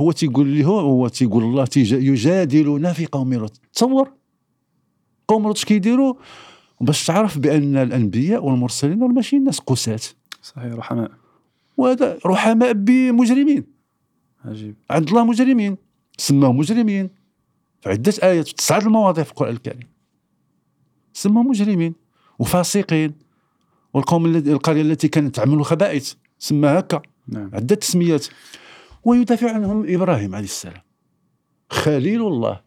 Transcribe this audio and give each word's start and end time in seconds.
هو 0.00 0.12
تيقول 0.12 0.58
له 0.58 0.64
هو 0.64 1.08
تيقول 1.08 1.44
الله 1.44 1.68
يجادلنا 1.76 2.92
في 2.92 3.06
قوم 3.06 3.34
لوط. 3.34 3.60
تصور؟ 3.72 4.12
قوم 5.28 5.42
لوط 5.42 5.64
كيديروا؟ 5.64 6.14
باش 6.80 7.06
تعرف 7.06 7.38
بأن 7.38 7.76
الأنبياء 7.76 8.44
والمرسلين 8.44 8.98
ماشي 8.98 9.38
ناس 9.38 9.58
قساة. 9.58 10.00
صحيح 10.42 10.72
رحماء. 10.72 11.10
وهذا 11.76 12.18
رحماء 12.26 12.72
بمجرمين. 12.72 13.64
عجيب. 14.44 14.74
عند 14.90 15.08
الله 15.08 15.24
مجرمين 15.24 15.76
سماهم 16.16 16.56
مجرمين. 16.56 17.10
في 17.80 17.88
عدة 17.90 18.14
آيات 18.22 18.48
في 18.48 18.54
تسعة 18.54 18.78
المواضيع 18.78 19.24
في 19.24 19.30
القرآن 19.30 19.52
الكريم. 19.52 19.88
سماهم 21.12 21.48
مجرمين 21.48 21.94
وفاسقين. 22.38 23.14
والقوم 23.94 24.26
الذي 24.26 24.52
القرية 24.52 24.82
التي 24.82 25.08
كانت 25.08 25.36
تعمل 25.36 25.64
خبائث 25.64 26.14
سماها 26.38 26.78
هكا. 26.78 27.02
نعم. 27.28 27.50
عدة 27.54 27.74
تسميات. 27.74 28.26
ويدافع 29.04 29.54
عنهم 29.54 29.94
إبراهيم 29.94 30.34
عليه 30.34 30.44
السلام. 30.44 30.82
خليل 31.70 32.26
الله 32.26 32.60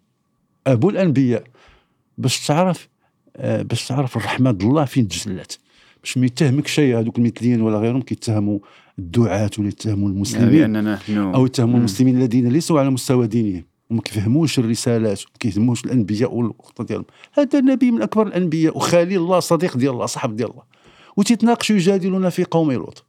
أبو 0.68 0.90
الأنبياء 0.90 1.44
باش 2.18 2.48
تعرف 2.48 2.90
آه، 3.38 3.62
باش 3.62 3.88
تعرف 3.88 4.18
الرحمة 4.18 4.58
الله 4.62 4.86
فين 4.86 5.08
تجلت 5.08 5.60
باش 6.02 6.18
ما 6.18 6.26
يتهمك 6.26 6.68
شيء 6.68 7.00
هذوك 7.00 7.18
المثليين 7.18 7.62
ولا 7.62 7.77
غيرهم 7.77 8.02
كيتهموا 8.02 8.60
الدعاة 9.00 9.50
ولا 9.60 9.68
يتهموا 9.68 10.10
المسلمين. 10.10 10.50
أو 11.36 11.46
يتهموا. 11.46 11.77
المسلمين 11.77 12.18
الذين 12.18 12.48
ليسوا 12.48 12.80
على 12.80 12.90
مستوى 12.90 13.27
دينهم. 13.27 13.63
وما 13.90 14.02
كيفهموش 14.02 14.60
الرسالات 14.60 15.20
وما 15.20 15.38
كيفهموش 15.40 15.86
الأنبياء 15.86 16.34
والخطة 16.34 16.84
ديالهم. 16.84 17.05
هذا 17.34 17.60
النبي 17.60 17.91
من 17.91 18.02
أكبر 18.02 18.27
الأنبياء 18.27 18.77
وخليل 18.77 19.20
الله 19.20 19.40
صديق 19.40 19.77
ديال 19.77 19.91
الله 19.91 20.05
صاحب 20.05 20.36
ديال 20.36 20.50
الله. 20.50 20.63
وتيتناقشوا 21.18 21.76
يجادلون 21.76 22.30
في 22.30 22.44
قوم 22.44 22.72
لوط. 22.72 23.05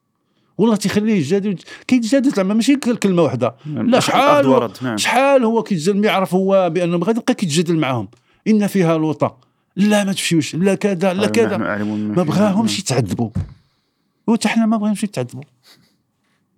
والله 0.59 0.77
تيخليه 0.77 1.15
يجادل. 1.15 1.57
كيتجادل 1.87 2.31
زعما 2.31 2.55
ماشي 2.55 2.77
كلمة 2.77 3.23
واحدة 3.23 3.55
نعم. 3.67 3.91
لا 3.91 3.99
أخذ 3.99 4.07
شحال 4.13 4.47
هو 4.47 4.71
نعم. 4.83 4.97
شحال 4.97 5.45
هو 5.45 5.63
كيتجادل 5.63 6.01
ما 6.01 6.07
يعرف 6.07 6.35
هو 6.35 6.71
بأنه 6.71 6.99
غادي 6.99 7.19
يبقى 7.19 7.35
كيتجادل 7.35 7.77
معاهم. 7.77 8.09
إن 8.49 8.67
فيها 8.67 8.99
لوطا 8.99 9.39
لا 9.77 10.05
ما 10.05 10.13
تمشيوش. 10.13 10.55
لا 10.55 10.75
كذا 10.75 11.15
لا 11.15 11.27
كذا. 11.27 11.57
ما. 11.57 12.23
بغاهمش 12.23 12.79
يتعذبوا. 12.79 13.31
وحتى 14.27 14.49
حنا 14.49 14.67
ما 14.67 14.77
بغيناش 14.77 15.05
يتعذبوا. 15.05 15.43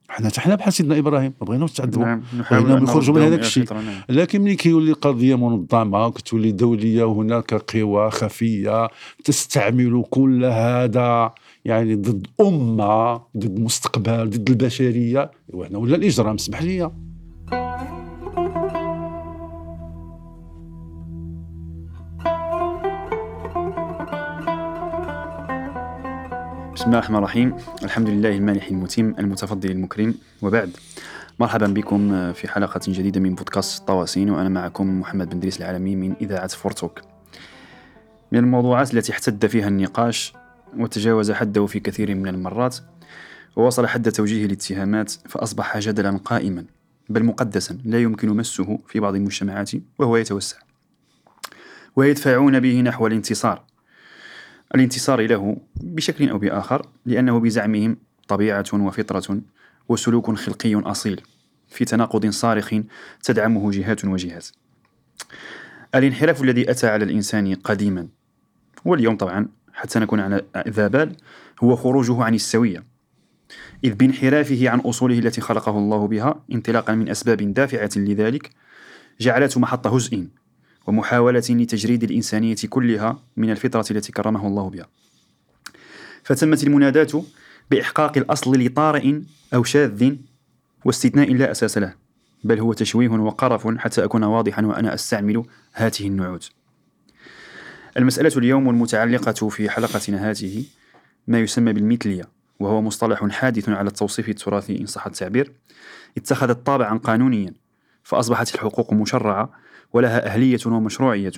حنا 0.08 0.28
حتى 0.28 0.40
حنا 0.40 0.54
بحال 0.54 0.72
سيدنا 0.72 0.98
إبراهيم 0.98 1.32
ما 1.40 1.46
بغيناش 1.46 1.70
يتعذبوا. 1.70 2.04
نعم. 2.04 2.22
بغينا 2.50 2.80
نخرجوا 2.80 3.14
من 3.14 3.22
هذاك 3.22 3.40
الشيء. 3.40 3.74
نعم. 3.74 3.84
لكن 4.08 4.40
ملي 4.40 4.54
كيولي 4.54 4.92
قضية 4.92 5.34
منظمة 5.34 6.10
كتولي 6.10 6.52
دولية 6.52 7.04
وهناك 7.04 7.54
قوى 7.54 8.10
خفية 8.10 8.88
تستعمل 9.24 10.04
كل 10.10 10.44
هذا. 10.44 11.34
يعني 11.66 11.94
ضد 11.94 12.26
أمة 12.40 13.14
ضد 13.36 13.60
مستقبل 13.60 14.30
ضد 14.30 14.50
البشرية. 14.50 15.30
وهنا 15.48 15.78
ولا 15.78 15.96
الاجرام 15.96 16.34
اسمح 16.34 16.62
لي. 16.62 16.90
بسم 26.74 26.86
الله 26.86 26.98
الرحمن 26.98 27.18
الرحيم. 27.18 27.56
الحمد 27.84 28.08
لله 28.08 28.36
المانح 28.36 28.66
المتم 28.66 29.14
المتفضل 29.18 29.70
المكرم. 29.70 30.14
وبعد 30.42 30.70
مرحبا 31.40 31.66
بكم 31.66 32.32
في 32.32 32.48
حلقة 32.48 32.80
جديدة 32.88 33.20
من 33.20 33.34
بودكاست 33.34 33.80
الطواسين 33.80 34.30
وأنا 34.30 34.48
معكم 34.48 35.00
محمد 35.00 35.30
بن 35.30 35.40
دريس 35.40 35.60
العالمي 35.60 35.96
من 35.96 36.14
إذاعة 36.20 36.48
فورتوك. 36.48 37.00
من 38.32 38.38
الموضوعات 38.38 38.94
التي 38.94 39.12
احتد 39.12 39.46
فيها 39.46 39.68
النقاش 39.68 40.32
وتجاوز 40.78 41.30
حده 41.32 41.66
في 41.66 41.80
كثير 41.80 42.14
من 42.14 42.28
المرات 42.28 42.76
ووصل 43.56 43.86
حد 43.86 44.12
توجيه 44.12 44.46
الاتهامات 44.46 45.10
فأصبح 45.10 45.78
جدلا 45.78 46.16
قائما 46.16 46.64
بل 47.08 47.24
مقدسا 47.24 47.78
لا 47.84 47.98
يمكن 47.98 48.28
مسه 48.28 48.78
في 48.88 49.00
بعض 49.00 49.14
المجتمعات 49.14 49.70
وهو 49.98 50.16
يتوسع. 50.16 50.56
ويدفعون 51.96 52.60
به 52.60 52.80
نحو 52.80 53.06
الانتصار. 53.06 53.64
الانتصار 54.74 55.26
له 55.26 55.56
بشكل 55.76 56.28
أو 56.28 56.38
بآخر 56.38 56.86
لأنه 57.06 57.40
بزعمهم 57.40 57.96
طبيعة 58.28 58.64
وفطرة 58.72 59.40
وسلوك 59.88 60.30
خلقي 60.30 60.74
أصيل 60.74 61.20
في 61.68 61.84
تناقض 61.84 62.26
صارخ 62.26 62.74
تدعمه 63.22 63.70
جهات 63.70 64.04
وجهات. 64.04 64.46
الانحراف 65.94 66.42
الذي 66.42 66.70
أتى 66.70 66.86
على 66.86 67.04
الإنسان 67.04 67.54
قديما 67.54 68.08
واليوم 68.84 69.16
طبعا 69.16 69.48
حتى 69.76 69.98
نكون 69.98 70.20
على 70.20 70.42
ذا 70.68 70.88
بال 70.88 71.16
هو 71.62 71.76
خروجه 71.76 72.24
عن 72.24 72.34
السوية 72.34 72.84
إذ 73.84 73.94
بانحرافه 73.94 74.68
عن 74.70 74.80
أصوله 74.80 75.18
التي 75.18 75.40
خلقه 75.40 75.78
الله 75.78 76.06
بها 76.08 76.44
انطلاقا 76.52 76.94
من 76.94 77.08
أسباب 77.08 77.54
دافعة 77.54 77.90
لذلك 77.96 78.50
جعلته 79.20 79.60
محط 79.60 79.86
هزء 79.86 80.28
ومحاولة 80.86 81.42
لتجريد 81.50 82.02
الإنسانية 82.02 82.56
كلها 82.68 83.22
من 83.36 83.50
الفطرة 83.50 83.84
التي 83.90 84.12
كرمه 84.12 84.46
الله 84.46 84.70
بها. 84.70 84.86
فتمت 86.24 86.64
المناداة 86.64 87.22
بإحقاق 87.70 88.18
الأصل 88.18 88.60
لطارئ 88.60 89.20
أو 89.54 89.64
شاذ 89.64 90.16
واستثناء 90.84 91.34
لا 91.34 91.50
أساس 91.50 91.78
له 91.78 91.94
بل 92.44 92.60
هو 92.60 92.72
تشويه 92.72 93.08
وقرف 93.08 93.68
حتى 93.78 94.04
أكون 94.04 94.24
واضحا 94.24 94.66
وأنا 94.66 94.94
أستعمل 94.94 95.44
هاته 95.74 96.06
النعوت. 96.06 96.50
المسألة 97.96 98.32
اليوم 98.36 98.66
والمتعلقة 98.66 99.48
في 99.48 99.70
حلقتنا 99.70 100.30
هذه 100.30 100.64
ما 101.26 101.40
يسمى 101.40 101.72
بالمثلية 101.72 102.22
وهو 102.60 102.82
مصطلح 102.82 103.26
حادث 103.26 103.68
على 103.68 103.88
التوصيف 103.88 104.28
التراثي 104.28 104.80
إن 104.80 104.86
صح 104.86 105.06
التعبير. 105.06 105.52
اتخذت 106.16 106.66
طابعا 106.66 106.98
قانونيا 106.98 107.52
فأصبحت 108.02 108.54
الحقوق 108.54 108.92
مشرعة 108.92 109.52
ولها 109.92 110.26
أهلية 110.26 110.58
ومشروعية 110.66 111.32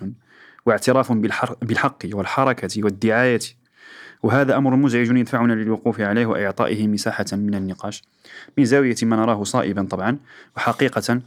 واعتراف 0.67 1.13
بالحق 1.63 1.99
والحركة 2.13 2.85
والدعاية. 2.85 3.41
وهذا 4.23 4.57
أمر 4.57 4.77
مزعج 4.77 5.17
يدفعنا 5.17 5.53
للوقوف 5.53 6.01
عليه 6.01 6.27
وإعطائه 6.27 6.89
مساحة 6.89 7.27
من 7.33 7.55
النقاش 7.55 8.03
من 8.59 8.65
زاوية 8.65 8.97
ما 9.03 9.17
نراه 9.17 9.45
صائبا 9.45 9.87
طبعا 9.91 10.19
وحقيقة 10.57 11.21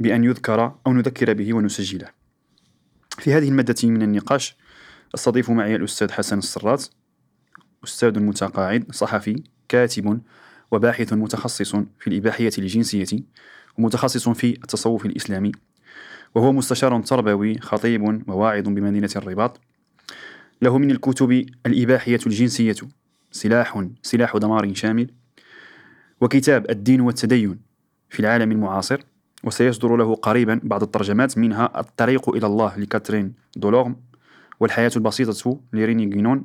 بأن 0.00 0.24
يذكر 0.24 0.74
أو 0.86 0.92
نذكر 0.92 1.32
به 1.32 1.54
ونسجله. 1.54 2.08
في 3.18 3.34
هذه 3.34 3.48
المادة 3.48 3.88
من 3.88 4.02
النقاش 4.02 4.56
أستضيف 5.14 5.50
معي 5.50 5.76
الأستاذ 5.76 6.12
حسن 6.12 6.38
السراط 6.38 6.90
أستاذ 7.84 8.20
متقاعد 8.20 8.92
صحفي 8.92 9.42
كاتب 9.68 10.20
وباحث 10.70 11.12
متخصص 11.12 11.76
في 11.76 12.06
الإباحية 12.06 12.50
الجنسية 12.58 13.18
ومتخصص 13.78 14.28
في 14.28 14.50
التصوف 14.50 15.06
الإسلامي 15.06 15.52
وهو 16.34 16.52
مستشار 16.52 17.02
تربوي 17.02 17.58
خطيب 17.58 18.22
وواعظ 18.28 18.68
بمدينة 18.68 19.10
الرباط. 19.16 19.60
له 20.62 20.78
من 20.78 20.90
الكتب 20.90 21.46
الإباحية 21.66 22.20
الجنسية 22.26 22.76
سلاح 23.30 23.86
سلاح 24.02 24.36
دمار 24.36 24.74
شامل 24.74 25.10
وكتاب 26.20 26.70
الدين 26.70 27.00
والتدين 27.00 27.58
في 28.10 28.20
العالم 28.20 28.52
المعاصر 28.52 29.00
وسيصدر 29.44 29.96
له 29.96 30.14
قريبا 30.14 30.60
بعض 30.62 30.82
الترجمات 30.82 31.38
منها 31.38 31.80
الطريق 31.80 32.28
إلى 32.28 32.46
الله 32.46 32.78
لكاترين 32.78 33.34
دولورم. 33.56 34.11
والحياة 34.62 34.90
البسيطة 34.96 35.60
لريني 35.72 36.06
جينون 36.06 36.44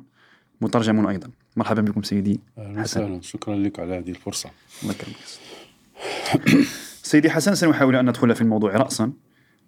مترجم 0.60 1.06
أيضا. 1.06 1.30
مرحبا 1.56 1.82
بكم 1.82 2.02
سيدي 2.02 2.40
حسن. 2.76 3.20
شكرا 3.20 3.56
لك 3.56 3.80
على 3.80 3.98
هذه 3.98 4.10
الفرصة. 4.10 4.50
الله 4.82 4.94
يكرمك 4.94 5.16
سيدي 7.02 7.30
حسن 7.30 7.54
سنحاول 7.54 7.96
أن 7.96 8.08
ندخل 8.08 8.34
في 8.34 8.40
الموضوع 8.40 8.76
رأسا 8.76 9.12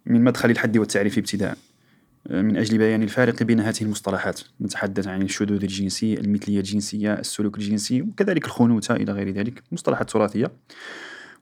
من 0.07 0.25
مدخل 0.25 0.51
الحد 0.51 0.79
والتعريف 0.79 1.19
ابتداء. 1.19 1.57
من 2.31 2.57
أجل 2.57 2.79
بيان 2.79 3.03
الفارق 3.03 3.43
بين 3.43 3.61
هذه 3.61 3.83
المصطلحات 3.83 4.41
نتحدث 4.61 5.09
عن 5.09 5.23
الشذوذ 5.23 5.63
الجنسي 5.63 6.15
المثلية 6.15 6.59
الجنسية 6.59 7.15
السلوك 7.15 7.59
الجنسي 7.59 8.03
وكذلك 8.03 8.45
الخنوثة 8.45 8.95
إلى 8.97 9.13
غير 9.13 9.31
ذلك 9.31 9.63
مصطلحات 9.73 10.11
تراثية 10.11 10.53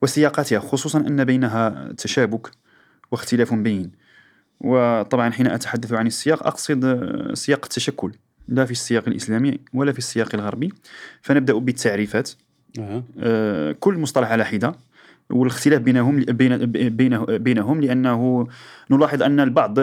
وسياقاتها 0.02 0.58
خصوصا 0.58 0.98
أن 0.98 1.24
بينها 1.24 1.92
تشابك 1.92 2.50
واختلاف 3.12 3.54
بين. 3.54 3.90
وطبعا 4.60 5.30
حين 5.30 5.46
أتحدث 5.46 5.92
عن 5.92 6.06
السياق 6.06 6.46
أقصد 6.46 6.98
سياق 7.34 7.60
التشكل 7.64 8.12
لا 8.48 8.64
في 8.64 8.70
السياق 8.70 9.08
الإسلامي 9.08 9.58
ولا 9.74 9.92
في 9.92 9.98
السياق 9.98 10.34
الغربي 10.34 10.72
فنبدأ 11.22 11.52
بالتعريفات 11.54 12.30
أه. 12.78 13.02
آه، 13.20 13.72
كل 13.80 13.94
مصطلح 13.98 14.28
على 14.30 14.44
حدة 14.44 14.74
والاختلاف 15.30 15.80
بينهم 15.82 16.20
بين 16.20 16.66
بينه 16.88 17.24
بينهم 17.24 17.80
لأنه 17.80 18.46
نلاحظ 18.90 19.22
أن 19.22 19.40
البعض 19.40 19.78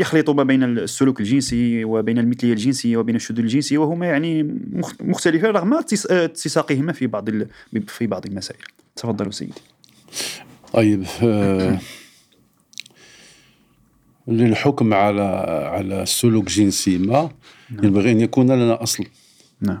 يخلط 0.00 0.30
ما 0.30 0.42
بين 0.42 0.62
السلوك 0.64 1.20
الجنسي 1.20 1.84
وبين 1.84 2.18
المثلية 2.18 2.52
الجنسية 2.52 2.96
وبين 2.96 3.16
الشذوذ 3.16 3.40
الجنسي 3.40 3.78
وهما 3.78 4.06
يعني 4.06 4.42
مخ- 4.72 4.94
مختلفان 5.02 5.50
رغم 5.50 5.74
اتس- 5.74 6.10
اتساقهما 6.10 6.92
في 6.92 7.06
بعض 7.06 7.30
في 7.86 8.06
بعض 8.06 8.26
المسائل. 8.26 8.60
تفضلوا 8.96 9.30
سيدي. 9.32 9.52
طيب 10.72 11.04
آه، 11.22 11.78
للحكم 14.30 14.94
على 14.94 15.22
على 15.72 16.06
سلوك 16.06 16.48
جنسي 16.48 16.98
ما 16.98 17.30
ينبغي 17.70 18.12
أن 18.12 18.20
يكون 18.20 18.50
لنا 18.50 18.82
أصل. 18.82 19.04
نعم. 19.60 19.80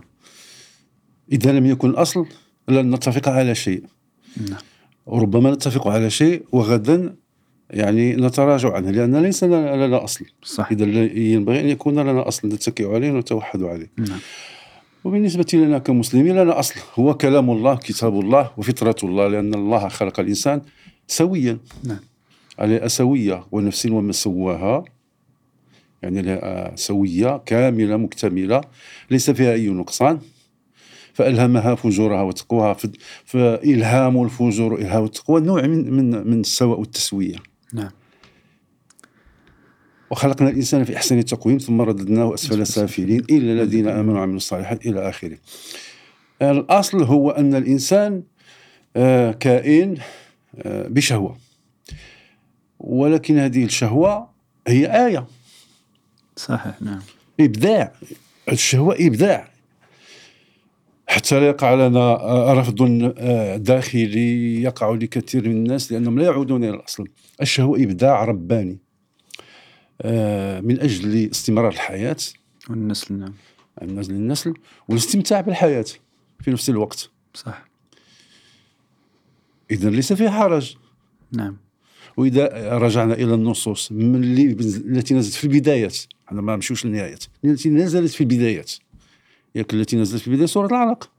إذا 1.32 1.52
لم 1.52 1.66
يكن 1.66 1.90
أصل 1.90 2.26
لن 2.68 2.94
نتفق 2.94 3.28
على 3.28 3.54
شيء. 3.54 3.82
نعم. 4.50 4.58
وربما 5.06 5.50
نتفق 5.50 5.88
على 5.88 6.10
شيء 6.10 6.42
وغدا 6.52 7.14
يعني 7.70 8.16
نتراجع 8.16 8.74
عنه 8.74 8.90
لأن 8.90 9.16
ليس 9.16 9.44
لنا 9.44 10.04
أصل. 10.04 10.24
صح 10.42 10.70
إذا 10.72 10.84
ينبغي 11.18 11.60
أن 11.60 11.68
يكون 11.68 11.98
لنا 11.98 12.28
أصل 12.28 12.48
نتكئ 12.48 12.94
عليه 12.94 13.10
ونتوحد 13.12 13.62
عليه. 13.62 13.90
نعم. 13.98 14.18
وبالنسبة 15.04 15.46
لنا 15.54 15.78
كمسلمين 15.78 16.36
لنا 16.36 16.58
أصل. 16.58 16.74
هو 16.94 17.14
كلام 17.14 17.50
الله 17.50 17.74
كتاب 17.76 18.20
الله 18.20 18.50
وفطرة 18.56 18.96
الله 19.04 19.28
لأن 19.28 19.54
الله 19.54 19.88
خلق 19.88 20.20
الإنسان 20.20 20.62
سويا. 21.06 21.58
نعم. 21.84 21.98
على 22.60 22.88
سوية 22.88 23.46
ونفس 23.52 23.86
وما 23.86 24.12
سواها. 24.12 24.84
يعني 26.02 26.22
لها 26.22 26.76
سوية 26.76 27.36
كاملة 27.46 27.96
مكتملة 27.96 28.60
ليس 29.10 29.30
فيها 29.30 29.52
أي 29.52 29.68
نقصان. 29.68 30.18
فألهمها 31.12 31.74
فجورها 31.74 32.22
وتقواها 32.22 32.76
فإلهام 33.24 34.22
الفجور 34.22 34.72
وإلهام 34.72 35.04
التقوى 35.04 35.40
نوع 35.40 35.62
من 35.62 35.92
من 35.92 36.30
من 36.30 36.40
السواء 36.40 36.80
والتسوية. 36.80 37.36
نعم. 37.72 37.90
وخلقنا 40.10 40.48
الإنسان 40.48 40.84
في 40.84 40.96
أحسن 40.96 41.24
تقويم 41.24 41.58
ثم 41.58 41.80
رددناه 41.80 42.34
أسفل 42.34 42.66
سافلين 42.66 43.20
إلا 43.30 43.52
الذين 43.52 43.88
آمنوا 43.88 44.14
وعملوا 44.14 44.36
الصالحات 44.36 44.86
إلى 44.86 45.08
آخره. 45.08 45.38
الأصل 46.42 47.02
هو 47.02 47.30
أن 47.30 47.54
الإنسان 47.54 48.22
آه، 48.96 49.32
كائن 49.32 49.96
آه، 50.58 50.88
بشهوة. 50.88 51.36
ولكن 52.80 53.38
هذه 53.38 53.64
الشهوة 53.64 54.30
هي 54.68 55.06
آية. 55.06 55.26
صحيح 56.36 56.82
نعم. 56.82 57.00
إبداع. 57.40 57.92
الشهوة 58.52 58.96
إبداع. 59.00 59.50
حتى 61.06 61.40
لا 61.40 61.46
يقع 61.46 61.74
لنا 61.74 62.00
آه، 62.00 62.52
رفض 62.52 63.12
آه، 63.18 63.56
داخلي 63.56 64.62
يقع 64.62 64.90
لكثير 64.90 65.48
من 65.48 65.56
الناس 65.56 65.92
لأنهم 65.92 66.18
لا 66.18 66.24
يعودون 66.24 66.64
إلى 66.64 66.74
الأصل. 66.74 67.08
الشهوة 67.42 67.82
إبداع 67.82 68.24
رباني 68.24 68.78
آه، 70.02 70.60
من 70.60 70.80
أجل 70.80 71.30
استمرار 71.30 71.72
الحياة. 71.72 72.16
والنسل 72.70 73.14
نعم. 73.14 73.34
الناس 73.82 74.10
للنسل 74.10 74.54
والاستمتاع 74.88 75.40
بالحياة 75.40 75.84
في 76.40 76.50
نفس 76.50 76.70
الوقت. 76.70 77.10
صح. 77.34 77.64
إذا 79.70 79.90
ليس 79.90 80.12
فيه 80.12 80.30
حرج. 80.30 80.76
نعم. 81.32 81.56
وإذا 82.16 82.78
رجعنا 82.78 83.14
إلى 83.14 83.34
النصوص 83.34 83.92
من 83.92 84.14
اللي 84.14 84.46
التي 84.76 85.14
نزلت 85.14 85.34
في 85.34 85.44
البدايات. 85.44 85.98
أنا 86.32 86.40
ما 86.40 86.54
نمشيوش 86.54 86.86
للنهايات. 86.86 87.24
التي 87.44 87.68
نزلت 87.68 88.10
في 88.10 88.20
البدايات. 88.20 88.72
ياك 89.54 89.74
التي 89.74 89.96
نزلت 89.96 90.20
في 90.22 90.28
البداية 90.28 90.46
سورة 90.46 90.66
العلق 90.66 91.10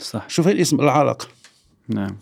صح. 0.00 0.28
شوف 0.28 0.48
الاسم 0.48 0.80
العلق 0.80 1.30
نعم. 1.88 2.16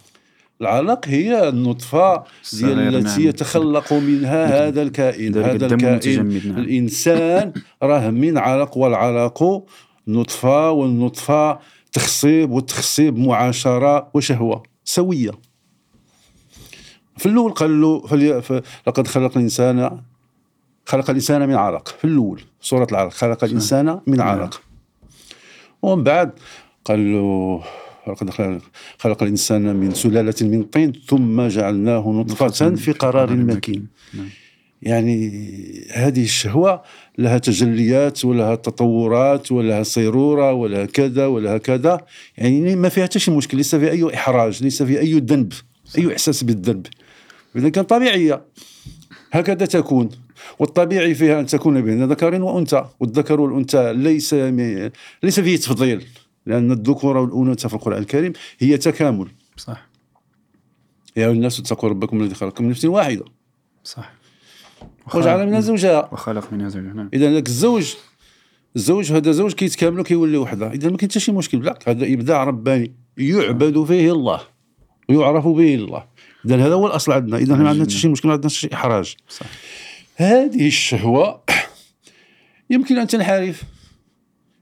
العلق 0.61 1.09
هي 1.09 1.49
النطفة 1.49 2.25
ديال 2.53 2.79
التي 2.79 3.21
نعم. 3.21 3.29
يتخلق 3.29 3.93
منها 3.93 4.69
هذا 4.69 4.83
الكائن 4.83 5.37
هذا 5.39 5.67
الكائن. 5.67 6.29
نعم. 6.29 6.59
الإنسان 6.59 7.53
راه 7.83 8.11
من 8.11 8.39
علق 8.39 8.77
والعلق 8.77 9.65
نطفة 10.09 10.71
والنطفة 10.71 11.59
تخصيب 11.93 12.51
والتخصيب 12.51 13.19
معاشرة 13.19 14.11
وشهوة 14.15 14.63
سوية. 14.85 15.31
في 17.21 17.27
الأول 17.27 17.53
قال 17.53 17.81
له 17.81 18.03
لقد 18.87 19.07
خلق 19.07 19.37
الإنسان 19.37 20.01
خلق 20.87 21.11
الإنسان 21.11 21.49
من 21.49 21.55
علق 21.55 21.89
في 21.89 22.05
الأول 22.05 22.41
سورة 22.61 22.87
العلق 22.91 23.13
خلق 23.13 23.45
الإنسان 23.45 24.01
من 24.07 24.21
علق 24.21 24.63
ومن 25.83 26.03
بعد 26.05 26.31
قال 26.85 27.13
له 27.13 27.63
لقد 28.09 28.31
خلق- 28.31 28.63
خلق 28.99 29.23
الإنسان 29.23 29.77
من 29.77 29.95
سلالة 29.95 30.35
من 30.43 30.63
طين 30.63 30.93
ثم 31.09 31.43
جعلناه 31.49 32.09
نطفة 32.09 32.75
في 32.77 32.93
قرار 32.93 33.31
مكين. 33.37 33.87
نعم. 34.15 34.29
يعني 34.83 35.31
هذه 35.93 36.23
الشهوة 36.25 36.83
لها 37.19 37.39
تجليات 37.39 38.25
ولها 38.25 38.55
تطورات 38.55 39.53
ولها 39.53 39.83
صيرورة 39.83 40.53
ولها 40.53 40.85
كذا 40.85 41.27
ولها 41.27 41.59
كذا 41.59 42.01
يعني 42.39 42.77
ما 42.77 42.89
فيها 42.89 43.05
حتى 43.05 43.19
شي 43.19 43.31
مشكل 43.31 43.57
ليس 43.57 43.75
فيها 43.75 43.91
أي 43.91 44.15
إحراج 44.15 44.63
ليس 44.63 44.83
فيها 44.83 45.01
أي 45.01 45.13
ذنب 45.19 45.53
أي 45.99 46.13
إحساس 46.13 46.45
بالذنب. 46.45 46.87
إذا 47.57 47.69
كان 47.69 47.85
طبيعية. 47.85 48.45
هكذا 49.33 49.67
تكون. 49.67 50.09
والطبيعي 50.59 51.15
فيها 51.15 51.41
أن 51.41 51.47
تكون 51.47 51.81
بين 51.81 52.05
ذكر 52.05 52.43
وأنثى 52.43 52.85
والذكر 53.01 53.41
والأنثى 53.41 53.93
ليس 53.93 54.35
م- 54.35 54.91
ليس 55.23 55.41
فيه 55.41 55.57
تفضيل 55.57 56.07
لأن 56.47 56.73
الذكور 56.73 57.17
والأنثى 57.17 57.69
في 57.69 57.75
القرآن 57.75 57.99
الكريم 57.99 58.33
هي 58.59 58.77
تكامل. 58.79 59.29
صح. 59.57 59.89
يا 61.17 61.27
أيها 61.27 61.33
الناس 61.33 61.61
اتقوا 61.61 61.89
ربكم 61.89 62.21
الذي 62.21 62.35
خلقكم 62.35 62.65
من 62.65 62.71
نفس 62.71 62.85
واحدة. 62.85 63.25
صح. 63.85 64.13
وجعل 65.15 65.47
منها 65.47 65.61
زوجها. 65.61 66.09
وخلق 66.13 66.53
منها 66.53 66.69
زوجها 66.69 66.93
نعم. 66.93 67.11
إذا 67.15 67.33
ذاك 67.33 67.47
الزوج 67.47 67.95
الزوج 68.77 69.13
هذا 69.13 69.33
زوج 69.33 69.53
كيتكاملوا 69.53 70.05
كيولي 70.05 70.37
وحده. 70.37 70.73
إذا 70.73 70.91
ما 70.91 70.97
كاين 70.97 71.11
حتى 71.11 71.21
شي 71.21 71.33
مشكل 71.33 71.59
بالعكس 71.59 71.89
هذا 71.89 72.07
إبداع 72.07 72.45
رباني. 72.45 72.95
يعبد 73.19 73.85
فيه 73.85 74.13
الله. 74.13 74.41
ويعرف 75.09 75.47
به 75.47 75.75
الله. 75.75 76.05
اذا 76.47 76.57
هذا 76.57 76.75
هو 76.75 76.87
الأصل 76.87 77.13
عندنا. 77.13 77.37
إذا 77.37 77.57
ما 77.57 77.69
عندنا 77.69 77.85
حتى 77.85 77.95
شي 77.95 78.09
مشكل 78.09 78.29
ما 78.29 78.35
عندنا 78.35 78.49
شي 78.49 78.69
إحراج. 78.73 79.17
صح. 79.29 79.47
هذه 80.17 80.67
الشهوة 80.67 81.41
يمكن 82.71 82.99
أن 82.99 83.07
تنحرف. 83.07 83.63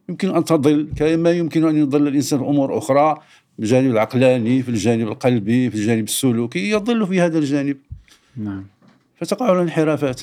يمكن 0.08 0.36
أن 0.36 0.44
تضل 0.44 0.88
كما 0.96 1.30
يمكن 1.30 1.68
أن 1.68 1.76
يضل 1.76 2.08
الإنسان 2.08 2.38
في 2.38 2.44
أمور 2.44 2.78
أخرى 2.78 3.14
في 3.56 3.62
الجانب 3.62 3.90
العقلاني 3.90 4.62
في 4.62 4.68
الجانب 4.68 5.08
القلبي 5.08 5.70
في 5.70 5.76
الجانب 5.76 6.04
السلوكي 6.04 6.70
يضل 6.70 7.06
في 7.06 7.20
هذا 7.20 7.38
الجانب. 7.38 7.76
نعم. 8.36 8.66
فتقع 9.16 9.52
له 9.52 9.62
انحرافات 9.62 10.20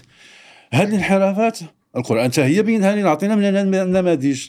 هذه 0.74 0.88
الانحرافات 0.88 1.60
القرآن 1.98 2.32
حتى 2.32 2.44
هي 2.44 2.62
بينها 2.62 2.96
لنا 2.96 3.10
عطينا 3.10 3.36
من 3.36 3.76
النماذج. 3.76 4.48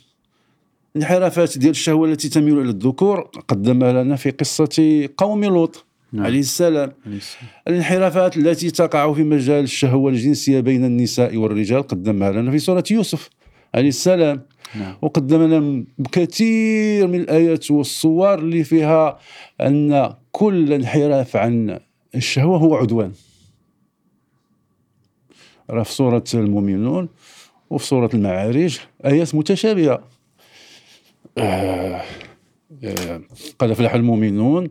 انحرافات 0.97 1.59
ديال 1.59 1.71
الشهوة 1.71 2.09
التي 2.09 2.29
تميل 2.29 2.61
إلى 2.61 2.71
الذكور 2.71 3.21
قدمها 3.49 3.93
لنا 3.93 4.17
في 4.17 4.31
قصة 4.31 5.09
قوم 5.17 5.45
لوط. 5.45 5.86
نعم. 6.13 6.25
عليه 6.25 6.41
السلام. 6.41 6.93
الانحرافات 7.69 8.37
التي 8.37 8.71
تقع 8.71 9.13
في 9.13 9.23
مجال 9.23 9.65
الشهوة 9.65 10.11
الجنسية 10.11 10.61
بين 10.61 10.85
النساء 10.85 11.37
والرجال 11.37 11.83
قدمها 11.83 12.33
لنا 12.33 12.51
في 12.51 12.59
سورة 12.59 12.85
يوسف 12.91 13.31
عليه 13.75 13.89
السلام. 13.89 14.43
نعم. 14.75 14.97
وقدم 15.03 15.43
لنا 15.43 15.85
كثير 16.13 17.07
من 17.07 17.21
الآيات 17.21 17.71
والصور 17.71 18.39
اللي 18.39 18.65
فيها 18.65 19.19
أن 19.61 20.15
كل 20.33 20.73
انحراف 20.73 21.37
عن 21.37 21.79
الشهوة 22.15 22.59
هو 22.59 22.75
عدوان. 22.75 23.13
راه 25.71 25.83
في 25.83 25.93
سورة 25.93 26.25
المؤمنون 26.35 27.09
وفي 27.71 27.87
سورة 27.87 28.11
المعارج 28.15 28.79
آيات 29.05 29.35
متشابهة. 29.35 30.05
آه 31.39 32.03
آه 32.85 33.21
قد 33.59 33.71
أفلح 33.71 33.95
المؤمنون 33.95 34.69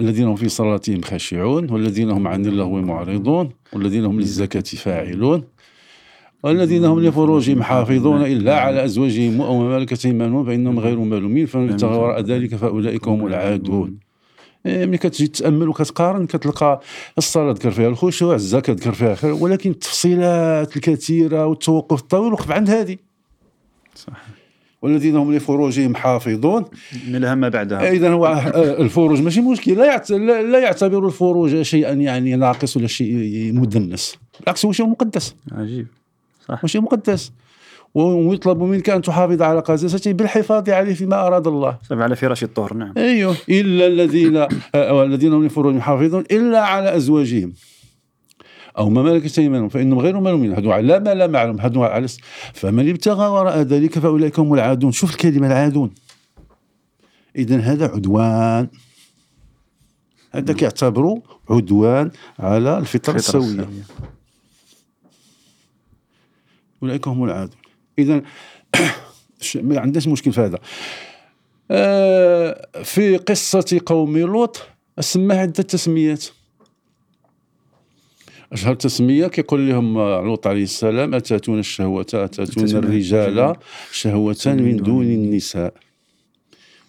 الذين 0.00 0.26
هم 0.26 0.36
في 0.36 0.48
صلاتهم 0.48 1.02
خاشعون 1.02 1.70
والذين 1.70 2.10
هم 2.10 2.28
عن 2.28 2.46
اللغو 2.46 2.80
معرضون 2.80 3.50
والذين 3.72 4.04
هم 4.04 4.20
للزكاة 4.20 4.60
فاعلون 4.60 5.44
والذين 6.42 6.84
هم 6.84 7.00
لفروجهم 7.00 7.62
حافظون 7.62 8.22
إلا 8.22 8.60
على 8.60 8.84
أزواجهم 8.84 9.40
أو 9.40 9.58
ما 9.58 9.78
ملكت 9.78 10.06
أيمانهم 10.06 10.44
فإنهم 10.44 10.78
غير 10.80 10.98
ملومين 10.98 11.46
فمن 11.46 11.70
ابتغى 11.70 11.96
وراء 11.96 12.20
ذلك 12.20 12.54
فأولئك 12.54 13.08
هم 13.08 13.26
العادون. 13.26 13.98
إيه، 14.66 14.86
ملي 14.86 14.98
كتجي 14.98 15.26
تأمل 15.26 15.68
وكتقارن 15.68 16.26
كتلقى 16.26 16.80
الصلاة 17.18 17.52
ذكر 17.52 17.70
فيها 17.70 17.88
الخشوع 17.88 18.34
الزكاة 18.34 18.74
ذكر 18.74 18.92
فيها 18.92 19.14
خير 19.14 19.32
ولكن 19.32 19.70
التفصيلات 19.70 20.76
الكثيرة 20.76 21.46
والتوقف 21.46 22.00
الطويل 22.00 22.32
وقف 22.32 22.50
عند 22.50 22.70
هذه. 22.70 22.96
صح 23.94 24.43
والذين 24.84 25.16
هم 25.16 25.34
لفروجهم 25.34 25.94
حافظون. 25.94 26.64
نلها 27.10 27.34
ما 27.34 27.48
بعدها. 27.48 27.90
اذا 27.90 28.10
هو 28.10 28.26
آه، 28.26 28.82
الفروج 28.82 29.20
ماشي 29.22 29.40
مشكل. 29.40 29.72
لا 29.76 29.84
يعت- 29.86 30.10
لا 30.10 30.42
لا 30.42 30.58
يعتبر 30.58 31.06
الفروج 31.06 31.62
شيئا 31.62 31.92
يعني 31.92 32.36
ناقص 32.36 32.76
ولا 32.76 32.86
شيء 32.86 33.52
مدنس. 33.54 34.16
بالعكس 34.40 34.64
هو 34.64 34.72
شيء 34.72 34.86
مقدس. 34.86 35.34
عجيب. 35.52 35.86
صح. 36.48 36.58
هو 36.64 36.68
شيء 36.68 36.80
مقدس. 36.80 37.32
ويطلب 37.94 38.62
منك 38.62 38.90
أن 38.90 39.02
تحافظ 39.02 39.42
على 39.42 39.60
قداسته 39.60 40.12
بالحفاظ 40.12 40.70
عليه 40.70 40.94
فيما 40.94 41.26
أراد 41.26 41.46
الله. 41.46 41.78
على 41.90 42.16
فراش 42.16 42.44
الطهر 42.44 42.74
نعم. 42.74 42.92
أيوه. 42.96 43.36
إلا 43.48 43.86
الذين 43.86 44.36
آه، 44.74 45.04
الذين 45.04 45.32
هم 45.32 45.44
لفروجهم 45.46 45.80
حافظون 45.80 46.24
إلا 46.30 46.60
على 46.60 46.96
أزواجهم. 46.96 47.52
أو 48.78 48.90
ما 48.90 49.02
ملكت 49.02 49.38
ايمانهم 49.38 49.68
فإنهم 49.68 49.98
غير 49.98 50.20
ملومين. 50.20 50.52
هذو 50.52 50.72
على 50.72 51.00
ما 51.00 51.14
لا 51.14 51.26
معلوم 51.26 51.60
هذو 51.60 51.84
على 51.84 52.08
فمن 52.54 52.90
ابتغى 52.90 53.26
وراء 53.26 53.58
ذلك 53.58 53.98
فأولئك 53.98 54.38
هم 54.38 54.54
العادون. 54.54 54.92
شوف 54.92 55.10
الكلمة 55.10 55.46
العادون. 55.46 55.94
اذا 57.36 57.56
هذا 57.58 57.86
عدوان. 57.86 58.68
هذا 60.32 60.52
كيعتبروا 60.52 61.20
عدوان 61.50 62.10
على 62.38 62.78
الفطرة 62.78 63.14
الفطرة 63.14 63.40
السوية. 63.40 63.68
أولئك 66.82 67.08
هم 67.08 67.24
العادون. 67.24 67.56
اذا 67.98 68.22
ش- 69.40 69.56
ما 69.56 69.80
عندناش 69.80 70.08
مشكل 70.08 70.32
في 70.32 70.40
هذا. 70.40 70.58
آه، 71.70 72.68
في 72.84 73.16
قصة 73.16 73.80
قوم 73.86 74.18
لوط 74.18 74.62
سماه 75.00 75.36
عدة 75.36 75.62
تسميات. 75.62 76.24
أشهر 78.54 78.74
تسمية 78.74 79.26
كيقول 79.26 79.68
لهم 79.68 79.98
لوط 79.98 80.46
عليه 80.46 80.62
السلام 80.62 81.14
أتاتون 81.14 81.58
الشهوة 81.58 82.06
أتاتون 82.14 82.76
الرجال 82.76 83.56
شهوة 83.92 84.36
من 84.46 84.76
دون 84.76 85.04
النساء. 85.06 85.74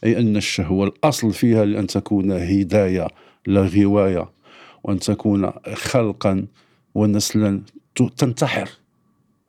أي 0.04 0.20
أن 0.20 0.38
الشهوة 0.38 0.88
الأصل 0.88 1.34
فيها 1.34 1.66
لأن 1.66 1.88
تكون 1.88 2.32
هداية 2.32 3.08
لا 3.48 3.62
غواية 3.62 4.30
وأن 4.84 5.00
تكون 5.00 5.52
خلقا 5.74 6.46
ونسلا 6.96 7.62
تنتحر. 8.18 8.70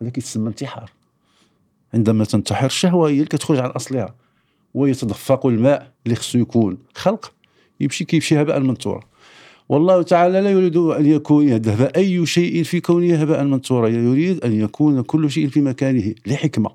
هذا 0.02 0.10
كيتسمى 0.10 0.48
انتحار. 0.48 0.90
عندما 1.94 2.24
تنتحر 2.24 2.66
الشهوة 2.66 3.08
هي 3.08 3.14
اللي 3.14 3.24
كتخرج 3.24 3.58
على 3.58 3.72
أصلها 3.76 4.14
ويتدفق 4.74 5.46
الماء 5.46 5.92
اللي 6.06 6.16
خصو 6.16 6.38
يكون 6.38 6.78
خلق 6.94 7.32
يمشي 7.80 8.04
كيمشي 8.04 8.42
هباء 8.42 8.60
منثورا 8.60 9.00
والله 9.68 10.02
تعالى 10.02 10.40
لا 10.40 10.50
يريد 10.50 10.76
أن 10.76 11.06
يكون 11.06 11.48
يذهب 11.48 11.80
أي 11.96 12.26
شيء 12.26 12.62
في 12.62 12.80
كونه 12.80 13.14
هباء 13.14 13.44
منثورا. 13.44 13.88
يريد 13.88 14.44
أن 14.44 14.60
يكون 14.60 15.02
كل 15.02 15.30
شيء 15.30 15.48
في 15.48 15.60
مكانه 15.60 16.14
لحكمة. 16.26 16.70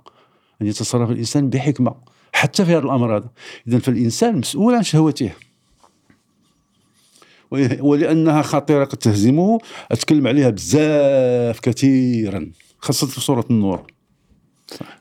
أن 0.61 0.67
يتصرف 0.67 1.11
الإنسان 1.11 1.49
بحكمة. 1.49 1.95
حتى 2.33 2.65
في 2.65 2.71
هذا 2.71 2.85
الأمر 2.85 3.17
هذا. 3.17 3.29
إذا 3.67 3.79
فالإنسان 3.79 4.37
مسؤول 4.37 4.75
عن 4.75 4.83
شهوته. 4.83 5.31
ولأنها 7.79 8.41
خطيرة 8.41 8.85
قد 8.85 8.97
تهزمه. 8.97 9.59
أتكلم 9.91 10.27
عليها 10.27 10.49
بزاف 10.49 11.59
كثيرا. 11.59 12.51
خاصة 12.79 13.07
في 13.07 13.21
سورة 13.21 13.45
النور. 13.49 13.87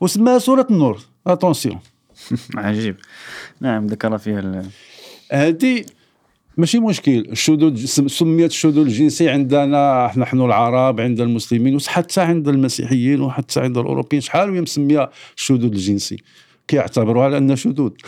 وسماها 0.00 0.38
سورة 0.38 0.66
النور؟ 0.70 1.00
اتونسيون 1.26 1.78
عجيب. 2.56 2.96
نعم 3.60 3.86
ذكر 3.86 4.18
فيها 4.18 4.62
هذه 5.32 5.84
ماشي 6.56 6.78
مشكل. 6.78 7.26
الشذوذ 7.32 7.84
سميت 8.06 8.50
الشذوذ 8.50 8.86
الجنسي 8.86 9.28
عندنا 9.28 10.12
نحن 10.16 10.40
العرب 10.40 11.00
عند 11.00 11.20
المسلمين 11.20 11.76
وحتى 11.76 12.20
عند 12.20 12.48
المسيحيين 12.48 13.20
وحتى 13.20 13.60
عند 13.60 13.78
الأوروبيين. 13.78 14.20
شحال 14.20 14.50
وهي 14.50 14.60
مسمية 14.60 15.10
الشذوذ 15.36 15.64
الجنسي؟ 15.64 16.16
كيعتبروها 16.68 17.24
على 17.24 17.38
انها 17.38 17.54
شذوذ. 17.56 17.90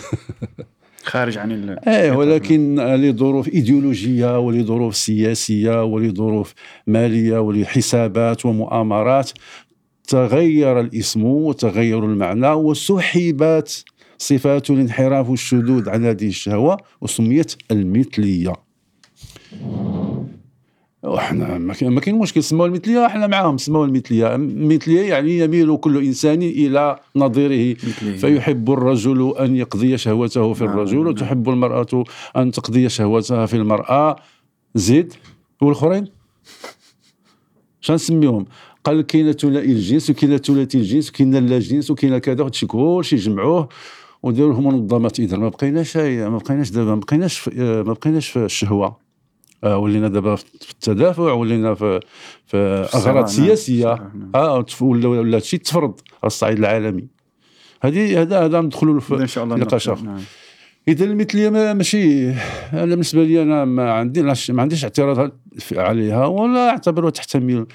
خارج 1.04 1.38
عن 1.38 1.52
ال 1.52 1.88
إيه 1.88 2.12
ولكن 2.12 2.80
لظروف 2.80 3.48
إيديولوجية 3.48 4.38
ولظروف 4.38 4.96
سياسية 4.96 5.84
ولظروف 5.84 6.54
مالية 6.86 7.38
ولحسابات 7.38 8.46
ومؤامرات 8.46 9.30
تغير 10.08 10.80
الاسم 10.80 11.24
وتغير 11.24 12.04
المعنى 12.04 12.48
وسحبت 12.48 13.84
صفات 14.22 14.70
الانحراف 14.70 15.28
والشذوذ 15.30 15.90
عن 15.90 16.04
هذه 16.04 16.28
الشهوة 16.28 16.76
وسميت 17.00 17.54
المثلية. 17.70 18.52
وحنا 21.02 21.58
ما 21.58 22.00
كاين 22.00 22.18
مشكل 22.18 22.42
سموها 22.42 22.66
المثلية 22.66 23.06
إحنا 23.06 23.26
معاهم 23.26 23.58
سموها 23.58 23.86
المثلية. 23.86 24.34
المثلية 24.34 25.00
يعني 25.00 25.38
يميل 25.38 25.76
كل 25.76 26.04
إنسان 26.04 26.42
إلى 26.42 26.98
نظيره. 27.16 27.74
فيحب 28.16 28.70
الرجل 28.70 29.34
أن 29.40 29.56
يقضي 29.56 29.98
شهوته 29.98 30.52
في 30.52 30.64
نعم، 30.64 30.72
الرجل. 30.72 31.06
وتحب 31.06 31.48
المرأة 31.48 32.04
أن 32.36 32.50
تقضي 32.50 32.88
شهوتها 32.88 33.46
في 33.46 33.56
المرأة. 33.56 34.16
زيد 34.74 35.12
والأخرين؟ 35.60 36.06
شنو 37.80 37.94
نسميهم؟ 37.96 38.44
قال 38.84 39.00
كاين 39.02 39.32
ثنائي 39.32 39.72
الجنس 39.72 40.10
وكاين 40.10 40.36
ثلاثي 40.36 40.78
الجنس 40.78 41.10
وكاين 41.10 41.46
لا 41.46 41.58
جنس 41.58 41.90
وكاين 41.90 42.18
كذا 42.18 42.44
هادشي 42.44 42.66
كلشي 42.66 43.16
جمعوه 43.16 43.68
لهم 44.24 44.66
منظمات 44.66 45.20
اذا 45.20 45.36
ما 45.36 45.48
بقيناش 45.48 45.96
ما 45.96 46.38
بقيناش 46.38 46.70
دابا 46.70 46.94
ما 46.94 47.00
بقيناش 47.00 47.48
ما 47.58 47.82
بقيناش 47.82 48.28
في 48.28 48.44
الشهوة. 48.44 48.96
آه 49.64 49.78
ولينا 49.78 50.08
دابا 50.08 50.36
في 50.36 50.70
التدافع 50.70 51.32
ولينا 51.32 51.74
في 51.74 52.00
في 52.46 52.56
أغراض 52.94 53.16
نعم. 53.16 53.26
سياسية. 53.26 54.10
آه 54.34 54.64
ولا 54.80 55.08
ولا 55.08 55.38
شيء 55.38 55.60
تفرض 55.60 56.00
على 56.10 56.26
الصعيد 56.26 56.58
العالمي. 56.58 57.06
هذه 57.82 58.22
هذا 58.22 58.44
هذا 58.44 58.60
ندخلوا 58.60 59.00
في 59.00 59.14
نقاش 59.14 59.88
اخر 59.88 60.20
إذا 60.88 61.04
المثلية 61.04 61.50
ماشي 61.50 62.30
أنا 62.72 62.84
بالنسبة 62.84 63.24
لي 63.24 63.42
أنا 63.42 63.64
ما 63.64 63.92
عندي 63.92 64.22
ما 64.22 64.62
عنديش 64.62 64.84
اعتراض 64.84 65.32
عليها 65.72 66.26
ولا 66.26 66.70
أعتبرها 66.70 67.10
تحتمل 67.10 67.66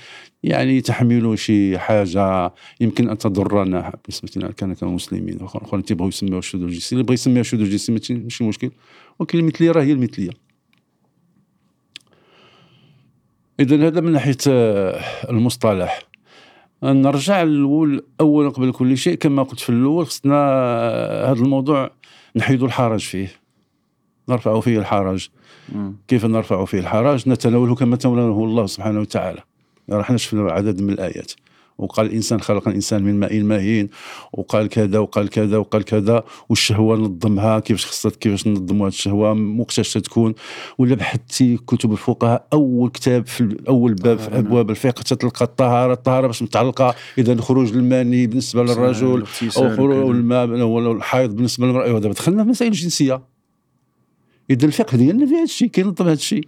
يعني 0.44 0.82
تحمل 0.82 1.40
شي 1.40 1.78
حاجة 1.78 2.54
يمكن 2.82 3.10
أن 3.10 3.18
تضرنا 3.18 3.94
بالنسبة 4.06 4.30
لنا 4.36 4.52
كان 4.52 4.74
كمسلمين 4.74 5.38
اخرين 5.42 5.84
تيبغوا 5.84 6.08
يسميوها 6.08 6.40
الشذوذ 6.40 6.64
الجنسي 6.64 6.96
اللي 6.96 7.04
بغى 7.04 7.14
يسميها 7.14 7.42
الشذوذ 7.42 7.64
الجنسي 7.64 7.92
ماشي 8.14 8.44
مشكل. 8.44 8.72
ولكن 9.20 9.40
المثلية 9.40 9.72
راه 9.72 9.84
هي 9.84 9.92
المثلية. 9.92 10.30
إذا 13.60 13.88
هذا 13.88 14.02
من 14.02 14.12
ناحية 14.12 14.38
آه، 14.48 15.02
المصطلح. 15.30 16.02
نرجع 16.84 17.44
للأول 17.44 18.04
أولا 18.22 18.50
قبل 18.50 18.72
كل 18.72 18.98
شيء 18.98 19.16
كما 19.16 19.44
قلت 19.44 19.60
في 19.60 19.70
الأول 19.70 20.06
خصنا 20.06 20.36
آه، 20.36 21.32
هذا 21.32 21.42
الموضوع 21.42 21.92
نحيد 22.38 22.63
الحرج 22.63 23.00
فيه. 23.00 23.32
نرفع 24.29 24.60
فيه 24.60 24.79
الحرج. 24.79 25.27
كيف 26.08 26.25
نرفع 26.25 26.65
فيه 26.65 26.79
الحرج؟ 26.79 27.29
نتناوله 27.29 27.75
كما 27.75 27.96
تناوله 27.96 28.44
الله 28.44 28.65
سبحانه 28.65 29.00
وتعالى. 29.00 29.41
راح 29.89 30.12
نشوف 30.12 30.39
عدد 30.39 30.82
من 30.82 30.89
الآيات. 30.89 31.32
وقال 31.77 32.05
الإنسان 32.05 32.41
خلق 32.41 32.67
الإنسان 32.67 33.03
من 33.03 33.19
ماء 33.19 33.43
مهين 33.43 33.89
وقال 34.34 34.67
كذا 34.69 35.00
وقال 35.00 35.29
كذا 35.29 35.57
وقال 35.57 35.84
كذا. 35.84 36.24
والشهوة 36.50 36.98
نظمها 36.98 37.60
كيفاش 37.60 37.86
خصها 37.86 38.12
كيفاش 38.12 38.48
ننظموا 38.48 38.86
هذه 38.88 38.93
الشهوة. 38.93 39.60
وقتاش 39.60 39.93
تكون. 39.93 40.34
ولا 40.77 40.96
بحثتي 40.96 41.57
كتب 41.57 41.91
الفقهاء 41.91 42.48
أول 42.53 42.89
كتاب 42.89 43.27
في 43.27 43.57
أول 43.67 43.93
باب 43.93 44.19
في 44.19 44.38
أبواب 44.38 44.69
الفقه. 44.69 45.01
تلقى 45.01 45.46
الطهارة 45.46 45.93
الطهارة 45.93 46.27
باش 46.27 46.43
متعلقة. 46.43 46.96
إذا 47.17 47.41
خروج 47.41 47.74
الماني 47.74 48.27
بالنسبة 48.27 48.63
للرجل 48.63 49.24
أو 49.57 49.75
خروج 49.75 50.15
الماء 50.15 50.48
ولا 50.48 50.91
الحيض 50.91 51.36
بالنسبة 51.36 51.65
للمرأة. 51.65 51.86
أيوة، 51.86 52.00
دابا 52.00 52.13
دخلنا 52.13 52.43
في 52.43 52.50
مسائل 52.50 52.72
الجنسيه 52.72 53.22
إذا 54.50 54.65
الفقه 54.65 54.98
ديالنا 54.98 55.25
في 55.25 55.34
هذا 55.34 55.43
الشيء 55.43 55.67
كينظم 55.67 56.05
هذا 56.05 56.13
الشيء 56.13 56.48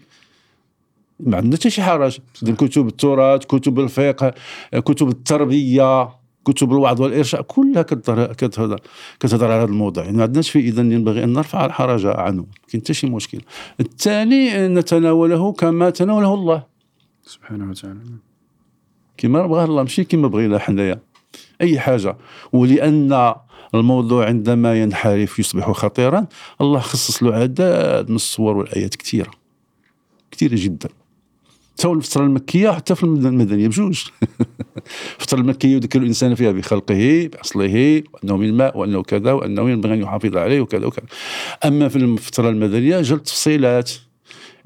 ما 1.20 1.38
عندنا 1.38 1.56
حتى 1.56 1.70
شي 1.70 1.82
حرج 1.82 2.20
كتب 2.58 2.88
التراث 2.88 3.46
كتب 3.46 3.80
الفقه 3.80 4.34
كتب 4.74 5.10
التربية 5.10 6.10
كتب 6.46 6.72
الوعظ 6.72 7.02
والإرشاد 7.02 7.44
كلها 7.44 7.82
كتهضر 7.82 8.82
كتهضر 9.20 9.52
على 9.52 9.54
هذا 9.54 9.64
الموضوع. 9.64 10.04
يعني 10.04 10.18
ما 10.18 10.24
عندناش 10.24 10.50
في 10.50 10.60
اذا 10.60 10.82
ينبغي 10.82 11.24
أن 11.24 11.34
نرفع 11.34 11.66
الحرج 11.66 12.06
عنه. 12.06 12.42
ما 12.42 12.48
كاين 12.72 12.82
حتى 12.82 12.94
شي 12.94 13.08
مشكل. 13.08 13.42
الثاني 13.80 14.68
نتناوله 14.68 15.52
كما 15.52 15.90
تناوله 15.90 16.34
الله. 16.34 16.64
سبحانه 17.26 17.70
وتعالى. 17.70 18.00
كما 19.18 19.48
بغاه 19.48 19.66
الله 19.66 19.82
ماشي 19.84 20.04
كما 20.04 20.28
بغينا 20.28 20.60
حنايا. 20.60 21.00
أي 21.62 21.80
حاجة. 21.80 22.18
ولأن 22.54 23.34
الموضوع 23.76 24.26
عندما 24.26 24.82
ينحرف 24.82 25.40
يصبح 25.40 25.72
خطيرا 25.72 26.28
الله 26.62 26.80
خصص 26.80 27.24
له 27.24 27.36
عدد 27.36 28.06
من 28.10 28.16
الصور 28.16 28.58
والآيات 28.58 28.96
كثيرة. 28.96 29.32
كثيرة 30.32 30.56
جدا. 30.56 30.90
حتى 31.79 31.88
الفترة 31.88 32.24
المكية 32.24 32.71
حتى 32.71 32.95
في 32.95 33.03
المدنية 33.03 33.67
بجوج. 33.67 34.03
الفترة 35.19 35.39
المكية 35.39 35.75
يذكر 35.75 36.00
الإنسان 36.00 36.36
فيها 36.36 36.51
بخلقه 36.51 37.29
بأصله 37.33 38.03
وأنه 38.13 38.38
من 38.38 38.45
الماء 38.45 38.77
وأنه 38.77 39.03
كذا 39.03 39.31
وأنه 39.31 39.69
ينبغي 39.69 39.93
أن 39.93 40.01
يحافظ 40.01 40.38
عليه 40.38 40.62
وكذا 40.62 40.86
وكذا. 40.86 41.05
أما 41.65 41.88
في 41.88 41.95
الفترة 41.95 42.50
المدنية 42.50 43.01
جل 43.01 43.19
تفصيلات 43.19 43.91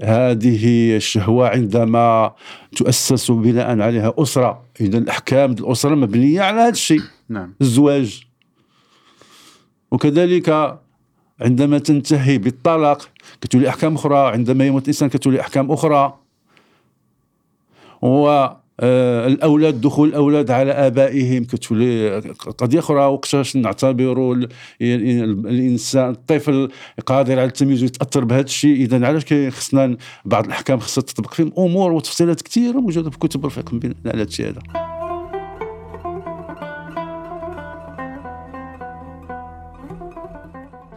هذه 0.01 0.95
الشهوة 0.95 1.49
عندما 1.49 2.33
تؤسس 2.75 3.31
بناء 3.31 3.79
عليها 3.79 4.13
أسرة. 4.17 4.63
إذا 4.81 4.97
الأحكام 4.97 5.51
الأسرة 5.51 5.95
مبنية 5.95 6.41
على 6.41 6.61
هذا 6.61 6.69
الشيء. 6.69 7.01
نعم. 7.29 7.53
الزواج. 7.61 8.23
وكذلك 9.91 10.79
عندما 11.41 11.77
تنتهي 11.77 12.37
بالطلاق 12.37 13.09
كتولي 13.41 13.69
أحكام 13.69 13.95
أخرى. 13.95 14.31
عندما 14.31 14.65
يموت 14.67 14.81
الإنسان 14.81 15.09
كتولي 15.09 15.41
أحكام 15.41 15.71
أخرى. 15.71 16.22
و 18.03 18.47
آه، 18.79 19.27
الأولاد 19.27 19.81
دخول 19.81 20.09
الأولاد 20.09 20.51
على 20.51 20.71
آبائهم 20.71 21.43
كتولي 21.43 22.19
قضية 22.57 22.79
أخرى 22.79 23.05
وقتاش 23.05 23.55
نعتبروا 23.55 24.35
الإنسان 24.81 26.09
الطفل 26.09 26.69
قادر 27.05 27.33
على 27.33 27.47
التمييز 27.47 27.83
ويتأثر 27.83 28.23
بهذا 28.23 28.41
الشيء. 28.41 28.75
اذا 28.75 29.07
علاش 29.07 29.33
خصنا 29.33 29.97
بعض 30.25 30.45
الأحكام 30.45 30.79
خصها 30.79 31.01
تطبق 31.01 31.33
فيهم؟ 31.33 31.51
أمور 31.57 31.91
وتفصيلات 31.91 32.41
كثيرة 32.41 32.79
موجودة 32.79 33.09
في 33.09 33.17
كتب 33.17 33.45
الفقه 33.45 33.79
على 33.83 33.93
هذا 34.05 34.23
الشيء 34.23 34.49
هذا. 34.49 34.61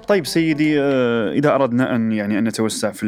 طيب 0.09 0.27
سيدي 0.27 0.81
آه، 0.81 1.33
إذا 1.33 1.55
أردنا 1.55 1.97
أن 1.97 2.13
يعني 2.13 2.39
أن 2.39 2.45
نتوسع 2.45 2.91
في 2.91 3.07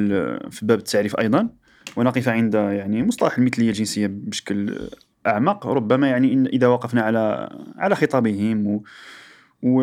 في 0.51 0.67
باب 0.67 0.79
التعريف 0.79 1.17
أيضا 1.17 1.49
ونقف 1.97 2.29
عند 2.29 2.55
يعني 2.55 3.03
مصطلح 3.03 3.39
المثلية 3.39 3.69
الجنسية 3.69 4.07
بشكل 4.11 4.89
أعمق 5.27 5.67
ربما 5.67 6.09
يعني 6.09 6.33
إن 6.33 6.47
إذا 6.47 6.67
وقفنا 6.67 7.03
على 7.03 7.49
على 7.79 7.95
خطابهم 7.95 8.67
و, 8.67 8.83
و 9.63 9.83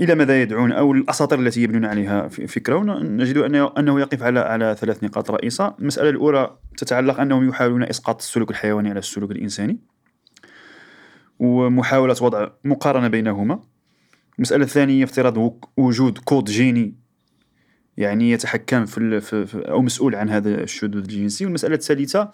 إلى 0.00 0.14
ماذا 0.14 0.42
يدعون 0.42 0.72
أو 0.72 0.92
الأساطير 0.92 1.40
التي 1.40 1.62
يبنون 1.62 1.84
عليها 1.84 2.28
فكرة 2.28 3.02
نجد 3.02 3.36
انه 3.36 3.72
أنه 3.78 4.00
يقف 4.00 4.22
على 4.22 4.40
على 4.40 4.76
ثلاث 4.78 5.04
نقاط 5.04 5.30
رئيسة، 5.30 5.74
المسألة 5.78 6.10
الأولى 6.10 6.56
تتعلق 6.76 7.20
أنهم 7.20 7.48
يحاولون 7.48 7.82
إسقاط 7.82 8.20
السلوك 8.20 8.50
الحيواني 8.50 8.90
على 8.90 8.98
السلوك 8.98 9.30
الإنساني. 9.30 9.78
ومحاولة 11.38 12.16
وضع 12.20 12.48
مقارنة 12.64 13.08
بينهما. 13.08 13.60
المسألة 14.38 14.64
الثانية 14.64 15.04
افتراض 15.04 15.60
وجود 15.76 16.18
كود 16.18 16.44
جيني 16.44 16.99
يعني 18.00 18.30
يتحكم 18.30 18.86
في, 18.86 19.20
في 19.20 19.58
أو 19.68 19.82
مسؤول 19.82 20.14
عن 20.14 20.28
هذا 20.30 20.62
الشذوذ 20.62 20.96
الجنسي، 20.96 21.44
والمسألة 21.44 21.74
الثالثة 21.74 22.32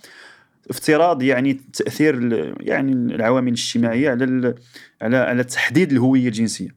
افتراض 0.71 1.23
يعني 1.23 1.61
تأثير 1.73 2.15
يعني 2.61 2.93
العوامل 2.93 3.49
الاجتماعية 3.49 4.11
على 4.11 4.55
على 5.03 5.17
على 5.17 5.45
تحديد 5.45 5.93
الهوية 5.93 6.29
الجنسية. 6.29 6.69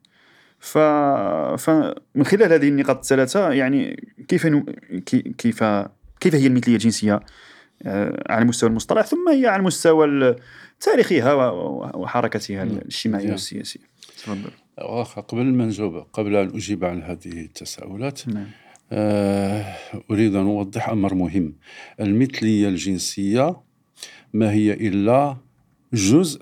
ف... 0.60 0.78
فمن 1.58 2.24
خلال 2.24 2.54
هذه 2.54 2.68
النقاط 2.68 2.98
الثلاثة 2.98 3.52
يعني 3.52 4.08
كيف 4.28 4.46
ن... 4.46 4.64
كيف 5.38 5.64
كيف 6.20 6.36
هي 6.36 6.48
المثلية 6.48 6.76
الجنسية؟ 6.76 7.20
آه، 7.84 8.24
على 8.30 8.46
مستوى 8.46 8.70
المصطلح 8.70 9.06
ثم 9.06 9.30
هي 9.30 9.48
على 9.48 9.64
مستوى 9.64 10.36
تاريخها 10.80 11.34
وحركتها 11.96 12.64
الاجتماعية 12.64 13.32
والسياسية. 13.32 13.80
تفضل. 14.18 14.52
قبل 15.28 15.46
ما 15.46 15.66
نجاوب 15.66 15.96
قبل 16.14 16.36
أن 16.36 16.48
أجيب 16.56 16.86
عن 16.86 17.04
هذه 17.04 17.42
التساؤلات 17.42 18.28
نعم. 18.28 18.48
آه، 18.92 19.76
أريد 20.12 20.36
أن 20.36 20.46
أوضح 20.46 20.90
أمر 20.90 21.14
مهم. 21.14 21.56
المثلية 22.00 22.68
الجنسية 22.68 23.62
ما 24.34 24.52
هي 24.52 24.74
إلا 24.74 25.38
جزء 25.94 26.42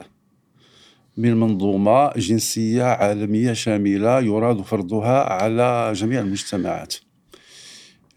من 1.17 1.39
منظومة 1.39 2.11
جنسية 2.13 2.83
عالمية 2.83 3.53
شاملة 3.53 4.19
يراد 4.19 4.61
فرضها 4.61 5.33
على 5.33 5.93
جميع 5.95 6.19
المجتمعات 6.21 6.95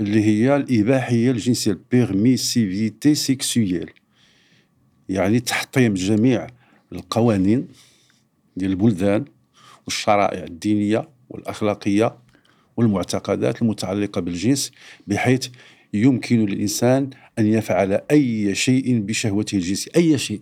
اللي 0.01 0.25
هي 0.25 0.57
الإباحية 0.57 1.31
الجنسية 1.31 1.71
ال 1.71 1.82
permissivité 1.82 3.15
sexuelle 3.15 3.91
يعني 5.09 5.41
تحطيم 5.41 5.95
جميع 5.95 6.47
القوانين 6.93 7.69
ديال 8.57 8.71
البلدان 8.71 9.25
والشرائع 9.87 10.45
الدينية 10.45 11.09
والأخلاقية 11.31 12.17
والمعتقدات 12.81 13.63
المتعلقة 13.63 14.21
بالجنس 14.21 14.73
بحيث 15.07 15.49
يمكن 15.95 16.47
للإنسان 16.47 17.11
أن 17.39 17.47
يفعل 17.47 18.01
أي 18.11 18.55
شيء 18.55 18.99
بشهوته 18.99 19.57
الجنسية 19.57 19.91
أي 19.97 20.19
شيء 20.19 20.41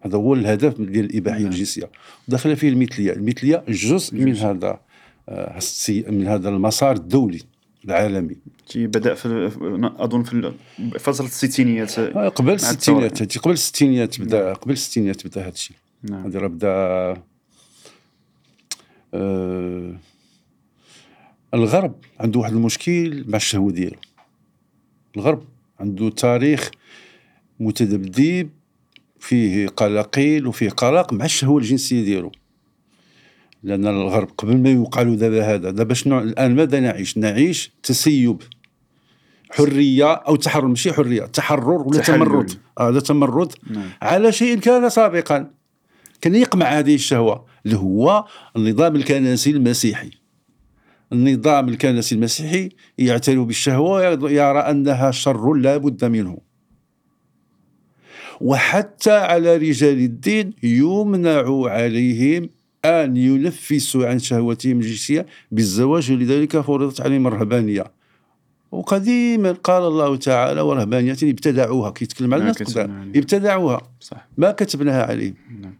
هذا 0.00 0.16
هو 0.16 0.34
الهدف 0.34 0.80
ديال 0.80 1.04
الإباحية 1.04 1.42
نعم. 1.42 1.52
الجنسية 1.52 1.90
دخل 2.28 2.56
فيه 2.56 2.68
المثلية 2.68 3.12
المثلية 3.12 3.64
جزء 3.68 4.14
من 4.16 4.36
هذا 4.36 4.80
آه، 5.28 5.60
من 5.88 6.26
هذا 6.26 6.48
المسار 6.48 6.96
الدولي 6.96 7.40
العالمي 7.84 8.36
بدأ 8.76 9.14
في 9.14 9.50
أظن 9.98 10.22
في 10.22 10.52
فترة 10.98 11.24
الستينيات 11.24 11.98
آه، 11.98 12.28
قبل 12.28 12.52
الستينيات 12.52 13.38
قبل 13.38 13.52
الستينيات 13.52 14.20
بدا 14.20 14.44
نعم. 14.44 14.54
قبل 14.54 14.72
الستينيات 14.72 15.26
بدا 15.26 15.42
هذا 15.42 15.48
الشيء 15.48 15.76
نعم. 16.02 16.26
هذا 16.26 16.46
بدا 16.46 16.68
آه 19.14 19.96
الغرب 21.54 21.94
عنده 22.20 22.40
واحد 22.40 22.52
المشكل 22.52 23.24
مع 23.28 23.36
الشهوه 23.36 23.72
ديالو 23.72 23.96
الغرب 25.16 25.44
عنده 25.80 26.10
تاريخ 26.10 26.70
متذبذب 27.60 28.50
فيه 29.20 29.68
قلاقيل 29.68 30.46
وفيه 30.46 30.70
قلق 30.70 31.12
مع 31.12 31.24
الشهوة 31.24 31.58
الجنسية 31.58 32.04
ديالو. 32.04 32.32
لأن 33.62 33.86
الغرب 33.86 34.28
قبل 34.38 34.56
ما 34.56 34.70
يوقع 34.70 35.02
له 35.02 35.14
دابا 35.14 35.54
هذا 35.54 35.70
دابا 35.70 35.94
شنو 35.94 36.18
الآن 36.18 36.56
ماذا 36.56 36.80
نعيش؟ 36.80 37.18
نعيش 37.18 37.72
تسيب 37.82 38.42
حرية 39.50 40.12
أو 40.12 40.36
تحرر 40.36 40.66
ماشي 40.66 40.92
حرية 40.92 41.22
تحرر 41.22 41.82
ولا 41.82 42.00
تمرد. 42.00 42.50
هذا 42.78 42.98
آه 42.98 43.00
تمرد. 43.00 43.52
نعم. 43.70 43.88
على 44.02 44.32
شيء 44.32 44.58
كان 44.58 44.88
سابقا 44.88 45.50
كان 46.20 46.34
يقمع 46.34 46.66
هذه 46.66 46.94
الشهوة 46.94 47.44
اللي 47.66 47.76
هو 47.76 48.24
النظام 48.56 48.96
الكنسي 48.96 49.50
المسيحي. 49.50 50.10
النظام 51.12 51.68
الكنسي 51.68 52.14
المسيحي 52.14 52.68
يعترف 52.98 53.38
بالشهوة 53.38 54.24
ويرى 54.24 54.58
أنها 54.58 55.10
شر 55.10 55.54
لا 55.54 55.76
بد 55.76 56.04
منه. 56.04 56.38
وحتى 58.40 59.16
على 59.16 59.56
رجال 59.56 59.98
الدين 59.98 60.52
يمنع 60.62 61.68
عليهم 61.70 62.50
أن 62.84 63.16
ينفسوا 63.16 64.06
عن 64.06 64.18
شهوتهم 64.18 64.76
الجنسية 64.80 65.26
بالزواج 65.50 66.12
ولذلك 66.12 66.60
فرضت 66.60 67.00
عليهم 67.00 67.26
الرهبانية. 67.26 67.84
وقديما 68.72 69.52
قال 69.52 69.82
الله 69.82 70.16
تعالى 70.16 70.60
ورهبانية 70.60 71.16
ابتدعوها 71.22 71.90
كيتكلم 71.90 72.34
على 72.34 72.40
الناس 72.40 72.78
ابتدعوها. 73.16 73.80
صح. 74.00 74.28
ما 74.38 74.50
كتبناها 74.50 75.02
عليهم. 75.02 75.34
نعم. 75.60 75.74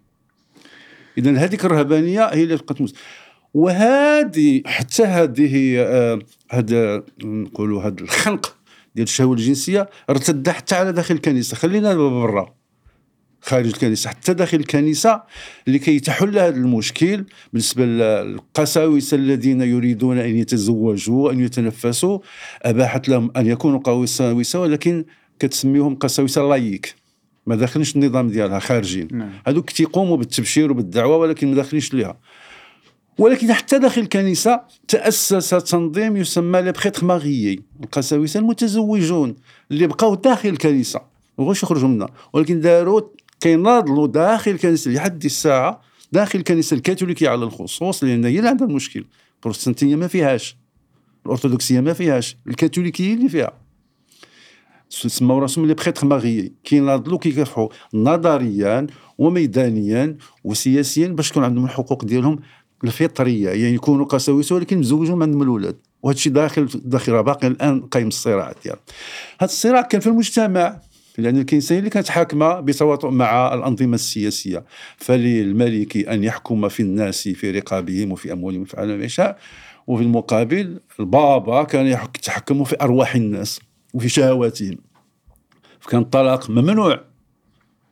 إذا 1.19 1.31
هذيك 1.31 1.65
الرهبانية 1.65 2.25
هي 2.25 2.43
اللي 2.43 2.57
بقات 2.57 2.79
وهذه 3.55 4.63
حتى 4.67 5.03
هذه 5.03 5.79
آه، 5.79 6.19
هذا 6.51 7.03
نقولوا 7.25 7.83
هذا 7.83 8.01
الخنق 8.01 8.57
ديال 8.95 9.07
الشهوة 9.07 9.33
الجنسية 9.33 9.89
ارتد 10.11 10.49
حتى 10.49 10.75
على 10.75 10.93
داخل 10.93 11.15
الكنيسة. 11.15 11.57
خلينا 11.57 11.95
برا. 11.95 12.55
خارج 13.43 13.67
الكنيسة 13.67 14.11
حتى 14.11 14.35
داخل 14.35 14.57
الكنيسة 14.57 15.23
لكي 15.67 16.01
تحل 16.01 16.39
هذا 16.39 16.57
المشكل 16.57 17.25
بالنسبة 17.53 17.85
للقساوسة 17.85 19.15
الذين 19.15 19.61
يريدون 19.61 20.19
أن 20.19 20.37
يتزوجوا 20.37 21.33
أن 21.33 21.41
يتنفسوا. 21.41 22.19
أباحت 22.63 23.09
لهم 23.09 23.31
أن 23.37 23.47
يكونوا 23.47 23.79
قساوسة 23.79 24.61
ولكن 24.61 25.05
كتسميهم 25.39 25.95
قساوسة 25.95 26.43
لايك. 26.49 26.95
ما 27.47 27.57
داخلينش 27.57 27.97
النظام 27.97 28.29
ديالها 28.29 28.59
خارجين. 28.59 29.09
نعم. 29.13 29.31
هذوك 29.47 29.71
تيقوموا 29.71 30.17
بالتبشير 30.17 30.71
وبالدعوة 30.71 31.17
ولكن 31.17 31.49
ما 31.49 31.55
داخلينش 31.55 31.95
ليها. 31.95 32.19
ولكن 33.19 33.53
حتى 33.53 33.79
داخل 33.79 34.01
الكنيسة 34.01 34.61
تأسس 34.89 35.49
تنظيم 35.51 36.17
يسمى 36.17 36.63
لي 36.63 36.73
بخيتخ 36.73 37.05
ماغيي 37.05 37.63
القساوسة 37.83 38.41
المتزوجون 38.41 39.37
اللي 39.71 39.87
بقاو 39.87 40.15
داخل 40.15 40.49
الكنيسة. 40.49 41.01
مبغوش 41.39 41.63
يخرجوا 41.63 41.89
منها. 41.89 42.09
ولكن 42.33 42.61
داروا 42.61 43.01
كيناضلوا 43.41 44.07
داخل 44.07 44.51
الكنيسة 44.51 44.91
لحد 44.91 45.25
الساعة. 45.25 45.81
داخل 46.13 46.39
الكنيسة 46.39 46.75
الكاثوليكية 46.75 47.29
على 47.29 47.45
الخصوص 47.45 48.05
لأن 48.05 48.25
هي 48.25 48.39
اللي 48.39 48.49
عندها 48.49 48.67
المشكل. 48.67 49.05
البروتستانتية 49.37 49.97
ما 49.97 50.07
فيهاش. 50.07 50.57
الأرثوذكسية 51.27 51.81
ما 51.81 51.93
فيهاش. 51.93 52.37
الكاثوليكية 52.47 53.15
اللي 53.15 53.29
فيها. 53.29 53.53
سماو 54.91 55.39
راسهم 55.39 55.67
لي 55.67 55.75
بخيتخ 55.75 56.05
ماغيي 56.05 56.53
كيناضلوا 56.65 57.19
كيكافحوا. 57.19 57.69
نظريا 57.95 58.87
وميدانيا 59.19 60.17
وسياسيا 60.45 61.09
باش 61.09 61.31
تكون 61.31 61.45
عندهم 61.45 61.65
الحقوق 61.65 62.05
ديالهم 62.05 62.39
الفطرية 62.85 63.49
يعني 63.49 63.75
يكونوا 63.75 64.05
قساوسه 64.07 64.55
ولكن 64.55 64.79
مزوجون 64.79 65.23
عندهم 65.23 65.43
الاولاد 65.43 65.77
وهذا 66.03 66.17
الشيء 66.17 66.33
داخل 66.33 66.69
داخل 66.85 67.23
باقي 67.23 67.47
الآن 67.47 67.81
قايم 67.81 68.09
الصراع 68.09 68.53
ديالها 68.65 68.81
هذا 69.41 69.51
الصراع 69.51 69.81
كان 69.81 70.01
في 70.01 70.07
المجتمع 70.07 70.81
لأن 71.19 71.37
الكنيسة 71.37 71.79
اللي 71.79 71.91
كانت 71.91 72.09
حاكمة 72.09 72.61
بتواطؤ 72.61 73.11
مع 73.11 73.55
الأنظمة 73.55 73.95
السياسية. 73.95 74.65
فللملك 74.97 75.97
أن 75.97 76.25
يحكم 76.25 76.69
في 76.69 76.81
الناس 76.81 77.29
في 77.29 77.51
رقابهم 77.51 78.13
وفي 78.13 78.33
أموالهم 78.33 78.63
وفي 78.63 78.77
ما 78.77 79.05
يشاء 79.05 79.39
وفي 79.87 80.03
المقابل 80.03 80.81
البابا 81.01 81.63
كان 81.63 81.87
يتحكم 81.87 82.65
في 82.65 82.77
أرواح 82.83 83.15
الناس 83.15 83.61
وفي 83.95 84.09
شهواتهم. 84.09 84.79
فكان 85.81 86.01
الطلاق 86.01 86.51
ممنوع 86.51 87.01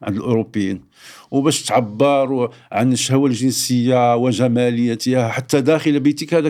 عند 0.02 0.16
الأوروبيين. 0.16 0.82
وباش 1.30 1.62
تعبر 1.62 2.50
عن 2.72 2.92
الشهوة 2.92 3.26
الجنسية 3.28 4.16
وجماليتها 4.16 5.28
حتى 5.28 5.60
داخل 5.60 6.00
بيتك. 6.00 6.34
هذا 6.34 6.48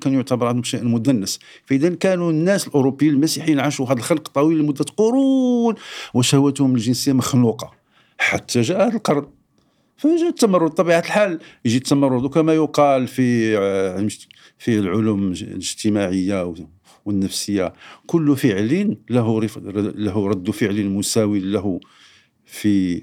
كان 0.00 0.12
يعتبر 0.14 0.62
شيء 0.62 0.84
مدنس. 0.84 1.38
فإذا 1.66 1.88
كانوا 1.88 2.30
الناس 2.30 2.68
الأوروبيين 2.68 3.12
المسيحيين 3.12 3.60
عاشوا 3.60 3.86
هذا 3.86 3.98
الخلق 3.98 4.28
طويل 4.28 4.58
لمدة 4.58 4.84
قرون 4.96 5.74
وشهوتهم 6.14 6.74
الجنسية 6.74 7.12
مخلوقة. 7.12 7.70
حتى 8.18 8.60
جاء 8.60 8.86
هذا 8.86 8.96
القرن. 8.96 9.26
فجاء 9.96 10.28
التمرد. 10.28 10.70
طبيعة 10.70 10.98
الحال 10.98 11.38
يجي 11.64 11.76
التمرد. 11.76 12.24
وكما 12.24 12.54
يقال 12.54 13.06
في 13.06 13.58
آه، 13.58 14.08
في 14.58 14.78
العلوم 14.78 15.32
الاجتماعية 15.32 16.54
والنفسية 17.04 17.72
كل 18.06 18.36
فعل 18.36 18.96
له 19.10 19.40
له 19.94 20.28
رد 20.28 20.50
فعل 20.50 20.88
مساوي 20.88 21.40
له 21.40 21.80
في 22.44 23.02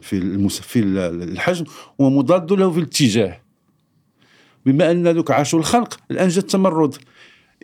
في 0.00 0.48
في 0.50 0.78
الحجم 0.78 1.64
ومضاد 1.98 2.52
له 2.52 2.70
في 2.70 2.78
الاتجاه. 2.78 3.42
بما 4.66 4.90
أن 4.90 5.08
ذوك 5.08 5.30
عاشوا 5.30 5.58
الخلق 5.58 6.00
الآن 6.10 6.28
جا 6.28 6.40
التمرد. 6.40 6.94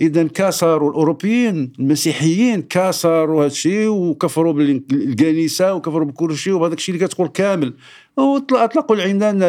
اذا 0.00 0.26
كسروا 0.26 0.90
الأوروبيين 0.90 1.72
المسيحيين 1.78 2.62
كسروا 2.62 3.40
هذا 3.40 3.46
الشيء 3.46 3.88
وكفروا 3.88 4.52
بالكنيسه 4.52 5.74
وكفروا 5.74 6.06
بكل 6.06 6.36
شيء 6.36 6.52
وهذاك 6.52 6.78
الشيء 6.78 6.94
اللي 6.94 7.06
كتقول 7.06 7.28
كامل. 7.28 7.74
وأطلقوا 8.16 8.96
العنان 8.96 9.42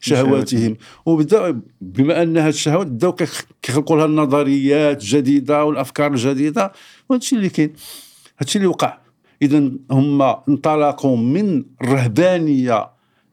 لشهواتهم 0.00 0.76
وبدا 1.06 1.60
بما 1.80 2.22
أن 2.22 2.38
هذه 2.38 2.48
الشهوات 2.48 2.86
بداو 2.86 3.16
كيخلقوا 3.62 3.96
لها 3.96 4.06
النظريات 4.06 5.02
الجديدة 5.02 5.64
والأفكار 5.64 6.12
الجديدة 6.12 6.72
وهذا 7.08 7.22
الشيء 7.22 7.38
اللي 7.38 7.50
كاين. 7.50 7.68
هذا 7.68 8.46
الشيء 8.46 8.62
اللي 8.62 8.68
وقع. 8.68 9.03
اذا 9.44 9.70
هم 9.90 10.22
انطلقوا 10.22 11.16
من 11.16 11.64
الرهبانيه 11.82 12.90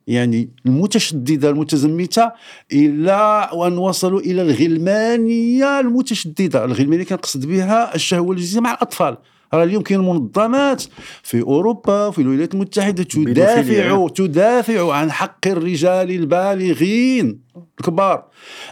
يعني 0.08 0.50
المتشددة 0.65 1.50
المتزمتة 1.50 2.32
إلى 2.74 3.50
وان 3.54 3.78
وصلوا 3.78 4.19
إلى 4.19 4.41
الغلمانية 4.41 5.80
المتشددة. 5.80 6.65
الغلمانية 6.65 7.04
كنقصد 7.04 7.45
بها 7.45 7.95
الشهوة 7.95 8.32
الجنسية 8.32 8.60
مع 8.60 8.71
الأطفال. 8.71 9.17
راه 9.54 9.63
اليوم 9.63 9.84
كاين 9.84 10.00
منظمات 10.00 10.84
في 11.24 11.41
أوروبا 11.41 12.08
وفي 12.08 12.21
الولايات 12.21 12.54
المتحدة 12.54 13.04
تدافع 13.04 14.08
تدافع 14.08 14.93
عن 14.93 15.12
حق 15.12 15.47
الرجال 15.47 16.12
البالغين 16.12 17.41
الكبار 17.80 18.26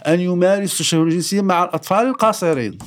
أن 0.06 0.20
يمارسوا 0.20 0.80
الشهوة 0.80 1.04
الجنسية 1.04 1.40
مع 1.40 1.64
الأطفال 1.64 2.06
القاصرين. 2.06 2.78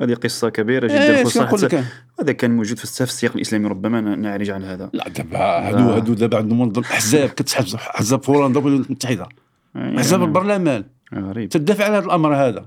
هذه 0.00 0.14
قصة 0.14 0.48
كبيرة 0.48 0.86
جدا 0.86 1.16
إيه 1.16 1.24
خصوصا 1.24 1.84
هذا 2.20 2.32
كان 2.32 2.56
موجود 2.56 2.78
في 2.78 3.00
السياق 3.00 3.32
الإسلامي 3.34 3.68
ربما 3.68 4.00
نعرج 4.00 4.50
عن 4.50 4.64
هذا. 4.64 4.90
لا 4.92 5.08
دابا 5.08 5.38
هادو 5.38 5.90
هادو 5.90 6.14
دابا 6.14 6.38
عندهم 6.38 6.60
منظم 6.60 6.82
احزاب 6.82 7.28
كتسحب 7.28 7.64
أحزاب 7.74 8.30
هولندا 8.30 8.60
والولايات 8.60 8.86
المتحده 8.86 9.28
يعني 9.74 9.98
أحزاب 9.98 10.22
البرلمان. 10.22 10.84
غريب. 11.14 11.48
تدافع 11.48 11.84
على 11.84 11.96
هذا 11.96 12.04
الأمر 12.04 12.34
هذا. 12.34 12.66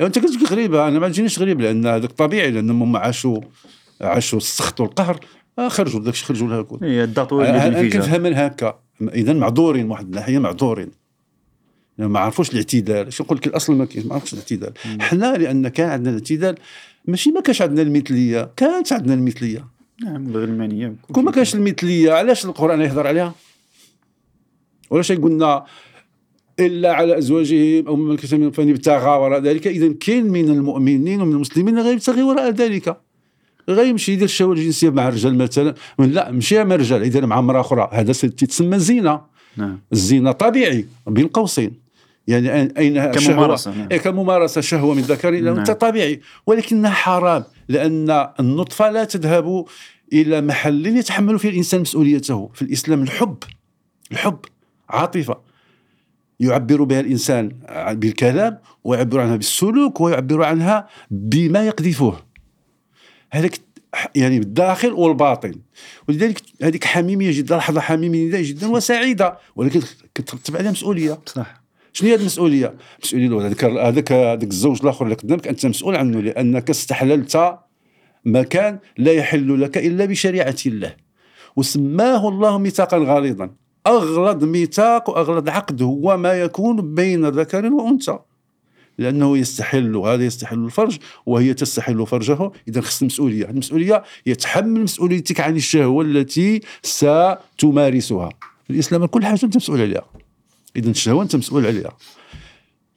أنت 0.00 0.18
كتقول 0.18 0.46
غريبة 0.50 0.88
أنا 0.88 0.98
ما 0.98 1.08
تجينيش 1.08 1.38
غريب 1.38 1.60
لأن 1.60 1.86
هذاك 1.86 2.12
طبيعي 2.12 2.50
لانهم 2.50 2.96
عاشوا 2.96 3.40
عاشوا 4.00 4.38
السخط 4.38 4.80
والقهر. 4.80 5.20
آه 5.58 5.68
خرجوا 5.68 6.00
داك 6.00 6.12
الشيء 6.14 6.28
خرجوا 6.28 6.48
لها 6.48 6.66
هي 6.82 7.04
الداطو 7.04 7.42
أنا 7.42 7.88
كنفهم 7.88 8.26
هكا؟ 8.26 8.78
اذا 9.02 9.32
معذورين 9.32 9.90
واحد 9.90 10.04
الناحية 10.04 10.38
معذورين. 10.38 11.01
ما 11.98 12.18
عرفوش 12.18 12.50
الاعتدال. 12.50 13.12
شو 13.12 13.24
نقول 13.24 13.38
لك 13.38 13.46
الأصل 13.46 13.74
ما 13.74 13.84
كاينش 13.84 14.06
ما 14.06 14.14
عرفوش 14.14 14.32
الاعتدال. 14.32 14.72
حنا 15.00 15.36
لأن 15.36 15.68
كان 15.68 15.88
عندنا 15.88 16.10
الاعتدال 16.10 16.54
ماشي 17.06 17.30
ما 17.30 17.40
كانش 17.40 17.62
عندنا 17.62 17.82
المثلية 17.82 18.50
كانت 18.56 18.92
عندنا 18.92 19.14
المثلية. 19.14 19.66
نعم 20.04 20.28
الغلمانيه 20.28 20.94
كون 21.12 21.24
ما 21.24 21.30
كانش 21.30 21.54
المثلية 21.54 22.12
علاش 22.12 22.44
القرآن 22.44 22.80
يهضر 22.80 23.06
عليها؟ 23.06 23.34
ولاش 24.90 25.10
يقولنا 25.10 25.64
إلا 26.60 26.92
على 26.92 27.18
أزواجهم 27.18 27.86
أو 27.86 27.96
من 27.96 28.16
كتب 28.16 28.54
فان 28.54 28.70
ابتغى 28.70 29.18
وراء 29.18 29.40
ذلك. 29.40 29.66
إذا 29.66 29.92
كاين 30.00 30.26
من 30.26 30.48
المؤمنين 30.48 31.20
ومن 31.20 31.32
المسلمين 31.32 31.78
غير 31.78 31.92
يبتغي 31.92 32.22
وراء 32.22 32.50
ذلك. 32.50 33.00
غيمشي 33.68 34.12
يدير 34.12 34.24
الشهوه 34.24 34.52
الجنسية 34.52 34.90
مع 34.90 35.08
الرجال 35.08 35.38
مثلا. 35.38 35.74
لا 35.98 36.30
مشي 36.30 36.64
مع 36.64 36.74
الرجال. 36.74 37.02
يدير 37.02 37.26
مع 37.26 37.38
امرأة 37.38 37.60
أخرى. 37.60 37.88
هذا 37.92 38.12
تسمى 38.12 38.78
زينه 38.78 39.20
نعم. 39.56 39.80
الزينة 39.92 40.32
طبيعي 40.32 40.86
بين 41.06 41.26
قوسين. 41.26 41.81
يعني 42.28 42.78
اين 42.78 43.10
كممارسة 43.10 43.74
نعم. 43.74 43.88
إيه 43.92 43.98
كممارسة 43.98 44.60
شهوة 44.60 44.94
من 44.94 45.02
ذكر 45.02 45.28
إلى 45.28 45.50
انثى 45.50 45.72
نعم. 45.72 45.78
طبيعي 45.78 46.20
ولكنها 46.46 46.90
حرام 46.90 47.44
لأن 47.68 48.28
النطفة 48.40 48.90
لا 48.90 49.04
تذهب 49.04 49.64
إلى 50.12 50.40
محل 50.40 50.86
يتحمل 50.86 51.38
فيه 51.38 51.48
الإنسان 51.48 51.80
مسؤوليته. 51.80 52.50
في 52.54 52.62
الإسلام 52.62 53.02
الحب 53.02 53.36
الحب 54.12 54.38
عاطفة. 54.88 55.40
يعبر 56.40 56.82
بها 56.82 57.00
الإنسان 57.00 57.48
بالكلام 57.90 58.58
ويعبر 58.84 59.20
عنها 59.20 59.36
بالسلوك 59.36 60.00
ويعبر 60.00 60.42
عنها 60.44 60.88
بما 61.10 61.66
يقذفه. 61.66 62.16
هذاك 63.30 63.58
يعني 64.14 64.38
بالداخل 64.38 64.92
والباطن. 64.92 65.54
ولذلك 66.08 66.42
هذيك 66.62 66.84
حميمية 66.84 67.38
جدا 67.38 67.56
لحظة 67.56 67.80
حميمية 67.80 68.30
جدا 68.42 68.66
وسعيدة 68.66 69.38
ولكن 69.56 69.80
كترتب 70.14 70.56
عليها 70.56 70.70
مسؤولية. 70.70 71.18
صح. 71.26 71.61
شنو 71.92 72.08
هي 72.08 72.14
المسؤولية؟ 72.14 72.74
المسؤولية 72.98 73.46
هذاك 73.46 73.64
هذاك 73.64 74.12
هذاك 74.12 74.50
الزوج 74.50 74.78
الآخر 74.82 75.04
اللي 75.04 75.14
قدامك 75.14 75.48
أنت 75.48 75.66
مسؤول 75.66 75.96
عنه 75.96 76.20
لأنك 76.20 76.70
استحللت 76.70 77.58
مكان 78.24 78.78
لا 78.98 79.12
يحل 79.12 79.60
لك 79.60 79.78
إلا 79.78 80.04
بشريعة 80.04 80.56
الله. 80.66 80.94
وسماه 81.56 82.28
الله 82.28 82.58
ميثاقا 82.58 82.96
غليظا. 82.96 83.50
أغلظ 83.86 84.44
ميثاق 84.44 85.10
وأغلظ 85.10 85.48
عقد 85.48 85.82
هو 85.82 86.16
ما 86.16 86.32
يكون 86.32 86.94
بين 86.94 87.26
ذكر 87.26 87.66
وأنثى. 87.66 88.18
لأنه 88.98 89.38
يستحل 89.38 89.96
هذا 89.96 90.24
يستحل 90.24 90.64
الفرج 90.64 90.98
وهي 91.26 91.54
تستحل 91.54 92.06
فرجه. 92.06 92.50
إذا 92.68 92.80
خص 92.80 93.00
المسؤولية 93.00 93.50
المسؤولية 93.50 94.02
يتحمل 94.26 94.80
مسؤوليتك 94.80 95.40
عن 95.40 95.56
الشهوة 95.56 96.04
التي 96.04 96.60
ستمارسها. 96.82 98.28
الإسلام 98.70 99.06
كل 99.06 99.24
حاجة 99.24 99.44
أنت 99.44 99.56
مسؤول 99.56 99.80
عليها. 99.80 100.21
اذا 100.76 100.90
الشهوه 100.90 101.22
أنت 101.22 101.36
مسؤول 101.36 101.66
عليها؟ 101.66 101.96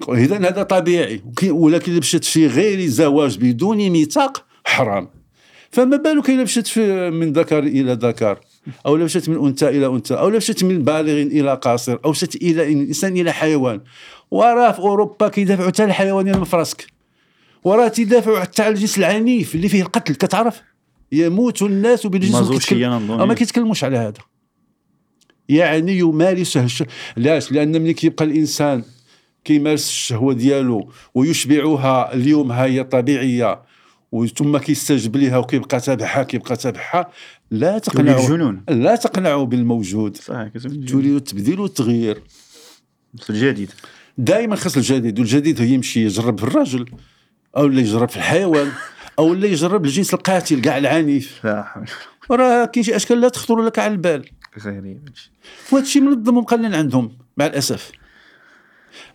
اذا 0.10 0.38
هذا 0.38 0.64
طبيعي. 0.64 1.22
ولكن 1.44 1.92
اذا 1.92 2.00
مشات 2.00 2.26
في 2.26 2.48
غير 2.48 2.88
زواج 2.88 3.38
بدون 3.38 3.78
ميثاق 3.78 4.46
حرام. 4.66 5.10
فما 5.72 5.98
بالك 5.98 6.30
اذا 6.30 6.44
مشات 6.44 6.80
من 7.14 7.34
ذكر 7.34 7.60
إلى 7.60 7.94
ذكر. 7.94 8.40
أو 8.86 8.98
مشات 8.98 9.30
من 9.30 9.46
أنثى 9.46 9.70
إلى 9.70 9.86
أنثى. 9.86 10.14
أو 10.14 10.30
مشات 10.30 10.64
من 10.64 10.84
بالغ 10.84 11.12
إلى 11.12 11.60
قاصر. 11.62 12.00
أو 12.06 12.12
مشات 12.12 12.36
إلى 12.36 12.74
إنسان 12.74 13.18
إلى 13.18 13.32
حيوان. 13.32 13.82
وراه 14.32 14.72
في 14.72 14.80
أوروبا 14.80 15.28
كيدافعوا 15.28 15.68
حتى 15.68 15.84
الحيوان 15.84 16.26
من 16.26 16.44
فراسك 16.44 16.88
وراه 17.64 17.88
تدافعوا 17.88 18.40
حتى 18.40 18.64
على 18.64 18.74
الجنس 18.74 18.98
العنيف 18.98 19.56
اللي 19.56 19.70
فيه 19.70 19.82
القتل. 19.82 20.16
كتعرف؟ 20.16 20.62
يموت 21.12 21.62
الناس 21.62 22.08
بالجنس 22.08 22.36
ما 23.10 23.34
كيتكلموش 23.34 23.84
على 23.84 23.98
هذا. 23.98 24.35
يعني 25.50 25.98
يمارس 25.98 26.58
الش... 26.58 26.84
علاش 27.18 27.52
لأن 27.52 27.82
ملي 27.82 27.94
كيبقى 27.94 28.26
الإنسان 28.26 28.84
كيمارس 29.44 29.90
الشهوة 29.90 30.34
ديالو 30.34 30.92
ويشبعها 31.14 32.14
اليوم 32.14 32.52
هي 32.52 32.84
طبيعية 32.84 33.62
ثم 34.38 34.58
كيستجب 34.58 35.18
لها 35.18 35.38
وكيبقى 35.38 35.80
تابعها 35.80 36.24
كيبقى 36.24 36.56
تابعها 36.56 37.12
لا 37.52 37.78
تقنعوا 37.78 38.54
لا 38.70 38.96
تقنعوا 38.96 39.46
بالموجود. 39.46 40.18
صحيح 40.18 40.50
تريد 40.88 41.16
التبديل 41.16 41.60
والتغيير. 41.60 42.22
الجديد. 43.30 43.72
دائما 44.18 44.56
خاص 44.56 44.78
الجديد 44.78 45.20
والجديد 45.20 45.62
هو 45.62 45.68
يمشي 45.68 46.06
يجرب 46.06 46.40
في 46.40 46.44
الرجل 46.44 46.86
أو 47.58 47.66
اللي 47.66 47.82
يجرب 47.82 48.10
في 48.10 48.18
الحيوان 48.18 48.72
أو 49.20 49.34
اللي 49.34 49.52
يجرب 49.52 49.86
الجنس 49.86 50.14
القاتل 50.14 50.62
كاع 50.62 50.78
العنيف. 50.78 51.48
راه 52.32 52.66
كاين 52.66 52.84
شي 52.84 52.96
اشكال 52.96 53.22
لا 53.22 53.30
تخطر 53.30 53.62
لك 53.62 53.80
على 53.80 53.92
البال. 53.92 54.30
غريب. 54.60 55.10
وهذا 55.72 55.86
الشيء 55.86 56.02
منظم 56.02 56.38
ومقنن 56.38 56.74
عندهم 56.76 57.18
مع 57.38 57.46
الاسف. 57.46 57.92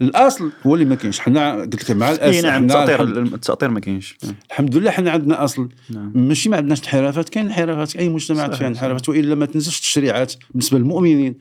الأصل 0.03 0.53
هو 0.66 0.75
اللي 0.75 0.85
ما 0.85 0.95
كاينش. 0.95 1.21
حنا 1.21 1.55
قلت 1.55 1.90
لك 1.90 1.97
مع 1.97 2.11
الاسف 2.11 2.45
نعم 2.45 2.64
التأطير 2.64 3.03
التأطير 3.03 3.71
ما 3.71 3.81
كاينش. 3.81 4.19
الحمد 4.51 4.77
لله 4.77 4.90
حنا 4.90 5.11
عندنا 5.11 5.45
أصل. 5.45 5.69
نعم. 5.90 6.12
ماشي 6.14 6.49
ما 6.49 6.57
عندناش 6.57 6.81
انحرافات. 6.81 7.29
كاين 7.29 7.47
انحرافات 7.47 7.97
أي 7.97 8.09
مجتمعات 8.09 8.55
فيها 8.55 8.69
انحرافات 8.69 9.09
وإلا 9.09 9.35
ما 9.35 9.47
تنساش 9.47 9.77
التشريعات 9.77 10.33
بالنسبة 10.51 10.79
للمؤمنين. 10.79 11.35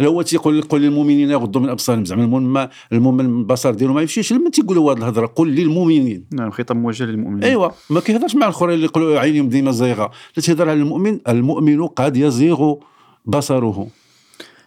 هو 0.00 0.22
تيقول 0.22 0.62
قل 0.62 0.80
للمؤمنين 0.80 1.30
يغضوا 1.30 1.60
من 1.60 1.68
أبصارهم. 1.68 2.04
زعما 2.04 2.24
المؤمن 2.24 2.68
المؤمن 2.92 3.24
البصر 3.24 3.74
ديالو 3.74 3.94
ما 3.94 4.00
يمشيش. 4.00 4.32
لما 4.32 4.50
تيقولوا 4.50 4.92
هذه 4.92 4.98
الهضرة 4.98 5.26
قل 5.26 5.48
للمؤمنين. 5.48 6.24
نعم 6.32 6.50
خطاب 6.50 6.76
موجه 6.76 7.04
للمؤمنين. 7.04 7.44
ايوا 7.44 7.70
ما 7.90 8.00
كيهضرش 8.00 8.34
مع 8.34 8.46
الآخرين 8.46 8.74
اللي 8.74 8.84
يقولوا 8.84 9.20
عينيهم 9.20 9.48
ديما 9.48 9.72
زايغة. 9.72 10.10
لا 10.36 10.42
تهضر 10.42 10.68
على 10.68 10.80
المؤمن 10.80 11.18
المؤمن 11.28 11.86
قد 11.86 12.16
يزيغ 12.16 12.74
بصره. 13.26 13.88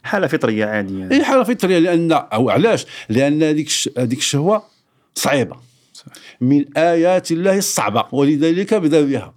حالة 0.05 0.27
فطرية 0.27 0.65
عادية. 0.65 1.11
اي 1.11 1.23
حالة 1.23 1.43
فطرية 1.43 1.79
لأن 1.79 2.11
أو 2.11 2.49
علاش؟ 2.49 2.85
لأن 3.09 3.43
هذيك 3.43 3.69
هذيك 3.97 4.19
الشهوة 4.19 4.63
صعيبة. 5.15 5.55
من 6.41 6.77
آيات 6.77 7.31
الله 7.31 7.57
الصعبة 7.57 8.05
ولذلك 8.11 8.73
بدا 8.73 9.01
بها 9.01 9.33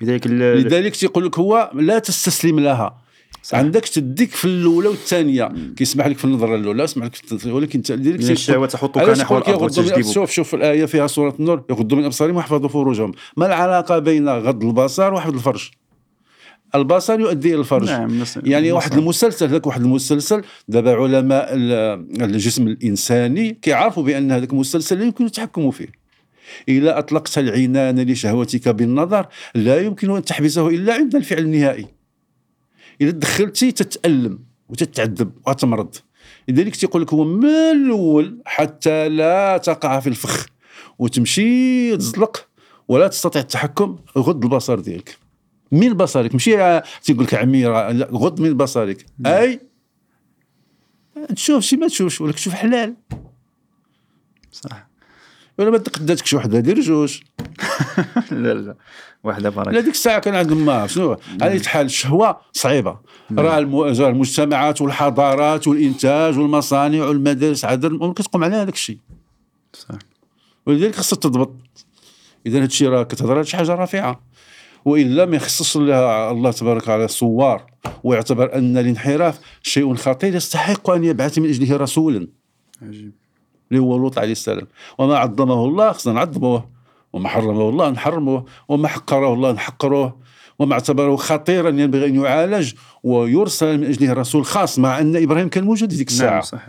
لذلك 0.00 0.26
لذلك 0.26 0.96
تيقول 0.96 1.26
لك 1.26 1.38
هو 1.38 1.70
لا 1.74 1.98
تستسلم 1.98 2.60
لها. 2.60 3.06
صح. 3.42 3.58
عندك 3.58 3.84
تديك 3.84 4.30
في 4.30 4.44
الأولى 4.44 4.88
والثانية. 4.88 5.52
كيسمح 5.76 6.06
لك 6.06 6.18
في 6.18 6.24
النظرة 6.24 6.56
الأولى 6.56 6.82
يسمح 6.82 7.06
لك 7.06 7.14
في 7.14 7.50
ولكن 7.50 7.78
انت 7.78 7.92
لذلك 7.92 8.30
الشهوة 8.30 8.66
تحطك 8.66 9.08
نحو 9.08 9.38
الأرض 9.38 10.02
شوف 10.12 10.30
شوف 10.30 10.54
الآية 10.54 10.84
فيها 10.84 11.06
سورة 11.06 11.34
النور 11.40 11.64
يغضوا 11.70 11.98
من 11.98 12.04
أبصارهم 12.04 12.36
ويحفظوا 12.36 12.68
فروجهم. 12.68 13.12
ما 13.36 13.46
العلاقة 13.46 13.98
بين 13.98 14.28
غض 14.28 14.64
البصر 14.64 15.14
وحفظ 15.14 15.34
الفرج؟ 15.34 15.70
البصر 16.76 17.20
يؤدي 17.20 17.48
إلى 17.48 17.60
الفرج. 17.60 17.90
نعم 17.90 18.24
يعني 18.44 18.72
واحد 18.72 18.92
المسلسل 18.92 19.46
هذاك 19.46 19.66
واحد 19.66 19.80
المسلسل 19.80 20.42
دابا 20.68 20.94
علماء 20.94 21.48
الجسم 21.54 22.66
الإنساني 22.66 23.58
كيعرفوا 23.62 24.02
بأن 24.02 24.32
هذاك 24.32 24.52
المسلسل 24.52 24.98
لا 24.98 25.04
يمكن 25.04 25.24
التحكم 25.24 25.70
فيه. 25.70 25.88
إذا 26.68 26.98
أطلقت 26.98 27.38
العنان 27.38 28.00
لشهوتك 28.00 28.68
بالنظر 28.68 29.26
لا 29.54 29.80
يمكن 29.80 30.16
أن 30.16 30.24
تحبسه 30.24 30.68
إلا 30.68 30.94
عند 30.94 31.16
الفعل 31.16 31.38
النهائي. 31.38 31.86
إذا 33.00 33.10
دخلتي 33.10 33.72
تتألم 33.72 34.38
وتتعذب 34.68 35.30
وتمرض. 35.46 35.94
لذلك 36.48 36.76
تيقول 36.76 37.02
لك 37.02 37.12
هو 37.12 37.24
من 37.24 37.44
الأول 37.46 38.42
حتى 38.44 39.08
لا 39.08 39.56
تقع 39.56 40.00
في 40.00 40.06
الفخ. 40.06 40.46
وتمشي 40.98 41.96
تزلق 41.96 42.48
ولا 42.88 43.08
تستطيع 43.08 43.42
التحكم 43.42 43.96
غض 44.18 44.44
البصر 44.44 44.80
ديالك. 44.80 45.18
من 45.72 45.92
بصرك 45.94 46.32
ماشي 46.32 46.80
تيقول 47.02 47.24
لك 47.24 47.34
عمي 47.34 47.64
لا 47.64 48.08
غض 48.12 48.40
من 48.40 48.56
بصرك. 48.56 49.06
أي؟ 49.26 49.60
تشوف 51.34 51.62
شي 51.64 51.76
ما 51.76 51.86
تشوفش 51.88 52.20
ولكن 52.20 52.36
تشوف 52.36 52.54
حلال. 52.54 52.94
صح. 54.52 54.86
ولا 55.58 55.70
ما 55.70 55.78
تقداتكش 55.78 56.34
وحدة 56.34 56.60
دير 56.60 56.80
جوج. 56.80 57.20
لا 58.30 58.54
لا. 58.54 58.76
واحدة 59.24 59.48
لا 59.50 59.54
بركه 59.56 59.80
ديك 59.80 59.94
الساعة 59.94 60.18
كان 60.18 60.34
عندهم 60.34 60.66
ما 60.66 60.86
شنو؟ 60.86 61.16
على 61.40 61.50
أي 61.52 61.60
حال 61.64 61.86
الشهوه 61.86 62.40
صعيبة. 62.52 62.98
راه 63.38 63.58
الم- 63.58 63.76
راه 63.76 64.08
المجتمعات 64.08 64.80
والحضارات 64.80 65.68
والإنتاج 65.68 66.38
والمصانع 66.38 67.04
والمدارس 67.04 67.64
عاد 67.64 68.12
كتقوم 68.16 68.44
على 68.44 68.56
هذاك 68.56 68.74
الشيء. 68.74 68.98
صح. 69.72 69.94
ولذلك 70.66 70.94
خصها 70.94 71.16
تضبط. 71.16 71.52
إذا 72.46 72.58
هذا 72.58 72.64
الشيء 72.64 72.88
راه 72.88 73.02
كتهضر 73.02 73.34
على 73.34 73.44
شي 73.44 73.56
حاجة 73.56 73.74
رافعه 73.74 74.20
وإلا 74.86 75.24
ما 75.24 75.36
يخصص 75.36 75.76
لها 75.76 76.30
الله 76.30 76.50
تبارك 76.50 76.82
وتعالى 76.82 77.08
صوار 77.08 77.66
ويعتبر 78.04 78.54
أن 78.54 78.76
الانحراف 78.76 79.38
شيء 79.62 79.94
خطير 79.94 80.34
يستحق 80.34 80.90
أن 80.90 81.04
يبعث 81.04 81.38
من 81.38 81.48
أجله 81.48 81.76
رسولا. 81.76 82.28
عجيب. 82.82 83.12
اللي 83.70 83.82
هو 83.82 83.96
لوط 83.96 84.18
عليه 84.18 84.32
السلام. 84.32 84.66
وما 84.98 85.16
عظمه 85.16 85.64
الله 85.64 85.92
خصنا 85.92 86.12
نعظموه 86.12 86.68
وما 87.12 87.28
حرمه 87.28 87.68
الله 87.68 87.90
نحرموه 87.90 88.44
وما 88.68 88.88
حقره 88.88 89.34
الله 89.34 89.52
نحقروه 89.52 90.16
وما 90.58 90.72
اعتبره 90.72 91.16
خطيرا 91.16 91.68
ينبغي 91.68 92.06
أن 92.06 92.14
يعالج 92.14 92.72
ويرسل 93.02 93.78
من 93.78 93.84
أجله 93.84 94.12
رسول 94.12 94.44
خاص 94.44 94.78
مع 94.78 94.98
أن 94.98 95.22
إبراهيم 95.22 95.48
كان 95.48 95.64
موجود 95.64 95.90
في 95.90 95.96
ذيك 95.96 96.08
الساعة. 96.08 96.30
نعم 96.30 96.40
صح 96.40 96.66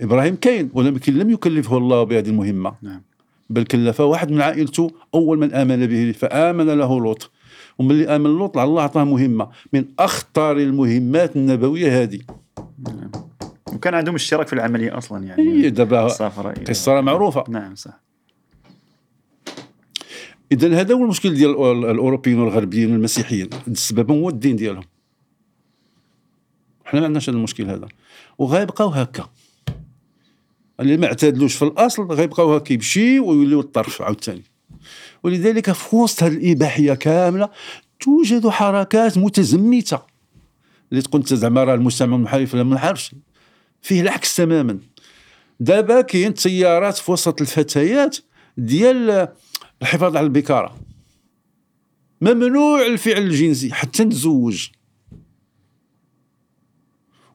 إبراهيم 0.00 0.36
كاين 0.36 0.70
ولكن 0.74 1.14
لم 1.14 1.30
يكلفه 1.30 1.78
الله 1.78 2.02
بهذه 2.02 2.28
المهمة. 2.28 2.74
نعم. 2.82 3.02
بل 3.50 3.64
كلف 3.64 4.00
واحد 4.00 4.30
من 4.30 4.40
عائلته 4.40 4.90
أول 5.14 5.38
من 5.38 5.54
آمن 5.54 5.86
به 5.86 6.12
فآمن 6.12 6.66
له 6.66 7.00
لوط. 7.00 7.30
ومن 7.78 7.90
اللي 7.90 8.16
آمن 8.16 8.30
لوط 8.38 8.58
الله 8.58 8.82
أعطاه 8.82 9.04
مهمة 9.04 9.48
من 9.72 9.84
أخطر 9.98 10.56
المهمات 10.56 11.36
النبوية 11.36 12.02
هذه. 12.02 12.20
نعم. 12.88 13.10
وكان 13.72 13.94
عندهم 13.94 14.14
اشتراك 14.14 14.46
في 14.46 14.52
العملية 14.52 14.98
أصلا 14.98 15.24
يعني. 15.24 15.64
هي 15.64 15.70
دابا 15.70 16.08
راه 16.88 17.00
معروفة. 17.00 17.44
نعم 17.48 17.74
صح. 17.74 18.00
اذا 20.52 20.80
هذا 20.80 20.94
هو 20.94 21.02
المشكل 21.04 21.34
ديال 21.34 21.50
ال- 21.50 21.90
الأوروبيين 21.90 22.38
والغربيين 22.38 22.92
والمسيحيين. 22.92 23.50
السبب 23.68 24.10
هو 24.10 24.28
الدين 24.28 24.56
ديالهم. 24.56 24.84
حنا 26.84 27.00
ما 27.00 27.06
عندناش 27.06 27.28
هذا 27.28 27.38
المشكل 27.38 27.70
هذا. 27.70 27.88
وغيبقاو 28.38 28.88
هكا. 28.88 29.28
اللي 30.80 30.96
ما 30.96 31.06
اعتدلوش 31.06 31.54
في 31.54 31.64
الأصل 31.64 32.12
غيبقاو 32.12 32.54
هكا 32.54 32.72
يمشي 32.72 33.20
ويوليو 33.20 33.60
الطرف 33.60 34.02
عاوتاني. 34.02 34.42
ولذلك 35.22 35.72
في 35.72 35.96
وسط 35.96 36.22
هذه 36.22 36.32
الإباحية 36.32 36.94
كاملة 36.94 37.50
توجد 38.00 38.48
حركات 38.48 39.18
متزمتة. 39.18 40.02
اللي 40.90 41.02
تقول 41.02 41.20
أنت 41.20 41.34
زعما 41.34 41.64
راه 41.64 41.74
المجتمع 41.74 42.16
المنحرف 42.16 42.54
لا 42.54 42.62
ما 42.62 42.74
نعرفش 42.74 43.14
فيه 43.82 44.00
العكس 44.00 44.36
تماما. 44.36 44.78
دابا 45.60 46.00
كاين 46.00 46.34
تيارات 46.34 46.96
في 46.96 47.12
وسط 47.12 47.40
الفتيات 47.40 48.16
ديال 48.56 49.28
الحفاظ 49.82 50.16
على 50.16 50.26
البكارة. 50.26 50.76
ممنوع 52.20 52.86
الفعل 52.86 53.22
الجنسي 53.22 53.72
حتى 53.72 54.04
نتزوج. 54.04 54.68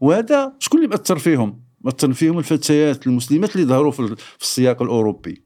وهذا 0.02 0.54
شكون 0.60 0.80
اللي 0.80 0.90
مأثر 0.90 1.20
فيهم؟ 1.20 1.67
مأثر 1.88 2.14
فيهم 2.14 2.38
الفتيات 2.40 3.08
المسلمات 3.08 3.56
اللي 3.56 3.68
ظهروا 3.68 3.92
في 3.92 4.00
ال- 4.00 4.18
في 4.18 4.42
السياق 4.42 4.82
الأوروبي. 4.82 5.42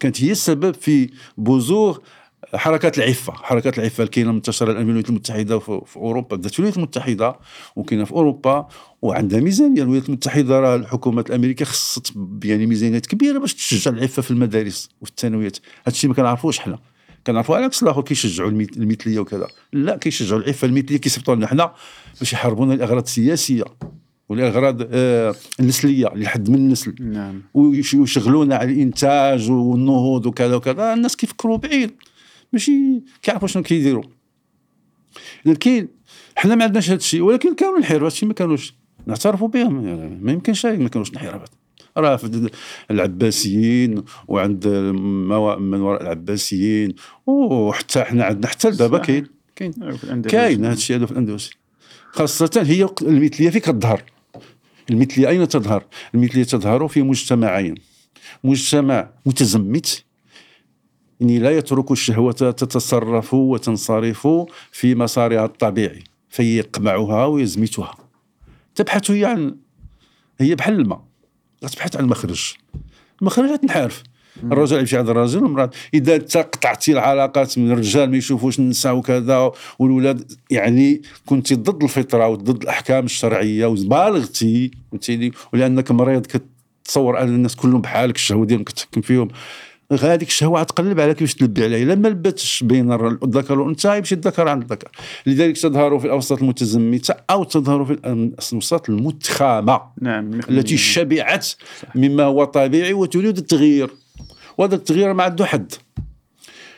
كانت 0.00 0.22
هي 0.24 0.30
السبب 0.32 0.74
في 0.74 1.10
بزوغ 1.38 1.98
حركات 2.54 2.98
العفة 2.98 3.32
حركات 3.32 3.78
العفة 3.78 4.00
اللي 4.02 4.10
كاينة 4.10 4.32
منتشرة 4.32 4.66
الآن 4.72 4.76
في 4.76 4.82
الولايات 4.84 5.08
المتحدة 5.08 5.58
في 5.58 5.96
أوروبا. 5.96 6.36
بدأت 6.36 6.54
الولايات 6.54 6.76
المتحدة 6.76 7.38
وكاينة 7.76 8.04
في 8.04 8.12
أوروبا 8.12 8.68
وعندها 9.02 9.40
ميزانية. 9.40 9.82
الولايات 9.82 10.08
المتحدة 10.08 10.60
راه 10.60 10.76
الحكومة 10.76 11.24
الأمريكية 11.28 11.64
خصت 11.64 12.12
يعني 12.44 12.66
ميزانيات 12.66 13.06
كبيرة 13.06 13.38
باش 13.38 13.54
تشجع 13.54 13.90
العفة 13.90 14.22
في 14.22 14.30
المدارس 14.30 14.88
وفي 15.00 15.10
الثانويات. 15.10 15.56
هذا 15.56 15.94
الشيء 15.94 16.10
ما 16.10 16.16
كنعرفوش 16.16 16.58
حنا 16.58 16.78
كنعرفوا 17.26 17.56
على 17.56 17.64
عكس 17.64 17.82
الآخر 17.82 18.02
كيشجعوا 18.02 18.50
المثليه 18.50 19.18
وكذا. 19.18 19.46
لا 19.72 19.96
كيشجعوا 19.96 20.40
العفة 20.40 20.66
المثليه 20.66 20.96
كيصيفطوا 20.96 21.34
لنا 21.34 21.46
حنا 21.46 21.74
باش 22.20 22.32
يحاربونا 22.32 22.74
الاغراض 22.74 23.02
السياسيه 23.02 23.64
والإغراض 24.28 24.78
آه 24.92 25.34
النسلية 25.60 26.06
لحد 26.14 26.50
من 26.50 26.54
النسل. 26.56 26.94
نعم. 27.00 27.42
ويش- 27.54 27.94
ويشغلونا 27.94 28.56
على 28.56 28.72
الإنتاج 28.72 29.50
والنهوض 29.50 30.26
وكذا 30.26 30.54
وكذا. 30.56 30.94
الناس 30.94 31.16
كيفكروا 31.16 31.56
بعيد. 31.56 31.90
ماشي 32.52 32.72
كيعرفوا 33.22 33.48
شنو 33.48 33.62
كيديروا. 33.62 34.02
اذا 35.46 35.54
كاين 35.54 35.88
حنا 36.36 36.54
ما 36.54 36.64
عندناش 36.64 36.88
هذا 36.90 36.96
الشيء 36.98 37.20
ولكن 37.22 37.54
كانوا 37.54 37.72
الانحراف 37.72 37.98
هذا 38.00 38.06
الشيء 38.06 38.28
ما 38.28 38.34
كانوش 38.34 38.74
نعترفوا 39.06 39.48
بهم. 39.48 39.86
يعني 39.86 40.18
ما 40.22 40.32
يمكنش 40.32 40.66
ما 40.66 40.88
كانوش 40.88 41.10
انحرافات 41.10 41.48
راه 41.96 42.16
في 42.16 42.50
العباسيين 42.90 44.02
وعند 44.28 44.66
من 45.60 45.80
وراء 45.80 46.02
العباسيين 46.02 46.94
وحتى 47.26 48.04
حنا 48.04 48.24
عندنا 48.24 48.46
حتى 48.46 48.70
دابا. 48.70 48.98
كاين. 48.98 49.26
كاين. 49.56 49.72
كاين 50.22 50.64
هذا 50.64 50.74
الشيء 50.74 50.96
هذا 50.96 51.06
في 51.06 51.12
الأندلس. 51.12 51.50
خاصة 52.12 52.50
هي 52.66 52.88
المثلية 53.02 53.50
فين 53.50 53.60
كتظهر 53.60 54.02
المثلية 54.90 55.28
أين 55.28 55.48
تظهر؟ 55.48 55.84
المثلية 56.14 56.44
تظهر 56.44 56.88
في 56.88 57.02
مجتمعين. 57.02 57.74
مجتمع 58.44 59.10
متزمت 59.26 60.04
يعني 61.20 61.38
لا 61.38 61.50
يترك 61.50 61.90
الشهوة 61.90 62.32
تتصرف 62.32 63.34
وتنصرف 63.34 64.28
في 64.72 64.94
مسارها 64.94 65.44
الطبيعي 65.44 66.04
فيقمعها 66.28 67.24
ويزمتها. 67.24 67.96
تبحث 68.74 69.10
هي 69.10 69.24
عن 69.24 69.56
هي 70.40 70.54
بحال 70.54 70.74
الماء 70.74 71.04
تبحث 71.60 71.96
عن 71.96 72.04
مخرج. 72.04 72.54
المخرج 73.20 73.58
تنحرف 73.58 74.02
الرجل 74.42 74.78
يمشي 74.78 74.96
عند 74.96 75.08
الرجل 75.08 75.42
والمرأة 75.42 75.70
إذا 75.94 76.14
أنت 76.14 76.36
قطعتي 76.36 76.92
العلاقات 76.92 77.58
من 77.58 77.72
الرجال 77.72 78.10
ما 78.10 78.16
يشوفوش 78.16 78.58
النساء 78.58 78.94
وكذا 78.94 79.52
والولاد 79.78 80.32
يعني 80.50 81.02
كنت 81.26 81.52
ضد 81.52 81.82
الفطرة 81.82 82.28
وضد 82.28 82.62
الأحكام 82.62 83.04
الشرعية 83.04 83.66
وبالغتي 83.66 84.70
فهمتيني؟ 84.90 85.32
ولأنك 85.52 85.90
مريض 85.90 86.26
كتصور 86.26 87.20
أن 87.20 87.28
الناس 87.28 87.56
كلهم 87.56 87.80
بحالك 87.80 88.16
الشهوة 88.16 88.46
ديالهم 88.46 88.64
كتحكم 88.64 89.00
فيهم. 89.00 89.28
هذيك 90.00 90.28
الشهوة 90.28 90.60
غتقلب 90.60 91.00
على 91.00 91.14
كيفاش 91.14 91.34
تلبي 91.34 91.64
عليها. 91.64 91.82
إلا 91.82 91.94
ما 91.94 92.08
لباتش 92.08 92.62
بين 92.62 92.92
الذكر 92.92 93.58
والأنثى 93.58 93.98
يمشي 93.98 94.14
الذكر 94.14 94.48
عند 94.48 94.62
الذكر. 94.62 94.88
لذلك 95.26 95.56
تظهر 95.56 95.98
في 95.98 96.04
الأوساط 96.04 96.42
المتزمتة 96.42 97.14
أو 97.30 97.44
تظهر 97.44 97.84
في 97.84 97.92
الأوساط 97.92 98.90
المتخامة. 98.90 99.80
نعم 100.00 100.40
التي 100.50 100.76
شبعت 100.76 101.48
مما 101.94 102.22
هو 102.22 102.44
طبيعي 102.44 102.92
وتريد 102.92 103.38
التغيير. 103.38 103.90
وهذا 104.58 104.74
التغيير 104.74 105.12
ما 105.12 105.22
عنده 105.22 105.46
حد. 105.46 105.72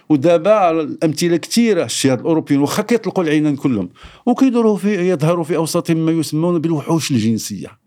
ودابا 0.09 0.71
الأمثلة 0.71 1.37
كثيرة 1.37 1.85
الشهاد 1.85 2.21
الأوروبيين 2.21 2.61
واخا 2.61 2.83
كيطلقوا 2.83 3.25
العينين 3.25 3.57
كلهم 3.57 3.89
وكيدوروا 4.27 4.77
في 4.77 5.11
يظهروا 5.11 5.45
في 5.45 5.57
اوساطهم 5.57 5.97
ما 6.07 6.13
يسمون 6.13 6.59
بالوحوش 6.59 7.11
الجنسية. 7.11 7.79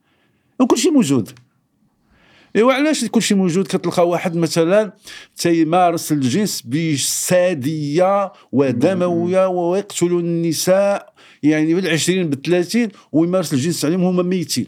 وكل 0.60 0.78
شيء 0.78 0.91
موجود. 0.91 1.30
إيوا 2.56 2.73
علاش 2.73 3.06
كل 3.06 3.21
شيء 3.21 3.38
موجود؟ 3.38 3.67
كتلقى 3.67 4.08
واحد 4.08 4.36
مثلا 4.36 4.93
تيمارس 5.38 6.12
الجنس 6.12 6.62
بسادية 6.62 8.32
ودموية 8.52 9.47
ويقتل 9.47 10.08
النساء 10.08 11.13
يعني 11.43 11.73
بالعشرين 11.73 12.30
بالثلاثين 12.30 12.89
ويمارس 13.12 13.54
الجنس 13.54 13.86
عليهم 13.86 14.04
هما 14.04 14.23
ميتين. 14.23 14.67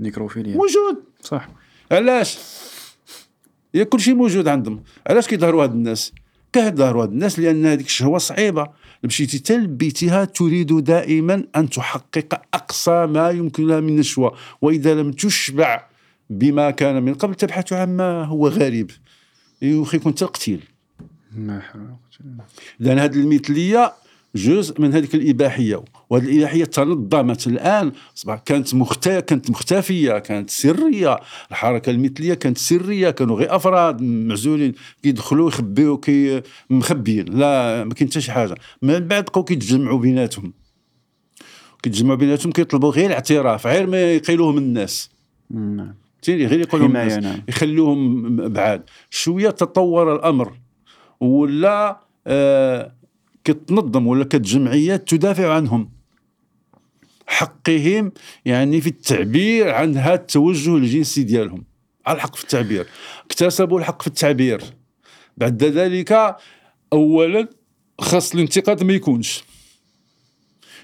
نيكروفيليا. 0.00 0.56
موجود. 0.56 1.04
صح. 1.20 1.48
علاش؟ 1.92 2.38
هي 3.74 3.84
كل 3.84 4.00
شيء 4.00 4.14
موجود 4.14 4.48
عندهم. 4.48 4.82
علاش 5.06 5.26
كيظهروا 5.28 5.62
هاد 5.62 5.72
الناس؟ 5.72 6.12
كيظهروا 6.52 7.02
هاد 7.02 7.10
الناس 7.10 7.38
لأن 7.38 7.66
هذيك 7.66 7.86
الشهوة 7.86 8.18
صعيبة. 8.18 8.66
مشيتي 9.04 9.38
تلبيتها 9.38 10.24
تريد 10.24 10.84
دائما 10.84 11.44
أن 11.56 11.70
تحقق 11.70 12.40
أقصى 12.54 13.06
ما 13.06 13.30
يمكن 13.30 13.66
لها 13.66 13.80
من 13.80 13.96
نشوة. 13.96 14.36
وإذا 14.62 14.94
لم 14.94 15.12
تشبع 15.12 15.86
بما 16.30 16.70
كان 16.70 17.02
من 17.02 17.14
قبل 17.14 17.34
تبحث 17.34 17.72
عما 17.72 18.24
هو 18.24 18.48
غريب. 18.48 18.90
يخي 19.62 19.96
يكون 19.96 20.14
القتيل. 20.22 20.60
ما. 21.36 21.62
لأن 22.80 22.98
هذه 22.98 23.14
المثلية 23.14 23.92
جزء 24.34 24.80
من 24.80 24.94
هذيك 24.94 25.14
الإباحية. 25.14 25.84
وهذه 26.14 26.24
الاباحيه 26.24 26.64
تنظمت. 26.64 27.46
الآن 27.46 27.92
أصبح 28.16 28.38
كانت 28.46 28.74
مختا 28.74 29.20
كانت 29.20 29.50
مختفية 29.50 30.18
كانت 30.18 30.50
سرية. 30.50 31.20
الحركة 31.50 31.90
المثلية 31.90 32.34
كانت 32.34 32.58
سرية 32.58 33.10
كانوا 33.10 33.36
غير 33.36 33.56
أفراد 33.56 34.02
معزولين 34.02 34.72
كيدخلوا 35.02 35.48
يخبيو 35.48 35.98
كي 35.98 36.42
مخبيين. 36.70 37.24
لا 37.24 37.84
ما 37.84 37.94
كاين 37.94 38.08
حتى 38.08 38.20
شي 38.20 38.32
حاجة. 38.32 38.54
من 38.82 38.98
بعد 38.98 39.24
بقاو 39.24 39.44
كيتجمعوا 39.44 39.98
بيناتهم. 39.98 40.52
كيتجمعوا 41.82 42.16
بيناتهم 42.16 42.52
كيطلبوا 42.52 42.90
غير 42.90 43.06
الاعتراف 43.06 43.66
غير 43.66 43.86
ما 43.86 44.12
يقيلوه 44.12 44.52
من 44.52 44.58
الناس. 44.58 45.10
نعم. 45.50 45.94
غير 46.28 46.60
يقول 46.60 46.80
لهم 46.80 46.90
حماية، 46.90 47.16
الناس. 47.16 47.24
نعم. 47.24 47.42
يخلوهم 47.48 48.36
بعاد. 48.36 48.82
شوية 49.10 49.50
تطور 49.50 50.16
الأمر. 50.16 50.52
ولا 51.20 52.00
آه 52.26 52.92
كتنظم 53.44 54.06
ولا 54.06 54.24
كتجمعيات 54.24 55.08
تدافع 55.08 55.52
عنهم. 55.54 55.93
حقهم 57.26 58.12
يعني 58.44 58.80
في 58.80 58.86
التعبير 58.86 59.70
عن 59.70 59.96
هذا 59.96 60.14
التوجه 60.14 60.76
الجنسي 60.76 61.22
ديالهم. 61.22 61.64
الحق 62.08 62.36
في 62.36 62.42
التعبير. 62.42 62.86
اكتسبوا 63.26 63.78
الحق 63.78 64.02
في 64.02 64.08
التعبير. 64.08 64.60
بعد 65.36 65.64
ذلك 65.64 66.36
اولا 66.92 67.48
خاص 67.98 68.34
الانتقاد 68.34 68.84
ما 68.84 68.92
يكونش. 68.92 69.44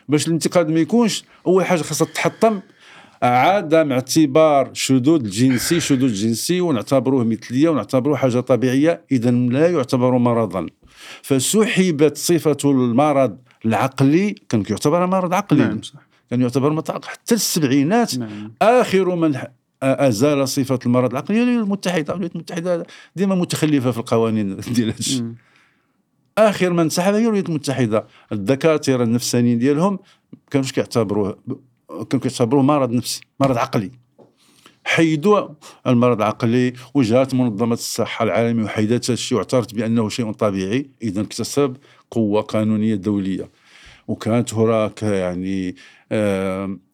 باش 0.08 0.28
الانتقاد 0.28 0.68
ما 0.68 0.80
يكونش 0.80 1.24
أول 1.46 1.64
حاجة 1.64 1.82
خاصها 1.82 2.06
تحطم 2.06 2.60
عدم 3.22 3.92
اعتبار 3.92 4.70
شذوذ 4.72 5.24
الجنسي 5.24 5.80
شذوذ 5.80 6.12
جنسي 6.12 6.60
ونعتبروه 6.60 7.24
مثلية 7.24 7.68
ونعتبروه 7.68 8.16
حاجة 8.16 8.40
طبيعية. 8.40 9.04
اذا 9.12 9.30
لا 9.30 9.70
يعتبر 9.70 10.18
مرضا. 10.18 10.66
فسحبت 11.22 12.16
صفة 12.16 12.56
المرض 12.64 13.38
العقلي 13.64 14.34
كان 14.48 14.64
يعتبر 14.70 15.06
مرض 15.06 15.34
عقلي. 15.34 15.60
نعم 15.60 15.82
صح. 15.82 16.09
كان 16.30 16.40
يعتبر 16.40 16.72
عقلي 16.72 17.04
حتى 17.04 17.34
السبعينات 17.34 18.18
نعم. 18.18 18.52
آخر 18.62 19.16
من 19.16 19.38
أزال 19.82 20.48
صفة 20.48 20.78
المرض 20.86 21.10
العقلي 21.10 21.38
هي 21.38 21.42
الولايات 21.42 21.64
المتحدة. 21.64 22.12
الولايات 22.12 22.34
المتحدة 22.34 22.86
ديما 23.16 23.34
متخلفة 23.34 23.90
في 23.90 23.98
القوانين 23.98 24.56
ديال 24.74 24.94
مم. 25.20 25.34
آخر 26.38 26.72
من 26.72 26.88
سحب 26.88 27.14
هي 27.14 27.22
الولايات 27.22 27.48
المتحدة. 27.48 28.06
الدكاترة 28.32 29.04
النفسانيين 29.04 29.58
ديالهم 29.58 29.98
كانوش 30.50 30.72
كيعتبروه؟ 30.72 31.38
كانوا 31.88 32.22
كيعتبروه 32.22 32.62
مرض 32.62 32.90
نفسي 32.90 33.20
مرض 33.40 33.58
عقلي. 33.58 33.90
حيدوا 34.84 35.48
المرض 35.86 36.16
العقلي 36.16 36.72
وجهات 36.94 37.34
منظمة 37.34 37.72
الصحة 37.72 38.22
العالمية 38.22 38.64
وحيدت 38.64 39.04
هذا 39.04 39.14
الشيء 39.14 39.38
واعترفت 39.38 39.74
بأنه 39.74 40.08
شيء 40.08 40.32
طبيعي. 40.32 40.90
اذا 41.02 41.20
اكتسب 41.20 41.76
قوة 42.10 42.42
قانونية 42.42 42.94
دولية. 42.94 43.48
وكانت 44.10 44.54
هناك 44.54 45.02
يعني 45.02 45.76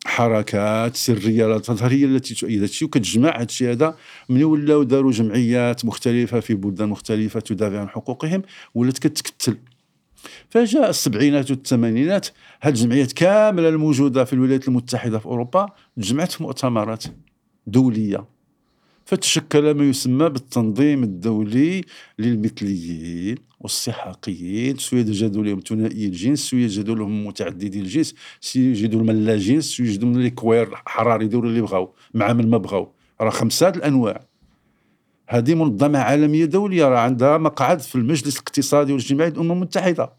حركات 0.06 0.96
سرية 0.96 1.46
لا 1.46 1.58
تظهر 1.58 1.92
هي 1.92 2.04
التي 2.04 2.34
تؤيد 2.34 2.56
هذا 2.56 2.64
الشيء 2.64 2.88
وكتجمع 2.88 3.36
هذا 3.36 3.42
الشيء 3.42 3.70
هذا. 3.70 3.96
من 4.28 4.44
ولاو 4.44 4.82
داروا 4.82 5.12
جمعيات 5.12 5.84
مختلفة 5.84 6.40
في 6.40 6.54
بلدان 6.54 6.88
مختلفة 6.88 7.40
تدافع 7.40 7.80
عن 7.80 7.88
حقوقهم 7.88 8.42
ولات 8.74 8.98
كتكتل. 8.98 9.56
فجاء 10.50 10.90
السبعينات 10.90 11.50
والثمانينات 11.50 12.28
هذه 12.60 12.74
الجمعيات 12.74 13.12
كاملة 13.12 13.68
الموجودة 13.68 14.24
في 14.24 14.32
الولايات 14.32 14.68
المتحدة 14.68 15.18
في 15.18 15.26
أوروبا 15.26 15.66
تجمعت 15.96 16.32
في 16.32 16.42
مؤتمرات 16.42 17.04
دولية. 17.66 18.24
فتشكل 19.04 19.74
ما 19.74 19.84
يسمى 19.84 20.28
بالتنظيم 20.28 21.02
الدولي 21.02 21.84
للمثليين. 22.18 23.36
والسحاقيين 23.60 24.76
سواء 24.78 25.06
يوجدوا 25.06 25.44
لهم 25.44 25.60
ثنائي 25.68 26.06
الجنس 26.06 26.50
سواء 26.50 26.62
يوجدوا 26.62 26.94
لهم 26.94 27.26
متعددي 27.26 27.80
الجنس 27.80 28.14
سواء 28.40 28.64
يوجدوا 28.64 29.02
من 29.02 29.24
لا 29.24 29.36
جنس 29.36 29.64
سواء 29.64 29.88
يوجدوا 29.88 30.08
من 30.08 30.26
الكوير 30.26 30.74
حرار 30.86 31.22
يديروا 31.22 31.50
اللي 31.50 31.60
بغاو 31.60 31.94
مع 32.14 32.32
من 32.32 32.50
ما 32.50 32.58
بغاو. 32.58 32.92
راه 33.20 33.30
خمسة 33.30 33.68
الأنواع. 33.68 34.26
هذه 35.28 35.54
منظمة 35.54 35.98
عالمية 35.98 36.44
دولية 36.44 36.88
راه 36.88 36.98
عندها 36.98 37.38
مقعد 37.38 37.80
في 37.80 37.94
المجلس 37.94 38.34
الاقتصادي 38.34 38.92
والاجتماعي 38.92 39.30
للامم 39.30 39.52
المتحدة. 39.52 40.12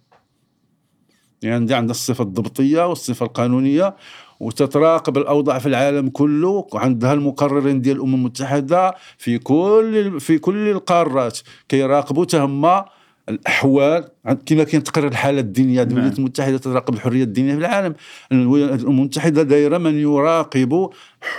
يعني 1.42 1.56
عندها 1.56 1.78
عندها 1.78 1.92
الصفة 1.92 2.24
الضبطية 2.24 2.88
والصفة 2.88 3.26
القانونية 3.26 3.96
وتتراقب 4.40 5.18
الأوضاع 5.18 5.60
في 5.60 5.66
العالم 5.66 6.10
كله 6.10 6.68
وعندها 6.74 7.14
المقررين 7.14 7.82
ديال 7.82 7.96
الأمم 7.96 8.16
المتحدة 8.16 8.96
في 9.18 9.38
كل 9.38 10.20
في 10.20 10.38
كل 10.38 10.70
القارات 10.70 11.40
كيراقبوا 11.70 12.26
تهم 12.26 12.86
الأحوال 13.30 14.08
كما 14.46 14.64
كاين 14.64 14.84
تقرير 14.84 15.08
الحالة 15.08 15.40
الدينية 15.40 15.84
نعم. 15.84 15.92
الولايات 15.92 16.20
المتحدة 16.20 16.58
تراقب 16.58 16.94
الحرية 16.94 17.24
الدينية 17.24 17.54
في 17.54 17.60
العالم. 17.60 17.96
الولايات 18.32 18.82
المتحدة 18.84 19.44
دايرة 19.44 19.78
من 19.78 19.96
يراقب 19.96 20.90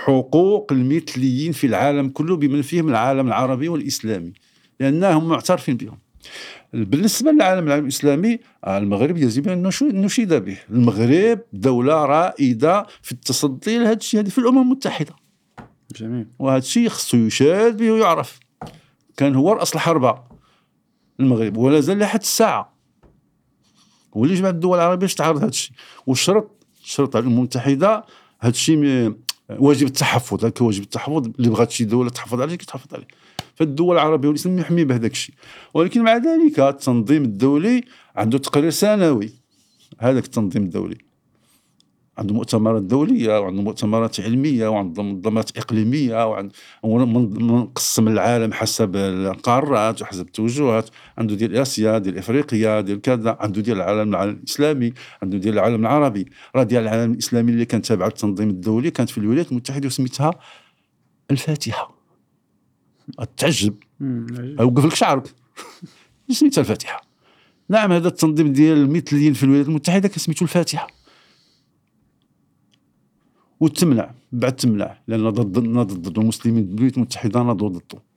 حقوق 0.03 0.71
المثليين 0.71 1.51
في 1.51 1.67
العالم 1.67 2.09
كله 2.09 2.35
بمن 2.37 2.61
فيهم 2.61 2.89
العالم 2.89 3.27
العربي 3.27 3.69
والإسلامي 3.69 4.33
لأنهم 4.79 5.27
معترفين 5.29 5.77
بهم. 5.77 5.97
بالنسبة 6.73 7.31
للعالم 7.31 7.67
العالم 7.67 7.83
الإسلامي 7.83 8.39
آه، 8.65 8.77
المغرب 8.77 9.17
يجب 9.17 9.47
أن 9.47 9.63
نشو- 9.71 9.83
نشيد 9.93 10.33
به. 10.33 10.57
المغرب 10.71 11.39
دولة 11.53 12.05
رائدة 12.05 12.85
في 13.01 13.11
التصدي 13.11 13.77
لهذا 13.77 13.93
الشيء 13.93 14.23
في 14.23 14.37
الأمم 14.37 14.61
المتحدة. 14.61 15.13
جميل. 15.95 16.27
وهذا 16.39 16.57
الشيء 16.57 16.89
خصو 16.89 17.17
يشاد 17.17 17.77
به 17.77 17.91
ويعرف. 17.91 18.39
كان 19.17 19.35
هو 19.35 19.53
رأس 19.53 19.75
الحربة. 19.75 20.28
المغرب 21.19 21.57
ولا 21.57 21.79
زال 21.79 21.99
لحد 21.99 22.21
الساعة. 22.21 22.79
واللي 24.11 24.35
جمع 24.35 24.49
الدول 24.49 24.77
العربية 24.77 25.01
باش 25.01 25.15
تعرض 25.15 25.37
هذا 25.37 25.49
الشيء؟ 25.49 25.75
والشرط 26.07 26.65
شرط 26.83 27.15
الامم 27.15 27.37
المتحدة 27.37 28.05
هذا 28.39 28.51
الشيء 28.51 29.13
واجب 29.49 29.87
التحفظ. 29.87 30.39
هذاك 30.39 30.61
واجب 30.61 30.83
التحفظ 30.83 31.27
اللي 31.39 31.49
بغات 31.49 31.71
شي 31.71 31.85
دولة 31.85 32.09
تحفظ 32.09 32.41
عليه 32.41 32.55
كتحفظ 32.55 32.93
عليه. 32.93 33.07
فالدول 33.55 33.95
العربية 33.95 34.27
والإسلام 34.27 34.59
يحمي 34.59 34.83
بهذاك 34.83 35.11
الشيء. 35.11 35.35
ولكن 35.73 36.03
مع 36.03 36.17
ذلك 36.17 36.59
التنظيم 36.59 37.23
الدولي 37.23 37.83
عنده 38.15 38.37
تقرير 38.37 38.69
سنوي. 38.69 39.29
هذاك 39.99 40.25
التنظيم 40.25 40.63
الدولي. 40.63 41.08
عنده 42.19 42.33
مؤتمرات 42.33 42.81
دوليه 42.83 43.39
وعنده 43.39 43.61
مؤتمرات 43.61 44.19
علميه 44.19 44.67
وعنده 44.67 45.03
منظمات 45.03 45.57
اقليميه 45.57 46.25
وعند 46.29 46.51
ومن- 46.83 47.43
منقسم 47.43 48.07
العالم 48.07 48.53
حسب 48.53 48.95
القارات 48.95 50.01
وحسب 50.01 50.25
التوجهات. 50.25 50.89
عنده 51.17 51.35
ديال 51.35 51.55
آسيا 51.57 51.97
ديال 51.97 52.17
إفريقيا 52.17 52.81
ديال 52.81 53.01
كذا. 53.01 53.37
عنده 53.39 53.61
ديال 53.61 53.77
العالم 53.77 54.15
الإسلامي 54.15 54.93
عنده 55.23 55.37
ديال 55.37 55.53
العالم 55.53 55.81
العربي. 55.81 56.25
راه 56.55 56.63
ديال 56.63 56.83
العالم 56.83 57.11
الإسلامي 57.13 57.51
اللي 57.51 57.65
كانت 57.65 57.85
تابعه 57.85 58.07
التنظيم 58.07 58.49
الدولي 58.49 58.91
كانت 58.91 59.09
في 59.09 59.17
الولايات 59.17 59.51
المتحدة 59.51 59.87
وسميتها 59.87 60.31
الفاتحة. 61.31 61.95
تعجب. 63.37 63.75
أوقف 64.59 64.85
لك 64.85 64.93
شعرك. 64.95 65.23
سميتها 66.31 66.61
الفاتحة. 66.61 67.01
نعم 67.69 67.91
هذا 67.91 68.07
التنظيم 68.07 68.53
ديال 68.53 68.77
المثليين 68.77 69.33
في 69.33 69.43
الولايات 69.43 69.67
المتحدة 69.67 70.07
كان 70.07 70.17
سميتو 70.17 70.45
الفاتحة. 70.45 70.87
وتمنع 73.59 74.11
بعد 74.31 74.55
تمنع 74.55 74.97
لأن 75.07 75.29
ضد 75.29 75.59
ضد 75.93 76.19
المسلمين 76.19 76.63
الولايات 76.63 76.97
المتحده 76.97 77.43
ناضوا 77.43 77.69
ضده 77.69 78.09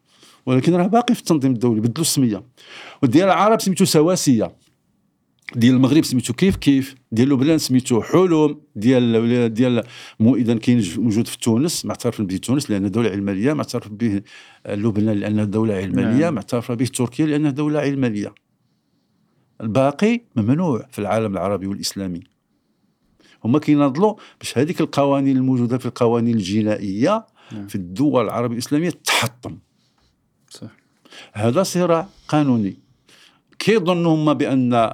ولكن 0.47 0.75
راه 0.75 0.87
باقي 0.87 1.15
في 1.15 1.21
التنظيم 1.21 1.53
الدولي 1.53 1.81
بدلوا 1.81 2.01
السمية. 2.01 2.43
وديال 3.03 3.25
العرب 3.25 3.61
سميتو 3.61 3.85
سواسية. 3.85 4.57
ديال 5.57 5.75
المغرب 5.75 6.05
سميتو 6.05 6.33
كيف 6.33 6.57
كيف. 6.57 6.95
ديال 7.13 7.29
لبنان 7.29 7.59
سميتو 7.59 8.03
حلم. 8.03 8.61
ديال 8.77 9.55
ديال 9.55 9.83
مو 10.21 10.37
اذا 10.37 10.55
كاين 10.55 10.85
موجود 10.97 11.27
في 11.27 11.39
تونس 11.39 11.85
معترف 11.85 12.23
به 12.23 12.37
تونس 12.37 12.71
لأنها 12.71 12.89
دولة 12.89 13.11
علمانية 13.11 13.53
معترف 13.53 13.89
به 13.89 14.23
لبنان 14.69 15.17
لأنها 15.17 15.45
دولة 15.45 15.75
علمانية 15.75 16.25
نعم. 16.25 16.35
معترف 16.35 16.73
به 16.73 16.87
تركيا 16.87 17.27
لأنها 17.27 17.51
دولة 17.51 17.81
علمانية. 17.81 18.35
الباقي 19.61 20.21
ممنوع 20.37 20.87
في 20.91 20.99
العالم 20.99 21.33
العربي 21.33 21.67
والإسلامي. 21.67 22.21
هما 23.45 23.59
كيناضلوا 23.59 24.15
باش 24.41 24.59
هذيك 24.59 24.81
القوانين 24.81 25.37
الموجودة 25.37 25.79
في 25.79 25.87
القوانين 25.87 26.35
الجنائية 26.35 27.27
نعم. 27.53 27.67
في 27.67 27.75
الدول 27.75 28.25
العربية 28.25 28.55
الإسلامية 28.55 28.91
تحطم 28.91 29.59
صح 30.51 30.71
هذا 31.33 31.63
صراع 31.63 32.09
قانوني 32.29 32.79
كيظنوا 33.59 34.15
هما 34.15 34.33
بأن 34.33 34.93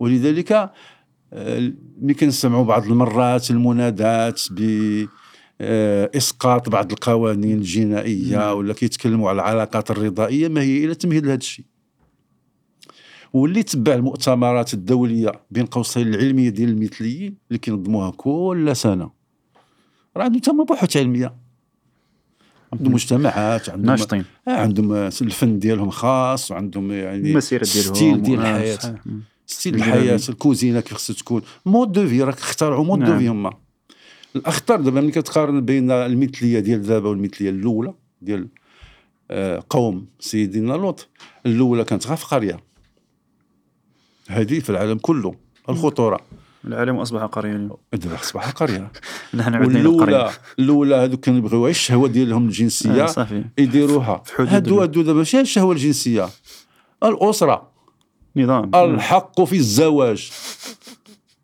ولذلك 0.00 0.52
آه، 1.32 1.72
ملي 2.00 2.14
كنسمعوا 2.14 2.64
بعض 2.64 2.84
المرات 2.86 3.50
المنادات 3.50 4.40
ب 4.50 4.60
آه، 5.60 6.10
إسقاط 6.16 6.68
بعض 6.68 6.92
القوانين 6.92 7.58
الجنائية 7.58 8.36
نعم. 8.36 8.56
ولا 8.56 8.74
كيتكلموا 8.74 9.28
على 9.28 9.36
العلاقات 9.42 9.90
الرضائية 9.90 10.48
ما 10.48 10.62
هي 10.62 10.84
إلا 10.84 10.94
تمهيد 10.94 11.26
لهذا 11.26 11.38
الشيء 11.38 11.64
واللي 13.32 13.62
تبع 13.62 13.94
المؤتمرات 13.94 14.74
الدولية 14.74 15.32
بين 15.50 15.66
قوسين 15.66 16.14
العلمية 16.14 16.48
ديال 16.48 16.68
المثليين 16.68 17.34
اللي 17.48 17.58
كينظموها 17.58 18.10
كل 18.10 18.76
سنة 18.76 19.10
راه 20.16 20.24
عندهم 20.24 20.40
تما 20.40 20.64
بحوث 20.64 20.96
علمية 20.96 21.34
عندهم 22.72 22.92
مجتمعات 22.92 23.70
عندهم 23.70 23.86
ناشطين 23.86 24.24
آه، 24.48 24.50
عندهم 24.50 24.92
الفن 24.92 25.58
ديالهم 25.58 25.90
خاص 25.90 26.50
وعندهم 26.50 26.92
يعني 26.92 27.30
المسيرة 27.30 27.64
ديالهم 27.64 27.94
style 27.94 28.22
ديال 28.22 28.40
آه، 28.40 28.56
الحياة 28.56 28.76
صحيح. 28.76 29.06
مم. 29.06 29.22
style. 29.46 29.74
الحياة 29.74 30.20
الكوزينة 30.28 30.80
كيف 30.80 30.92
خصها 30.94 31.14
تكون 31.14 31.42
mode 31.66 31.92
de 31.92 32.08
vie 32.08 32.22
راك 32.22 32.38
اخترعوا 32.38 32.84
mode 32.84 32.98
de 32.98 33.04
نعم. 33.04 33.18
في 33.18 33.28
هما 33.28 33.52
الاخطر 34.36 34.76
دابا 34.76 35.00
ملي 35.00 35.10
كتقارن 35.10 35.60
بين 35.60 35.90
المثلية 35.90 36.60
ديال 36.60 36.82
دابا 36.82 37.08
والمثلية 37.08 37.50
الأولى 37.50 37.94
ديال 38.22 38.48
آه، 39.30 39.62
قوم 39.70 40.06
سيدنا 40.20 40.72
لوط 40.72 41.08
الأولى 41.46 41.84
كانت 41.84 42.06
غير 42.06 42.16
في 42.16 42.26
قرية 42.26 42.69
هذه 44.30 44.58
في 44.60 44.70
العالم 44.70 44.98
كله 44.98 45.34
الخطورة. 45.68 46.20
العالم 46.64 46.96
أصبح 46.96 47.22
قريه 47.22 47.68
أصبح 47.94 48.50
قريه 48.50 48.92
لا 49.32 49.48
نعود 49.48 49.76
والاولى 49.76 50.30
الأولى 50.58 50.94
هذوك 50.94 51.20
كانوا 51.20 51.38
يبغيو 51.38 51.60
غير 51.60 51.70
الشهوه 51.70 52.08
ديالهم 52.08 52.46
الجنسية 52.46 53.02
آه، 53.04 53.06
صافي. 53.06 53.44
يديروها. 53.58 54.22
هادو 54.38 54.80
هادو 54.80 55.02
دابا 55.02 55.18
ماشي 55.18 55.40
الشهوه 55.40 55.72
الجنسية. 55.72 56.28
الأسرة. 57.04 57.70
نظام. 58.36 58.70
الحق 58.74 59.44
في 59.44 59.56
الزواج. 59.56 60.30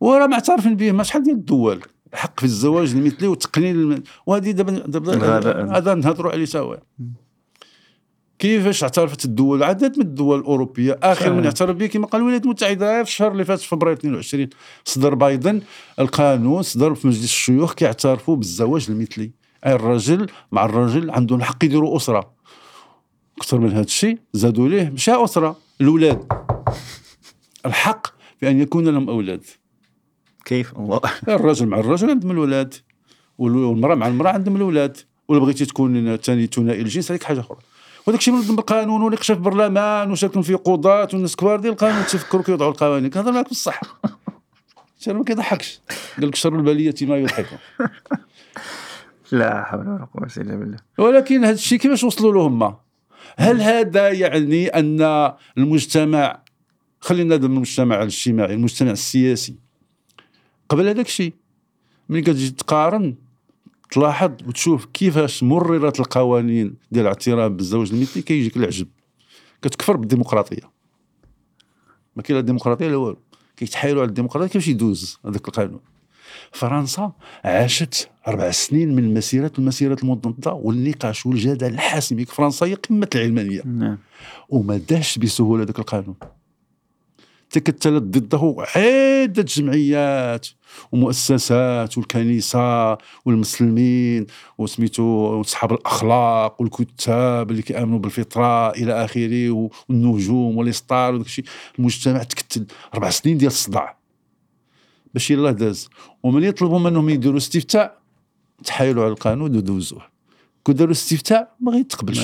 وراه 0.01 0.27
معترفين 0.27 0.77
به 0.77 0.93
ما 0.93 1.03
شحال 1.03 1.23
ديال 1.23 1.37
الدول؟ 1.37 1.81
الحق 2.13 2.41
في 2.41 2.45
الزواج 2.45 2.91
المثلي 2.93 3.29
وتقنين. 3.29 4.03
وهذه 4.27 4.51
دابا 4.51 4.73
دابا. 4.73 5.79
هذا 5.79 5.95
نهضروا 5.95 6.33
عليه 6.33 6.45
سوا 6.45 6.77
كيفاش 8.39 8.83
اعترفت 8.83 9.25
الدول 9.25 9.63
عدد 9.63 9.99
من 9.99 10.05
الدول 10.05 10.39
الأوروبية 10.39 10.99
آخر 11.03 11.33
من. 11.33 11.45
اعترف 11.45 11.77
به 11.77 11.87
كما 11.87 12.07
قال 12.07 12.21
الولايات 12.21 12.45
المتحده 12.45 13.03
في 13.05 13.09
الشهر 13.11 13.33
اللي 13.33 13.45
فات 13.45 13.59
في 13.61 13.69
فبراير 13.69 13.97
22 13.97 14.49
صدر 14.85 15.15
بايدن 15.15 15.63
القانون 15.99 16.63
صدر 16.63 16.95
في 16.95 17.07
مجلس 17.09 17.25
الشيوخ 17.25 17.75
كيعترفوا 17.75 18.37
بالزواج 18.37 18.87
المثلي. 18.89 19.31
اي 19.67 19.73
الرجل 19.73 20.27
مع 20.53 20.65
الرجل 20.65 21.11
عندهم 21.11 21.39
الحق 21.39 21.65
يديروا 21.65 21.97
أسرة. 21.97 22.33
أكثر 23.39 23.59
من 23.59 23.73
هذا 23.73 23.81
الشيء 23.85 24.19
زادوا 24.33 24.69
ليه 24.69 24.89
مشى 24.91 25.13
أسرة. 25.13 25.57
الأولاد. 25.81 26.27
الحق 27.67 28.07
بان 28.43 28.61
يكون 28.61 28.89
لهم 28.89 29.09
أولاد. 29.11 29.45
كيف؟ 30.45 30.73
الله. 30.79 31.01
الرجل 31.29 31.67
مع 31.67 31.79
الرجل 31.81 32.11
عندهم 32.11 32.31
الولاد 32.31 32.75
وال- 33.39 33.57
والمرأة 33.57 33.95
مع 33.95 34.07
المرأة 34.09 34.31
عندهم 34.31 34.57
الولاد 34.57 34.97
ولا 35.29 35.41
بغيتي 35.41 35.65
تكون 35.65 36.17
ثاني 36.17 36.47
ثنائي 36.47 36.81
الجنس 36.81 37.11
هذيك 37.11 37.23
حاجة 37.23 37.41
أخرى. 37.41 37.59
وهذاك 38.07 38.21
الشيء 38.21 38.35
منظم 38.35 38.57
بالقانون 38.57 39.03
ونقش 39.03 39.27
في 39.27 39.33
البرلمان 39.33 40.11
وشاكلين 40.11 40.43
في 40.43 40.55
قضاة 40.55 41.09
والناس 41.13 41.37
كبار 41.37 41.61
ديال 41.61 41.73
القانون 41.73 42.07
تفكروا 42.07 42.43
كيوضعوا 42.43 42.71
القوانين. 42.71 43.11
كنهضر 43.11 43.33
معاك 43.33 43.51
بصح. 43.51 43.81
شي 44.99 45.13
ما 45.13 45.25
كيضحكش. 45.25 45.81
قال 46.17 46.29
لك 46.29 46.35
شر 46.35 46.57
البلية 46.57 46.95
ما 47.03 47.17
يضحك 47.17 47.47
لا 49.33 49.65
حول 49.65 49.89
ولا 49.89 50.09
قوة 50.15 50.29
إلا 50.37 50.57
بالله. 50.57 50.79
ولكن 50.99 51.45
هذا 51.45 51.55
الشيء 51.55 51.79
كيفاش 51.79 52.05
وصلوا 52.05 52.33
له 52.33 52.47
هما؟ 52.47 52.77
هل 53.37 53.63
هذا 53.63 54.09
يعني 54.09 54.67
أن 54.67 55.33
المجتمع 55.59 56.43
خلينا 57.01 57.37
من 57.37 57.45
المجتمع 57.45 57.97
الاجتماعي 57.97 58.55
المجتمع 58.55 58.91
السياسي. 58.91 59.57
قبل 60.69 60.89
هذاك 60.89 61.07
الشيء 61.07 61.35
ملي 62.09 62.23
كتجي 62.23 62.51
تقارن 62.51 63.15
تلاحظ 63.91 64.31
وتشوف 64.47 64.85
كيفاش 64.85 65.43
مررت 65.43 66.01
القوانين 66.01 66.75
ديال 66.91 67.03
الاعتراف 67.03 67.53
بالزواج 67.53 67.93
المثلي 67.93 68.23
كيجيك 68.23 68.57
العجب. 68.57 68.89
كتكفر 69.63 69.97
بالديمقراطية. 69.97 70.71
ما 72.17 72.23
كاين 72.23 72.39
لا 72.39 72.47
ديمقراطية 72.47 72.89
لا 72.89 72.97
والو. 72.97 73.19
كيتحايلوا 73.57 74.03
على 74.03 74.09
الديمقراطية 74.09 74.49
كيفاش 74.49 74.69
يدوز 74.69 75.19
هذاك 75.27 75.49
القانون. 75.49 75.81
فرنسا 76.53 77.13
عاشت 77.45 78.09
أربع 78.29 78.51
سنين 78.51 78.95
من 78.97 79.05
المسيرات 79.05 79.59
المسيرات 79.59 80.03
المضنده 80.03 80.53
والنقاش 80.53 81.27
والجدل 81.27 81.67
الحاسم. 81.67 82.25
فرنسا 82.25 82.67
هي 82.67 82.75
قمة 82.75 83.09
العلمانية. 83.15 83.63
نعم. 83.65 83.99
وما 84.49 84.77
داش 84.77 85.19
بسهولة 85.19 85.65
ذاك 85.65 85.79
القانون. 85.79 86.15
تكتلت 87.51 88.03
ضده 88.03 88.57
عدة 88.77 89.43
جمعيات 89.43 90.47
ومؤسسات 90.93 91.99
والكنيسة 91.99 92.93
والمسلمين 93.25 94.27
وسميتو 94.59 95.41
أصحاب 95.41 95.73
الأخلاق 95.73 96.63
والكتاب 96.63 97.51
اللي 97.51 97.63
كيآمنوا 97.63 97.99
بالفطرة 97.99 98.71
إلى 98.71 99.05
آخره 99.05 99.71
والنجوم 99.89 100.57
والإسطار 100.57 101.15
وداك 101.15 101.27
الشيء. 101.27 101.45
المجتمع 101.79 102.23
تكتل 102.23 102.67
أربع 102.95 103.11
سنين 103.11 103.39
ديال 103.39 103.51
الصداع. 103.51 103.99
باش 105.15 105.31
يلاه 105.31 105.51
داز. 105.51 105.89
ومن 106.23 106.43
يطلبوا 106.43 106.79
منهم 106.79 107.09
يديروا 107.09 107.37
استفتاء 107.37 107.99
تحايلوا 108.65 109.05
على 109.05 109.13
القانون 109.13 109.57
ودوزوه. 109.57 110.03
كون 110.65 110.75
داروا 110.75 110.93
استفتاء 110.93 111.55
ما 111.61 111.73
غيتقبلش. 111.73 112.21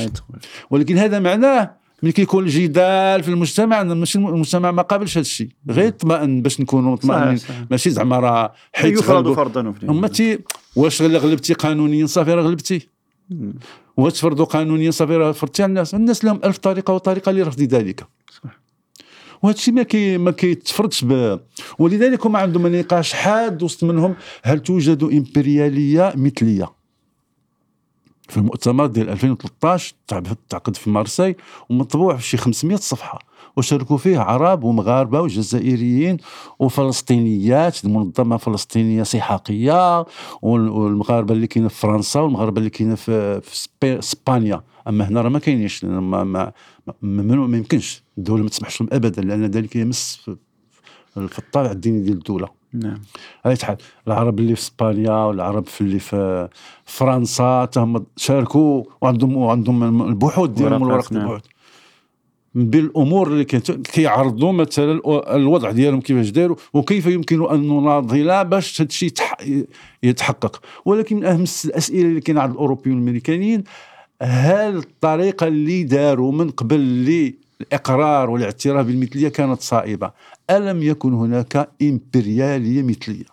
ولكن 0.71 0.99
هذا 0.99 1.19
معناه 1.19 1.82
ملي 2.03 2.13
كيكون 2.13 2.45
الجدال 2.45 3.23
في 3.23 3.29
المجتمع 3.29 3.83
ماشي 3.83 4.19
المجتمع 4.19 4.71
ما 4.71 4.83
قابلش 4.83 5.13
هذا 5.13 5.21
الشيء. 5.21 5.49
غير 5.71 5.89
اطمئن 5.89 6.43
باش 6.43 6.61
نكونوا 6.61 6.93
مطمئنين. 6.93 7.41
ماشي 7.71 7.91
زعما 7.91 8.19
راه 8.19 8.53
حيت 8.73 8.99
يفرض 8.99 9.33
فرضا 9.33 9.75
هما 9.83 10.09
تي 10.09 10.39
واش 10.77 11.03
غلبتي 11.03 11.55
قانونيا؟ 11.55 12.07
صافي 12.07 12.35
راه 12.35 12.43
غلبتي. 12.43 12.89
مم. 13.31 13.55
وتفرضوا 13.97 14.45
قانونيا؟ 14.45 14.91
صافي 14.91 15.17
راه 15.17 15.33
فرضتي 15.33 15.63
على 15.63 15.71
الناس. 15.71 15.95
الناس 15.95 16.25
لهم 16.25 16.41
ألف 16.45 16.59
طريقة 16.59 16.95
وطريقة 16.95 17.33
لرفض 17.33 17.61
ذلك. 17.61 18.07
وهذا 19.43 19.57
الشيء 19.57 19.75
ما 19.75 19.83
كي 19.83 20.19
ما 20.19 20.31
كيتفرضش. 20.31 21.07
ولذلك 21.79 22.27
هما 22.27 22.39
عندهم 22.39 22.67
نقاش 22.67 23.13
حاد 23.13 23.63
وسط 23.63 23.85
منهم. 23.85 24.15
هل 24.43 24.61
توجد 24.61 25.03
إمبريالية 25.03 26.13
مثلية؟ 26.17 26.82
في 28.33 28.39
المؤتمر 28.39 28.87
ديال 28.87 29.09
2013 29.11 29.95
تعب- 30.09 30.37
تعقد 30.49 30.77
في 30.77 30.91
مارسي 30.91 31.35
ومطبوع 31.71 32.17
في 32.17 32.23
شي 32.27 32.37
500 32.37 32.77
صفحة. 32.77 33.19
وشاركوا 33.57 33.97
فيه 33.97 34.19
عرب 34.19 34.65
ومغاربة 34.65 35.21
وجزائريين 35.21 36.17
وفلسطينيات 36.59 37.87
منظمه 37.87 38.37
فلسطينية 38.37 39.03
سحاقيه 39.03 40.01
وال- 40.43 40.69
والمغاربة 40.69 41.35
اللي 41.35 41.47
كاينة 41.47 41.69
في 41.69 41.75
فرنسا 41.81 42.21
والمغاربة 42.21 42.59
اللي 42.59 42.71
كاينة 42.71 42.95
في, 42.95 43.41
في 43.41 43.99
اسبانيا 43.99 44.63
أما 44.89 45.09
هنا 45.09 45.21
راه 45.23 45.29
ما 45.29 45.39
كاينينش 45.39 45.85
ما 45.85 46.25
ما 46.25 46.53
ما, 47.03 47.57
يمكنش 47.57 48.03
الدولة 48.19 48.43
ما 48.43 48.49
تسمحش 48.49 48.81
لهم 48.81 48.91
ابدا 48.93 49.23
لأن 49.23 49.45
ذلك 49.45 49.77
يمس 49.77 50.17
في 51.15 51.39
الطابع 51.39 51.71
الديني 51.71 52.01
ديال 52.01 52.15
الدولة. 52.17 52.62
نعم. 52.75 53.01
على 53.45 53.57
حال 53.63 53.77
العرب 54.07 54.39
اللي 54.39 54.55
في 54.57 54.61
إسبانيا 54.61 55.13
والعرب 55.13 55.67
في 55.67 55.81
اللي 55.81 55.99
في 55.99 56.49
فرنسا 56.85 57.65
تهم 57.65 58.07
شاركوا 58.17 58.85
وعندهم 59.01 59.37
وعندهم 59.37 60.03
البحوث 60.03 60.51
ديالهم 60.51 60.83
والورق 60.83 61.13
نعم. 61.13 61.23
البحوث. 61.23 61.43
من 62.55 62.71
بين 62.71 62.85
الأمور 62.85 63.29
اللي 63.29 63.45
كيعرضوا 63.45 64.53
مثلا 64.53 64.93
الو- 64.93 65.19
الوضع 65.19 65.71
ديالهم 65.71 66.01
كيفاش 66.01 66.29
داروا 66.31 66.57
وكيف 66.75 67.07
يمكن 67.07 67.51
أن 67.51 67.69
نناضل 67.69 68.45
باش 68.45 68.81
هذا 68.81 68.89
الشيء 68.89 69.09
يتح- 69.11 69.47
يتحقق. 70.03 70.61
ولكن 70.85 71.17
من 71.17 71.25
أهم 71.25 71.45
الأسئلة 71.65 72.09
اللي 72.09 72.21
كاين 72.21 72.39
عند 72.39 72.51
الأوروبيين 72.53 72.97
والأمريكانيين 72.97 73.65
هل 74.23 74.77
الطريقة 74.77 75.47
اللي 75.47 75.83
داروا 75.83 76.33
من 76.33 76.51
قبل 76.51 76.81
للإقرار 76.81 78.31
والاعتراف 78.31 78.87
بالمثلية 78.87 79.29
كانت 79.29 79.61
صائبة؟ 79.63 80.11
ألم 80.51 80.83
يكن 80.83 81.13
هناك 81.13 81.71
إمبريالية 81.83 82.83
مثلية؟ 82.83 83.25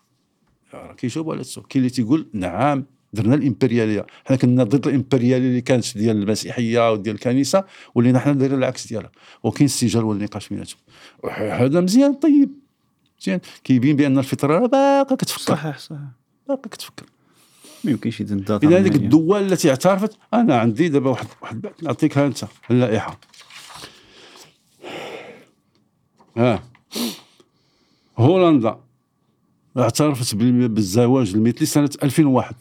راه 0.73 0.93
كيجاوبوا 0.93 1.33
على 1.33 1.41
السؤال 1.41 1.67
كاين 1.67 1.83
اللي 1.83 1.95
تيقول 1.95 2.27
نعم 2.33 2.85
درنا 3.13 3.35
الإمبريالية. 3.35 4.05
حنا 4.25 4.37
كنا 4.37 4.63
ضد 4.63 4.87
الإمبريالية 4.87 5.47
اللي 5.47 5.61
كانت 5.61 5.97
ديال 5.97 6.17
المسيحية 6.17 6.91
وديال 6.91 7.15
الكنيسة 7.15 7.63
ولينا 7.95 8.19
حنا 8.19 8.33
دايرين 8.33 8.57
العكس 8.57 8.87
ديالها. 8.87 9.11
وكاين 9.43 9.65
السجال 9.65 10.03
والنقاش 10.03 10.49
بيناتهم. 10.49 10.79
هذا 11.33 11.81
مزيان 11.81 12.13
طيب. 12.13 12.51
مزيان. 13.21 13.39
كيبين 13.63 13.95
بأن 13.95 14.17
الفطرة 14.17 14.57
راه 14.59 14.67
باقا 14.67 15.15
كتفكر. 15.15 15.41
صحيح 15.41 15.77
صحيح. 15.77 15.99
باقا 16.47 16.69
كتفكر. 16.69 17.05
ما 17.83 17.91
يمكنش 17.91 18.21
يدن 18.21 18.59
اذا 18.63 18.79
هذيك 18.79 18.95
الدول 18.95 19.43
التي 19.43 19.69
اعترفت 19.69 20.17
أنا 20.33 20.59
عندي 20.59 20.89
دابا 20.89 21.09
واحد 21.09 21.27
واحد 21.41 21.61
بعد 21.61 21.73
نعطيكها 21.83 22.27
أنت 22.27 22.37
اللائحة. 22.71 23.19
ها. 26.37 26.68
هولندا 28.17 28.77
اعترفت 29.77 30.35
بال- 30.35 30.67
بالزواج 30.67 31.33
المثلي 31.35 31.65
سنة 31.65 31.89
2001 32.03 32.55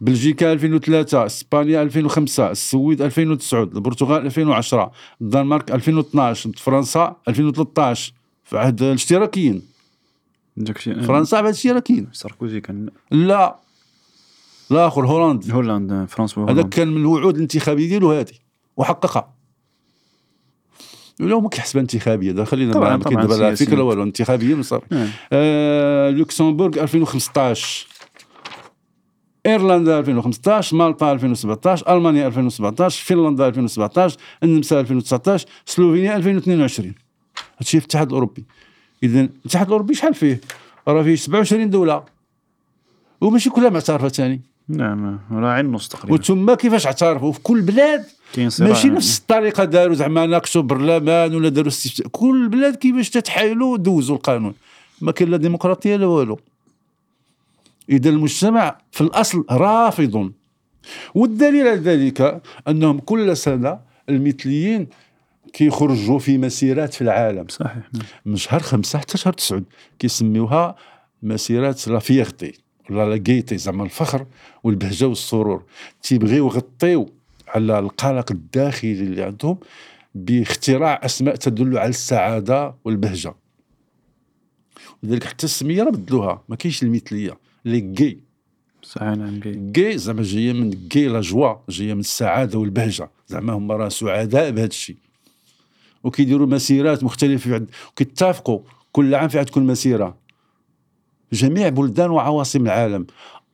بلجيكا 0.00 0.52
2003 0.52 1.26
إسبانيا 1.26 1.82
2005 1.82 2.50
السويد 2.50 3.02
2009 3.02 3.62
البرتغال 3.62 4.26
2010 4.26 4.92
الدنمارك 5.20 5.70
2012 5.70 6.52
فرنسا 6.56 7.16
2013 7.28 8.12
في 8.44 8.58
عهد 8.58 8.82
الاشتراكيين. 8.82 9.62
داكشي 10.56 10.94
فرنسا 11.02 11.36
بعد 11.40 11.44
الاشتراكيين. 11.52 12.08
ساركوزي 12.12 12.60
كان 12.60 12.90
لا. 13.10 13.56
الآخر 14.70 15.06
هولندا. 15.06 15.52
هولندا 15.54 16.06
فرنسا 16.06 16.40
هذا 16.40 16.62
كان 16.62 16.88
من 16.88 16.96
الوعود 17.00 17.34
الانتخابيه 17.34 17.88
ديالو 17.88 18.12
هذه 18.12 18.32
وحققها. 18.76 19.37
ولا 21.20 21.34
هو 21.34 21.40
ما 21.40 21.48
كيحسبها 21.48 21.82
انتخابيه 21.82 22.44
خلينا 22.44 22.78
ما 22.78 22.98
كاين 22.98 23.20
دابا 23.20 23.34
لا 23.34 23.36
سياسية. 23.38 23.64
فكره 23.66 23.82
والو 23.82 24.02
انتخابيه 24.02 24.54
من 24.54 24.62
صافي. 24.62 24.86
نعم. 24.90 25.08
آه 25.32 26.10
لوكسمبورغ 26.10 26.82
2015 26.82 27.86
إيرلندا 29.46 29.98
2015 29.98 30.76
مالطا 30.76 31.12
2017 31.12 31.96
ألمانيا 31.96 32.26
2017 32.26 33.04
فنلندا 33.04 33.48
2017 33.48 34.16
النمسا 34.42 34.80
2019 34.80 35.46
سلوفينيا 35.66 36.16
2022 36.16 36.94
هادشي 37.58 37.80
في 37.80 37.86
الاتحاد 37.86 38.08
الأوروبي. 38.08 38.44
اذا 39.02 39.20
الاتحاد 39.20 39.66
الأوروبي 39.66 39.94
شحال 39.94 40.14
فيه؟ 40.14 40.40
راه 40.88 41.02
فيه 41.02 41.16
27 41.16 41.70
دولة. 41.70 42.04
وماشي 43.20 43.50
كلها 43.50 43.70
معترفة 43.70 44.08
ثاني. 44.08 44.40
نعم 44.68 45.18
راه 45.32 45.50
عين 45.50 45.72
نص 45.72 45.88
تقريبا. 45.88 46.14
وتما 46.14 46.54
كيفاش 46.54 46.86
اعترفوا؟ 46.86 47.32
في 47.32 47.40
كل 47.40 47.60
بلاد؟ 47.60 48.04
ماشي 48.60 48.88
نفس 48.88 49.18
الطريقة 49.18 49.64
داروا 49.64 49.94
زعما 49.94 50.26
ناقشوا 50.26 50.62
برلمان 50.62 51.34
ولا 51.34 51.48
داروا 51.48 51.68
استفتاء 51.68 52.08
كل 52.08 52.48
بلاد 52.48 52.76
كيفاش 52.76 53.10
تتحايلوا 53.10 53.76
دوزوا 53.76 54.16
القانون. 54.16 54.54
ما 55.00 55.12
كاين 55.12 55.30
لا 55.30 55.36
ديمقراطية 55.36 55.96
لا 55.96 56.06
والو. 56.06 56.38
إذا 57.90 58.10
المجتمع 58.10 58.78
في 58.92 59.00
الأصل 59.00 59.44
رافض. 59.50 60.32
والدليل 61.14 61.68
على 61.68 61.76
ذلك 61.76 62.42
أنهم 62.68 62.98
كل 62.98 63.36
سنة 63.36 63.78
المثليين 64.08 64.86
كيخرجوا 65.52 66.18
في 66.18 66.38
مسيرات 66.38 66.94
في 66.94 67.02
العالم. 67.02 67.48
صحيح. 67.48 67.90
من 68.26 68.36
شهر 68.36 68.60
خمسة 68.60 68.98
حتى 68.98 69.18
شهر 69.18 69.32
تسعود 69.32 69.64
كيسميوها 69.98 70.76
مسيرات 71.22 71.88
la 71.88 71.98
fierté 71.98 72.67
ولا 72.90 73.10
la 73.10 73.16
gaieté 73.16 73.58
زعما 73.58 73.84
الفخر 73.84 74.26
والبهجة 74.64 75.08
والسرور. 75.08 75.62
تيبغيو 76.02 76.46
يغطيو 76.46 77.08
على 77.48 77.78
القلق 77.78 78.32
الداخلي 78.32 78.92
اللي 78.92 79.22
عندهم 79.22 79.58
باختراع 80.14 81.00
أسماء 81.04 81.36
تدل 81.36 81.78
على 81.78 81.88
السعادة 81.88 82.74
والبهجة. 82.84 83.34
لذلك 85.02 85.24
حتى 85.24 85.44
السمية 85.44 85.82
راه 85.82 85.90
بدلوها 85.90 86.42
ما 86.48 86.56
كاينش 86.56 86.82
المثلية. 86.82 87.38
les 87.64 87.80
gays 87.80 88.18
صحيح 88.82 89.08
نعم 89.08 89.40
gay 89.72 89.98
زعما 89.98 90.22
جاية 90.22 90.52
من 90.52 90.70
gai 90.70 91.08
la 91.08 91.20
joie 91.20 91.54
جاية 91.68 91.94
من 91.94 92.00
السعادة 92.00 92.58
والبهجة. 92.58 93.10
زعما 93.28 93.52
هما 93.52 93.76
راه 93.76 93.88
سعداء 93.88 94.50
بهذا 94.50 94.66
الشيء. 94.66 94.96
وكيديروا 96.04 96.46
مسيرات 96.46 97.04
مختلفة 97.04 97.66
وكيتفقوا 97.90 98.60
كل 98.92 99.14
عام 99.14 99.28
في 99.28 99.38
عاد 99.38 99.46
تكون 99.46 99.66
مسيرة. 99.66 100.16
جميع 101.32 101.68
بلدان 101.68 102.10
وعواصم 102.10 102.62
العالم. 102.62 103.06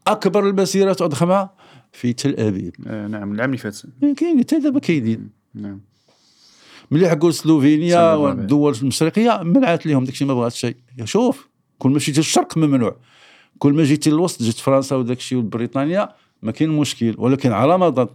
أكبر 0.06 0.48
المسيرات 0.48 1.02
واضخمها 1.02 1.54
في 1.92 2.12
تل 2.12 2.40
أبيب. 2.40 2.74
آه 2.86 3.06
نعم 3.06 3.32
العام 3.32 3.48
اللي 3.50 3.58
فات. 3.58 3.80
كاين 4.16 4.38
حتى 4.40 4.58
دابا 4.58 4.78
كاينين. 4.78 5.30
نعم. 5.54 5.80
ملي 6.90 7.08
حكوا 7.10 7.30
سلوفينيا. 7.30 8.14
والدول 8.14 8.76
المشرقية 8.82 9.40
منعت 9.42 9.86
لهم 9.86 10.04
داكشي 10.04 10.24
ما 10.24 10.34
بغات 10.34 10.52
شيء. 10.52 10.76
شوف 11.04 11.48
كل 11.78 11.90
ما 11.90 11.98
جيتي 11.98 12.20
للشرق 12.20 12.56
ممنوع. 12.56 12.96
كل 13.58 13.72
ما 13.72 13.84
جيتي 13.84 14.10
للوسط 14.10 14.42
جيت 14.42 14.54
فرنسا 14.54 14.96
وداكشي 14.96 15.36
وبريطانيا 15.36 16.08
ما 16.42 16.52
كاين 16.52 16.70
مشكل 16.70 17.14
ولكن 17.18 17.52
على 17.52 17.78
مضض 17.78 18.08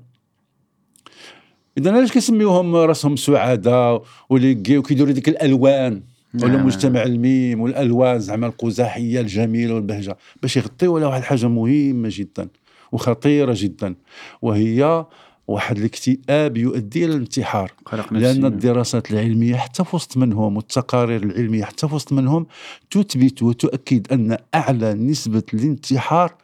اذا 1.78 1.92
علاش 1.92 2.12
كيسميوهم 2.12 2.76
راسهم 2.76 3.16
سعداء 3.16 4.04
ولي 4.30 4.56
كي 4.56 4.78
وكيديروا 4.78 5.12
ديك 5.12 5.30
الألوان؟ 5.30 6.04
ولا 6.34 6.48
نعم. 6.54 6.66
مجتمع 6.66 7.04
الميم 7.04 7.62
والالوان 7.62 8.20
زعما 8.20 8.48
القزحية 8.48 9.20
الجميلة 9.20 9.74
والبهجة 9.74 10.18
باش 10.42 10.58
يغطيو 10.58 10.98
على 10.98 11.06
واحد 11.06 11.22
الحاجة 11.22 11.48
مهمة 11.48 12.10
جدا 12.12 12.48
وخطيرة 12.92 13.54
جدا 13.58 13.96
وهي 14.42 15.06
واحد 15.48 15.78
الاكتئاب 15.78 16.58
يؤدي 16.58 17.06
إلى 17.06 17.14
الانتحار 17.14 17.74
لأن. 18.12 18.46
الدراسات 18.46 19.12
العلمية 19.12 19.56
حتى 19.56 19.84
في 19.84 19.96
وسط 19.96 20.18
منهم 20.18 20.58
والتقارير 20.58 21.24
العلمية 21.24 21.64
حتى 21.64 21.88
في 21.88 21.96
وسط 21.96 22.14
منهم 22.14 22.46
تثبت 22.92 23.44
وتؤكد 23.44 24.14
أن 24.14 24.38
أعلى 24.56 24.94
نسبة 24.94 25.44
الانتحار 25.54 26.36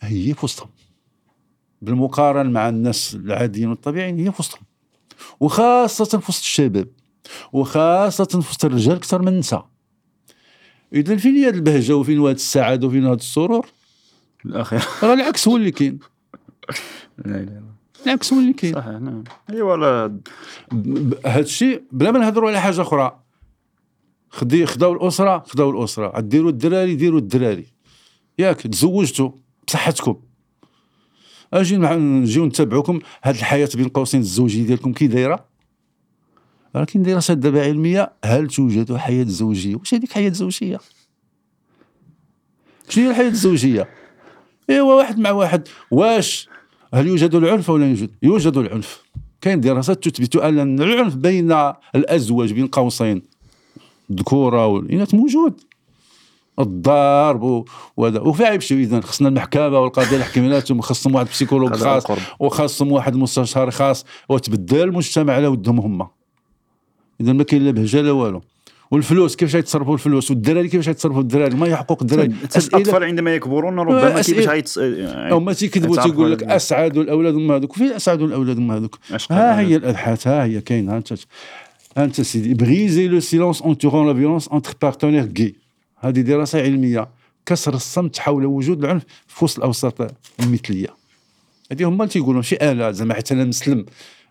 هي 0.00 0.34
في 0.34 0.44
وسطهم 0.44 0.68
بالمقارنة 1.82 2.50
مع 2.50 2.68
الناس 2.68 3.14
العاديين 3.14 3.68
والطبيعيين 3.68 4.18
هي 4.18 4.32
في 4.32 4.36
وسطهم 4.38 4.62
وخاصة 5.40 6.18
في 6.18 6.26
وسط 6.28 6.42
الشباب 6.42 6.88
وخاصة 7.52 8.24
في 8.24 8.36
وسط 8.36 8.64
الرجال 8.64 8.96
أكثر 8.96 9.22
من 9.22 9.28
النساء. 9.28 9.68
إذا 10.92 11.16
فين 11.16 11.34
هي 11.34 11.48
البهجة 11.48 11.96
وفين 11.96 12.20
هاد 12.20 12.34
السعادة 12.34 12.86
وفين 12.86 13.06
هاد 13.06 13.18
السرور؟ 13.18 13.66
الأخير. 14.46 14.82
راه 15.02 15.14
العكس 15.14 15.48
هو 15.48 15.56
اللي 15.56 15.70
كاين. 15.70 15.98
لا 17.24 17.36
إله 17.36 17.62
العكس 18.06 18.32
هو 18.32 18.38
اللي 18.38 18.52
كاين. 18.52 18.74
صحيح 18.74 18.86
نعم. 18.86 19.24
أيوا 19.50 20.06
هذا 21.26 21.40
الشيء 21.40 21.82
بلا 21.92 22.10
ما 22.10 22.18
نهضروا 22.18 22.50
على 22.50 22.60
حاجة 22.60 22.82
أخرى 22.82 23.20
خدي 24.30 24.66
خداو 24.66 24.92
الأسرة 24.92 25.44
خداو 25.46 25.70
الأسرة. 25.70 26.20
ديروا 26.20 26.50
الدراري 26.50 26.94
ديروا 26.94 27.18
الدراري. 27.18 27.66
ياك 28.38 28.60
تزوجتوا 28.60 29.30
بصحتكم. 29.66 30.16
أجي 31.52 31.76
نجيو 31.76 32.46
نتابعوكم 32.46 33.00
هاد 33.22 33.34
الحياة 33.34 33.68
بين 33.74 33.88
قوسين 33.88 34.20
الزوجيه 34.20 34.66
ديالكم 34.66 34.92
كي 34.92 35.06
دايرة؟ 35.06 35.55
كاين 36.74 37.02
دراسات 37.02 37.38
دابا 37.38 37.62
علمية 37.62 38.12
هل 38.24 38.46
توجد 38.46 38.96
حياة 38.96 39.24
زوجية؟ 39.24 39.76
واش 39.76 39.94
هذيك 39.94 40.12
حياة 40.12 40.30
زوجية؟ 40.30 40.78
شنو 42.88 43.04
هي 43.04 43.10
الحياة 43.10 43.28
الزوجية؟ 43.28 43.88
إيوا 44.70 44.94
واحد 44.94 45.18
مع 45.18 45.30
واحد. 45.30 45.68
واش؟ 45.90 46.48
هل 46.94 47.06
يوجد 47.06 47.34
العنف 47.34 47.70
ولا 47.70 47.88
يوجد؟ 47.88 48.10
يوجد 48.22 48.56
العنف. 48.56 49.02
كاين 49.40 49.60
دراسات 49.60 50.08
تثبت 50.08 50.36
أن 50.36 50.82
العنف 50.82 51.14
بين 51.14 51.52
الأزواج 51.94 52.52
بين 52.52 52.66
قوسين. 52.66 53.22
الذكوره 54.10 54.66
والإناث 54.66 55.14
موجود. 55.14 55.60
الضرب 56.58 57.64
وهذا 57.96 58.20
وفين 58.20 58.52
يمشيو 58.54 58.78
اذا 58.78 59.00
خصنا 59.00 59.28
المحكمة 59.28 59.80
والقضية 59.80 60.16
الحكميات 60.16 60.70
وخصهم 60.70 61.14
واحد 61.14 61.26
بسيكولوج 61.26 61.72
خاص. 61.74 62.06
وخاصهم 62.40 62.92
واحد 62.92 63.16
مستشار 63.16 63.70
خاص. 63.70 64.04
وتبدل 64.28 64.82
المجتمع 64.82 65.32
على 65.32 65.46
ودهم 65.46 65.80
هما 65.80 66.15
إذا 67.20 67.32
ما 67.32 67.44
كاين 67.44 67.64
لا 67.64 67.70
بهجة 67.70 68.00
لا 68.00 68.12
والو. 68.12 68.42
والفلوس 68.90 69.36
كيفاش 69.36 69.54
يتصرفوا 69.54 69.94
الفلوس؟ 69.94 70.30
والدراري 70.30 70.68
كيفاش 70.68 70.88
يتصرفوا 70.88 71.20
الدراري؟ 71.20 71.56
ما 71.56 71.66
هي 71.66 71.76
حقوق 71.76 72.02
الدراري 72.02 72.34
الأطفال 72.56 73.04
عندما 73.04 73.34
يكبرون 73.34 73.78
ربما 73.78 74.22
كيفاش 74.22 74.48
غيتص 74.48 74.76
يعني 74.76 75.34
هما 75.34 75.52
تيكذبوا 75.52 75.94
يتعرفوا 75.94 76.12
تيقول 76.12 76.32
لك 76.32 76.42
أسعد 76.42 76.98
الأولاد 76.98 77.34
هم 77.34 77.52
هذوك. 77.52 77.72
فين 77.72 77.92
أسعد 77.92 78.22
الأولاد 78.22 78.58
هم 78.58 78.72
هذوك. 78.72 78.98
ها. 79.30 79.60
هي 79.60 79.76
الأبحاث 79.76 80.26
ها 80.26 80.44
هي 80.44 80.60
كاين 80.60 80.88
ها 80.88 80.96
انت 80.96 81.14
أنت 81.98 82.20
سيدي 82.20 82.54
briser 82.54 83.08
le 83.08 83.20
silence 83.20 83.62
entourant 83.62 84.06
la 84.06 84.14
violence 84.14 84.48
entre 84.48 84.74
partenaires 84.82 85.32
gais 85.38 85.54
هذه 85.98 86.20
دراسة 86.20 86.62
علمية. 86.62 87.08
كسر 87.46 87.74
الصمت 87.74 88.18
حول 88.18 88.46
وجود 88.46 88.84
العنف 88.84 89.02
في 89.26 89.44
وسط 89.44 89.58
الأوساط 89.58 90.14
المثلية. 90.40 90.88
هذه 91.72 91.88
هما 91.88 92.04
اللي 92.04 92.12
تيقولوا 92.12 92.42
شي 92.42 92.56
آلة 92.62 92.90
زعما 92.90 93.14
حتى 93.14 93.34
أنا 93.34 93.44
مسلم. 93.44 93.86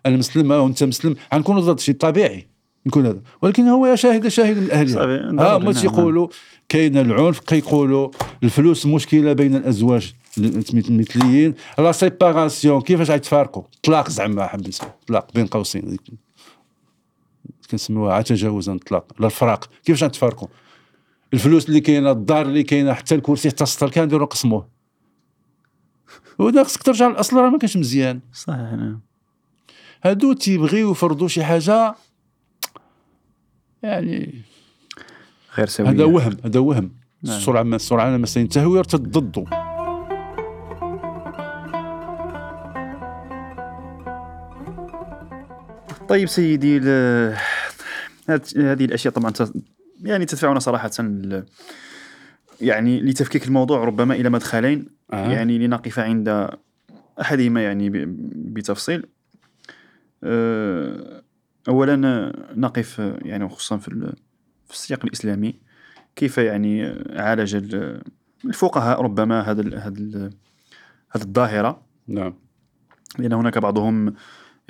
أنا 0.06 0.16
مسلم 0.16 0.50
وأنت 0.50 0.84
مسلم. 0.84 1.16
غنكونوا 1.34 1.60
ضد 1.60 1.80
شي 1.80 1.92
طبيعي. 1.92 2.46
يكون 2.86 3.06
هذا. 3.06 3.20
ولكن 3.42 3.68
هو 3.68 3.96
شاهد 3.96 4.28
شاهد 4.28 4.58
من 4.58 4.88
صافي، 4.88 5.12
ها 5.12 5.32
نعم، 5.32 5.46
هما 5.46 5.72
نعم. 5.72 5.72
تيقولوا 5.72 6.28
كاين 6.68 6.98
العنف 6.98 7.40
كيقولوا 7.40 8.10
الفلوس 8.42 8.86
مشكلة 8.86 9.32
بين 9.32 9.56
الأزواج 9.56 10.14
المثليين. 10.38 11.54
la 11.78 11.92
séparation 11.92 12.80
كيفاش 12.80 13.10
غيتفارقوا؟ 13.10 13.62
طلاق 13.82 14.10
زعما 14.10 14.46
حبيت 14.46 14.78
طلاق 15.08 15.32
بين 15.34 15.46
قوسين. 15.46 15.96
كنسميوها 17.70 18.22
تجاوزا 18.22 18.72
الطلاق 18.72 19.12
لا 19.18 19.26
الفراق 19.26 19.70
كيفاش 19.84 20.04
غتفارقوا 20.04 20.48
الفلوس 21.34 21.68
اللي 21.68 21.80
كاينة 21.80 22.10
الدار 22.10 22.46
اللي 22.46 22.62
كاينة 22.62 22.92
حتى 22.92 23.14
الكرسي 23.14 23.48
حتى 23.50 23.64
السطر 23.64 23.90
كان 23.90 24.04
نديرو 24.04 24.24
نقسموه. 24.24 24.68
ودا 26.38 26.64
خصك 26.64 26.82
ترجع 26.82 27.08
للأصل 27.08 27.36
راه 27.36 27.50
ما 27.50 27.58
كانش 27.58 27.76
مزيان. 27.76 28.20
صحيح 28.32 28.58
نعم. 28.58 29.00
هادو 30.02 30.32
تيبغيو 30.32 30.90
يفرضوا 30.90 31.28
شي 31.28 31.44
حاجة 31.44 31.94
يعني 33.86 34.42
غير 35.56 35.66
سوية. 35.66 35.88
هذا 35.88 36.04
وهم 36.04 36.36
هذا 36.44 36.60
وهم. 36.60 36.90
نعم. 37.22 37.36
السرعة 37.36 37.62
ما 37.62 37.76
السرعة 37.76 38.16
ما 38.16 38.26
سينتهي 38.26 38.64
يرتد 38.64 39.18
ضده. 39.18 39.44
طيب 46.08 46.28
سيدي 46.28 46.78
هذه 48.56 48.84
الأشياء 48.84 49.14
طبعا 49.14 49.32
يعني 50.02 50.24
تدفعنا 50.24 50.58
صراحة 50.58 50.90
يعني 52.60 53.00
لتفكيك 53.00 53.46
الموضوع 53.46 53.84
ربما 53.84 54.14
إلى 54.14 54.30
مدخلين. 54.30 54.86
آه. 55.12 55.32
يعني 55.32 55.58
لنقف 55.58 55.98
عند 55.98 56.50
أحدهما 57.20 57.62
يعني 57.62 57.90
بتفصيل. 58.34 59.06
أه، 60.24 61.22
اولا 61.68 61.96
نقف 62.56 62.98
يعني 63.22 63.44
وخصوصا 63.44 63.76
في 63.76 63.88
ال- 63.88 64.14
في 64.66 64.72
السياق 64.72 65.04
الإسلامي. 65.04 65.54
كيف 66.16 66.38
يعني 66.38 66.84
عالج 67.10 67.54
ال- 67.54 68.02
الفقهاء 68.44 69.00
ربما 69.02 69.40
هذا 69.40 69.60
ال- 69.60 69.74
هذا 69.78 69.98
ال- 69.98 70.30
هذه 71.10 71.22
الظاهرة؟ 71.22 71.82
نعم. 72.08 72.34
لأن 73.18 73.32
هناك 73.32 73.58
بعضهم 73.58 74.14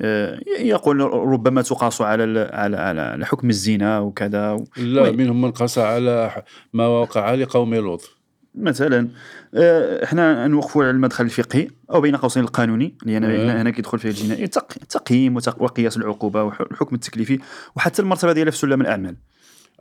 آه، 0.01 0.41
يقول 0.61 1.01
ربما 1.13 1.63
تقاس 1.63 2.01
على 2.01 2.51
على 2.53 2.77
على 2.77 3.27
حكم 3.27 3.49
الزنا 3.51 3.99
وكذا 3.99 4.57
لا. 4.77 5.11
منهم 5.11 5.41
من 5.41 5.51
قسى 5.51 5.81
على 5.83 6.43
ما 6.73 6.87
وقع 6.87 7.35
لقوم 7.35 7.75
لوط. 7.75 8.16
مثلا 8.57 9.09
آه، 9.55 10.05
إحنا 10.05 10.47
نوقفوا 10.47 10.83
على 10.83 10.91
المدخل 10.91 11.25
الفقهي 11.25 11.69
أو 11.91 12.01
بين 12.01 12.17
قوسين 12.17 12.43
القانوني 12.43 12.95
لأن 13.05 13.25
آه. 13.25 13.45
هنا 13.45 13.63
هنا 13.63 13.71
كيدخل 13.71 13.99
فيه 13.99 14.09
الجنائي 14.09 14.47
تق- 14.47 14.73
تقييم 14.89 15.37
وتق- 15.37 15.63
وقياس 15.63 15.97
العقوبة 15.97 16.43
والحكم 16.43 16.95
التكليفي 16.95 17.39
وحتى 17.77 18.03
المرتبة 18.03 18.33
ديالها 18.33 18.51
في 18.51 18.59
سلم 18.59 18.81
الأعمال. 18.81 19.17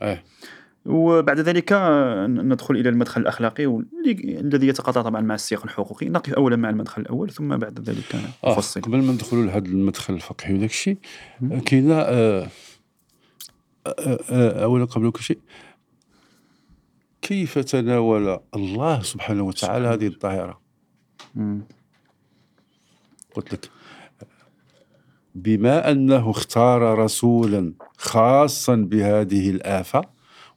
آه. 0.00 0.22
وبعد 0.86 1.40
ذلك 1.40 1.72
آه، 1.72 2.26
ندخل 2.26 2.76
إلى 2.76 2.88
المدخل 2.88 3.20
الأخلاقي 3.20 3.82
الذي 4.06 4.68
يتقاطع 4.68 5.02
طبعا 5.02 5.20
مع 5.20 5.34
السياق 5.34 5.62
الحقوقي. 5.64 6.08
نقف 6.08 6.32
اولا 6.32 6.56
مع 6.56 6.70
المدخل 6.70 7.02
الأول 7.02 7.30
ثم 7.30 7.56
بعد 7.56 7.80
ذلك 7.90 8.16
آه 8.44 8.52
نفصل. 8.52 8.80
قبل 8.80 8.98
ما 9.02 9.12
ندخلوا 9.12 9.44
لهذا 9.46 9.66
المدخل 9.66 10.14
الفقهي 10.14 10.54
وداك 10.54 10.70
الشيء 10.70 10.96
كاينة 11.66 11.94
اولا 14.30 14.84
قبل 14.84 15.10
كل 15.10 15.22
شيء 15.22 15.38
كيف 17.26 17.58
تناول 17.58 18.38
الله 18.54 19.02
سبحانه 19.02 19.42
وتعالى 19.42 19.88
هذه 19.88 20.06
الظاهرة. 20.06 20.60
قلت 23.34 23.52
لك 23.52 23.70
بما 25.34 25.90
أنه 25.90 26.30
اختار 26.30 26.98
رسولا 26.98 27.72
خاصا 27.98 28.76
بهذه 28.76 29.50
الآفة 29.50 30.02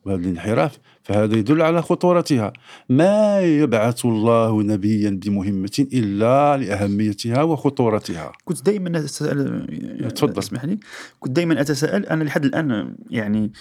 وهذا 0.06 0.20
الانحراف 0.20 0.80
فهذا 1.04 1.38
يدل 1.38 1.62
على 1.62 1.82
خطورتها 1.82 2.54
ما 2.90 3.42
يبعث 3.42 4.06
الله 4.06 4.64
نبيا 4.64 5.20
بمهمة 5.24 5.88
إلا 5.94 6.58
لأهميتها 6.58 7.44
وخطورتها 7.44 8.32
كنت 8.46 8.66
دائما 8.66 9.00
أتساءل 9.00 10.12
تفضل. 10.16 10.40
اسمح 10.40 10.66
لي 10.66 10.80
كنت 11.20 11.32
دائما 11.32 11.62
أتساءل 11.62 12.06
أنا 12.06 12.24
لحد 12.24 12.46
الآن 12.46 12.96
يعني 13.10 13.44
آه، 13.46 13.52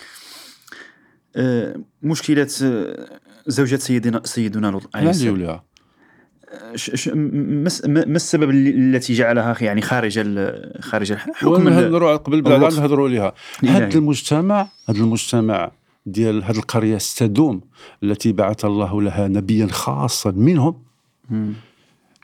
مشكله 2.02 2.46
زوجة 3.46 3.76
سيدنا 3.76 4.20
سيدنا 4.24 4.66
لوط 4.66 4.96
عليه 4.96 5.04
لا 5.04 5.10
السلام. 5.10 5.60
ما 7.62 7.66
الس- 7.66 7.84
ما 7.86 8.04
ما 8.04 8.16
السبب 8.16 8.50
التي 8.50 9.14
جعلها 9.14 9.56
يعني 9.60 9.80
خارج 9.80 10.18
خارج 10.80 11.12
الحكم 11.12 11.46
ال- 11.48 11.52
ونهضروا 11.66 12.16
قبل 12.16 12.42
بعد. 12.42 12.60
نهضروا 12.60 13.08
عليها 13.08 13.32
الإلهي. 13.62 13.76
هذا 13.86 13.98
المجتمع 13.98 14.68
هذا 14.88 14.98
المجتمع 14.98 15.70
ديال 16.06 16.44
هذه 16.44 16.56
القرية 16.56 16.96
السدوم 16.96 17.60
التي 18.02 18.32
بعث 18.32 18.64
الله 18.64 19.02
لها 19.02 19.28
نبيا 19.28 19.66
خاصا 19.66 20.30
منهم. 20.30 20.82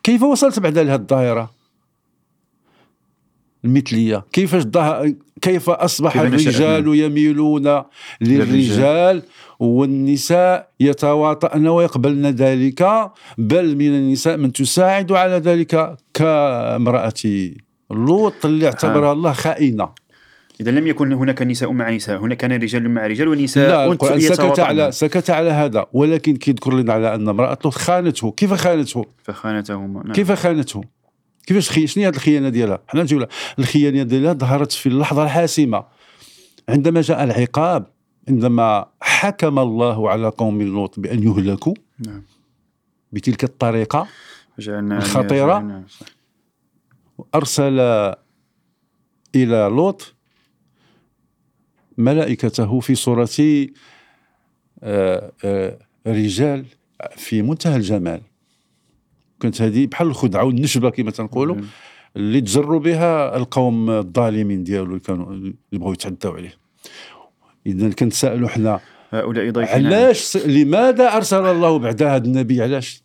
كيف 0.02 0.22
وصلت 0.22 0.58
بعد 0.58 0.78
لهذه 0.78 1.00
الظاهرة 1.00 1.53
المثلية. 3.64 4.24
كيف 4.32 4.54
كيف 5.42 5.70
أصبح؟ 5.70 6.16
الرجال 6.16 6.94
يميلون 6.94 7.82
للرجال 8.20 9.22
والنساء 9.60 10.68
يتواطأن 10.80 11.66
ويقبلن 11.66 12.26
ذلك 12.26 13.10
بل 13.38 13.76
من 13.76 13.88
النساء 13.88 14.36
من 14.36 14.52
تساعد 14.52 15.12
على 15.12 15.34
ذلك 15.34 15.96
كامرأة 16.14 17.12
لوط 17.90 18.46
اللي 18.46 18.66
اعتبرها 18.66 19.12
الله 19.12 19.32
خائنة. 19.32 19.88
إذا 20.60 20.70
لم 20.70 20.86
يكن 20.86 21.12
هناك 21.12 21.42
نساء 21.42 21.72
مع 21.72 21.90
نساء 21.90 22.18
هناك 22.18 22.36
كان 22.36 22.52
رجال 22.52 22.90
مع 22.90 23.06
رجال 23.06 23.28
ونساء 23.28 23.68
لا 23.68 23.84
القرآن 23.84 24.20
سكت. 24.20 24.60
على 24.60 24.92
سكت 24.92 25.30
على 25.30 25.50
هذا 25.50 25.86
ولكن 25.92 26.36
كيذكر 26.36 26.74
لنا 26.74 26.92
على 26.92 27.14
أن 27.14 27.28
امرأة 27.28 27.58
لوط 27.64 27.70
خانته. 27.70 28.30
كيف 28.30 28.54
خانته؟ 28.54 29.04
فخانتهما 29.22 30.02
نعم. 30.02 30.12
كيف 30.12 30.32
خانته؟ 30.32 30.84
كيفاش 31.46 31.70
خي... 31.70 31.86
شنو 31.86 32.02
هي 32.02 32.08
هذه 32.08 32.14
الخيانة 32.14 32.48
ديالها؟ 32.48 32.78
حنا 32.88 33.02
نجيو 33.02 33.26
الخيانة 33.58 34.02
ديالها 34.02 34.32
ظهرت 34.32 34.72
في 34.72 34.88
اللحظة 34.88 35.22
الحاسمة. 35.22 35.84
عندما 36.68 37.00
جاء 37.00 37.24
العقاب 37.24 37.86
عندما 38.28 38.86
حكم 39.00 39.58
الله 39.58 40.10
على 40.10 40.28
قوم 40.28 40.62
لوط 40.62 41.00
بأن 41.00 41.22
يهلكوا 41.22 41.74
نعم. 42.06 42.22
بتلك 43.12 43.44
الطريقة 43.44 44.08
صح. 45.88 46.06
أرسل 47.34 47.80
إلى 49.34 49.68
لوط 49.72 50.14
ملائكته 51.98 52.80
في 52.80 52.94
صورة 52.94 53.28
آه، 54.82 55.32
آه، 55.44 55.78
رجال 56.06 56.66
في 57.16 57.42
منتهى 57.42 57.76
الجمال. 57.76 58.20
كانت 59.44 59.62
هذه 59.62 59.86
بحال 59.86 60.06
الخدعه 60.06 60.44
والنشبه 60.44 60.90
كما 60.90 61.10
تنقولوا. 61.10 61.56
اللي 62.16 62.40
تجروا 62.40 62.80
بها 62.80 63.36
القوم 63.36 63.90
الظالمين 63.90 64.64
ديالو 64.64 64.84
اللي 64.84 65.00
كانوا 65.00 65.32
اللي 65.32 65.54
بغاو 65.72 65.92
يتعداو 65.92 66.32
عليه. 66.32 66.54
اذا 67.66 67.88
كنتسائلوا 67.88 68.48
حنا 68.48 68.80
هؤلاء 69.10 69.50
ضيفنا. 69.50 69.74
علاش 69.74 70.36
لماذا 70.36 71.16
أرسل 71.16 71.44
الله 71.44 71.78
بعد 71.78 72.02
هذا 72.02 72.24
النبي؟ 72.24 72.62
علاش 72.62 73.03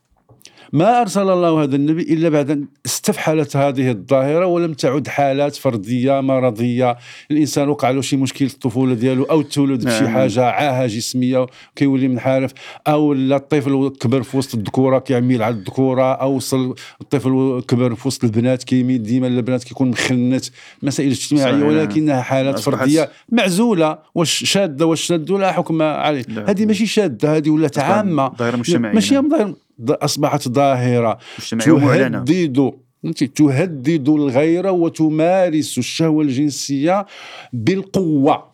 ما 0.74 1.01
أرسل 1.01 1.30
الله 1.30 1.63
هذا 1.63 1.76
النبي 1.76 2.01
إلا 2.01 2.30
بعد 2.30 2.51
أن 2.51 2.67
استفحلت 2.86 3.55
هذه 3.55 3.91
الظاهرة 3.91 4.45
ولم 4.45 4.74
تعد 4.74 5.07
حالات 5.07 5.55
فردية 5.55 6.22
مرضية 6.22 6.97
الإنسان 7.32 7.70
وقع 7.70 7.89
له 7.89 8.01
شي 8.01 8.17
مشكل 8.17 8.49
في 8.49 8.53
الطفولة 8.53 8.93
ديالو 8.93 9.24
أو 9.24 9.41
تولد 9.41 9.86
بشي 9.86 10.03
نعم. 10.03 10.13
حاجة 10.13 10.45
عاهة 10.45 10.88
جسمية 10.88 11.45
كيولي 11.76 12.07
منحرف 12.07 12.51
أو 12.88 13.13
لا 13.13 13.36
الطفل 13.36 13.93
كبر 13.99 14.24
في 14.24 14.38
وسط 14.38 14.55
الذكورة 14.55 14.99
كيعمل 14.99 15.43
على 15.43 15.55
الذكورة 15.55 16.13
أو 16.13 16.36
وصل 16.36 16.76
الطفل 17.01 17.61
كبر 17.67 17.95
في 17.95 18.07
وسط 18.07 18.24
البنات 18.24 18.63
كيميل 18.63 19.03
ديما 19.03 19.28
للبنات 19.28 19.63
كيكون 19.63 19.89
مخنت 19.89 20.45
مسائل 20.84 21.11
اجتماعية 21.11 21.51
صحيح. 21.51 21.65
ولكنها 21.65 22.22
حالات 22.22 22.59
فردية 22.59 23.09
معزولة 23.30 23.97
واش 24.15 24.43
شاذه 24.43 24.84
واش 24.84 25.01
شاذ 25.01 25.32
لا 25.32 25.51
حكم 25.51 25.82
عليه. 25.82 26.26
هذه 26.47 26.65
ماشي 26.65 26.86
شاذه 26.86 27.38
هذه 27.38 27.49
ولات 27.49 27.80
عامه 27.80 28.32
ظاهرة 28.36 28.57
مجتمعية. 28.57 28.93
ماشي 28.93 29.17
ظاهرة 29.17 29.68
أصبحت 29.89 30.49
ظاهرة. 30.49 31.17
مجتمعية 31.39 31.71
ومعلنة 31.71 32.23
تهدد 32.23 32.73
فهمتي؟ 33.03 33.27
تهدد 33.27 34.09
الغير 34.09 34.67
وتمارس 34.67 35.77
الشهوة 35.77 36.23
الجنسية 36.23 37.05
بالقوة. 37.53 38.49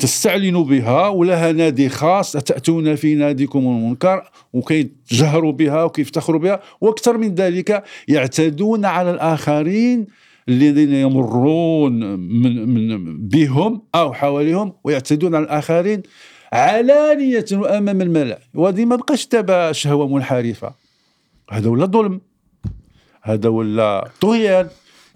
تستعلن 0.00 0.62
بها 0.64 1.08
ولها 1.08 1.52
نادي 1.52 1.88
خاص. 1.88 2.36
أتأتون 2.36 2.94
في 2.94 3.14
ناديكم 3.14 3.58
المنكر؟ 3.58 4.30
وكيتجهروا 4.52 5.52
بها 5.52 5.84
وكيفتخروا 5.84 6.40
بها؟ 6.40 6.60
وأكثر 6.80 7.18
من 7.18 7.34
ذلك 7.34 7.84
يعتدون 8.08 8.84
على 8.84 9.10
الآخرين 9.10 10.06
الذين 10.48 10.92
يمرون 10.92 11.92
من 12.18 12.68
من 12.68 13.18
بهم 13.28 13.82
أو 13.94 14.12
حواليهم 14.12 14.72
ويعتدون 14.84 15.34
على 15.34 15.44
الآخرين 15.44 16.02
علانية 16.52 17.44
وأمام 17.52 18.02
الملأ. 18.02 18.38
وهذه 18.54 18.84
ما 18.84 18.96
بقاش 18.96 19.26
دابا 19.26 19.72
شهوة 19.72 20.08
منحرفة. 20.08 20.74
هذا 21.50 21.68
ولا 21.68 21.86
ظلم. 21.86 22.20
هذا 23.22 23.48
ولا 23.48 24.10
طغيان. 24.20 24.68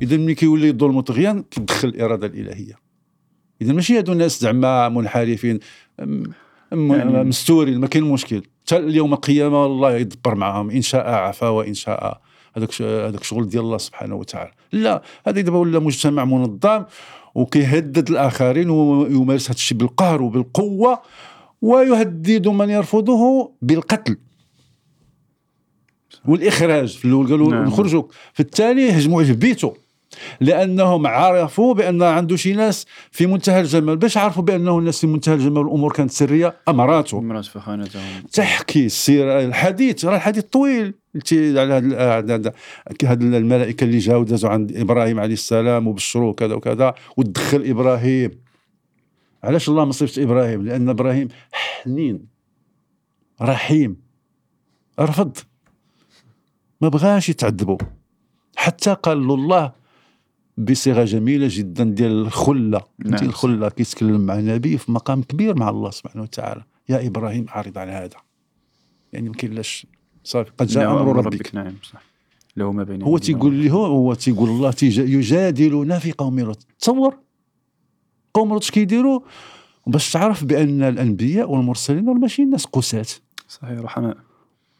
إذا 0.02 0.16
ملي 0.16 0.34
كيولي 0.34 0.70
الظلم 0.70 0.96
وطغيان 0.96 1.42
كتدخل 1.50 1.88
الإرادة 1.88 2.26
الإلهية. 2.26 2.74
إذا 3.62 3.72
ماشي 3.72 3.98
هادو 3.98 4.12
الناس 4.12 4.40
زعما 4.40 4.88
منحرفين 4.88 5.60
يعني- 5.98 7.24
مستورين 7.24 7.80
ما 7.80 7.86
كاين 7.86 8.04
مشكل. 8.04 8.42
حتى 8.66 8.76
اليوم 8.76 9.12
القيامة 9.12 9.66
الله 9.66 9.96
يدبر 9.96 10.34
معهم 10.34 10.70
إن 10.70 10.82
شاء 10.82 11.10
عفا 11.10 11.48
وإن 11.48 11.74
شاء 11.74 12.20
هذاك 12.56 12.82
هذاك 12.82 13.24
شغل 13.24 13.48
ديال 13.48 13.62
الله 13.62 13.78
سبحانه 13.78 14.14
وتعالى. 14.14 14.50
لا 14.72 15.02
هذا 15.26 15.40
دابا 15.40 15.58
ولا 15.58 15.78
مجتمع 15.78 16.24
منظم. 16.24 16.84
وكيهدد 17.34 18.10
الآخرين 18.10 18.70
ويمارس 18.70 19.46
هذا 19.46 19.54
الشيء 19.54 19.78
بالقهر 19.78 20.22
وبالقوة 20.22 21.00
ويهدد 21.62 22.48
من 22.48 22.70
يرفضه 22.70 23.52
بالقتل. 23.62 24.16
والإخراج 26.28 26.96
في 26.96 27.04
الأول 27.04 27.28
قالوا 27.28 27.50
نعم. 27.50 27.64
نخرجوك. 27.64 28.12
في 28.32 28.40
الثاني 28.40 28.82
يهجموا 28.82 29.22
عليه 29.22 29.32
في 29.32 29.38
بيته 29.38 29.74
لأنهم 30.40 31.06
عرفوا 31.06 31.74
بأن 31.74 32.02
عنده 32.02 32.36
شي 32.36 32.52
ناس 32.52 32.86
في 33.10 33.26
منتهى 33.26 33.60
الجمال. 33.60 33.96
باش 33.96 34.16
عرفوا 34.16 34.42
بأنه 34.42 34.78
الناس 34.78 35.00
في 35.00 35.06
منتهى 35.06 35.34
الجمال 35.34 35.58
والامور 35.58 35.92
كانت 35.92 36.10
سرية؟ 36.10 36.56
أمراته. 36.68 37.18
امرأة 37.18 37.40
فخانتهم 37.40 38.22
تحكي 38.32 38.86
السيره 38.86 39.44
الحديث 39.44 40.04
راه 40.04 40.16
الحديث 40.16 40.44
طويل. 40.44 40.94
على 41.32 41.74
هاد- 41.74 41.94
هاد 42.30 42.54
هاد 43.04 43.22
الملائكة 43.22 43.84
اللي 43.84 43.98
جاوا 43.98 44.24
دازوا 44.24 44.50
عند 44.50 44.76
إبراهيم 44.76 45.20
عليه 45.20 45.32
السلام 45.32 45.86
وبشروه 45.88 46.32
كذا 46.32 46.54
وكذا 46.54 46.94
ودخل 47.16 47.62
إبراهيم. 47.66 48.30
علاش 49.44 49.68
الله 49.68 49.84
ما 49.84 49.92
صيفش 49.92 50.18
إبراهيم؟ 50.18 50.62
لأن 50.66 50.88
إبراهيم 50.88 51.28
حنين 51.52 52.26
رحيم 53.42 53.96
رفض. 55.00 55.36
ما 56.80 56.88
بغاش 56.88 57.28
يتعذبوا. 57.28 57.78
حتى 58.56 58.94
قال 59.02 59.26
له 59.26 59.34
الله 59.34 59.72
بصيغة 60.58 61.04
جميلة 61.04 61.48
جدا 61.50 61.84
ديال 61.84 62.12
الخلة. 62.12 62.80
نعم. 62.98 63.14
نعم. 63.14 63.24
الخلة 63.24 63.68
كيتكلم 63.68 64.20
مع 64.20 64.36
نبي 64.36 64.78
في 64.78 64.92
مقام 64.92 65.22
كبير 65.22 65.58
مع 65.58 65.68
الله 65.68 65.90
سبحانه 65.90 66.22
وتعالى. 66.22 66.62
يا 66.88 67.06
إبراهيم 67.06 67.46
اعرض 67.48 67.78
عن 67.78 67.88
هذا. 67.88 68.16
يعني 69.12 69.28
ما 69.28 69.34
كاين 69.34 69.52
لاش 69.52 69.86
صافي 70.24 70.50
قد 70.58 70.66
جاء 70.66 70.84
نعم، 70.84 70.96
أمر 70.96 71.16
ربك. 71.16 71.54
نعم 71.54 71.74
صح. 71.82 72.02
له 72.56 72.72
ما 72.72 72.82
بين 72.82 73.02
هو 73.02 73.18
تيقول 73.18 73.64
له 73.64 73.72
هو 73.72 74.14
تيقول 74.14 74.48
الله 74.48 74.74
يجادلنا 74.82 75.98
في 75.98 76.12
قوم 76.12 76.40
لوط 76.40 76.66
تصور؟ 76.78 77.18
قوم 78.34 78.48
لوط 78.48 78.70
كيديروا؟ 78.70 79.20
باش 79.86 80.12
تعرف 80.12 80.44
بأن 80.44 80.82
الأنبياء 80.82 81.50
والمرسلين 81.50 82.04
ماشي 82.04 82.44
ناس 82.44 82.64
قساة. 82.64 83.06
صحيح 83.48 83.78
رحماء. 83.78 84.16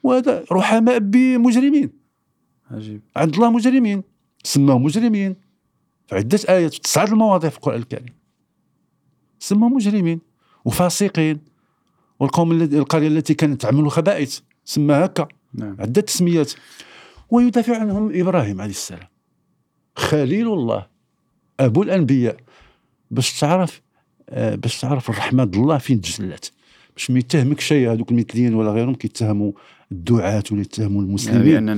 وهذا 0.03 0.45
رحماء 0.53 0.99
بمجرمين. 0.99 1.91
عجيب. 2.71 3.01
عند 3.17 3.35
الله 3.35 3.51
مجرمين 3.51 4.03
سماهم 4.45 4.83
مجرمين. 4.83 5.37
في 6.11 6.17
عدة 6.17 6.39
آيات 6.49 6.75
في 6.75 6.81
تسعة 6.81 7.05
المواضع 7.05 7.49
في 7.49 7.57
القرآن 7.57 7.79
الكريم. 7.79 8.15
سماهم 9.39 9.73
مجرمين 9.73 10.21
وفاسقين 10.65 11.41
والقوم 12.21 12.53
القرية 12.53 13.09
التي 13.09 13.35
كانت 13.35 13.63
تعمل 13.63 13.91
خبائث 13.91 14.41
سماها 14.65 15.05
هكا. 15.05 15.29
نعم. 15.55 15.77
عدة 15.79 16.01
تسميات. 16.01 16.53
ويدافع 17.31 17.81
عنهم 17.81 18.11
إبراهيم 18.15 18.61
عليه 18.61 18.71
السلام. 18.71 19.09
خليل 19.97 20.47
الله 20.53 20.87
أبو 21.61 21.83
الأنبياء. 21.83 22.37
باش 23.11 23.41
تعرف 23.41 23.83
آه، 24.29 24.55
باش 24.55 24.81
تعرف 24.81 25.11
الرحمة 25.11 25.45
د 25.45 25.55
الله 25.55 25.79
فين 25.79 26.01
تجلت. 26.01 26.53
باش 26.97 27.11
ما 27.11 27.19
يتهمك 27.19 27.61
شيء 27.61 27.93
هذوك 27.93 28.11
المثليين 28.11 28.55
ولا 28.55 28.71
غيرهم 28.71 28.95
كيتهموا 28.95 29.53
الدعاة 29.93 30.45
ولا 30.53 30.61
يتهموا 30.61 31.03
المسلمين. 31.03 31.69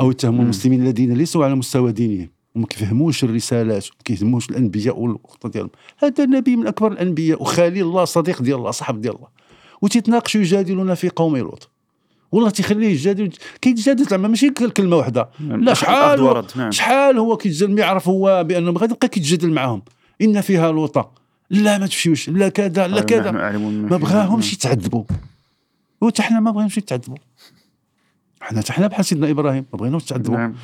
أو 0.00 0.10
يتهموا. 0.10 0.42
المسلمين 0.42 0.82
الذين 0.82 1.12
ليسوا 1.12 1.44
على 1.44 1.54
مستوى 1.54 1.92
دينهم. 1.92 2.41
وما 2.54 2.66
كيفهموش 2.66 3.24
الرسالات 3.24 3.84
وما 3.84 3.98
كيفهموش 4.04 4.50
الأنبياء 4.50 4.98
والخطه 4.98 5.48
ديالهم. 5.48 5.70
هذا 5.98 6.24
نبي 6.24 6.56
من 6.56 6.66
أكبر 6.66 6.92
الأنبياء 6.92 7.42
وخليل 7.42 7.82
الله 7.82 8.04
صديق 8.04 8.42
ديال 8.42 8.56
الله 8.56 8.70
صاحب 8.70 9.00
ديال 9.00 9.14
الله. 9.14 9.28
وتيتناقشوا 9.82 10.40
يجادلون 10.40 10.94
في 10.94 11.08
قوم 11.08 11.36
لوط. 11.36 11.68
والله 12.32 12.50
تيخليه 12.50 12.88
يجادل 12.88 13.30
كيتجادل 13.60 14.04
زعما 14.04 14.28
ماشي 14.28 14.50
كلمة 14.50 14.96
واحدة. 14.96 15.28
لا 15.40 15.74
شحال 15.74 16.44
نعم. 16.56 16.70
شحال 16.70 17.18
هو 17.18 17.36
كيتجادل؟ 17.36 17.78
يعرف 17.78 18.08
هو 18.08 18.44
بأنه 18.44 18.72
غادي 18.72 18.92
يبقى 18.92 19.08
كيتجادل 19.08 19.50
معاهم. 19.50 19.82
إن 20.22 20.40
فيها 20.40 20.72
لوطا 20.72 21.10
لا 21.50 21.78
ما 21.78 21.86
تمشيوش 21.86 22.28
لا 22.28 22.48
كذا 22.48 22.88
لا 22.88 22.96
قال 22.96 23.06
كذا. 23.06 23.30
بما 23.30 23.58
ما. 23.58 23.96
بغاهمش 23.96 24.52
يتعذبوا. 24.52 25.04
وحتى 26.00 26.22
حنا 26.22 26.40
ما 26.40 26.50
بغيناش 26.50 26.78
يتعذبوا. 26.78 27.16
حنا 28.42 28.60
حتى 28.60 28.72
حنا 28.72 28.86
بحال 28.86 29.04
سيدنا 29.04 29.30
إبراهيم 29.30 29.66
ما 29.72 29.78
بغيناش 29.78 30.02
يتعذبوا. 30.02 30.36
نعم 30.36 30.54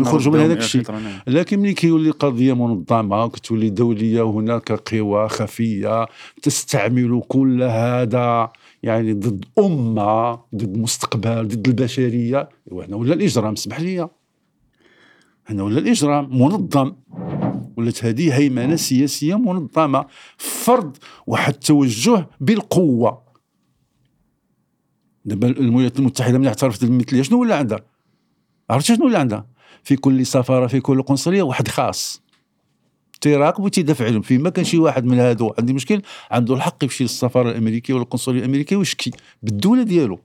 يخرجوا 0.00 0.32
من 0.32 0.40
هذاك 0.40 0.58
الشيء. 0.58 0.82
لكن 1.26 1.58
ملي 1.58 1.72
كيولي 1.72 2.10
قضية 2.10 2.52
منظمة 2.52 3.24
وكتولي 3.24 3.70
دولية 3.70 4.22
وهناك 4.22 4.72
قوى 4.72 5.28
خفية 5.28 6.06
تستعمل 6.42 7.22
كل 7.28 7.62
هذا 7.62 8.48
يعني 8.82 9.12
ضد 9.12 9.44
أمة 9.58 10.34
ضد 10.54 10.78
مستقبل 10.78 11.48
ضد 11.48 11.68
البشرية. 11.68 12.48
إيوا 12.72 12.84
هنا 12.84 12.96
ولا 12.96 13.14
الإجرام 13.14 13.52
اسمح 13.52 13.80
لي. 13.80 14.08
هنا 15.46 15.62
ولا 15.62 15.78
الإجرام 15.78 16.38
منظم. 16.42 16.92
ولات 17.76 18.04
هذه 18.04 18.38
هيمنة 18.38 18.76
سياسية 18.76 19.38
منظمة 19.38 20.06
فرض 20.36 20.96
واحد 21.26 21.52
التوجه 21.54 22.26
بالقوة. 22.40 23.27
دابا 25.28 25.48
الولايات 25.48 25.98
المتحدة 25.98 26.38
ملي 26.38 26.48
اعترفت 26.48 26.84
بالمثليه 26.84 27.22
شنو 27.22 27.40
ولا 27.40 27.56
عندها؟ 27.56 27.80
عرفتي 28.70 28.94
شنو 28.94 29.06
ولا 29.06 29.18
عندها؟ 29.18 29.46
في 29.84 29.96
كل 29.96 30.26
سفارة 30.26 30.66
في 30.66 30.80
كل 30.80 31.02
قنصلية 31.02 31.42
واحد 31.42 31.68
خاص. 31.68 32.22
تيراقب 33.20 33.64
وتيدافع 33.64 34.04
عليهم. 34.04 34.22
فيما 34.22 34.50
كان 34.50 34.64
شي 34.64 34.78
واحد 34.78 35.04
من 35.04 35.18
هادو 35.18 35.52
عنده 35.58 35.72
مشكل 35.74 36.02
عنده 36.30 36.54
الحق 36.54 36.84
يمشي 36.84 37.04
للسفارة 37.04 37.50
الأمريكية 37.50 37.94
ولا 37.94 38.02
القنصلية 38.02 38.38
الأمريكية 38.38 38.76
ويشكي 38.76 39.10
بالدولة 39.42 39.82
ديالو. 39.82 40.20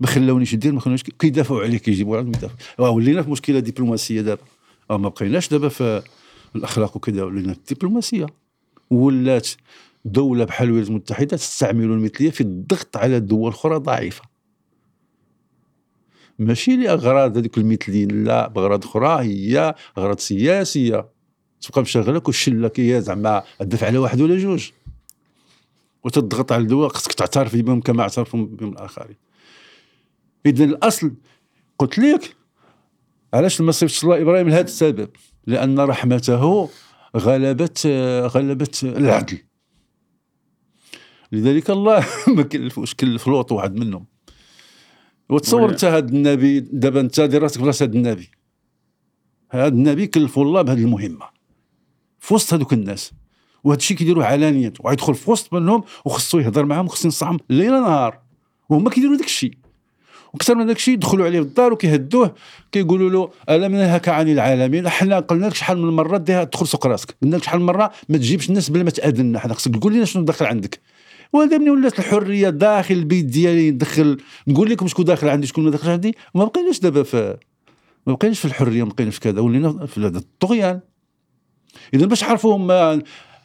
ما 0.00 0.06
خلاونيش 0.06 0.54
ندير 0.54 0.72
ما 0.72 0.80
خلاونيش 0.80 1.02
كيدافعوا 1.02 1.62
عليه 1.62 1.78
كيجيبوا 1.78 2.18
عندهم 2.18 2.32
يدافعوا 2.34 2.88
ولينا 2.88 3.22
في 3.22 3.30
مشكلة 3.30 3.58
دبلوماسية 3.58 4.20
دابا. 4.20 4.42
آه، 4.90 4.96
ما 4.96 5.08
بقيناش 5.08 5.48
دابا 5.48 5.68
في 5.68 6.02
الأخلاق 6.56 6.96
وكذا 6.96 7.22
ولينا 7.22 7.52
في 7.52 7.58
الدبلوماسية. 7.58 8.26
ولات 8.90 9.48
دولة 10.04 10.44
بحال 10.44 10.68
الولايات 10.68 10.88
المتحدة 10.88 11.36
تستعمل 11.36 11.84
المثلية 11.84 12.30
في 12.30 12.40
الضغط 12.40 12.96
على 12.96 13.20
دول 13.20 13.50
أخرى 13.50 13.76
ضعيفة. 13.76 14.22
ماشي 16.38 16.76
لأغراض 16.76 17.38
هذوك 17.38 17.58
المثليين 17.58 18.24
لا 18.24 18.48
بأغراض 18.48 18.84
أخرى 18.84 19.24
هي 19.24 19.74
أغراض 19.98 20.18
سياسية. 20.18 21.08
تبقى 21.60 21.82
مشغلك 21.82 22.28
وشلك 22.28 22.80
هي 22.80 23.00
زعما 23.00 23.42
تدافع 23.58 23.86
على 23.86 23.98
واحد 23.98 24.20
ولا 24.20 24.38
جوج. 24.38 24.70
وتضغط 26.04 26.52
على 26.52 26.62
الدول 26.62 26.90
خصك 26.90 27.12
تعترف 27.12 27.56
بهم 27.56 27.80
كما 27.80 28.02
اعترفوا 28.02 28.46
بهم 28.46 28.72
الآخرين. 28.72 29.16
اذا 30.46 30.64
الأصل 30.64 31.12
قلت 31.78 31.98
لك 31.98 32.36
علاش 33.34 33.60
ما 33.60 33.72
صيفطش 33.72 34.04
الله 34.04 34.22
إبراهيم 34.22 34.48
لهذا 34.48 34.64
السبب؟ 34.64 35.08
لأن 35.46 35.80
رحمته 35.80 36.68
غلبت 37.16 37.86
غلبت 38.26 38.84
العدل. 38.84 39.38
لذلك 41.32 41.70
الله 41.70 42.06
ما 42.36 42.42
كلفوش 42.42 42.94
كلف 42.94 43.26
لوط 43.26 43.52
واحد 43.52 43.76
منهم. 43.76 44.06
وتصور 45.28 45.70
انت 45.70 45.84
هذا 45.84 46.08
النبي 46.08 46.60
دابا 46.60 47.00
انت 47.00 47.20
دير 47.20 47.42
راسك 47.42 47.60
في 47.60 47.66
راس 47.66 47.82
هذا 47.82 47.92
النبي. 47.92 48.30
هذا 49.50 49.68
النبي 49.68 50.06
كلفوا 50.06 50.44
الله 50.44 50.62
بهذه 50.62 50.78
المهمة. 50.78 51.26
في 52.18 52.34
وسط 52.34 52.54
هذوك 52.54 52.72
الناس. 52.72 53.12
وهذا 53.64 53.78
الشيء 53.78 53.96
كيديروه 53.96 54.24
علانيا 54.26 54.72
ويدخل 54.80 55.14
في 55.14 55.30
وسط 55.30 55.52
منهم 55.52 55.82
وخصو 56.04 56.38
يهضر 56.38 56.64
معاهم 56.64 56.86
وخصو 56.86 57.08
ينصحهم 57.08 57.38
ليل 57.50 57.70
نهار. 57.70 58.20
وهما 58.68 58.90
كيديروا 58.90 59.16
داك 59.16 59.26
الشيء. 59.26 59.54
وكثر 60.32 60.54
من 60.54 60.66
داك 60.66 60.76
الشيء 60.76 60.94
يدخلوا 60.94 61.26
عليه 61.26 61.38
للدار 61.38 61.72
وكيهدوه. 61.72 62.34
كيقولوا 62.72 63.10
له 63.10 63.30
الم 63.48 63.72
ننهك 63.72 64.08
عن 64.08 64.28
العالمين؟ 64.28 64.88
حنا 64.88 65.20
قلنا 65.20 65.46
لك 65.46 65.54
شحال 65.54 65.78
من 65.78 65.92
مرة 65.92 66.18
ديها 66.18 66.44
تدخل 66.44 66.66
سوق 66.66 66.86
راسك. 66.86 67.16
قلنا 67.22 67.36
لك 67.36 67.42
شحال 67.42 67.60
من 67.60 67.66
مرة 67.66 67.92
ما 68.08 68.18
تجيبش 68.18 68.48
الناس 68.48 68.70
بلا 68.70 68.82
ما 68.82 68.90
تاذنا 68.90 69.38
حنا 69.38 69.54
خصك 69.54 69.76
تقول 69.76 69.94
لنا 69.94 70.04
شنو 70.04 70.24
داخل 70.24 70.46
عندك. 70.46 70.80
وهذا 71.32 71.58
ملي 71.58 71.70
ولات 71.70 71.98
الحرية 71.98 72.50
داخل 72.50 72.94
البيت 72.94 73.24
ديالي 73.24 73.70
ندخل 73.70 74.16
نقول 74.48 74.70
لكم 74.70 74.86
شكون 74.88 75.04
داخل 75.04 75.28
عندي 75.28 75.46
شكون 75.46 75.64
ما 75.64 75.70
داخل 75.70 75.90
عندي 75.90 76.14
ما 76.34 76.44
بقيناش 76.44 76.78
دابا 76.80 77.02
في 77.02 77.36
ما 78.06 78.12
بقيناش 78.14 78.38
في 78.38 78.44
الحرية 78.44 78.84
ما 78.84 78.88
بقيناش 78.90 79.14
في 79.14 79.20
كذا 79.20 79.40
ولينا 79.40 79.86
في 79.86 80.00
هذا 80.00 80.18
الطغيان. 80.18 80.80
اذا 81.94 82.06
باش 82.06 82.24
عرفوا 82.24 82.56
هما 82.56 83.02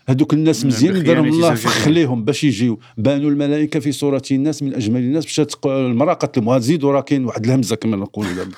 هذوك 0.09 0.33
الناس 0.33 0.65
مزيان 0.65 1.03
دارهم 1.03 1.25
الله 1.25 1.55
زوجية. 1.55 1.69
فخ 1.69 1.87
ليهم 1.87 2.23
باش 2.23 2.43
يجيو. 2.43 2.79
بانوا 2.97 3.29
الملائكة 3.29 3.79
في 3.79 3.91
صورة 3.91 4.21
الناس 4.31 4.63
من 4.63 4.73
أجمل 4.73 4.99
الناس 4.99 5.25
مشات 5.25 5.53
المراه 5.65 6.13
قتلهم 6.13 6.47
وزيدوا 6.47 6.91
راه 6.91 7.01
كاين 7.01 7.25
واحد 7.25 7.45
الهمزة 7.45 7.75
كما 7.75 7.97
نقولوا 7.97 8.33
دابا 8.33 8.51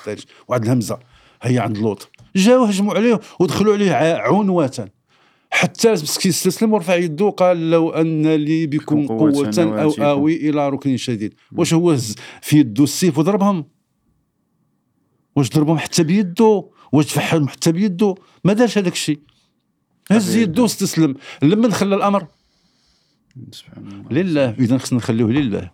واحد 0.48 0.62
الهمزة 0.64 0.98
هي 1.42 1.58
عند 1.58 1.78
لوط. 1.78 2.10
جاو 2.36 2.64
هجموا 2.64 2.94
عليه 2.94 3.20
ودخلوا 3.40 3.74
عليه 3.74 3.92
ع- 3.92 4.28
عنوة. 4.28 4.88
حتى 5.50 5.92
مسكين 5.92 6.30
استسلم 6.30 6.72
ورفع 6.72 6.94
يده 6.94 7.24
وقال 7.24 7.70
لو 7.70 7.90
أن 7.90 8.34
لي 8.34 8.66
بكم 8.66 9.06
قوة 9.06 9.32
قوة 9.32 9.82
أو. 9.82 9.92
آوي 9.98 10.36
إلى 10.50 10.68
ركن 10.68 10.96
شديد. 10.96 11.34
واش 11.52 11.74
هو 11.74 11.90
هز 11.90 12.14
في 12.42 12.58
يده 12.58 12.84
السيف 12.84 13.18
وضربهم؟ 13.18 13.64
واش 15.36 15.50
ضربهم 15.50 15.78
حتى 15.78 16.02
بيده؟ 16.02 16.70
واش 16.92 17.06
تفحم 17.06 17.48
حتى 17.48 17.72
بيده؟ 17.72 18.14
ما 18.44 18.52
دارش 18.52 18.78
هذاك 18.78 18.92
الشيء. 18.92 19.20
هز. 20.10 20.36
يده 20.36 20.62
واستسلم. 20.62 21.14
لما 21.42 21.68
دخل 21.68 21.94
الأمر؟ 21.94 22.26
لله. 24.10 24.50
اذا 24.50 24.78
خصنا 24.78 24.98
نخليوه 24.98 25.30
لله. 25.30 25.70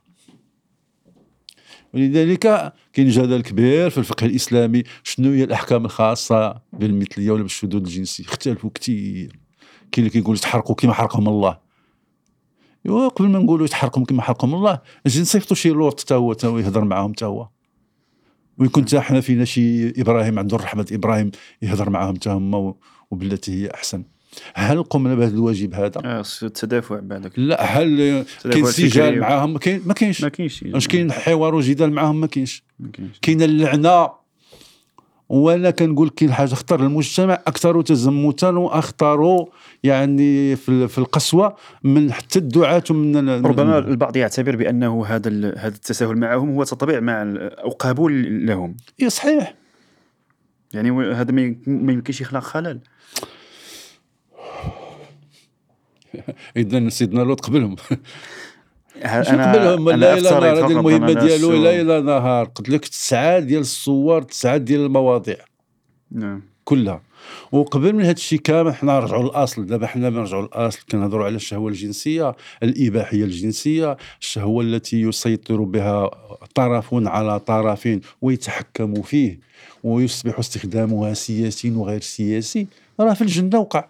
ولذلك 1.94 2.72
كاين 2.92 3.08
جدل 3.08 3.42
كبير 3.42 3.90
في 3.90 3.98
الفقه 3.98 4.26
الإسلامي. 4.26 4.82
شنو 5.02 5.32
هي 5.32 5.44
الأحكام 5.44 5.84
الخاصة 5.84 6.60
بالمثلية 6.72 7.30
ولا 7.30 7.42
بالشذوذ 7.42 7.82
الجنسي؟ 7.82 8.22
اختلفوا 8.22 8.70
كثير 8.74 9.43
كاين 9.95 10.07
اللي 10.07 10.20
كيقول 10.20 10.36
يتحرقوا 10.36 10.74
كما 10.74 10.92
حرقهم 10.92 11.28
الله. 11.28 11.59
ايوا 12.86 13.09
قبل 13.09 13.28
ما 13.28 13.38
نقولوا 13.38 13.66
يتحرقهم 13.66 14.05
كما 14.05 14.22
حرقهم 14.22 14.55
الله 14.55 14.78
نجي 15.07 15.20
نصيفطوا 15.20 15.57
شي 15.57 15.68
لوط 15.68 16.01
تا 16.01 16.14
هو 16.14 16.32
تا 16.32 16.49
هو 16.49 16.59
يهضر 16.59 16.84
معاهم 16.84 17.12
تا 17.12 17.26
هو. 17.26 17.49
ويكون 18.59 18.84
تا 18.84 19.01
حنا 19.01 19.20
فينا 19.20 19.45
شي 19.45 19.88
إبراهيم 20.01 20.38
عنده 20.38 20.57
رحمه 20.57 20.86
إبراهيم 20.92 21.30
يهضر 21.62 21.90
معاهم 21.90 22.14
تا 22.14 22.32
هما 22.32 22.74
وبالتي 23.11 23.64
هي 23.64 23.70
أحسن. 23.74 24.05
هل 24.55 24.82
قمنا 24.82 25.14
بهذا 25.14 25.34
الواجب 25.34 25.74
هذا؟ 25.74 26.01
آه، 26.05 26.24
التدافع 26.42 27.01
بعدك. 27.01 27.38
لا 27.38 27.62
هل 27.62 28.24
كاين. 28.45 28.64
سجال 28.64 29.20
معاهم؟ 29.20 29.53
ما 29.53 29.59
كاين 29.59 29.82
ما 29.86 29.95
كاينش. 29.95 30.22
ما 30.22 30.28
كاينش. 30.28 30.62
واش 30.62 30.88
كاين 30.88 31.12
حوار 31.12 31.55
وجدال 31.55 31.92
معاهم؟ 31.92 32.20
ما 32.20 32.26
كاينش. 32.26 32.64
ما 32.80 32.90
كاينش. 32.90 33.18
كاين 33.22 33.42
اللعنة 33.42 34.23
وأنا 35.28 35.70
كنقول 35.70 36.08
كاين 36.10 36.32
حاجة 36.32 36.54
خطر 36.54 36.80
المجتمع 36.80 37.34
أكثر 37.46 37.82
تزمتا 37.82 38.48
وأخطر 38.48 39.46
يعني 39.84 40.56
في 40.56 40.68
ال- 40.68 40.88
في 40.88 40.98
القسوة 40.98 41.56
من 41.84 42.12
حتى 42.12 42.38
الدعاة 42.38 42.82
ومن 42.90 43.28
ال- 43.28 43.44
ربما 43.44 43.78
البعض 43.78 44.16
يعتبر 44.16 44.56
بأنه 44.56 45.06
هذا 45.06 45.30
هذا 45.58 45.74
التساهل 45.74 46.16
معهم 46.18 46.54
هو 46.54 46.64
تطبيع 46.64 47.00
مع 47.00 47.22
أو 47.38 47.70
قبول 47.70 48.46
لهم. 48.46 48.76
إيه 49.00 49.08
صحيح. 49.08 49.54
يعني 50.74 50.90
هذا 51.14 51.32
ما 51.66 51.92
يمكنش 51.92 52.20
يخلق 52.20 52.40
خلل. 52.42 52.80
اذا 56.56 56.88
سيدنا 56.88 57.20
لوط 57.22 57.40
قبلهم. 57.40 57.76
ه- 59.03 59.22
شو 59.22 59.30
قبلهم 59.30 59.90
لا 59.90 60.14
إلى 60.14 60.22
نهار 60.30 60.59
هذه 60.59 60.70
المهمة 60.72 61.12
ديالو 61.12 61.53
لا 61.53 61.80
إلى 61.80 62.01
نهار. 62.01 62.45
قلت 62.45 62.68
لك 62.68 62.88
تسعة 62.88 63.38
ديال 63.38 63.61
الصور 63.61 64.22
تسعة 64.22 64.57
ديال 64.57 64.80
المواضيع. 64.80 65.36
نعم. 66.11 66.42
كلها. 66.64 67.03
وقبل 67.53 67.92
من 67.92 68.01
هذا 68.03 68.12
الشيء 68.12 68.38
كامل 68.38 68.74
حنا 68.74 69.01
نرجعوا 69.01 69.22
للأصل. 69.22 69.66
دابا 69.66 69.86
حنا 69.86 70.11
نرجعوا 70.11 70.42
للأصل 70.42 70.78
كنهضروا 70.90 71.24
على 71.24 71.36
الشهوة 71.36 71.68
الجنسية 71.68 72.36
الإباحية 72.62 73.24
الجنسية 73.24 73.97
الشهوة 74.20 74.64
التي 74.64 75.01
يسيطر 75.01 75.62
بها 75.62 76.11
طرف 76.55 76.88
على 76.95 77.40
طرف 77.40 77.88
ويتحكم 78.22 79.03
فيه 79.03 79.38
ويصبح 79.84 80.38
استخدامها 80.38 81.14
سياسي 81.14 81.70
وغير 81.70 82.01
سياسي. 82.01 82.66
راه 83.01 83.14
في 83.14 83.22
الجنة 83.22 83.59
وقع. 83.59 83.86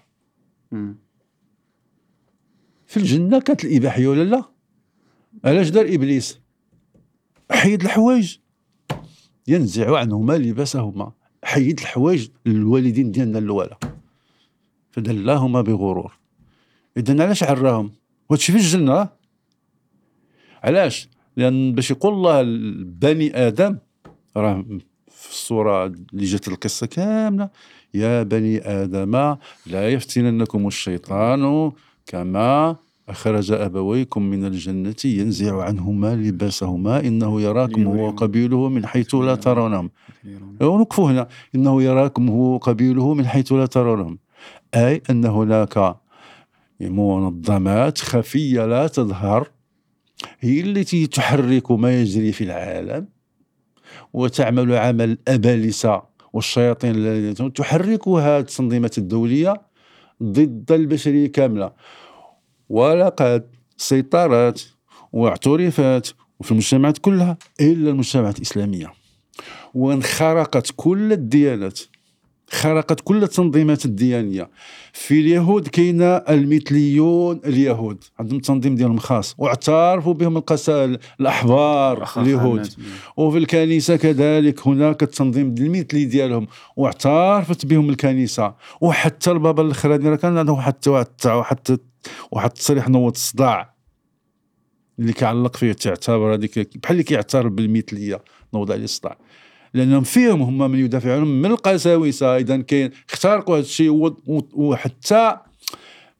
في 2.86 2.96
الجنة 2.96 3.40
كانت 3.40 3.64
الإباحية 3.64 4.08
ولا 4.08 4.24
لا؟ 4.24 4.53
علاش 5.44 5.68
دار 5.68 5.94
إبليس؟ 5.94 6.40
حيد 7.50 7.82
الحوايج. 7.82 8.36
ينزع 9.48 9.98
عنهما 9.98 10.32
لباسهما. 10.32 11.12
حيد 11.44 11.80
الحوايج 11.80 12.28
للوالدين 12.46 13.10
ديالنا 13.10 13.38
الأولى. 13.38 13.76
فدلاهما 14.90 15.60
بغرور. 15.62 16.18
اذا 16.96 17.22
علاش 17.22 17.42
عراهم 17.42 17.92
وهادشي 18.30 18.52
في 18.52 18.58
الجنه 18.58 19.08
علاش؟ 20.62 21.08
لأن 21.36 21.72
باش 21.74 21.90
يقول 21.90 22.12
الله 22.12 22.40
البني 22.40 23.46
آدم 23.46 23.78
راه 24.36 24.64
في 25.08 25.30
الصورة 25.30 25.86
اللي 25.86 26.24
جات 26.24 26.48
القصة 26.48 26.86
كاملة 26.86 27.50
يا 27.94 28.22
بني 28.22 28.68
آدم 28.68 29.36
لا 29.66 29.88
يفتننكم 29.88 30.66
الشيطان 30.66 31.72
كما 32.06 32.76
أخرج 33.08 33.52
أبويكم 33.52 34.22
من 34.22 34.44
الجنة 34.44 34.94
ينزع 35.04 35.62
عنهما 35.62 36.14
لباسهما 36.16 37.00
إنه 37.00 37.40
يراكم 37.40 37.86
هو 37.86 38.06
وقبيله 38.06 38.68
من 38.68 38.86
حيث 38.86 39.14
لا 39.14 39.34
ترونهم 39.34 39.90
ونقفوا 40.60 41.10
هنا. 41.10 41.28
إنه 41.54 41.82
يراكم 41.82 42.28
هو 42.28 42.54
وقبيله 42.54 43.14
من 43.14 43.26
حيث 43.26 43.52
لا 43.52 43.66
ترونهم 43.66 44.18
أي 44.74 45.02
أن 45.10 45.24
هناك 45.24 45.96
منظمات 46.80 47.98
خفية 47.98 48.66
لا 48.66 48.86
تظهر. 48.86 49.50
هي 50.40 50.60
التي 50.60 51.06
تحرك 51.06 51.70
ما 51.70 52.00
يجري 52.00 52.32
في 52.32 52.44
العالم. 52.44 53.06
وتعمل 54.12 54.74
عمل 54.74 55.10
الأبالسة 55.10 56.02
والشياطين 56.32 56.94
الذين 56.94 57.52
تحركها 57.52 58.38
التنظيمات 58.38 58.98
الدولية 58.98 59.54
ضد 60.22 60.72
البشرية 60.72 61.32
كاملة. 61.32 61.72
ولقد 62.68 63.46
سيطرت 63.76 64.74
واعترفت 65.12 66.14
في 66.42 66.50
المجتمعات 66.52 66.98
كلها 66.98 67.38
إلا 67.60 67.90
المجتمعات 67.90 68.36
الإسلامية. 68.36 68.92
وانخرقت 69.74 70.70
كل 70.76 71.12
الديانات 71.12 71.80
خرقت 72.50 73.00
كل 73.00 73.22
التنظيمات 73.22 73.84
الديانية. 73.84 74.50
في 74.92 75.20
اليهود 75.20 75.68
كاين 75.68 76.02
المثليون 76.02 77.40
اليهود 77.44 78.04
عندهم 78.18 78.38
تنظيم 78.40 78.74
ديالهم 78.74 78.98
خاص 78.98 79.34
واعترفوا 79.38 80.14
بهم 80.14 80.36
القسا 80.36 80.98
الأحبار 81.20 82.08
اليهود. 82.16 82.68
وفي 83.16 83.38
الكنيسة 83.38 83.96
كذلك 83.96 84.66
هناك 84.66 85.02
التنظيم 85.02 85.54
المثلي 85.58 86.04
ديالهم 86.04 86.46
واعترفت 86.76 87.66
بهم 87.66 87.90
الكنيسة. 87.90 88.54
وحتى 88.80 89.30
البابا 89.30 89.62
الأخراني 89.62 90.16
كان 90.16 90.38
عنده 90.38 90.56
حتى 90.56 90.90
واحد 90.90 91.78
واحد 92.32 92.50
التصريح 92.50 92.88
نوض 92.88 93.12
الصداع 93.12 93.74
اللي 94.98 95.12
كيعلق 95.12 95.56
فيه 95.56 95.72
تعتبر 95.72 96.34
هذيك 96.34 96.58
بحال 96.58 96.90
اللي 96.90 97.02
كيعترف 97.02 97.52
بالمثلية 97.52 98.20
نوض 98.54 98.72
عليه 98.72 98.84
الصداع. 98.84 99.18
لأنهم 99.74 100.02
فيهم 100.02 100.42
هم 100.42 100.70
من 100.70 100.78
يدافعون 100.78 101.42
من 101.42 101.50
القساوسه 101.50 102.36
اذا 102.36 102.56
كاين 102.56 102.90
اخترقوا 103.10 103.54
هذا 103.56 103.62
الشيء 103.62 104.14
وحتى 104.54 105.36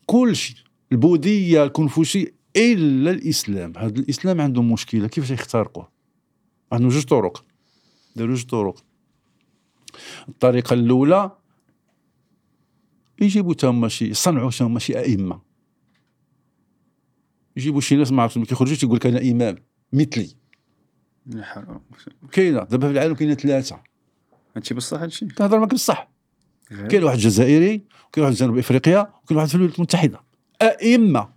كل 0.07 0.36
شيء 0.36 0.57
البوذية 0.92 1.64
الكونفوشي 1.64 2.34
إلا 2.57 3.11
الإسلام. 3.11 3.72
هذا 3.76 4.00
الإسلام 4.00 4.40
عنده 4.40 4.62
مشكلة. 4.62 5.09
كيفاش 5.09 5.30
يخترقوه؟ 5.30 5.88
عندهم 6.72 6.88
جوج 6.88 7.05
طرق. 7.05 7.44
داروا 8.16 8.34
جوج 8.34 8.44
طرق. 8.44 8.84
الطريقة 10.28 10.74
الأولى 10.74 11.30
يجيبوا 13.20 13.55
تما 13.55 13.88
شي 13.88 14.05
يصنعوا 14.05 14.50
تما 14.50 14.78
شي 14.78 14.98
أئمة. 14.98 15.40
يجيبوا 17.57 17.80
شي 17.80 17.96
ناس 17.96 18.12
ما 18.12 18.22
عرفتش 18.22 18.38
ما 18.38 18.44
كيخرجوش 18.44 18.82
يقول 18.82 18.96
لك 18.96 19.07
أنا 19.07 19.30
إمام 19.30 19.57
مثلي. 19.92 20.43
كاينة 22.33 22.64
دابا 22.64 22.87
في 22.87 22.93
العالم 22.93 23.14
كاينة 23.14 23.35
ثلاثة. 23.35 23.81
هادشي 24.57 24.75
بصح 24.75 25.01
هادشي؟ 25.01 25.27
كنهضر 25.27 25.59
معاك 25.59 25.75
بصح. 25.75 26.09
كاين 26.89 27.05
واحد 27.05 27.18
جزائري 27.18 27.83
وكاين 28.09 28.25
واحد 28.25 28.37
جنوب 28.37 28.59
إفريقيا 28.59 29.01
وكاين 29.01 29.39
واحد 29.39 29.49
في 29.49 29.55
الولايات 29.55 29.77
المتحدة. 29.79 30.20
أئمة 30.62 31.29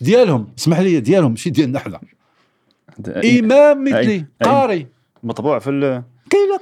ديالهم 0.00 0.52
اسمح 0.58 0.78
لي 0.78 1.00
ديالهم 1.00 1.30
ماشي 1.30 1.50
ديالنا 1.50 1.78
حنا 1.78 2.00
إمام 3.08 3.84
مثلي 3.84 4.26
قاري. 4.42 4.86
مطبوع 5.22 5.58
في 5.58 5.70
ال 5.70 6.02
كاينة 6.30 6.60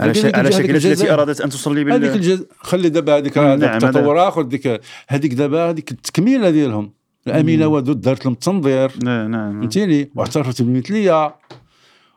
على, 0.00 0.36
على 0.36 0.52
شكل 0.52 0.76
التي 0.76 1.12
أرادت 1.12 1.40
أن 1.40 1.50
تصلي 1.50 1.84
بال 1.84 1.92
هذيك 1.92 2.12
الجز... 2.16 2.46
خلي 2.58 2.88
دابا 2.88 3.16
هذيك 3.16 3.38
نعم 3.38 3.62
التطور 3.62 4.28
اخر 4.28 4.42
ديك 4.42 4.80
هذيك 5.08 5.34
دابا 5.34 5.70
هذيك 5.70 5.90
التكميلة 5.90 6.50
ديالهم. 6.50 6.92
الأمينة 7.26 7.66
ودود 7.66 8.00
دارت 8.00 8.24
لهم 8.24 8.32
التنظير 8.32 8.92
نعم 9.02 9.30
نعم 9.30 9.60
فهمتيني؟ 9.60 10.10
واعترفت 10.14 10.62
بالمثليه 10.62 11.34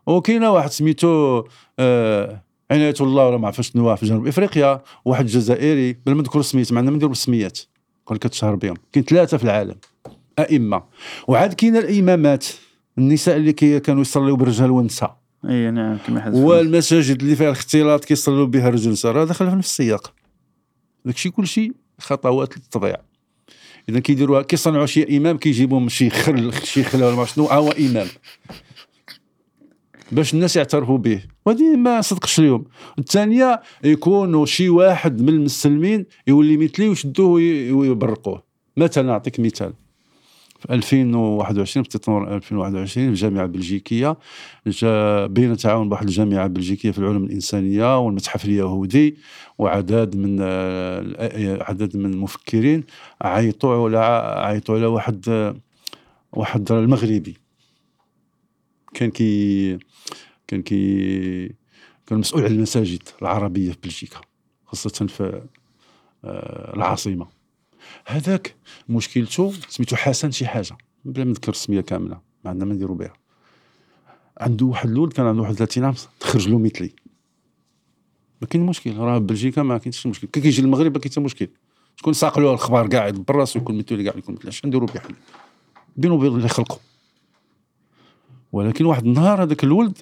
وكاينة 0.07 0.51
واحد 0.51 0.69
سميتو 0.69 1.43
آه 1.79 2.43
عناية 2.71 2.93
الله 3.01 3.27
ولا 3.27 3.37
ما 3.37 3.47
عرفت 3.47 3.61
شنو 3.61 3.95
في 3.95 4.05
جنوب 4.05 4.27
إفريقيا 4.27 4.81
واحد 5.05 5.25
جزائري 5.25 5.93
بلا 5.93 6.15
ما 6.15 6.21
نذكر 6.21 6.39
السميات 6.39 6.73
معنا 6.73 6.89
ما 6.89 6.95
نديروا 6.95 7.09
بالسميات. 7.09 7.59
قال 8.05 8.19
كتشهر 8.19 8.55
بهم. 8.55 8.75
كاين 8.91 9.05
ثلاثة 9.05 9.37
في 9.37 9.43
العالم. 9.43 9.75
أئمة. 10.39 10.83
وعاد 11.27 11.53
كاين 11.53 11.77
الإمامات 11.77 12.45
النساء 12.97 13.37
اللي 13.37 13.53
كي 13.53 13.79
كانوا 13.79 14.01
يصليوا 14.01 14.37
بالرجال 14.37 14.71
والنساء. 14.71 15.17
إي 15.49 15.71
نعم 15.71 15.97
كما 16.07 16.21
حدث 16.21 16.35
والمساجد 16.35 17.21
اللي 17.21 17.35
فيها 17.35 17.47
الاختلاط 17.47 18.05
كيصلوا 18.05 18.45
بها 18.45 18.67
الرجل 18.67 18.85
والنساء. 18.85 19.11
راه 19.11 19.25
داخل 19.25 19.49
في 19.49 19.55
نفس 19.55 19.69
السياق. 19.69 20.13
داكشي 21.05 21.29
كلشي 21.29 21.71
خطوات 21.99 22.57
للتطبيع 22.57 22.95
اذا 23.89 23.99
كيديروها 23.99 24.41
كيصنعوا 24.41 24.85
شي 24.85 25.17
امام 25.17 25.37
كيجيبوا 25.37 25.89
شي 25.89 26.09
خل 26.09 26.53
شي 26.63 26.83
خل 26.83 27.03
ولا 27.03 27.25
شنو 27.25 27.45
هو 27.45 27.71
امام 27.71 28.07
باش 30.11 30.33
الناس 30.33 30.55
يعترفوا 30.55 30.97
به. 30.97 31.21
وهذه 31.45 31.75
ما 31.75 32.01
صدقش 32.01 32.39
اليوم. 32.39 32.65
الثانية 32.99 33.61
يكونوا 33.83 34.45
شي 34.45 34.69
واحد 34.69 35.21
من 35.21 35.29
المسلمين 35.29 36.05
يولي 36.27 36.57
مثلي 36.57 36.89
ويشدوه 36.89 37.29
ويبرقوه. 37.71 38.43
مثلا 38.77 39.03
نعطيك 39.03 39.39
مثال؟ 39.39 39.73
في 40.59 40.73
2021 40.73 41.83
في 41.83 41.89
تطور 41.89 42.35
2021 42.35 43.07
في 43.07 43.11
الجامعة 43.11 43.43
البلجيكيه 43.43 44.17
بين 45.25 45.57
تعاون 45.57 45.89
بواحد 45.89 46.07
الجامعة 46.07 46.45
البلجيكيه 46.45 46.91
في 46.91 46.99
العلوم 46.99 47.23
الإنسانية 47.23 47.99
والمتحف 47.99 48.45
اليهودي 48.45 49.17
وعدد 49.57 50.15
من 50.15 50.41
عدد 51.61 51.97
من 51.97 52.13
المفكرين 52.13 52.83
عيطوا 53.21 53.85
على 53.85 53.97
عيطوا 54.45 54.75
على 54.75 54.85
واحد 54.85 55.53
واحد 56.31 56.71
المغربي. 56.71 57.37
كان 58.93 59.11
كي 59.11 59.77
كان 60.47 60.61
كي 60.61 61.55
كان 62.07 62.19
مسؤول 62.19 62.43
على 62.43 62.53
المساجد 62.53 63.03
العربية 63.21 63.71
في 63.71 63.77
بلجيكا 63.83 64.21
خاصة 64.65 65.07
في 65.07 65.41
آه، 66.25 66.75
العاصمة. 66.75 67.38
هذاك 68.09 68.55
مشكلته 68.89 69.53
سميتو 69.69 69.95
حسن 69.95 70.31
شي 70.31 70.47
حاجة. 70.47 70.77
بلا 71.05 71.23
ما 71.23 71.29
نذكر 71.29 71.51
السمية 71.51 71.81
كاملة 71.81 72.21
ما 72.43 72.49
عندنا 72.49 72.65
ما 72.65 72.73
نديرو 72.73 72.95
بها. 72.95 73.13
عنده 74.37 74.65
واحد 74.65 74.89
الولد 74.89 75.13
كان 75.13 75.25
عنده 75.25 75.41
واحد 75.41 75.53
30 75.53 75.83
عام 75.83 75.93
تخرج 76.19 76.49
له 76.49 76.59
مثلي. 76.59 76.93
ما 78.41 78.47
كاين 78.47 78.65
مشكل 78.65 78.97
راه 78.97 79.17
بلجيكا 79.17 79.63
ما 79.63 79.77
كاينش 79.77 80.07
مشكل. 80.07 80.27
كي 80.27 80.41
كيجي 80.41 80.61
المغرب 80.61 80.93
ما 80.93 80.99
كاين 80.99 81.11
حتى 81.11 81.21
مشكل. 81.21 81.49
شكون 81.95 82.13
ساق 82.13 82.39
له 82.39 82.53
الخبر 82.53 82.87
قاعد 82.87 83.13
براسو 83.13 83.59
يكون 83.59 83.77
مثلي 83.77 84.03
كاع 84.03 84.17
يكون 84.17 84.35
مثلي. 84.35 84.49
اش 84.49 84.65
نديرو 84.65 84.85
به 84.85 84.99
حنا؟ 84.99 85.15
بينو 85.97 86.15
وبين 86.15 86.35
اللي 86.35 86.49
خلقوا 86.49 86.77
ولكن 88.51 88.85
واحد 88.85 89.05
النهار 89.05 89.43
هذاك 89.43 89.63
الولد 89.63 89.97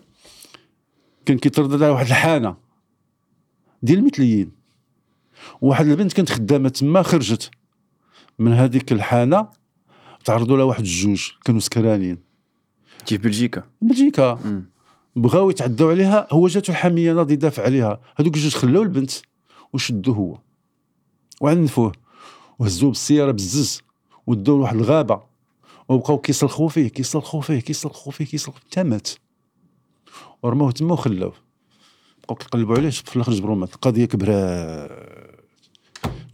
كان 1.26 1.38
كيتردد 1.38 1.84
على 1.84 1.91
واحد 1.91 2.05
الحانة 2.05 2.55
ديال 3.84 3.99
المثليين. 3.99 4.51
واحد 5.62 5.88
البنت 5.88 6.14
كانت 6.14 6.30
خدامة 6.30 6.70
تما 6.70 7.01
خرجت. 7.01 7.51
من 8.39 8.53
هذيك 8.53 8.91
الحانة 8.91 9.49
تعرضوا 10.25 10.57
لها 10.57 10.65
واحد 10.65 10.79
الجوج 10.79 11.31
كانوا 11.45 11.59
سكرانين. 11.59 12.17
كيف 13.05 13.21
بلجيكا؟ 13.21 13.63
بلجيكا. 13.81 14.39
بغاو 15.15 15.49
يتعدوا 15.49 15.91
عليها 15.91 16.27
هو 16.31 16.47
جاتو 16.47 16.71
الحاميه 16.71 17.13
ناضي 17.13 17.33
يدافع 17.33 17.63
عليها. 17.63 18.01
هذوك 18.15 18.35
الجوج 18.35 18.55
خلاو 18.55 18.83
البنت 18.83 19.11
وشدوه 19.73 20.15
هو. 20.15 20.39
وعنفوه. 21.41 21.91
وهزوه 22.59 22.89
بالسيارة 22.89 23.31
بالزز. 23.31 23.81
ودوه 24.27 24.57
لواحد 24.57 24.75
الغابة. 24.75 25.21
وبقاو 25.89 26.17
كيصلخوا 26.17 26.69
فيه 26.69 26.88
كيصلخوا 26.88 27.41
فيه 27.41 27.59
كيصلخوا 27.59 28.11
فيه 28.11 28.25
كيصلخوا 28.25 28.59
حتى 28.59 28.83
مات. 28.83 29.09
ورموه 30.43 30.71
تما 30.71 30.93
وخلاوه. 30.93 31.33
بقاو 32.23 32.35
كيقلبوا 32.35 32.75
عليه 32.75 32.89
في 32.89 33.15
الآخر 33.15 33.31
جبروا 33.31 33.55
مات. 33.55 33.73
القضية 33.75 34.05
كبرات 34.05 34.91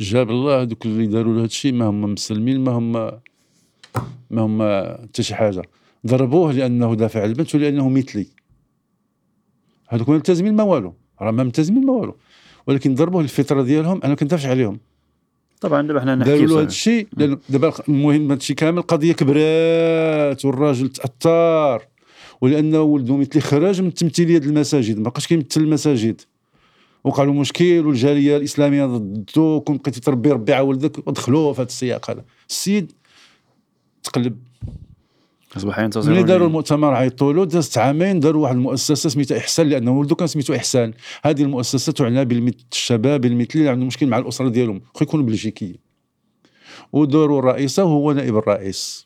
جاب 0.04 0.30
الله 0.30 0.62
هذوك 0.62 0.86
اللي 0.86 1.08
داروا 1.08 1.34
له 1.34 1.40
هذا 1.40 1.46
الشيء 1.46 1.74
ما 1.74 1.86
هم 1.86 2.02
مسلمين 2.02 2.64
ما 2.64 2.72
هم 2.72 2.92
ما 4.32 4.42
هم 4.42 4.64
حتى 5.04 5.24
شي 5.24 5.36
حاجة. 5.36 5.62
ضربوه 6.08 6.52
لأنه 6.52 6.96
دافع 6.96 7.22
على 7.22 7.30
البنت 7.30 7.56
ولأنه 7.56 7.90
مثلي. 7.90 8.28
هذوك 9.88 10.10
ما 10.10 10.16
ملتزمين 10.16 10.56
ما 10.56 10.64
والو. 10.64 10.94
راه 11.22 11.32
ما 11.32 11.44
ملتزمين 11.44 11.86
ما 11.86 11.94
والو. 11.94 12.16
ولكن 12.68 12.96
ضربوه 12.96 13.22
الفطره 13.22 13.62
ديالهم 13.62 14.00
أنا 14.04 14.16
كندافعش 14.16 14.46
عليهم. 14.46 14.80
طبعا 15.62 15.88
دابا 15.88 16.02
حنا 16.02 16.16
نحكي 16.16 16.32
داروا 16.32 16.48
له 16.48 16.60
هذا 16.60 16.68
الشيء 16.68 17.08
دابا 17.50 17.74
المهم 17.90 18.26
هذا 18.26 18.34
الشيء 18.34 18.56
كامل 18.56 18.82
قضية 18.82 19.14
كبرات 19.14 20.46
والراجل 20.46 20.90
تأثر. 20.90 21.88
ولأنه 22.42 22.82
ولده 22.82 23.18
مثلي 23.18 23.42
خرج 23.42 23.82
من 23.82 23.94
تمثيليه 23.94 24.38
المساجد 24.38 24.98
ما 24.98 25.04
بقاش 25.04 25.28
كيمثل 25.28 25.62
المساجد. 25.62 26.22
وقع 27.04 27.24
له 27.24 27.34
مشكل 27.34 27.86
والجالية 27.86 28.38
الإسلامية 28.38 28.86
ضدو 28.86 29.62
كون 29.62 29.78
بقيتي 29.78 30.00
تربي 30.00 30.32
ربي 30.32 30.54
على 30.54 30.64
ولدك 30.68 31.08
ودخلوه 31.08 31.54
في 31.54 31.62
هذا 31.62 31.68
السياق 31.68 32.10
هذا. 32.10 32.26
السيد 32.50 32.92
تقلب. 34.04 34.38
أصبح 35.58 35.80
ينتصر 35.80 36.10
ملي 36.12 36.24
داروا 36.24 36.40
لي- 36.40 36.48
المؤتمر 36.48 36.94
عيطوا 36.94 37.34
له 37.34 37.46
دازت 37.46 37.78
عامين 37.78 38.20
داروا 38.20 38.44
واحد 38.44 38.56
المؤسسة 38.56 39.10
سميتها 39.10 39.38
إحسان 39.38 39.70
لأنه 39.70 40.00
ولده 40.00 40.16
كان 40.16 40.28
سميتو 40.28 40.56
إحسان. 40.56 40.94
هذه 41.24 41.42
المؤسسة 41.42 41.92
تعنى 41.92 42.26
بالمثل 42.26 42.66
الشباب 42.72 43.26
المثلي 43.26 43.60
اللي 43.62 43.70
عندهم 43.72 43.88
مشكل 43.88 44.08
مع 44.08 44.18
الأسرة 44.18 44.50
ديالهم. 44.50 44.82
خو 44.94 45.04
يكونوا 45.04 45.26
بلجيكيين. 45.26 45.76
وداروا 46.94 47.40
الرئيسه 47.40 47.84
وهو 47.84 48.12
نائب 48.12 48.38
الرئيس. 48.38 49.06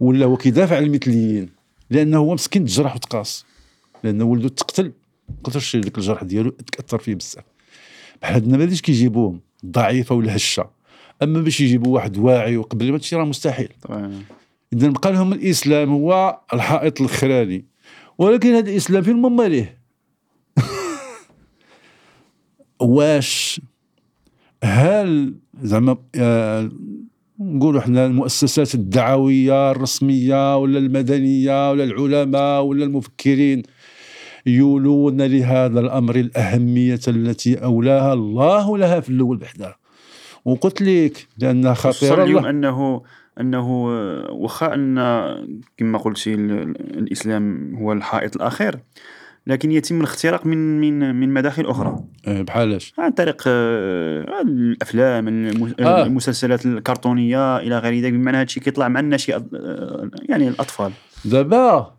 ولا 0.00 0.26
هو 0.26 0.36
كيدافع 0.36 0.76
على 0.76 0.86
المثليين 0.86 1.48
لأنه 1.90 2.18
هو 2.18 2.34
مسكين 2.34 2.64
تجرح 2.64 2.96
وتقاص. 2.96 3.46
لأنه 4.04 4.24
ولده 4.24 4.48
تقتل. 4.48 4.92
قدرش 5.44 5.76
ديك 5.76 5.98
الجرح 5.98 6.24
ديالو 6.24 6.50
تاثر 6.50 6.98
فيه 6.98 7.14
بزاف. 7.14 7.44
بحال 8.22 8.34
هاد 8.34 8.42
النماذج 8.42 8.80
كيجيبوهم 8.80 9.40
ضعيفة 9.66 10.14
ولا 10.14 10.36
هشة. 10.36 10.70
أما 11.22 11.40
باش 11.40 11.60
يجيبوا 11.60 11.94
واحد 11.94 12.18
واعي 12.18 12.56
وقبل 12.56 12.92
هادشي 12.92 13.16
راه 13.16 13.24
مستحيل. 13.24 13.68
طبعا. 13.82 14.22
اذا 14.72 14.88
بقى 14.88 15.12
لهم 15.12 15.32
الإسلام 15.32 15.90
هو 15.90 16.40
الحائط 16.54 17.00
الخراني. 17.00 17.64
ولكن 18.18 18.54
هذا 18.54 18.70
الإسلام 18.70 19.02
فين 19.02 19.16
مما 19.16 19.48
ليه؟ 19.48 19.78
واش؟ 22.80 23.60
هل 24.64 25.34
زعما 25.62 25.96
آه، 26.14 26.70
نقولوا 27.40 27.80
إحنا 27.80 28.06
المؤسسات 28.06 28.74
الدعوية 28.74 29.70
الرسمية 29.70 30.56
ولا 30.56 30.78
المدنية 30.78 31.70
ولا 31.70 31.84
العلماء 31.84 32.62
ولا 32.62 32.84
المفكرين 32.84 33.62
يولون 34.46 35.22
لهذا 35.22 35.80
الأمر 35.80 36.16
الأهمية 36.16 37.00
التي 37.08 37.64
أولاها 37.64 38.12
الله 38.12 38.78
لها 38.78 39.00
في 39.00 39.08
الأول 39.08 39.36
بحدها 39.36 39.76
وقلت 40.44 40.82
لك 40.82 41.26
لانها 41.38 41.74
خصوصا 41.74 42.06
خطيره 42.06 42.24
اليوم 42.24 42.38
الله 42.38 42.50
انه 42.50 43.02
أنه 43.40 43.84
واخا 44.32 44.74
أن 44.74 44.94
كما 45.76 45.98
قلتي 45.98 46.34
ال- 46.34 46.50
ال- 46.50 46.98
الإسلام 46.98 47.74
هو 47.76 47.92
الحائط 47.92 48.36
الأخير. 48.36 48.78
لكن 49.46 49.72
يتم 49.72 49.98
الاختراق 49.98 50.46
من 50.46 50.80
من 50.80 51.14
من 51.20 51.28
مداخل 51.34 51.66
أخرى. 51.66 51.96
آه، 52.26 52.42
بحالاش 52.42 52.94
عن 52.98 53.10
طريق 53.10 53.42
آه، 53.46 54.24
الأفلام 54.42 55.28
آه. 55.80 56.02
المسلسلات 56.06 56.66
الكرتونية 56.66 57.56
إلى 57.56 57.78
غير 57.78 58.02
ذلك 58.04 58.12
بمعنى 58.12 58.36
هادشي 58.36 58.60
كيطلع 58.60 58.88
مع 58.88 59.00
الناشئ 59.00 59.36
آه، 59.36 60.10
يعني 60.28 60.48
الأطفال. 60.48 60.92
دابا 61.24 61.92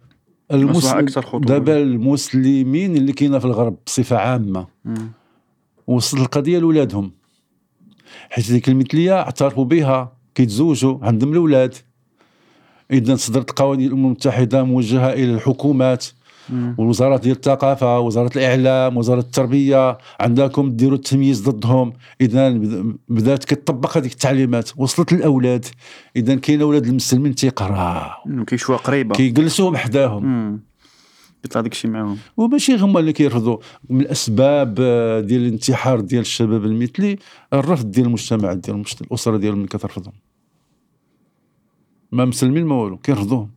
المس... 0.54 0.78
أصبح 0.78 0.98
أكثر 0.98 1.22
خطورة. 1.22 1.46
دابا 1.46 1.78
المسلمين 1.78 2.96
اللي 2.96 3.14
كاينة 3.14 3.40
في 3.40 3.46
الغرب 3.46 3.78
بصفة 3.86 4.18
عامة. 4.18 4.68
وصلت 5.88 6.22
القضية 6.22 6.60
لولادهم. 6.60 7.12
حيت 8.30 8.52
ديك 8.52 8.70
المثليه 8.70 9.20
اعترفوا 9.22 9.66
بها. 9.66 10.18
كيتزوجوا 10.36 10.98
عندهم 11.02 11.32
الأولاد. 11.32 11.76
اذا 12.92 13.16
صدرت 13.16 13.52
قوانين 13.52 13.88
الأمم 13.88 14.06
المتحدة 14.06 14.64
موجهة 14.64 15.14
إلى 15.14 15.34
الحكومات. 15.34 16.06
مم. 16.52 16.76
والوزارات 16.78 17.22
ديال 17.22 17.36
الثقافة 17.36 18.00
وزارة 18.00 18.32
الإعلام 18.36 18.98
وزارة 18.98 19.20
التربية 19.20 19.98
عندكم 20.20 20.72
ديروا 20.72 20.96
التمييز 20.98 21.50
ضدهم. 21.50 21.94
اذا 22.22 22.50
بد- 22.50 22.98
بدأت 23.10 23.44
كتطبق 23.44 23.98
هذيك 23.98 24.12
التعليمات. 24.12 24.70
وصلت 24.78 25.14
للأولاد. 25.14 25.66
اذا 26.16 26.36
كاين 26.36 26.62
أولاد 26.62 26.86
المسلمين 26.86 27.36
تيقراو. 27.36 28.10
مم. 28.26 28.44
كيشوفها 28.46 28.78
قريبه 28.78 29.16
كيجلسوهم 29.16 29.78
حداهم. 29.78 30.60
يطلع 31.46 31.62
داك 31.62 31.72
الشيء 31.72 31.92
معاهم. 31.92 32.18
وماشي 32.38 32.76
هما 32.78 33.00
اللي 33.00 33.14
كيرفضوا. 33.14 33.58
من 33.90 34.02
الأسباب 34.02 34.76
آه، 34.80 35.20
ديال 35.20 35.42
الانتحار 35.42 36.00
ديال 36.00 36.22
الشباب 36.22 36.66
المثلي 36.66 37.18
الرفض 37.54 37.92
ديال 37.92 38.06
المجتمع 38.06 38.54
ديال 38.54 38.84
الأسرة 39.02 39.38
ديالهم 39.38 39.58
اللي 39.58 39.68
كترفضهم. 39.68 40.14
ما 42.12 42.26
مسلمين 42.26 42.66
ما 42.66 42.76
والو. 42.76 42.98
كيرفضوهم. 42.98 43.50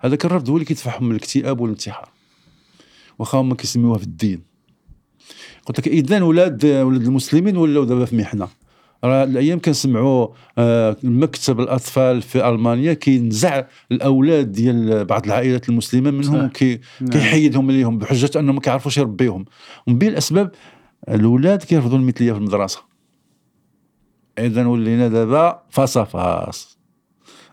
هذاك 0.00 0.24
الرفض 0.24 0.48
هو 0.50 0.54
اللي 0.54 0.64
كيدفعهم 0.64 1.04
من 1.04 1.10
الاكتئاب 1.10 1.60
والانتحار. 1.60 2.08
واخا 3.18 3.38
هما 3.38 3.54
كيسميوها 3.54 3.98
في 3.98 4.04
الدين. 4.04 4.42
قلت 5.66 5.78
لك 5.78 5.88
اذا 5.88 6.22
ولاد 6.22 6.64
ولاد 6.66 7.02
المسلمين 7.02 7.56
ولاو 7.56 7.84
دابا 7.84 8.04
في 8.04 8.16
محنة. 8.16 8.48
راه 9.04 9.24
الأيام 9.24 9.58
كنسمعوا 9.58 10.28
آه، 10.58 10.96
مكتب 11.02 11.60
الأطفال 11.60 12.22
في 12.22 12.48
ألمانيا 12.48 12.92
كينزع 12.92 13.64
الأولاد 13.92 14.52
ديال 14.52 15.04
بعض 15.04 15.26
العائلات 15.26 15.68
المسلمة 15.68 16.10
منهم. 16.10 16.48
كي 16.48 16.80
نعم. 17.00 17.10
كيحيدهم 17.10 17.70
ليهم 17.70 17.98
بحجة 17.98 18.38
أنهم 18.38 18.54
ما 18.54 18.60
كيعرفوش 18.60 18.98
يربيهم 18.98 19.44
ومن 19.86 19.98
بين 19.98 20.08
الأسباب 20.08 20.50
الأولاد 21.08 21.62
كيرفضوا 21.62 21.98
المثلية 21.98 22.32
في 22.32 22.38
المدرسة. 22.38 22.80
اذا 24.38 24.66
ولينا 24.66 25.08
دابا 25.08 25.62
فاصا 25.70 26.04
فاس 26.04 26.78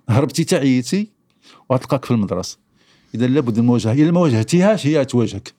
هربتي 0.10 0.43
تعيتي 0.43 1.12
وغتلقاك 1.70 2.05
في 2.05 2.12
المدرسة. 2.12 2.57
إذا 3.16 3.28
لابد 3.28 3.53
من 3.53 3.60
المواجهه 3.60 3.93
الا 3.93 4.12
ما 4.12 4.20
واجهتيهاش 4.20 4.88
هي 4.88 5.05
تواجهك. 5.05 5.53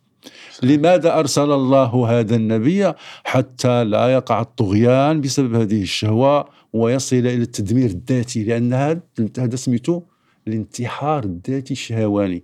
لماذا 0.63 1.19
أرسل 1.19 1.53
الله 1.53 2.07
هذا 2.09 2.37
النبي 2.37 2.93
حتى 3.25 3.85
لا 3.85 4.09
يقع 4.13 4.41
الطغيان 4.41 5.21
بسبب 5.21 5.55
هذه 5.55 5.83
الشهوة 5.83 6.49
ويصل 6.73 7.17
إلى 7.17 7.35
التدمير 7.35 7.91
الذاتي؟ 7.91 8.45
لأن 8.45 8.73
هذا 9.39 9.57
سميته 9.57 10.03
الانتحار 10.49 11.25
الذاتي 11.25 11.73
الشهواني. 11.73 12.43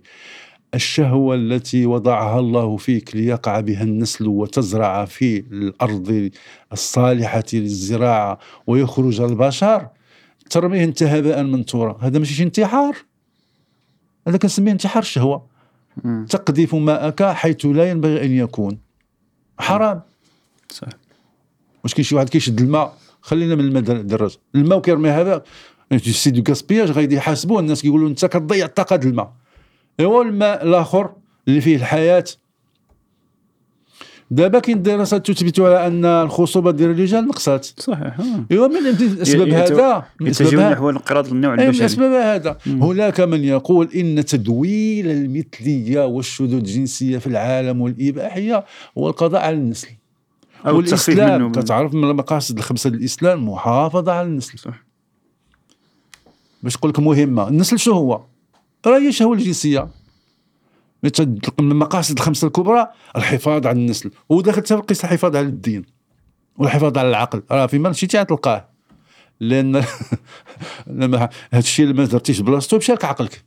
الشهوة 0.73 1.35
التي 1.35 1.85
وضعها 1.85 2.39
الله 2.39 2.77
فيك 2.77 3.15
ليقع 3.15 3.59
بها 3.59 3.83
النسل 3.83 4.27
وتزرع 4.27 5.05
في 5.05 5.37
الأرض 5.37 6.29
الصالحة 6.73 7.43
للزراعة 7.53 8.39
ويخرج 8.67 9.21
البشر 9.21 9.87
ترميه 10.49 10.83
انت 10.83 11.03
هباء 11.03 11.43
منثورا 11.43 11.97
هذا 12.01 12.19
ماشي 12.19 12.33
شي 12.33 12.43
انتحار. 12.43 12.97
هذا 14.27 14.37
كنسميه 14.37 14.71
انتحار 14.71 15.03
الشهوة 15.03 15.45
مم. 16.03 16.25
تقذف 16.29 16.75
ماءك 16.75 17.23
حيث 17.23 17.65
لا 17.65 17.89
ينبغي 17.89 18.25
أن 18.25 18.31
يكون. 18.31 18.77
حرام. 19.59 20.01
صح 20.69 20.87
واش 21.83 21.93
كاين 21.93 22.03
شي 22.03 22.15
واحد 22.15 22.29
كيشد 22.29 22.61
الماء؟ 22.61 22.97
خلينا 23.21 23.55
من 23.55 23.61
الماء 23.65 23.83
در- 23.83 24.01
دراج 24.01 24.37
الماء 24.55 24.77
وكيرمي 24.77 25.09
هذا 25.09 25.43
c'est 25.97 26.31
du 26.31 26.43
gaspillage 26.49 26.91
غادي 26.91 27.15
يحاسبوه. 27.15 27.59
الناس 27.59 27.81
كيقولوا 27.81 28.09
أنت 28.09 28.25
كتضيع 28.25 28.65
الطاقه 28.65 28.95
ديال 28.95 29.11
الماء. 29.11 29.33
إيوا 29.99 30.23
الماء 30.23 30.63
الآخر 30.63 31.11
اللي 31.47 31.61
فيه 31.61 31.75
الحياة 31.75 32.25
دابا 34.31 34.59
كاين 34.59 34.81
دراسات 34.81 35.31
تثبت 35.31 35.59
على 35.59 35.87
أن 35.87 36.05
الخصوبة 36.05 36.71
ديال 36.71 36.91
الرجال 36.91 37.27
نقصات. 37.27 37.65
صحيح. 37.77 38.17
ايوا 38.51 38.67
من 38.67 38.87
اسباب 39.21 39.49
هذا؟ 39.49 40.05
من 40.21 40.29
اسباب 40.29 40.71
نحو 40.71 40.89
انقراض 40.89 41.31
النوع 41.31 41.51
أي 41.51 41.57
من 41.57 41.63
البشري. 41.63 41.85
اسباب 41.85 42.11
هذا. 42.11 42.57
هناك 42.67 43.19
من 43.19 43.43
يقول 43.43 43.89
إن 43.95 44.25
تدويل 44.25 45.11
المثلية 45.11 46.05
والشذوذ 46.05 46.53
الجنسية 46.53 47.17
في 47.17 47.27
العالم 47.27 47.81
والإباحية 47.81 48.65
هو 48.97 49.09
القضاء 49.09 49.41
على 49.41 49.55
النسل. 49.55 49.87
أو 50.67 50.79
التخفيف 50.79 51.19
منه 51.19 51.51
كتعرف 51.51 51.93
من 51.93 52.03
المقاصد 52.03 52.57
الخمسة 52.57 52.89
للاسلام 52.89 53.49
محافظة 53.49 54.11
على 54.11 54.27
النسل. 54.27 54.59
صح. 54.59 54.83
باش 56.63 56.77
نقول 56.77 56.91
لك 56.91 56.99
مهمة. 56.99 57.47
النسل 57.47 57.79
شو 57.79 57.91
هو؟ 57.91 58.21
راه 58.87 58.99
هي 58.99 59.07
الشهوه 59.07 59.33
الجنسية؟ 59.33 59.87
من 61.03 61.11
المقاصد 61.59 62.17
الخمسة 62.17 62.47
الكبرى 62.47 62.87
الحفاظ 63.15 63.67
على 63.67 63.79
النسل. 63.79 64.11
وداخل 64.29 64.61
حتى 64.61 64.73
القيس 64.73 65.05
الحفاظ 65.05 65.35
على 65.35 65.45
الدين 65.45 65.85
والحفاظ 66.57 66.97
على 66.97 67.09
العقل. 67.09 67.43
راه 67.51 67.65
فيما 67.65 67.89
مشيتي 67.89 68.19
غتلقاه 68.19 68.69
لأن 69.39 69.83
لما 70.87 71.29
هذا 71.51 71.59
الشيء 71.59 71.85
اللي 71.85 71.97
ما 71.97 72.05
درتيش 72.05 72.39
بلاصتو 72.39 72.77
مشى 72.77 72.93
لك 72.93 73.05
عقلك. 73.05 73.43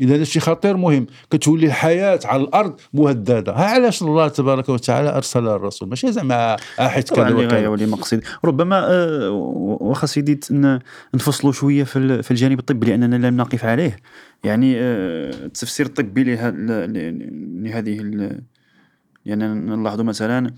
إذا 0.00 0.14
هذا 0.14 0.22
الشيء 0.22 0.42
خطير 0.42 0.76
مهم. 0.76 1.06
كتولي 1.30 1.66
الحياة 1.66 2.20
على 2.24 2.42
الأرض 2.42 2.80
مهددة. 2.94 3.52
ها 3.52 3.64
علاش 3.64 4.02
الله 4.02 4.28
تبارك 4.28 4.68
وتعالى 4.68 5.16
أرسل 5.16 5.48
الرسول؟ 5.48 5.88
ماشي 5.88 6.12
زعما 6.12 6.56
حيت 6.78 7.08
طبعا 7.12 7.24
كذا 7.30 7.34
لغايه 7.34 7.46
وكذا 7.46 7.68
ولمقصد 7.68 8.20
ربما 8.44 8.86
آه، 8.90 9.30
واخا 9.80 10.06
سيدي 10.06 10.40
نفصلوا 11.14 11.52
شوية 11.52 11.84
في 11.84 11.96
ال- 11.98 12.22
في 12.22 12.30
الجانب 12.30 12.58
الطبي 12.58 12.86
لأننا 12.86 13.26
لم 13.26 13.36
نقف 13.36 13.64
عليه. 13.64 13.96
يعني 14.44 14.74
آه، 14.78 15.30
التفسير 15.30 15.86
الطبي 15.86 16.24
لهذه 16.24 17.92
يعني 19.26 19.46
نلاحظ 19.48 20.00
مثلا 20.00 20.50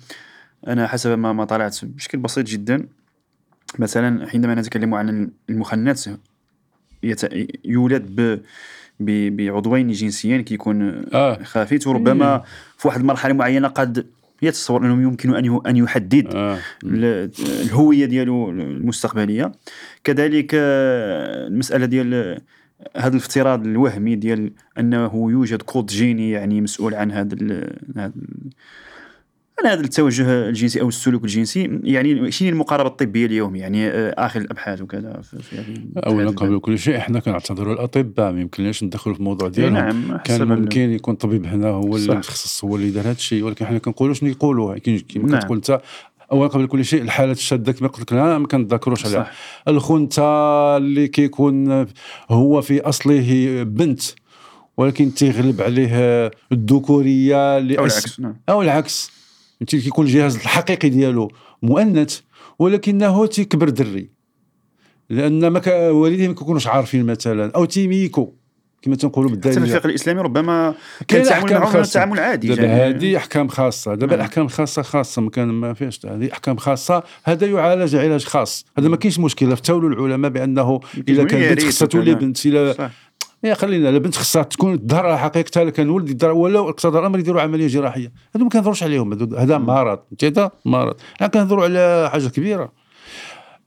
أنا 0.66 0.86
حسب 0.86 1.18
ما 1.18 1.32
ما 1.32 1.44
طلعت 1.44 1.84
بشكل 1.84 2.18
بسيط 2.18 2.46
جدا 2.46 2.86
مثلا 3.78 4.26
حينما 4.26 4.54
نتكلم 4.54 4.94
عن 4.94 5.30
المخنث 5.50 6.08
يولد 7.64 8.20
ب- 8.20 8.40
بعضوين 9.00 9.90
جنسيين 9.90 10.42
كيكون 10.42 11.02
آه. 11.14 11.42
خافت 11.42 11.86
وربما 11.86 12.42
في 12.78 12.88
واحد 12.88 13.00
المرحلة 13.00 13.34
معينة 13.34 13.68
قد 13.68 14.06
يتصور 14.42 14.86
أنه 14.86 15.02
يمكن 15.02 15.34
أن 15.34 15.60
أن 15.66 15.76
يحدد 15.76 16.34
آه. 16.34 16.58
ال- 16.84 17.30
الهوية 17.62 18.06
ديالو 18.06 18.50
المستقبلية 18.50 19.52
كذلك 20.04 20.50
المسألة 20.54 21.86
ديال 21.86 22.40
هذا 22.96 23.08
الافتراض 23.08 23.66
الوهمي 23.66 24.14
ديال 24.14 24.52
أنه 24.78 25.30
يوجد 25.30 25.62
كود 25.62 25.86
جيني 25.86 26.30
يعني 26.30 26.60
مسؤول 26.60 26.94
عن 26.94 27.12
هذا 27.12 27.36
هذا 27.96 28.12
على 29.60 29.68
هذا 29.68 29.80
التوجه 29.80 30.48
الجنسي 30.48 30.80
أو 30.80 30.88
السلوك 30.88 31.24
الجنسي؟ 31.24 31.80
يعني 31.82 32.30
شنو 32.30 32.48
المقاربة 32.48 32.88
الطبية 32.88 33.26
اليوم؟ 33.26 33.56
يعني 33.56 33.88
آه، 33.88 34.14
آخر 34.18 34.40
الأبحاث 34.40 34.82
وكذا 34.82 35.20
في 35.22 35.56
هذه 35.56 36.22
هذه 36.22 36.28
قبل 36.28 36.58
كل 36.58 36.78
شيء 36.78 36.96
إحنا 36.96 37.20
كنعتذروا 37.20 37.74
الأطباء 37.74 38.32
ما 38.32 38.40
يمكنناش 38.40 38.84
ندخلوا 38.84 39.14
في 39.14 39.20
الموضوع 39.20 39.48
ديالهم. 39.48 39.74
نعم 39.74 40.16
كان 40.16 40.48
ممكن 40.48 40.80
يكون 40.80 41.14
طبيب 41.14 41.46
هنا 41.46 41.68
هو 41.68 41.96
اللي. 41.96 42.16
متخصص 42.16 42.64
هو 42.64 42.76
اللي 42.76 42.90
دار 42.90 43.04
هذا 43.04 43.12
الشيء 43.12 43.44
ولكن 43.44 43.66
حنا 43.66 43.78
كنقولوا 43.78 44.14
شنو 44.14 44.30
يقولوا. 44.30 44.78
كيما 44.78 45.28
نعم. 45.28 45.40
كتقول 45.40 45.56
أنت 45.56 45.80
اولا 46.32 46.48
قبل 46.48 46.66
كل 46.66 46.84
شيء 46.84 47.02
الحالات 47.02 47.36
الشاذه 47.36 47.70
كما 47.70 47.88
قلت 47.88 48.12
لك 48.12 48.12
ما 48.12 48.46
كنتذكروش 48.46 49.06
عليها. 49.06 49.30
الخنثى 49.68 50.22
اللي 50.76 51.08
كيكون 51.08 51.86
هو 52.30 52.62
في 52.62 52.80
أصله 52.80 53.62
بنت 53.62 54.02
ولكن 54.76 55.14
تيغلب 55.14 55.62
عليه 55.62 56.30
الذكورية 56.52 57.58
اللي 57.58 57.78
أو 57.78 57.84
العكس 57.84 58.20
نعم. 58.20 58.36
أو 58.48 58.62
العكس. 58.62 59.19
فهمتي 59.60 59.80
كيكون 59.80 60.06
الجهاز 60.06 60.36
الحقيقي 60.36 60.88
ديالو 60.88 61.30
مؤنث 61.62 62.20
ولكنه 62.58 63.26
تيكبر 63.26 63.68
دري. 63.68 64.10
لأن 65.10 65.46
ما 65.46 65.88
والديه 65.88 66.28
ما 66.28 66.34
كيكونوش 66.34 66.66
عارفين 66.66 67.06
مثلا 67.06 67.52
أو 67.56 67.64
تيميكو 67.64 68.32
كما 68.82 68.96
تنقولوا 68.96 69.30
بالدارجة. 69.30 69.58
الفقه 69.58 69.86
الإسلامي 69.86 70.20
ربما 70.20 70.74
كان 71.08 71.20
التعامل 71.20 71.44
أحكام 71.52 71.60
معهم. 71.62 71.82
تعامل 71.82 72.18
عادي 72.20 72.48
دابا 72.48 72.62
يعني- 72.62 72.96
هذه 72.96 73.16
أحكام 73.16 73.48
خاصة. 73.48 73.94
دابا 73.94 74.06
نعم. 74.06 74.14
الأحكام 74.14 74.44
الخاصه 74.46 74.82
خاصة 74.82 75.22
ما 75.22 75.30
كان 75.30 75.48
ما 75.48 75.74
فيهاش 75.74 76.06
هذه 76.06 76.32
أحكام 76.32 76.56
خاصة. 76.56 77.02
هذا 77.24 77.46
يعالج 77.46 77.96
علاج 77.96 78.24
خاص. 78.24 78.66
هذا 78.78 78.88
ما 78.88 78.96
كاينش 78.96 79.18
مشكلة. 79.18 79.54
فتاولوا 79.54 79.90
العلماء 79.90 80.30
بأنه 80.30 80.80
الا 80.94 81.02
يقولوا 81.08 81.24
كان 81.24 81.54
بنت 81.54 81.64
خصها 81.64 81.86
تولي. 81.86 82.14
بنت 82.14 82.46
الا 82.46 82.90
يا 83.44 83.54
خلينا 83.54 83.88
لا 83.88 83.98
بنت 83.98 84.16
خصها 84.16 84.42
تكون 84.42 84.72
الظهر 84.72 85.16
حقيقتها 85.16 85.64
لا 85.64 85.70
كان 85.70 85.90
ولد 85.90 86.10
يدار 86.10 86.32
ولا 86.32 86.58
اقتضى 86.60 86.98
الامر 86.98 87.18
يديروا 87.18 87.40
عملية 87.40 87.66
جراحية. 87.66 88.12
هذا 88.36 88.44
ما 88.44 88.50
كنهضروش 88.50 88.82
عليهم 88.82 89.12
هذو- 89.14 89.36
هذا 89.36 89.58
مرض 89.58 89.98
هذا 90.22 90.50
مرض. 90.64 90.94
حنا 91.20 91.28
كنهضروا 91.28 91.64
على 91.64 92.10
حاجة 92.12 92.28
كبيرة. 92.28 92.72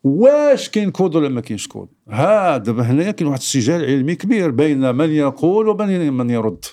واش 0.04 0.70
كاين 0.70 0.92
كود 0.92 1.16
ولا 1.16 1.30
ما 1.30 1.42
كاينش 1.42 1.68
كود؟ 1.68 1.88
ها 2.10 2.58
دابا 2.58 2.84
هنايا 2.84 3.12
كاين 3.12 3.28
واحد 3.28 3.40
السجال 3.40 3.86
علمي 3.86 4.16
كبير 4.16 4.52
بين 4.52 4.96
من 4.96 5.10
يقول 5.10 5.68
ومن 5.68 6.14
من 6.14 6.30
يرد. 6.30 6.66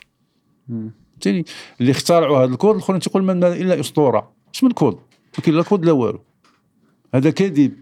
مم. 0.68 0.90
فهمتيني 1.10 1.44
اللي 1.80 1.90
اخترعوا 1.90 2.38
هذا 2.38 2.52
الكود 2.52 2.74
الأخرين 2.74 3.00
تيقول 3.00 3.22
من 3.22 3.44
إلا 3.44 3.80
أسطورة. 3.80 4.32
اش 4.54 4.64
من 4.64 4.70
كود 4.70 4.94
ما 5.38 5.44
كاين 5.44 5.56
لا 5.56 5.62
كود 5.62 5.84
لا 5.84 5.92
والو. 5.92 6.20
هذا 7.14 7.30
كذب 7.30 7.72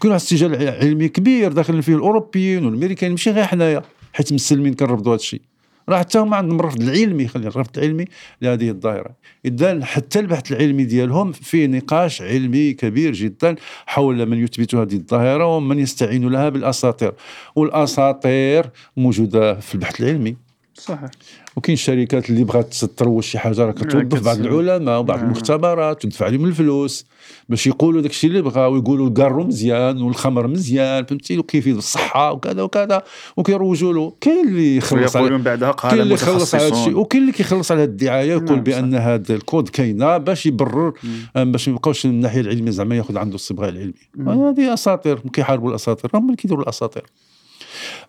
كاين 0.00 0.12
واحد 0.12 0.20
السجال 0.20 0.68
علمي 0.68 1.08
كبير 1.08 1.52
داخلين 1.52 1.80
فيه 1.80 1.94
الأوروبيين 1.94 2.64
والامريكان 2.66 3.10
ماشي 3.10 3.30
غير 3.30 3.44
حنايا. 3.44 3.82
حيت 4.16 4.32
مسلمين 4.32 4.74
كنرفضوا 4.74 5.12
هذا 5.12 5.20
الشيء 5.20 5.40
راه 5.88 5.98
حتى 5.98 6.18
هما 6.18 6.36
عندهم 6.36 6.60
الرفض 6.60 6.82
العلمي 6.82 7.28
خلينا 7.28 7.48
الرفض 7.48 7.78
العلمي 7.78 8.04
لهذه 8.42 8.70
الظاهره 8.70 9.10
إذا 9.44 9.84
حتى 9.84 10.18
البحث 10.20 10.52
العلمي 10.52 10.84
ديالهم 10.84 11.32
فيه 11.32 11.66
نقاش 11.66 12.22
علمي 12.22 12.72
كبير 12.72 13.12
جدا 13.12 13.56
حول 13.86 14.26
من 14.26 14.44
يثبت 14.44 14.74
هذه 14.74 14.94
الظاهره 14.94 15.56
ومن 15.56 15.78
يستعين 15.78 16.28
لها 16.28 16.48
بالأساطير. 16.48 17.12
والأساطير 17.56 18.70
موجودة 18.96 19.60
في 19.60 19.74
البحث 19.74 20.00
العلمي. 20.00 20.36
صحيح. 20.74 21.10
وكاين 21.56 21.74
الشركات 21.74 22.30
اللي 22.30 22.44
بغات 22.44 22.74
تروج 22.74 23.22
شي 23.22 23.38
حاجة 23.38 23.64
راه 23.64 23.72
كتوظف 23.72 24.24
بعض 24.24 24.38
العلماء 24.38 25.00
وبعض 25.00 25.18
نعم. 25.18 25.26
المختبرات 25.26 26.04
وتدفع 26.04 26.26
عليهم 26.26 26.44
الفلوس 26.44 27.06
باش 27.48 27.66
يقولوا 27.66 28.00
داك 28.00 28.10
الشيء 28.10 28.30
اللي 28.30 28.42
بغاو 28.42 28.72
ويقولوا 28.72 29.08
الكارو 29.08 29.44
مزيان 29.44 30.02
والخمر 30.02 30.46
مزيان 30.46 31.04
فهمتي؟ 31.04 31.38
وكيفيد 31.38 31.76
الصحة 31.76 32.32
وكذا 32.32 32.62
وكذا 32.62 33.02
وكيروجوا 33.36 33.92
له. 33.92 34.12
كاين 34.20 34.48
اللي 34.48 34.76
يخلص 34.76 35.16
على 35.16 35.38
بعدها 35.38 35.70
قال 35.70 35.90
كاين 35.90 36.02
اللي 36.02 36.14
يخلص 36.14 36.54
على 36.54 36.64
هذا 36.64 36.72
الشيء 36.72 36.98
وكاين 36.98 37.22
اللي 37.22 37.32
كيخلص 37.32 37.72
على 37.72 37.84
الدعاية 37.84 38.32
يقول 38.32 38.44
نعم، 38.44 38.60
بأن 38.60 38.94
هذا 38.94 39.34
الكود 39.34 39.68
كاينة 39.68 40.16
باش 40.16 40.46
يبرر 40.46 40.92
باش 41.34 41.68
ما 41.68 41.74
يبقاوش 41.74 42.06
من 42.06 42.12
الناحية 42.12 42.40
العلمية 42.40 42.70
زعما 42.70 42.96
ياخذ 42.96 43.18
عنده 43.18 43.34
الصبغة 43.34 43.68
العلمي 43.68 43.94
هذه 44.18 44.74
أساطير 44.74 45.18
كيحاربوا 45.18 45.70
الأساطير 45.70 46.10
هم 46.14 46.24
اللي 46.24 46.36
كيديروا 46.36 46.62
الأساطير. 46.62 47.04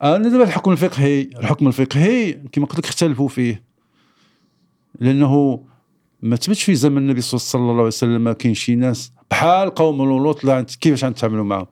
أنا 0.03 0.29
دابا 0.29 0.43
الحكم 0.43 0.71
الفقهي 0.71 1.21
الحكم 1.21 1.67
الفقهي 1.67 2.33
كما 2.33 2.65
قلت 2.65 2.79
لك 2.79 2.85
اختلفوا 2.85 3.27
فيه. 3.27 3.63
لأنه 4.99 5.63
ما 6.21 6.35
تبتش 6.35 6.63
في 6.63 6.75
زمن 6.75 6.97
النبي 6.97 7.21
صلى 7.21 7.61
الله 7.61 7.73
عليه 7.73 7.83
وسلم 7.83 8.31
كاين 8.31 8.53
شي 8.53 8.75
ناس 8.75 9.11
بحال 9.31 9.69
قوم 9.69 10.23
لوط 10.23 10.45
كيفاش 10.81 11.03
غنتعاملوا 11.03 11.43
معهم 11.43 11.67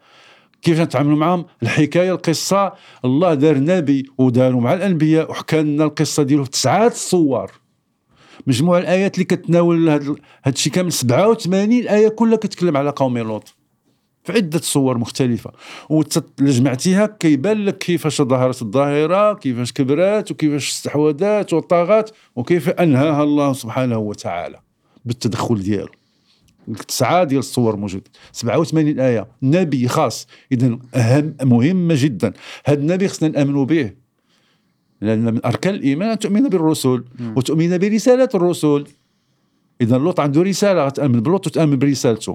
كيفاش 0.62 0.86
نتعاملوا 0.86 1.18
معهم 1.18 1.46
الحكاية 1.64 2.12
القصة 2.12 2.74
الله 3.06 3.34
دار 3.34 3.58
نبي 3.58 4.06
وداروا 4.18 4.62
مع 4.62 4.74
الأنبياء 4.74 5.32
وحكى 5.32 5.62
لنا 5.62 5.84
القصة 5.84 6.24
ديالو 6.24 6.44
في 6.44 6.50
تسعه 6.50 6.90
صور 6.90 7.52
مجموع 8.48 8.78
الآيات 8.78 9.16
اللي 9.16 9.26
كتناول 9.26 9.90
هذا 9.90 10.16
الشيء 10.48 10.74
كامل 10.74 10.92
87 10.92 11.72
آية 11.72 12.08
كلها 12.08 12.38
كتكلم 12.38 12.78
على 12.78 12.90
قوم 12.90 13.18
لوط. 13.18 13.56
في 14.26 14.34
عدة 14.34 14.60
صور 14.60 14.98
مختلفة. 14.98 15.52
وجمعتيها 15.90 17.06
كيبان 17.06 17.66
لك 17.66 17.78
كيفاش 17.78 18.22
ظهرت 18.22 18.62
الظاهرة 18.62 19.34
كيفاش 19.34 19.72
كبرت 19.74 20.32
وكيفاش 20.32 20.70
استحوذت 20.70 21.54
وطغت 21.54 22.14
وكيف 22.36 22.70
أنهاها 22.70 23.24
الله 23.24 23.54
سبحانه 23.54 23.98
وتعالى 23.98 24.60
بالتدخل 25.06 25.64
ديالو. 25.64 25.90
تسعة 26.88 27.24
ديال 27.24 27.40
الصور 27.40 27.76
موجود 27.76 28.08
87 28.32 29.00
آية. 29.00 29.28
نبي 29.44 29.88
خاص. 29.88 30.28
اذا 30.52 30.80
اهم 30.96 31.36
مهمه 31.42 31.96
جدا. 31.98 32.34
هذا 32.66 32.80
النبي 32.80 33.08
خصنا 33.08 33.30
نأمنوا 33.30 33.66
به. 33.66 33.92
لأن 35.02 35.34
من 35.34 35.46
أركان 35.46 35.76
الإيمان 35.76 36.10
أن 36.10 36.20
تؤمن 36.20 36.50
بالرسل 36.50 37.04
وتؤمن 37.36 37.78
برسالة 37.78 38.30
الرسل 38.36 38.84
اذا 39.82 39.98
لوط 39.98 40.20
عنده 40.20 40.42
رسالة 40.42 40.90
تامن 40.90 41.20
بلوط 41.20 41.48
وتأمن 41.48 41.80
برسالته. 41.80 42.34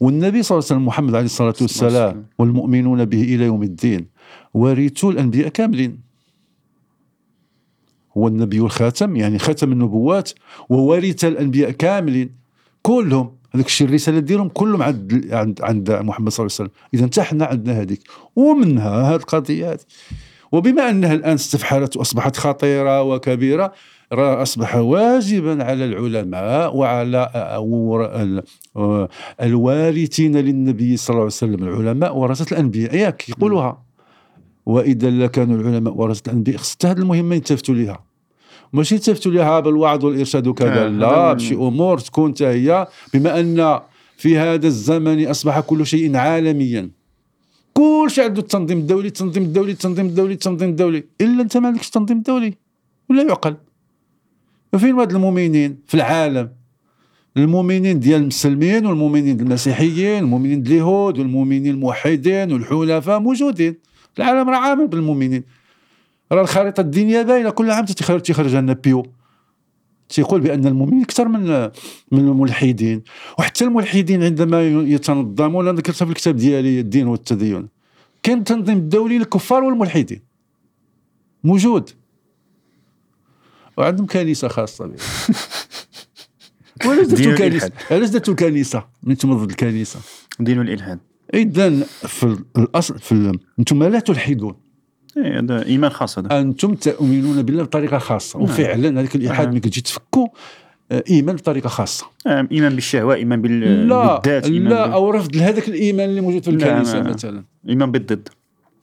والنبي 0.00 0.42
صلى 0.42 0.58
الله 0.58 0.66
عليه 0.66 0.76
وسلم 0.76 0.86
محمد 0.86 1.14
عليه 1.14 1.24
الصلاة 1.24 1.54
والسلام 1.60 2.26
والمؤمنون 2.38 3.04
به 3.04 3.22
إلى 3.22 3.44
يوم 3.44 3.62
الدين 3.62 4.06
ورثوا 4.54 5.12
الانبياء 5.12 5.48
كاملين. 5.48 6.00
هو 8.16 8.28
النبي 8.28 8.58
الخاتم 8.58 9.16
يعني 9.16 9.38
ختم 9.38 9.72
النبوات 9.72 10.30
وورث 10.68 11.24
الانبياء 11.24 11.70
كاملين. 11.70 12.30
كلهم 12.82 13.30
هذاك 13.54 13.66
الشيء 13.66 13.88
الرسالة 13.88 14.18
ديالهم 14.18 14.48
كلهم 14.48 14.82
عند 14.82 15.28
عند 15.32 15.62
عند 15.62 15.90
محمد 15.90 16.28
صلى 16.28 16.46
الله 16.46 16.56
عليه 16.58 16.70
وسلم. 16.70 16.70
إذا 16.94 17.06
حتى 17.06 17.22
حنا 17.22 17.44
عندنا 17.44 17.80
هذيك. 17.80 18.02
ومنها 18.36 19.02
هذه 19.02 19.16
القضية 19.16 19.72
هذه. 19.72 19.80
وبما 20.52 20.90
أنها 20.90 21.14
الآن 21.14 21.32
استفحلت 21.34 21.96
وأصبحت 21.96 22.36
خطيرة 22.36 23.02
وكبيرة 23.02 23.72
راه 24.12 24.42
أصبح 24.42 24.76
واجبا 24.76 25.64
على 25.64 25.84
العلماء 25.84 26.76
وعلى 26.76 28.42
الوارثين 29.42 30.36
للنبي 30.36 30.96
صلى 30.96 31.14
الله 31.14 31.20
عليه 31.20 31.26
وسلم 31.26 31.68
العلماء 31.68 32.16
ورثه 32.16 32.54
الأنبياء 32.54 32.94
ياك 32.94 33.28
يقولوها. 33.28 33.82
وإذا 34.66 35.10
لكانوا 35.10 35.56
العلماء 35.56 35.94
ورثه 35.94 36.30
الأنبياء 36.30 36.56
خص 36.56 36.72
حتى 36.72 36.86
هذه 36.86 36.98
المهمه 36.98 37.34
يلتفتوا 37.34 37.74
لها 37.74 38.04
ماشي 38.72 38.94
يلتفتوا 38.94 39.32
لها 39.32 39.60
بالوعظ 39.60 40.04
والإرشاد 40.04 40.46
وكذا. 40.46 40.84
آه، 40.84 40.88
لا 40.88 41.32
بشي 41.32 41.54
أمور 41.54 41.98
تكون 41.98 42.34
هي 42.40 42.88
بما 43.14 43.40
أن 43.40 43.80
في 44.16 44.38
هذا 44.38 44.66
الزمن 44.66 45.26
أصبح 45.26 45.60
كل 45.60 45.86
شيء 45.86 46.16
عالميا. 46.16 46.90
كل 47.74 48.06
شيء 48.08 48.24
عنده 48.24 48.40
التنظيم 48.40 48.78
الدولي 48.78 49.08
التنظيم 49.08 49.42
الدولي 49.42 49.72
التنظيم 49.72 50.06
الدولي 50.06 50.32
التنظيم 50.32 50.68
الدولي. 50.68 51.04
إلا 51.20 51.42
أنت 51.42 51.56
ما 51.56 51.68
عندكش 51.68 51.86
التنظيم 51.86 52.16
الدولي 52.16 52.54
ولا 53.10 53.22
يعقل. 53.22 53.56
فين 54.78 54.94
هاد 54.98 55.12
المؤمنين؟ 55.12 55.78
في 55.86 55.94
العالم. 55.94 56.59
المؤمنين 57.36 58.00
ديال 58.00 58.20
المسلمين 58.20 58.86
والمؤمنين 58.86 59.40
المسيحيين 59.40 60.24
المؤمنين 60.24 60.62
ديال 60.62 60.76
اليهود 60.76 61.18
والمؤمنين 61.18 61.74
الموحدين 61.74 62.52
والحلفاء 62.52 63.20
موجودين. 63.20 63.74
العالم 64.18 64.50
راه 64.50 64.56
عامل 64.56 64.88
بالمؤمنين. 64.88 65.44
راه 66.32 66.42
الخريطة 66.42 66.80
الدينية 66.80 67.22
باينه 67.22 67.50
كل 67.50 67.70
عام 67.70 67.84
تيخرج 67.84 68.20
تيخرج 68.20 68.56
لنا 68.56 68.72
بيو. 68.72 69.06
تيقول 70.08 70.40
بأن 70.40 70.66
المؤمنين 70.66 71.02
أكثر 71.02 71.28
من 71.28 71.70
من 72.12 72.28
الملحدين. 72.28 73.02
وحتى 73.38 73.64
الملحدين 73.64 74.22
عندما 74.22 74.62
يتنظمون 74.68 75.68
أنا 75.68 75.78
ذكرتها 75.78 76.04
في 76.04 76.10
الكتاب 76.10 76.36
ديالي 76.36 76.80
الدين 76.80 77.06
والتدين. 77.06 77.68
كاين 78.22 78.38
التنظيم 78.38 78.76
الدولي 78.78 79.18
للكفار 79.18 79.64
والملحدين. 79.64 80.20
موجود. 81.44 81.90
وعندهم 83.76 84.06
كنيسة 84.06 84.48
خاصة 84.48 84.86
بهم. 84.86 84.96
وعلاش 86.86 87.06
دين 87.06 87.14
درتو 87.16 87.24
كنيسه 87.34 87.46
الإلحاد. 87.46 87.72
علاش 87.90 88.08
درتو 88.08 88.34
كنيسه 88.34 88.84
من 89.02 89.10
أنتم 89.10 89.34
ضد 89.34 89.50
الكنيسة. 89.50 90.00
دين 90.40 90.60
الإلحاد. 90.60 90.98
إذا 91.34 91.70
في 92.02 92.36
الأصل 92.58 92.98
في 92.98 93.38
أنتم 93.58 93.82
لا 93.84 93.98
تلحدون. 94.00 94.54
إيه، 95.16 95.38
هذا 95.40 95.66
إيمان 95.66 95.90
خاص 95.90 96.18
هذا. 96.18 96.40
أنتم 96.40 96.74
تؤمنون 96.74 97.42
بالله 97.42 97.62
بطريقة 97.62 97.98
خاصة. 97.98 98.38
وفعلا 98.38 99.00
هذاك 99.00 99.16
الإلحاد 99.16 99.46
آه. 99.46 99.50
ملي 99.50 99.60
كتجي 99.60 99.80
تفكوا 99.80 100.28
آه، 100.92 101.04
إيمان 101.10 101.36
بطريقة 101.36 101.68
خاصة. 101.68 102.06
آه، 102.26 102.48
إيمان 102.52 102.74
بالشهوة 102.74 103.14
إيمان 103.14 103.42
بال- 103.42 103.88
لا 103.88 104.20
بالذات 104.20 104.46
إيمان 104.46 104.68
لا 104.72 104.84
بال- 104.86 104.92
أو 104.92 105.10
رفض 105.10 105.36
لهذاك 105.36 105.68
الإيمان 105.68 106.08
اللي 106.08 106.20
موجود 106.20 106.44
في 106.44 106.50
لا، 106.50 106.56
الكنيسة 106.56 106.98
لا، 106.98 107.02
لا. 107.02 107.10
مثلا. 107.10 107.44
إيمان 107.68 107.90
بالضد. 107.90 108.28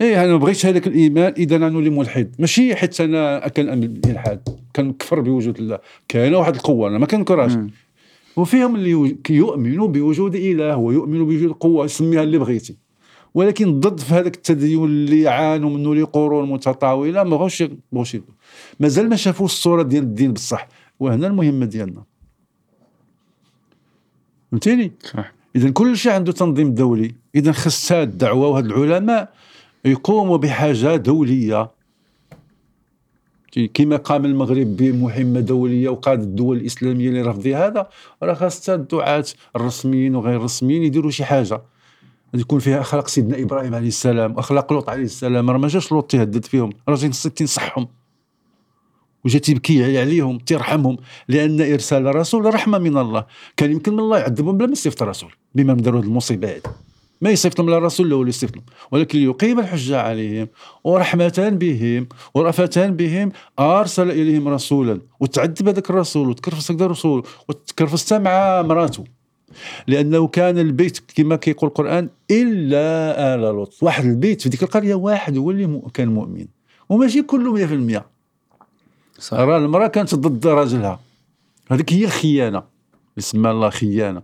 إيه 0.01 0.23
أنا 0.23 0.31
ما 0.31 0.37
بغيتش 0.37 0.65
هذاك 0.65 0.87
الإيمان 0.87 1.33
إذا 1.37 1.55
أنا 1.55 1.69
نولي 1.69 1.89
ملحد. 1.89 2.35
ماشي 2.39 2.75
حيت 2.75 3.01
أنا 3.01 3.47
كنامن 3.47 3.87
بالالحاد 3.87 4.49
كنكفر 4.75 5.19
بوجود 5.19 5.57
الله. 5.59 5.79
كاينة 6.07 6.37
واحد 6.37 6.55
القوة 6.55 6.89
أنا 6.89 6.97
ما 6.97 7.05
كنكرهاش. 7.05 7.51
وفيهم 8.37 8.75
اللي 8.75 9.17
يؤمنوا 9.29 9.87
بوجود 9.87 10.35
إله 10.35 10.77
ويؤمنوا 10.77 11.25
بوجود 11.25 11.51
قوة 11.51 11.87
سميها 11.87 12.23
اللي 12.23 12.37
بغيتي. 12.37 12.75
ولكن 13.33 13.79
ضد 13.79 13.99
في 13.99 14.13
هذاك 14.13 14.35
التدين 14.35 14.83
اللي 14.83 15.27
عانوا 15.27 15.69
منه 15.69 15.95
لقرون 15.95 16.49
متطاولة 16.49 17.23
ما 17.23 17.29
بغاوش 17.29 17.63
بغاوش 17.91 18.17
مازال 18.79 19.09
ما 19.09 19.15
شافوش 19.15 19.51
الصورة 19.51 19.83
ديال 19.83 20.03
الدين 20.03 20.33
بصح. 20.33 20.67
وهنا 20.99 21.27
المهمه 21.27 21.65
ديالنا. 21.65 22.03
فهمتيني؟ 24.51 24.91
صح. 25.03 25.33
اذا 25.55 25.69
كل 25.69 25.97
شيء 25.97 26.11
عنده 26.11 26.31
تنظيم 26.31 26.73
دولي. 26.73 27.15
اذا 27.35 27.51
خص 27.51 27.91
الدعوة 27.91 28.47
وهاد 28.47 28.65
العلماء 28.65 29.33
يقوموا 29.85 30.37
بحاجة 30.37 30.95
دولية. 30.95 31.76
كما 33.73 33.95
قام 33.95 34.25
المغرب 34.25 34.77
بمهمة 34.77 35.39
دولية 35.39 35.89
وقاد 35.89 36.21
الدول 36.21 36.57
الإسلامية 36.57 37.09
اللي 37.09 37.21
رفضي 37.21 37.55
هذا 37.55 37.89
راه 38.23 38.33
خاص 38.33 38.69
الدعاة 38.69 39.25
الرسميين 39.55 40.15
وغير 40.15 40.35
الرسميين 40.35 40.83
يديروا 40.83 41.11
شي 41.11 41.25
حاجة. 41.25 41.61
يكون 42.33 42.59
فيها 42.59 42.81
أخلاق 42.81 43.07
سيدنا 43.07 43.43
إبراهيم 43.43 43.75
عليه 43.75 43.87
السلام 43.87 44.35
واخلاق 44.35 44.73
لوط 44.73 44.89
عليه 44.89 45.03
السلام 45.03 45.49
راه 45.49 45.57
ما 45.57 45.67
جاش 45.67 45.91
لوط 45.91 46.11
تيهدد 46.11 46.45
فيهم 46.45 46.69
راه 46.89 46.95
جاي 46.95 47.09
تنصحهم 47.09 47.87
وجا 49.25 49.39
تيبكي 49.39 49.99
عليهم 49.99 50.37
تيرحمهم 50.37 50.97
لأن 51.27 51.61
إرسال 51.61 52.15
رسول 52.15 52.53
رحمة 52.53 52.77
من 52.77 52.97
الله. 52.97 53.25
كان 53.57 53.71
يمكن 53.71 53.93
من 53.93 53.99
الله 53.99 54.17
يعذبهم 54.17 54.57
بلا 54.57 54.67
ما 54.67 54.73
يصيفط 54.73 55.03
رسول 55.03 55.31
بما 55.55 55.73
داروا 55.73 55.99
هذه 56.01 56.05
المصيبه 56.05 56.51
هذه 56.51 56.86
ما 57.21 57.29
يصيفط 57.29 57.59
لهم 57.59 57.69
لا 57.69 57.77
الرسول 57.77 58.13
اللي 58.13 58.29
يصيفط 58.29 58.55
لهم 58.55 58.65
ولكن 58.91 59.19
ليقيم 59.19 59.59
الحجة 59.59 60.01
عليهم 60.01 60.47
ورحمة 60.83 61.57
بهم 61.59 62.07
ورأفة 62.33 62.87
بهم 62.87 63.31
أرسل 63.59 64.11
إليهم 64.11 64.47
رسولا 64.47 65.01
وتعذب 65.19 65.67
هذاك 65.67 65.89
الرسول 65.89 66.29
وتكرفس 66.29 66.71
هذاك 66.71 66.81
الرسول 66.81 67.23
وتكرفس 67.47 68.13
مع 68.13 68.61
مراته. 68.61 69.03
لأنه 69.87 70.27
كان 70.27 70.57
البيت 70.57 70.99
كما 71.15 71.35
كيقول 71.35 71.69
القرآن 71.69 72.09
إلا 72.31 73.35
آل 73.35 73.39
لوط. 73.39 73.73
واحد 73.81 74.05
البيت 74.05 74.41
في 74.41 74.49
ديك 74.49 74.63
القرية 74.63 74.95
واحد 74.95 75.37
هو 75.37 75.51
اللي 75.51 75.81
كان 75.93 76.07
مؤمن. 76.07 76.45
وماشي 76.89 77.21
كله 77.21 77.53
100% 77.99 78.05
صح. 79.19 79.37
راه 79.37 79.57
المرأة 79.57 79.87
كانت 79.87 80.15
ضد 80.15 80.47
راجلها. 80.47 80.99
هذيك 81.71 81.93
هي 81.93 82.05
الخيانة. 82.05 82.63
اسمها 83.17 83.51
الله 83.51 83.69
خيانة. 83.69 84.21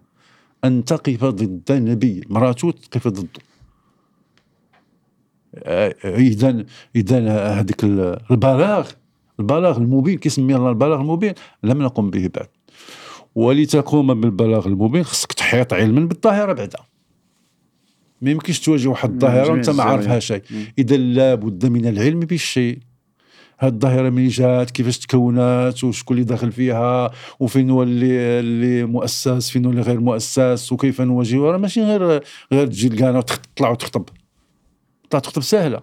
أن 0.64 0.86
تقف 0.86 1.26
ضد 1.26 1.72
نبي 1.72 2.24
مراته 2.30 2.72
تقف 2.72 3.08
ضده. 3.08 3.28
إذا 6.06 6.66
إذا 6.96 7.20
هذيك 7.60 7.84
البلاغ 7.84 8.92
البلاغ 9.40 9.78
المبين 9.78 10.18
كيسمي 10.18 10.56
الله 10.56 10.70
البلاغ 10.70 11.02
المبين 11.02 11.34
لم 11.64 11.82
نقم 11.82 12.10
به 12.10 12.30
بعد. 12.36 12.48
ولتقوم 13.36 14.22
بالبلاغ 14.22 14.68
المبين 14.68 15.04
خصك 15.04 15.34
تحيط 15.34 15.74
علما 15.74 16.06
بالظاهره 16.06 16.54
بعدا. 16.54 16.80
ما 18.22 18.32
يمكنش 18.32 18.60
تواجه 18.60 18.88
واحد 18.88 19.10
الظاهره 19.10 19.52
وأنت 19.52 19.70
ما 19.70 19.84
عارفها 19.84 20.20
شيء. 20.20 20.42
إذا 20.78 20.98
لابد 20.98 21.66
من 21.66 21.86
العلم 21.86 22.20
بالشيء. 22.20 22.80
هاد 23.60 23.74
الظاهرة 23.74 24.10
من 24.10 24.28
جات 24.28 24.72
كيفاش 24.72 25.00
تكونات 25.00 25.84
وشكون 25.84 26.18
اللي 26.18 26.28
داخل 26.28 26.52
فيها 26.52 27.12
وفين 27.40 27.70
هو 27.70 27.84
اللي 27.84 28.40
اللي 28.40 28.84
مؤسس 28.86 29.50
فين 29.50 29.66
هو 29.66 29.72
اللي 29.72 29.82
غير 29.82 30.00
مؤسس 30.00 30.72
وكيف 30.72 31.02
نواجهها 31.02 31.52
راه 31.52 31.58
ماشي 31.58 31.84
غير 31.84 32.24
غير 32.54 32.68
تجي 32.68 32.90
لكانا 32.90 33.18
وتطلع 33.18 33.70
وتخطب. 33.70 34.06
تطلع 35.10 35.20
تخطب 35.20 35.42
سهلة. 35.42 35.82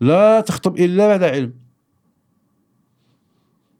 لا 0.00 0.40
تخطب 0.40 0.76
إلا 0.78 1.08
بعد 1.08 1.22
علم. 1.22 1.52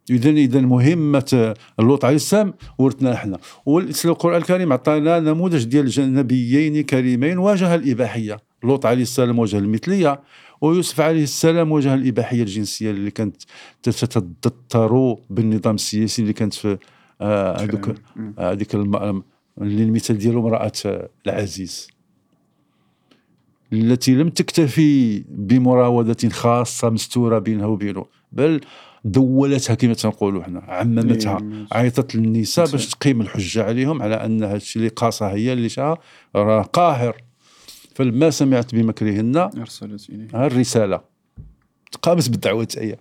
اذا 0.09 0.29
اذا 0.29 0.61
مهمة 0.61 1.55
اللوط 1.79 2.05
عليه 2.05 2.15
السلام 2.15 2.53
ورثنا 2.77 3.13
إحنا 3.13 3.37
والقران 3.65 4.37
الكريم 4.41 4.73
عطانا 4.73 5.19
نموذج 5.19 5.63
ديال 5.63 6.13
نبيين 6.13 6.83
كريمين 6.83 7.37
واجه 7.37 7.75
الإباحية. 7.75 8.37
لوط 8.63 8.85
عليه 8.85 9.01
السلام 9.01 9.39
واجه 9.39 9.57
المثلية. 9.57 10.21
ويوسف 10.61 11.01
عليه 11.01 11.23
السلام 11.23 11.71
واجه 11.71 11.93
الإباحية 11.93 12.41
الجنسية 12.41 12.91
اللي 12.91 13.11
كانت 13.11 13.35
تتضطر 13.83 15.15
بالنظام 15.29 15.75
السياسي 15.75 16.21
اللي 16.21 16.33
كانت 16.33 16.53
في 16.53 16.77
آه، 17.21 17.61
هذوك 17.61 17.95
هذيك 18.39 18.75
اللي 18.75 19.21
المثال 19.57 20.17
ديالو 20.17 20.39
امرأة 20.39 20.71
العزيز 21.27 21.87
التي 23.73 24.15
لم 24.15 24.29
تكتفي 24.29 25.19
بمراودة 25.29 26.29
خاصة 26.29 26.89
مستورة 26.89 27.39
بينها 27.39 27.65
وبينه 27.65 28.05
بل 28.31 28.61
دولتها 29.05 29.73
كما 29.73 29.93
تنقولوا 29.93 30.43
حنا 30.43 30.59
عممتها 30.59 31.37
إيه، 31.37 31.65
عيطت 31.71 32.15
للنساء 32.15 32.71
باش 32.71 32.89
تقيم 32.89 33.21
الحجة 33.21 33.63
عليهم 33.63 34.01
على 34.01 34.15
أن 34.15 34.43
هذا 34.43 34.55
الشيء 34.55 34.79
اللي 34.79 34.89
قاصها 34.89 35.29
هي 35.29 35.53
اللي 35.53 35.69
شاء 35.69 35.99
راه 36.35 36.61
قاهر. 36.61 37.30
فلما 38.01 38.29
سمعت 38.29 38.75
بمكرهن 38.75 39.37
أرسلت 39.37 40.09
إليه. 40.09 40.45
الرسالة. 40.47 41.01
قامت 42.01 42.29
بالدعوة 42.29 42.67
هي 42.77 42.97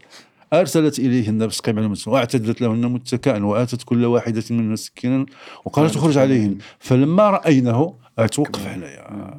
أرسلت 0.53 0.99
إليهن 0.99 1.49
تقيم 1.49 1.79
عليهم 1.79 1.95
واعتدت 2.07 2.61
لهن 2.61 2.87
متكئا 2.87 3.45
وآتت 3.45 3.83
كل 3.83 4.05
واحدة 4.05 4.43
منهن 4.51 4.77
سكينا 4.77 5.27
وقالت 5.65 5.97
اخرج 5.97 6.19
عليهن 6.19 6.59
فلما 6.79 7.31
رأينه 7.31 7.95
توقف 8.33 8.67
هنايا 8.67 9.35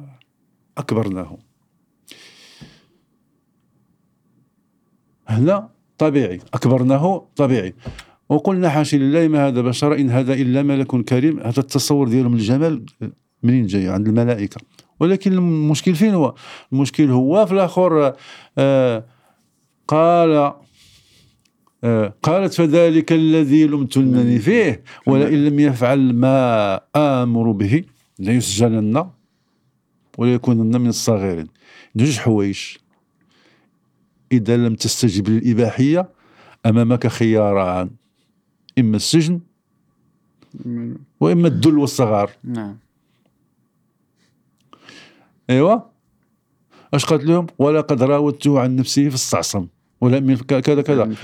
أكبرناه. 0.78 1.38
هنا 5.28 5.68
طبيعي. 5.98 6.40
أكبرناه 6.54 7.26
طبيعي. 7.36 7.74
وقلنا 8.28 8.68
حاشا 8.68 8.96
لله 8.96 9.28
ما 9.28 9.48
هذا 9.48 9.60
بشر؟ 9.60 9.94
إن 9.94 10.10
هذا 10.10 10.34
إلا 10.34 10.62
ملك 10.62 10.96
كريم. 11.04 11.40
هذا 11.40 11.60
التصور 11.60 12.08
ديالهم 12.08 12.34
الجمال. 12.34 12.84
منين 13.42 13.66
جاي؟ 13.66 13.88
عند 13.88 14.08
الملائكة. 14.08 14.60
ولكن 15.02 15.32
المشكل 15.32 15.94
فين 15.94 16.14
هو؟ 16.14 16.34
المشكل 16.72 17.10
هو 17.10 17.46
في 17.46 17.52
الآخر 17.52 18.14
آه 18.58 19.04
قال 19.88 20.52
آه 21.84 22.14
قالت 22.22 22.54
فذلك 22.54 23.12
الذي 23.12 23.66
لمتنني 23.66 24.38
فيه 24.38 24.82
ولئن 25.06 25.44
لم 25.44 25.60
يفعل 25.60 26.14
ما 26.14 26.80
آمر 26.96 27.50
به 27.50 27.84
ليسجنن 28.18 29.10
وليكونن 30.18 30.80
من 30.80 30.88
الصغيرين 30.88 31.46
جوج 31.96 32.18
حوايج 32.18 32.60
إذا 34.32 34.56
لم 34.56 34.74
تستجب 34.74 35.28
للإباحية 35.28 36.08
أمامك 36.66 37.06
خياران 37.06 37.90
إما 38.78 38.96
السجن 38.96 39.40
وإما 41.20 41.48
الذل 41.48 41.78
والصغار. 41.78 42.30
نعم. 42.44 42.76
ايوا 45.52 45.78
اش 46.94 47.04
قالت 47.04 47.24
لهم 47.24 47.46
ولقد 47.58 48.02
راودته 48.02 48.60
عن 48.60 48.76
نفسه 48.76 49.08
في 49.08 49.14
الصعصم. 49.14 49.66
ولا 50.00 50.36
كذا 50.60 50.82
كذا. 50.82 51.14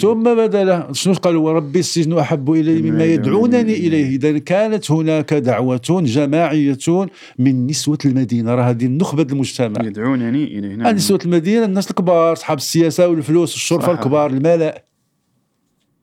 ثم 0.00 0.22
بدأ 0.22 0.64
له 0.64 0.92
شنو 0.92 1.14
قال 1.14 1.36
وربي 1.36 1.78
السجن 1.78 2.18
أحب 2.18 2.52
إلي 2.52 2.90
مما 2.90 3.04
يدعونني 3.04 3.74
إليه. 3.74 4.16
اذا 4.16 4.38
كانت 4.38 4.90
هناك 4.90 5.34
دعوة 5.34 5.80
جماعية 5.90 7.08
من 7.38 7.66
نسوة 7.66 7.98
المدينة. 8.04 8.54
راه 8.54 8.62
هذه 8.62 8.86
النخبة 8.86 9.26
المجتمع. 9.32 9.84
يدعونني 9.84 10.44
اليه 10.44 10.74
نعم 10.74 10.94
نسوة 10.94 11.18
المدينة 11.24 11.64
الناس 11.64 11.90
الكبار 11.90 12.32
اصحاب 12.32 12.56
السياسة 12.58 13.08
والفلوس 13.08 13.54
الشرفه 13.54 13.92
الكبار. 13.92 14.30
الملأ. 14.30 14.84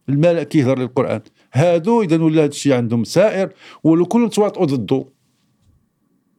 الملأ 0.09 0.43
كيهضر 0.43 0.79
للقرآن. 0.79 1.21
هادو 1.53 2.01
اذا 2.01 2.21
ولا 2.23 2.41
هذا 2.41 2.49
الشيء 2.49 2.73
عندهم 2.73 3.03
سائر 3.03 3.49
ولو 3.83 4.05
كل 4.05 4.29
تواطؤوا 4.29 4.65
ضده. 4.65 5.05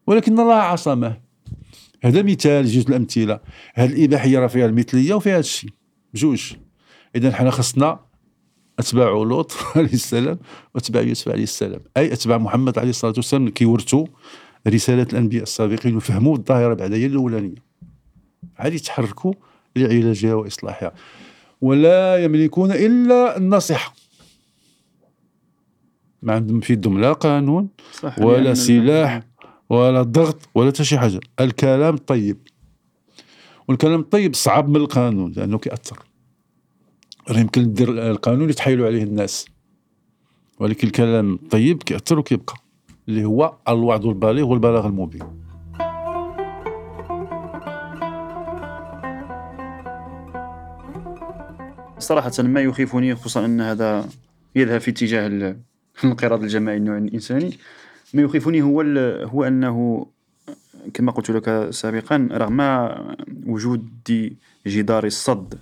ولكن 0.06 0.40
الله 0.40 0.54
عصمه. 0.54 1.23
هذا 2.04 2.22
مثال 2.22 2.66
جوج 2.66 2.84
الأمثلة. 2.88 3.40
هذه 3.74 3.92
الإباحية 3.92 4.38
راه 4.38 4.46
فيها 4.46 4.66
المثلية 4.66 5.14
وفيها 5.14 5.32
هذا 5.32 5.40
الشيء. 5.40 5.70
بجوج 6.14 6.52
اذا 7.16 7.32
حنا 7.32 7.50
خصنا 7.50 8.00
أتباع 8.78 9.08
لوط 9.08 9.52
عليه 9.76 9.92
السلام 9.92 10.38
وأتباع 10.74 11.02
يوسف 11.02 11.28
عليه 11.28 11.42
السلام. 11.42 11.80
أي 11.96 12.12
أتباع 12.12 12.38
محمد 12.38 12.78
عليه 12.78 12.90
الصلاة 12.90 13.14
والسلام 13.16 13.48
كيورثوا 13.48 14.06
رسالة 14.68 15.06
الأنبياء 15.12 15.42
السابقين 15.42 15.96
وفهموا 15.96 16.36
الظاهرة 16.36 16.74
بعد 16.74 16.92
هي 16.92 17.06
الأولانية. 17.06 17.64
عاد 18.58 18.74
يتحركوا 18.74 19.32
لعلاجها 19.76 20.34
وإصلاحها. 20.34 20.92
ولا 21.60 22.24
يملكون 22.24 22.72
إلا 22.72 23.36
النصيحة. 23.36 23.94
ما 26.22 26.34
عندهم 26.34 26.60
في 26.60 26.72
يدهم 26.72 27.00
لا 27.00 27.12
قانون 27.12 27.68
ولا 28.18 28.54
سلاح. 28.54 29.33
ولا 29.68 30.02
ضغط 30.02 30.48
ولا 30.54 30.70
حتى 30.70 30.84
شي 30.84 30.98
حاجة. 30.98 31.20
الكلام 31.40 31.94
الطيب 31.94 32.38
والكلام 33.68 34.00
الطيب 34.00 34.34
صعب 34.34 34.68
من 34.68 34.76
القانون 34.76 35.32
لأنه 35.32 35.58
كيأثر. 35.58 35.98
يمكن 37.30 37.72
دير 37.72 38.10
القانون 38.10 38.50
يتحايلوا 38.50 38.86
عليه 38.86 39.02
الناس. 39.02 39.46
ولكن 40.58 40.86
الكلام 40.86 41.34
الطيب 41.34 41.82
كيأثر 41.82 42.18
وكيبقى. 42.18 42.54
اللي 43.08 43.24
هو 43.24 43.56
الوعد 43.68 44.04
البالغ 44.04 44.42
والبلاغ 44.42 44.86
المبين. 44.86 45.44
صراحة 51.98 52.32
ما 52.38 52.60
يخيفني 52.60 53.14
خصوصا 53.14 53.44
أن 53.44 53.60
هذا 53.60 54.08
يذهب 54.56 54.80
في 54.80 54.90
اتجاه 54.90 55.54
الانقراض 56.02 56.42
الجماعي 56.42 56.76
النوع 56.76 56.98
الإنساني. 56.98 57.58
ما 58.14 58.22
يخيفني 58.22 58.62
هو 58.62 58.80
هو 59.22 59.44
أنه 59.44 60.06
كما 60.94 61.12
قلت 61.12 61.30
لك 61.30 61.70
سابقا 61.70 62.28
رغم 62.32 62.60
وجود 63.46 63.88
جدار 64.66 65.06
الصد 65.06 65.54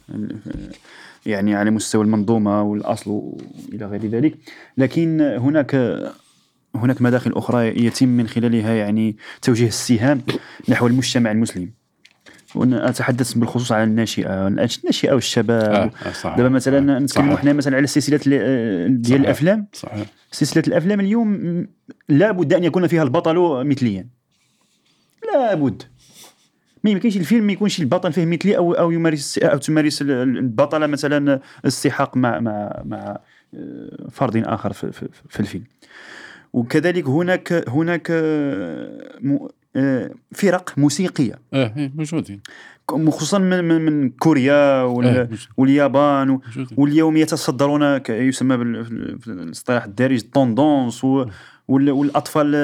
يعني 1.26 1.54
على 1.54 1.70
مستوى 1.70 2.04
المنظومة 2.04 2.62
والأصل 2.62 3.10
والى 3.10 3.86
غير 3.86 4.06
ذلك 4.06 4.34
لكن 4.78 5.20
هناك 5.20 5.74
هناك 6.74 7.02
مداخل 7.02 7.32
أخرى 7.32 7.84
يتم 7.84 8.08
من 8.08 8.26
خلالها 8.26 8.74
يعني 8.74 9.16
توجيه 9.42 9.68
السهام 9.68 10.22
نحو 10.68 10.86
المجتمع 10.86 11.30
المسلم. 11.30 11.70
وأنا 12.54 12.88
أتحدث 12.88 13.32
بالخصوص 13.32 13.72
على 13.72 13.84
الناشئة 13.84 14.46
الناشئة 14.48 15.12
والشباب 15.12 15.70
آه، 15.74 15.90
آه،. 16.24 16.36
دابا 16.36 16.48
مثلا 16.48 16.96
آه، 16.96 16.98
نتكلموا. 16.98 17.36
حنا 17.36 17.52
مثلا 17.52 17.76
على 17.76 17.84
السلسله 17.84 18.16
ديال. 18.86 19.20
الأفلام 19.20 19.66
صحيح 19.72 20.06
سلسلة 20.30 20.62
الأفلام 20.66 21.00
اليوم 21.00 21.28
م- 21.32 21.68
لا 22.08 22.30
بد 22.32 22.52
أن 22.52 22.64
يكون 22.64 22.86
فيها 22.86 23.02
البطل 23.02 23.64
مثليا 23.66 24.08
لا 25.32 25.54
بد 25.54 25.82
ما 26.84 26.90
يمكنش 26.90 27.16
الفيلم 27.16 27.44
ما 27.46 27.52
يكونش 27.52 27.80
البطل 27.80 28.12
فيه 28.12 28.26
مثلي 28.26 28.56
أو 28.56 28.72
أو 28.72 28.90
يمارس 28.90 29.38
أو 29.38 29.58
تمارس 29.58 30.02
ال- 30.02 30.10
ال- 30.10 30.38
البطله 30.38 30.86
مثلا 30.86 31.40
استحاق 31.66 32.16
مع 32.16 32.40
مع 32.40 32.82
مع 32.84 33.18
آه، 33.54 34.08
فرد 34.10 34.36
آخر 34.36 34.72
في, 34.72 34.92
في, 34.92 35.08
في 35.28 35.40
الفيلم 35.40 35.64
وكذلك 36.52 37.06
هناك 37.08 37.68
هناك 37.68 38.08
آه، 38.10 39.18
فرق 40.32 40.72
موسيقية. 40.76 41.38
آه 41.54 41.72
إيه، 41.76 41.92
موجودين 41.96 42.40
خصوصا 42.90 43.38
من, 43.38 43.64
من, 43.64 43.80
من 43.80 44.10
كوريا 44.10 44.82
وال- 44.82 45.06
آه، 45.06 45.22
موجود- 45.22 45.38
واليابان 45.56 46.30
و- 46.30 46.40
واليوم 46.76 47.16
يتصدرون 47.16 48.00
يسمى 48.08 48.56
بال- 48.56 48.84
في 49.20 49.26
الاصطلاح 49.26 49.84
الدارج 49.84 50.20
طوندونس 50.20 51.04
و 51.04 51.24
والأطفال 51.68 52.54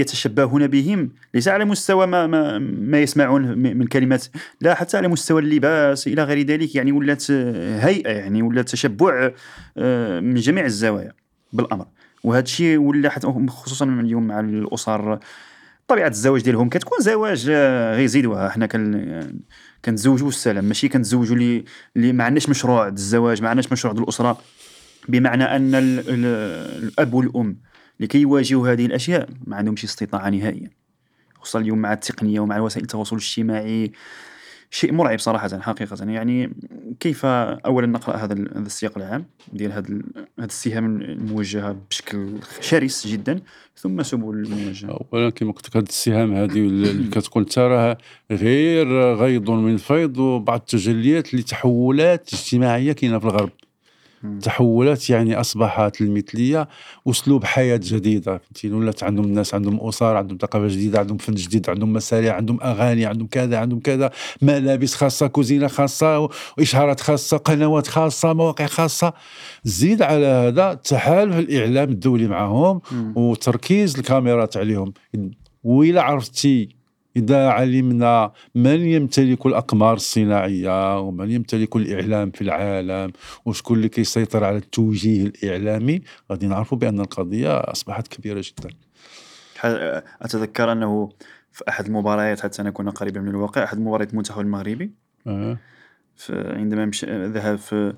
يتشبهون 0.00 0.66
بهم 0.66 1.10
ليس 1.34 1.48
على 1.48 1.64
مستوى 1.64 2.06
ما 2.06 2.26
ما, 2.26 2.58
ما 2.58 3.00
يسمعون 3.00 3.58
من 3.58 3.86
كلمات. 3.86 4.24
لا 4.60 4.74
حتى 4.74 4.96
على 4.96 5.08
مستوى 5.08 5.42
اللباس 5.42 6.06
إلى 6.06 6.24
غير 6.24 6.46
ذلك 6.46 6.74
يعني 6.74 6.92
ولات 6.92 7.30
هيئة 7.30 8.10
يعني 8.10 8.42
ولات 8.42 8.68
تشبع 8.68 9.30
آه، 9.76 10.20
من 10.20 10.34
جميع 10.34 10.64
الزوايا 10.64 11.12
بالأمر. 11.52 11.86
وهذا 12.24 12.42
الشيء 12.42 12.78
ولا 12.78 13.10
خصوصا 13.48 13.84
اليوم 13.84 14.26
مع 14.26 14.40
الأسر 14.40 15.18
طبيعه 15.92 16.08
الزواج 16.08 16.42
ديالهم 16.42 16.68
كتكون 16.68 16.98
زواج 17.00 17.46
آه، 17.50 17.96
غير 17.96 18.06
زيدوها 18.06 18.48
حنا 18.48 18.66
كن 18.66 19.42
كنتزوجوا 19.84 20.28
السلام. 20.28 20.64
ماشي 20.64 20.88
كنتزوجوا 20.88 21.36
اللي 21.36 21.64
اللي 21.96 22.12
ما 22.12 22.24
عندناش 22.24 22.48
مشروع 22.48 22.88
الزواج 22.88 23.42
ما 23.42 23.48
عندناش 23.48 23.72
مشروع 23.72 23.94
الأسرة. 23.94 24.38
بمعنى 25.08 25.44
أن 25.44 25.74
ال 25.74 25.98
ال 26.08 26.24
الأب 26.84 27.14
والأم 27.14 27.56
لكي 28.00 28.18
يواجهوا 28.18 28.72
هذه 28.72 28.86
الأشياء 28.86 29.28
ما 29.46 29.56
عندهمش 29.56 29.84
استطاعة 29.84 30.30
نهائيا. 30.30 30.70
خصوصا 31.40 31.58
اليوم 31.60 31.78
مع 31.78 31.92
التقنية 31.92 32.40
ومع 32.40 32.60
وسائل 32.60 32.82
التواصل 32.82 33.16
الاجتماعي. 33.16 33.92
شيء 34.74 34.92
مرعب 34.92 35.18
صراحة 35.18 35.60
حقيقة. 35.60 36.04
يعني 36.04 36.52
كيف 37.00 37.26
اولا 37.26 37.86
نقرأ 37.86 38.16
هذا 38.16 38.34
هذا 38.34 38.66
السياق 38.66 38.98
العام 38.98 39.24
ديال 39.52 39.72
هذا 39.72 39.88
هذه 40.38 40.44
السهام 40.44 41.00
الموجهه 41.00 41.76
بشكل 41.90 42.28
شرس 42.60 43.06
جدا 43.06 43.40
ثم 43.76 44.02
سبل 44.02 44.34
المواجهه 44.34 45.06
اولا 45.12 45.30
كما 45.30 45.52
قلت 45.52 45.68
لك 45.68 45.76
هذه 45.76 45.84
السهام 45.84 46.34
هذه 46.34 46.58
اللي 46.58 47.10
كتكون 47.10 47.46
تراها 47.46 47.98
غير 48.30 49.14
غيض 49.14 49.50
من 49.50 49.76
فيض 49.76 50.18
وبعض 50.18 50.58
التجليات 50.58 51.34
لتحولات 51.34 52.32
اجتماعية 52.32 52.92
كاينة 52.92 53.18
في 53.18 53.24
الغرب. 53.24 53.50
مم. 54.22 54.38
تحولات 54.38 55.10
يعني 55.10 55.40
أصبحت 55.40 56.00
المثلية 56.00 56.68
اسلوب 57.08 57.44
حياة 57.44 57.80
جديدة 57.82 58.38
فهمتيني 58.38 58.74
ولات 58.74 59.02
عندهم 59.02 59.24
الناس 59.24 59.54
عندهم 59.54 59.88
أسر 59.88 60.16
عندهم 60.16 60.38
ثقافة 60.38 60.68
جديدة 60.68 60.98
عندهم 60.98 61.16
فن 61.16 61.34
جديد 61.34 61.70
عندهم 61.70 61.92
مسارح 61.92 62.34
عندهم 62.34 62.58
أغاني 62.62 63.06
عندهم 63.06 63.26
كذا 63.26 63.58
عندهم 63.58 63.80
كذا 63.80 64.10
ملابس 64.42 64.94
خاصة 64.94 65.26
كوزينة 65.26 65.68
خاصة 65.68 66.28
واشهارات 66.58 67.00
خاصة 67.00 67.36
قنوات 67.36 67.86
خاصة 67.86 68.32
مواقع 68.32 68.66
خاصة 68.66 69.12
زيد 69.64 70.02
على 70.02 70.26
هذا 70.26 70.74
تحالف 70.74 71.38
الإعلام 71.38 71.88
الدولي 71.90 72.26
معهم. 72.26 72.80
وتركيز 73.16 73.98
الكاميرات 73.98 74.56
عليهم 74.56 74.92
وإلا 75.64 76.02
عرفتي 76.02 76.81
إذا 77.16 77.48
علمنا 77.48 78.32
من 78.54 78.80
يمتلك 78.80 79.46
الأقمار 79.46 79.94
الصناعية 79.94 81.00
ومن 81.00 81.30
يمتلك 81.30 81.76
الإعلام 81.76 82.30
في 82.30 82.40
العالم 82.40 83.12
وشكون 83.44 83.76
اللي 83.76 83.88
كيسيطر 83.88 84.44
على 84.44 84.56
التوجيه 84.56 85.26
الإعلامي. 85.26 86.02
غادي 86.30 86.46
نعرفوا 86.46 86.78
بأن 86.78 87.00
القضية 87.00 87.56
أصبحت 87.56 88.08
كبيرة 88.08 88.44
جدا. 88.44 88.74
أتذكر 90.22 90.72
أنه 90.72 91.10
في 91.52 91.64
أحد 91.68 91.86
المباريات 91.86 92.40
حتى 92.40 92.62
نكون 92.62 92.90
قريبا 92.90 93.20
من 93.20 93.28
الواقع 93.28 93.64
أحد 93.64 93.80
مباريات 93.80 94.10
المنتخب 94.10 94.40
المغربي. 94.40 94.90
في 96.16 96.54
عندما 96.56 96.90
ذهب 97.04 97.58
في 97.58 97.94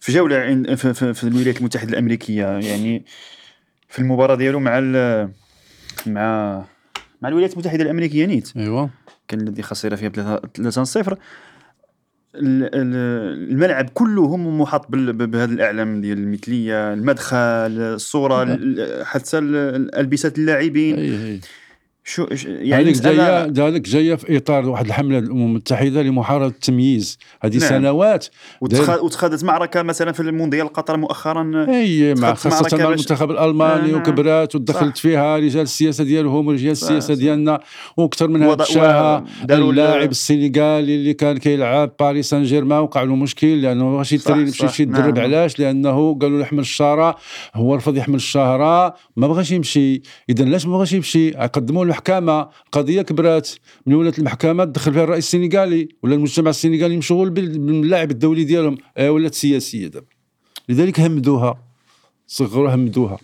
في 0.00 0.18
عند 0.18 0.74
في, 0.74 0.94
في, 0.94 1.14
في 1.14 1.24
الولايات 1.24 1.58
المتحدة 1.58 1.90
الأمريكية. 1.90 2.46
يعني 2.46 3.04
في 3.88 3.98
المباراة 3.98 4.34
ديالو 4.34 4.60
مع 4.60 4.80
مع 6.06 6.64
مع 7.22 7.28
الولايات 7.28 7.52
المتحدة 7.52 7.82
الأمريكية 7.82 8.26
نيت. 8.26 8.52
أيوة. 8.56 8.90
كان 9.28 9.40
الذي 9.40 9.62
خسر 9.62 9.96
فيها 9.96 10.08
3 10.54 10.84
0 10.84 11.18
الملعب 12.34 13.90
كلهم 13.94 14.60
محاط 14.60 14.90
بال- 14.90 15.12
ب- 15.12 15.30
بهذا 15.30 15.52
الإعلام 15.52 16.00
ديال 16.00 16.18
المثلية 16.18 16.92
المدخل 16.92 17.36
الصورة 17.80 18.42
ال- 18.42 19.06
حتى 19.06 19.38
ال- 19.38 19.94
البسه 19.94 20.32
اللاعبين. 20.38 20.98
أي 20.98 21.26
أي. 21.32 21.40
شو 22.08 22.26
يعني 22.46 22.84
هذيك 22.84 23.02
جاية 23.02 23.44
هذيك 23.68 23.82
جاية 23.88 24.14
في 24.14 24.36
إطار 24.36 24.68
واحد 24.68 24.86
الحملة 24.86 25.18
الأمم 25.18 25.42
المتحدة 25.46 26.02
لمحاربة 26.02 26.46
التمييز 26.46 27.18
هذه 27.42 27.58
نعم. 27.58 27.68
سنوات 27.68 28.26
وتخ- 28.64 29.02
وتخذت 29.02 29.44
معركة 29.44 29.82
مثلا 29.82 30.12
في 30.12 30.20
المونديال 30.20 30.68
قطر 30.72 30.96
مؤخرا 30.96 31.66
أي 31.68 32.14
مع 32.14 32.34
خاصة 32.34 32.56
مع 32.78 32.84
باش- 32.84 32.84
المنتخب 32.84 33.30
الألماني 33.30 33.92
آه، 33.94 33.96
وكبرات 33.96 34.54
ودخلت. 34.54 34.98
فيها 34.98 35.36
رجال 35.36 35.62
السياسة 35.62 36.04
ديالهم 36.04 36.46
ورجال 36.46 36.70
السياسة. 36.72 37.14
ديالنا 37.14 37.60
وأكثر 37.96 38.28
من 38.28 38.42
هذا 38.42 38.62
الشاهة 38.62 39.24
اللاعب 39.50 40.10
السنغالي 40.10 40.94
اللي 40.94 41.14
كان 41.14 41.36
كيلعب 41.36 41.92
باريس 42.00 42.30
سان 42.30 42.42
جيرمان 42.42 42.78
وقع 42.80 43.02
له 43.02 43.14
مشكل 43.16 43.62
لأنه 43.62 44.02
صح، 44.02 44.12
يترين 44.12 44.40
يمشي 44.40 44.82
يتدرب 44.82 45.14
نعم. 45.14 45.24
علاش 45.24 45.58
لأنه 45.58 46.18
قالوا 46.18 46.38
له 46.38 46.42
يحمل 46.42 46.58
الشاره 46.60 47.16
هو 47.54 47.74
رفض 47.74 47.96
يحمل 47.96 48.14
الشهرة 48.14 48.94
ما 49.16 49.26
بغاش 49.28 49.50
يمشي 49.50 50.02
اذا 50.30 50.44
علاش 50.44 50.66
ما 50.66 50.72
بغاش 50.76 50.92
يمشي 50.92 51.30
قدموا 51.30 51.84
المحكمة. 52.00 52.48
قضية 52.72 53.02
كبرات 53.02 53.48
من 53.86 53.94
ولات 53.94 54.18
المحكمة 54.18 54.64
دخل 54.64 54.92
فيها 54.92 55.04
الرئيس 55.04 55.24
السنغالي 55.24 55.88
ولا 56.02 56.14
المجتمع 56.14 56.50
السنغالي 56.50 56.96
مشغول 56.96 57.30
بال- 57.30 57.58
باللاعب 57.58 58.10
الدولي 58.10 58.44
ديالهم 58.44 58.78
آه، 58.96 59.10
ولات 59.10 59.34
سياسيه 59.34 59.86
دابا. 59.86 60.06
لذلك 60.68 61.00
همدوها 61.00 61.58
صغروا 62.26 62.74
همدوها. 62.74 63.18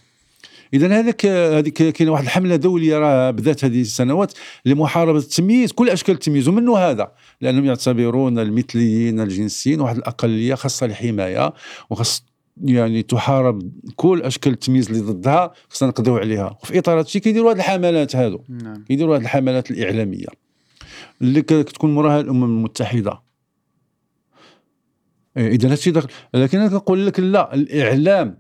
اذا 0.75 1.01
هذاك 1.01 1.27
هذيك 1.27 1.75
كاينة 1.83 2.13
واحد 2.13 2.25
الحملة 2.25 2.57
دولية 2.57 2.99
راه 2.99 3.31
بدات 3.31 3.65
هذه 3.65 3.81
السنوات 3.81 4.33
لمحاربة 4.65 5.19
التمييز 5.19 5.73
كل 5.73 5.89
أشكال 5.91 6.15
التمييز 6.15 6.49
ومنه 6.49 6.77
هذا 6.79 7.13
لأنهم 7.41 7.65
يعتبرون 7.65 8.39
المثليين 8.39 9.21
الجنسيين 9.21 9.81
واحد 9.81 9.97
الأقلية 9.97 10.55
خاصة 10.55 10.87
الحماية 10.87 11.53
وخاص 11.91 12.25
يعني 12.63 13.03
تحارب 13.03 13.73
كل 13.97 14.23
أشكال 14.23 14.53
التمييز 14.53 14.91
اللي 14.91 15.01
ضدها 15.01 15.53
خصنا 15.69 15.89
نقضيو 15.89 16.17
عليها. 16.17 16.59
وفي 16.63 16.79
إطار 16.79 16.95
هذا 16.95 17.07
الشيء 17.07 17.23
كيديروا 17.23 17.53
هذه 17.53 17.57
الحملات 17.57 18.17
هذو 18.17 18.45
نعم. 18.49 18.85
كيديروا 18.85 19.17
هذه 19.17 19.23
الحملات 19.23 19.71
الإعلامية. 19.71 20.27
اللي 21.23 21.43
كتكون 21.43 21.95
موراها 21.95 22.21
الأمم 22.21 22.45
المتحدة. 22.45 23.23
إذا 25.37 25.73
هادشي 25.73 25.91
داخل 25.91 26.09
لكن 26.35 26.59
أنا 26.59 26.69
كنقول 26.69 27.07
لك 27.07 27.21
لا 27.21 27.55
الإعلام 27.55 28.39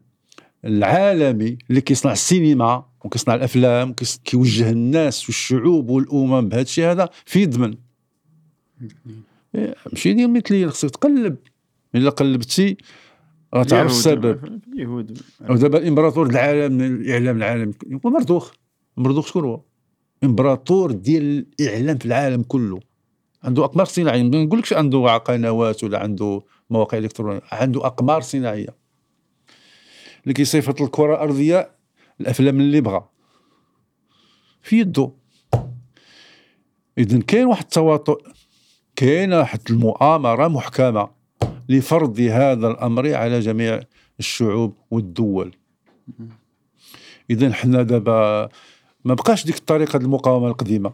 العالمي 0.64 1.58
اللي 1.70 1.80
كيصنع 1.80 2.12
السينما 2.12 2.86
وكيصنع 3.04 3.34
الأفلام 3.34 3.94
كيوجه 4.24 4.70
الناس 4.70 5.26
والشعوب 5.26 5.90
والأمم 5.90 6.48
بهذا 6.48 6.62
الشيء 6.62 6.84
هذا 6.84 7.08
في 7.24 7.46
ضمن 7.46 7.74
إيه، 9.54 9.74
ماشي 9.92 10.12
ديال 10.12 10.32
مثليا 10.32 10.68
خصك 10.68 10.90
تقلب. 10.90 11.36
إلا 11.94 12.10
قلبتي 12.10 12.76
غتعرف 13.54 13.72
اليهود- 13.72 13.90
السبب. 13.90 14.60
اليهود 14.72 15.18
ودابا 15.50 15.78
الامبراطور 15.78 16.26
العالم 16.26 16.80
الإعلام 16.80 17.36
العالمي 17.36 17.72
هو 18.06 18.10
مرضوخ. 18.10 18.52
مرضوخ 18.96 19.26
شكون 19.26 19.44
هو؟ 19.44 19.60
إمبراطور 20.24 20.92
ديال 20.92 21.46
الإعلام 21.60 21.98
في 21.98 22.06
العالم 22.06 22.42
كله. 22.42 22.80
عنده 23.42 23.64
أقمار 23.64 23.86
صناعية. 23.86 24.22
ما 24.22 24.44
نقولكش 24.44 24.72
عنده 24.72 25.16
قنوات 25.16 25.84
ولا 25.84 25.98
عنده 25.98 26.42
مواقع 26.70 26.98
إلكترونية. 26.98 27.40
عنده 27.52 27.86
أقمار 27.86 28.20
صناعية. 28.20 28.76
اللي 30.22 30.34
كيصيفط 30.34 30.80
الكرة 30.82 31.14
الأرضية 31.14 31.70
الأفلام 32.20 32.60
اللي 32.60 32.80
بغى. 32.80 33.08
في 34.62 34.80
يدو 34.80 35.12
اذا 36.98 37.18
كاين 37.20 37.46
واحد 37.46 37.62
التواطؤ. 37.62 38.22
كاينة 38.96 39.38
واحد 39.38 39.60
المؤامرة 39.70 40.48
محكمة. 40.48 41.21
لفرض 41.72 42.20
هذا 42.20 42.68
الأمر 42.68 43.14
على 43.14 43.40
جميع 43.40 43.80
الشعوب 44.18 44.74
والدول. 44.90 45.56
اذا 47.30 47.52
حنا 47.52 47.82
دابا 47.82 48.48
ما 49.04 49.14
بقاش 49.14 49.44
ديك 49.44 49.56
الطريقة 49.56 49.96
المقاومة 49.96 50.48
القديمة. 50.48 50.92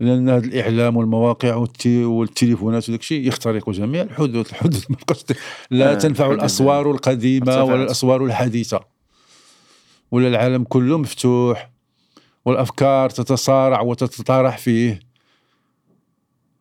لأن 0.00 0.28
هذا 0.28 0.46
الإعلام 0.46 0.96
والمواقع 0.96 1.66
والتليفونات 1.86 2.88
وداك 2.88 3.00
الشيء 3.00 3.28
يخترق 3.28 3.70
جميع 3.70 4.02
الحدود 4.02 4.46
الحدود. 4.46 4.84
ما 4.90 4.96
بقاش 4.96 5.24
لا 5.70 5.92
آه، 5.92 5.94
تنفع. 5.94 6.32
الأسوار 6.32 6.90
القديمة. 6.90 7.62
ولا 7.62 7.82
الأسوار 7.82 8.24
الحديثة. 8.24 8.80
ولا 10.10 10.28
العالم 10.28 10.64
كله 10.64 10.98
مفتوح 10.98 11.70
والأفكار 12.44 13.10
تتصارع 13.10 13.80
وتتطارح 13.80 14.58
فيه. 14.58 15.05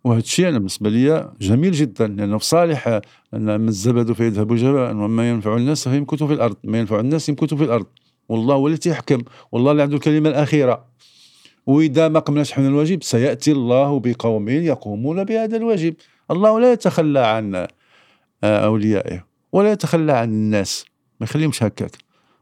وهذا 0.06 0.20
الشيء 0.20 0.50
أنا 0.50 0.58
بالنسبة 0.58 0.90
لي 0.90 1.32
جميل 1.42 1.72
جدا 1.72 2.08
لأنه 2.08 2.38
في 2.38 2.46
صالح 2.46 2.88
أن 3.34 3.62
من 3.62 3.68
الزبد 3.68 4.12
فيذهب 4.12 4.56
جباء 4.56 4.96
وما 4.96 5.30
ينفع 5.30 5.56
الناس 5.56 5.90
فيمكث 5.90 6.24
في 6.24 6.34
الأرض 6.34 6.56
ما 6.64 6.80
ينفع 6.80 7.00
الناس 7.00 7.30
يمكث 7.30 7.54
في 7.54 7.64
الأرض. 7.64 7.86
والله 8.30 8.56
هو 8.56 8.68
الذي 8.68 8.90
يحكم 8.90 9.22
والله 9.52 9.72
اللي 9.72 9.84
عنده 9.84 9.96
الكلمة 9.96 10.30
الأخيرة. 10.30 10.86
وإذا 11.66 12.08
ما 12.08 12.20
قمناش 12.20 12.52
حنا 12.52 12.68
الواجب 12.68 13.04
سيأتي 13.04 13.52
الله 13.52 14.00
بقوم 14.00 14.50
يقومون 14.50 15.24
بهذا 15.24 15.58
الواجب. 15.58 15.96
الله 16.32 16.60
لا 16.60 16.72
يتخلى 16.72 17.20
عن 17.20 17.68
أوليائه 18.44 19.26
ولا 19.52 19.72
يتخلى 19.72 20.12
عن 20.12 20.30
الناس. 20.30 20.86
ما 21.20 21.24
يخليهمش 21.24 21.64
هكاك. 21.64 21.98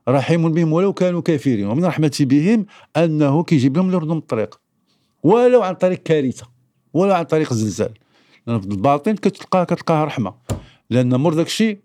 رحيم 0.10 0.52
بهم 0.52 0.74
ولو 0.74 0.94
كانوا 0.94 1.22
كافرين 1.22 1.68
ومن 1.68 1.86
رحمته 1.86 2.26
بهم 2.26 2.66
أنه 2.98 3.44
كيجيب 3.44 3.78
لهم 3.78 3.92
لردهم 3.92 4.18
الطريق. 4.18 4.60
ولو 5.24 5.62
عن 5.62 5.76
طريق 5.76 6.04
كارثة. 6.04 6.53
ولو 6.94 7.14
عن 7.14 7.24
طريق 7.24 7.54
زلزال 7.54 7.94
لأن 8.48 8.62
في 8.62 8.68
الباطن 8.68 9.16
كتلقاه 9.16 9.64
كتلقاها 9.64 10.06
رحمة. 10.06 10.34
لأن 10.90 11.16
مر 11.16 11.34
داك 11.34 11.46
الشيء 11.46 11.80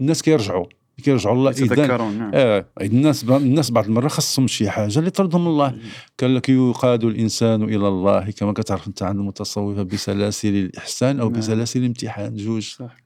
الناس 0.00 0.22
كيرجعوا. 0.22 0.66
كيرجعوا 1.04 1.34
الله 1.34 1.50
اذا 1.50 1.64
يتذكرون 1.64 2.18
نعم. 2.18 2.30
آه 2.34 2.66
الناس 2.80 3.24
الناس 3.24 3.70
بعض 3.70 3.84
المره 3.84 4.08
خصهم 4.08 4.46
شي 4.46 4.70
حاجة 4.70 4.98
اللي 4.98 5.10
ترضهم 5.10 5.46
الله. 5.46 5.74
قال 6.20 6.34
لك 6.34 6.48
يقاد 6.48 7.04
الإنسان 7.04 7.62
إلى 7.62 7.88
الله 7.88 8.30
كما 8.30 8.52
كتعرف 8.52 8.88
أنت 8.88 9.02
عند 9.02 9.18
المتصوفة 9.18 9.82
بسلاسل 9.82 10.48
الإحسان 10.48 11.20
أو 11.20 11.30
نعم. 11.30 11.40
بسلاسل 11.40 11.80
الامتحان. 11.80 12.36
جوج. 12.36 12.62
صح. 12.62 12.96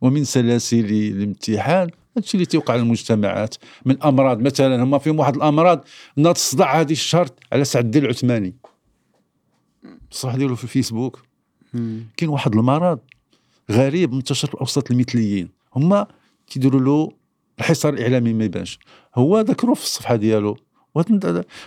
ومن 0.00 0.24
سلاسل 0.24 0.84
الامتحان 0.84 1.90
هادشي 2.16 2.34
اللي 2.34 2.46
تيوقع 2.46 2.76
للمجتمعات 2.76 3.54
من 3.84 4.02
أمراض 4.02 4.40
مثلا 4.40 4.82
هما 4.82 4.98
فيهم 4.98 5.18
واحد 5.18 5.36
الأمراض 5.36 5.84
الصداع 6.18 6.80
هذه 6.80 6.92
الشهر 6.92 7.28
على 7.52 7.64
سعد 7.64 7.84
الدين 7.84 8.04
العثماني. 8.04 8.54
بصح 10.10 10.36
ديالو 10.36 10.56
في 10.56 10.64
الفيسبوك. 10.64 11.22
كاين 12.16 12.30
واحد 12.30 12.54
المرض 12.54 12.98
غريب 13.70 14.12
منتشر 14.12 14.48
في 14.48 14.60
اوسط 14.60 14.90
المثليين 14.90 15.48
هما 15.76 16.06
كيديروا 16.46 16.80
له 16.80 17.12
الحصار 17.58 17.94
الإعلامي 17.94 18.32
ما 18.32 18.44
يبانش. 18.44 18.78
هو 19.14 19.40
ذكروه 19.40 19.74
في 19.74 19.82
الصفحة 19.82 20.16
ديالو. 20.16 20.56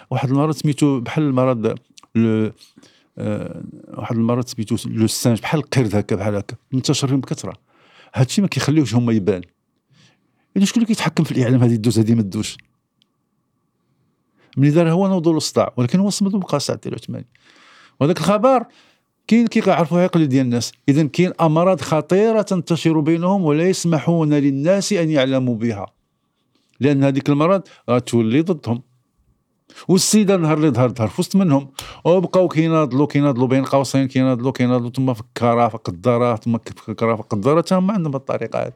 واحد 0.10 0.30
المرض 0.30 0.56
سميتو 0.56 1.00
بحال 1.00 1.24
المرض 1.24 1.76
لو 2.16 2.52
آه، 3.18 3.64
واحد 3.88 4.16
المرض 4.16 4.48
سميتو 4.48 4.76
لو 4.86 5.08
سانج 5.08 5.40
بحال 5.40 5.60
القرد 5.60 5.96
هكا 5.96 6.16
بحال 6.16 6.36
هكا. 6.36 6.56
منتشر 6.72 7.08
فيهم 7.08 7.20
بكثره 7.20 7.54
هادشي 8.14 8.42
ما 8.42 8.48
كيخليوش 8.48 8.96
هما 8.96 9.14
يبان. 9.14 9.42
إذا 10.58 10.66
شكون 10.66 10.84
اللي 10.84 10.94
كيتحكم 10.94 11.24
في 11.24 11.32
الإعلام 11.32 11.64
هذه 11.64 11.76
دوز 11.76 12.00
هذه 12.00 12.16
ما 12.16 12.22
دوش 12.22 12.58
ملي 14.58 14.70
دار 14.70 14.92
هو 14.92 15.08
نوضوا 15.08 15.32
له 15.32 15.38
الصداع 15.38 15.74
ولكن 15.78 16.00
هو 16.00 16.10
صمد 16.10 16.34
وبقى 16.34 16.60
الدين 16.70 16.94
العثماني 16.94 17.26
وهذاك 18.02 18.18
الخبر 18.18 18.66
كاين 19.28 19.48
كيعرفوها 19.48 20.04
يقل 20.04 20.28
ديال 20.28 20.46
الناس. 20.46 20.72
اذا 20.90 21.04
كاين 21.04 21.32
أمراض 21.42 21.82
خطيرة 21.82 22.42
تنتشر 22.42 23.00
بينهم 23.00 23.44
ولا 23.44 23.70
يسمحون 23.70 24.34
للناس 24.34 24.94
أن 24.94 25.10
يعلموا 25.10 25.56
بها. 25.56 25.86
لأن 26.80 27.04
هذيك 27.04 27.30
المرض 27.30 27.62
غتولي 27.90 28.42
ضدهم. 28.42 28.82
والسيدة 29.88 30.38
نهار 30.38 30.58
اللي 30.58 30.70
ظهر 30.70 30.90
ظهر 30.90 31.08
في 31.08 31.22
وسط 31.22 31.36
منهم. 31.36 31.72
وبقاو 32.06 32.48
كيناضلوا 32.48 33.08
كيناضلوا 33.08 33.48
بين 33.48 33.64
قوسين 33.64 34.08
كيناضلوا 34.08 34.52
كيناضلوا 34.52 35.16
الكرافه 35.20 35.78
قداره 35.78 36.36
ثم 36.36 36.58
في 36.58 36.90
الكرافه 36.90 37.24
قداره 37.24 37.62
حتى 37.62 37.76
هما 37.76 37.94
عندهم 37.94 38.16
الطريقة 38.16 38.60
هذه. 38.60 38.74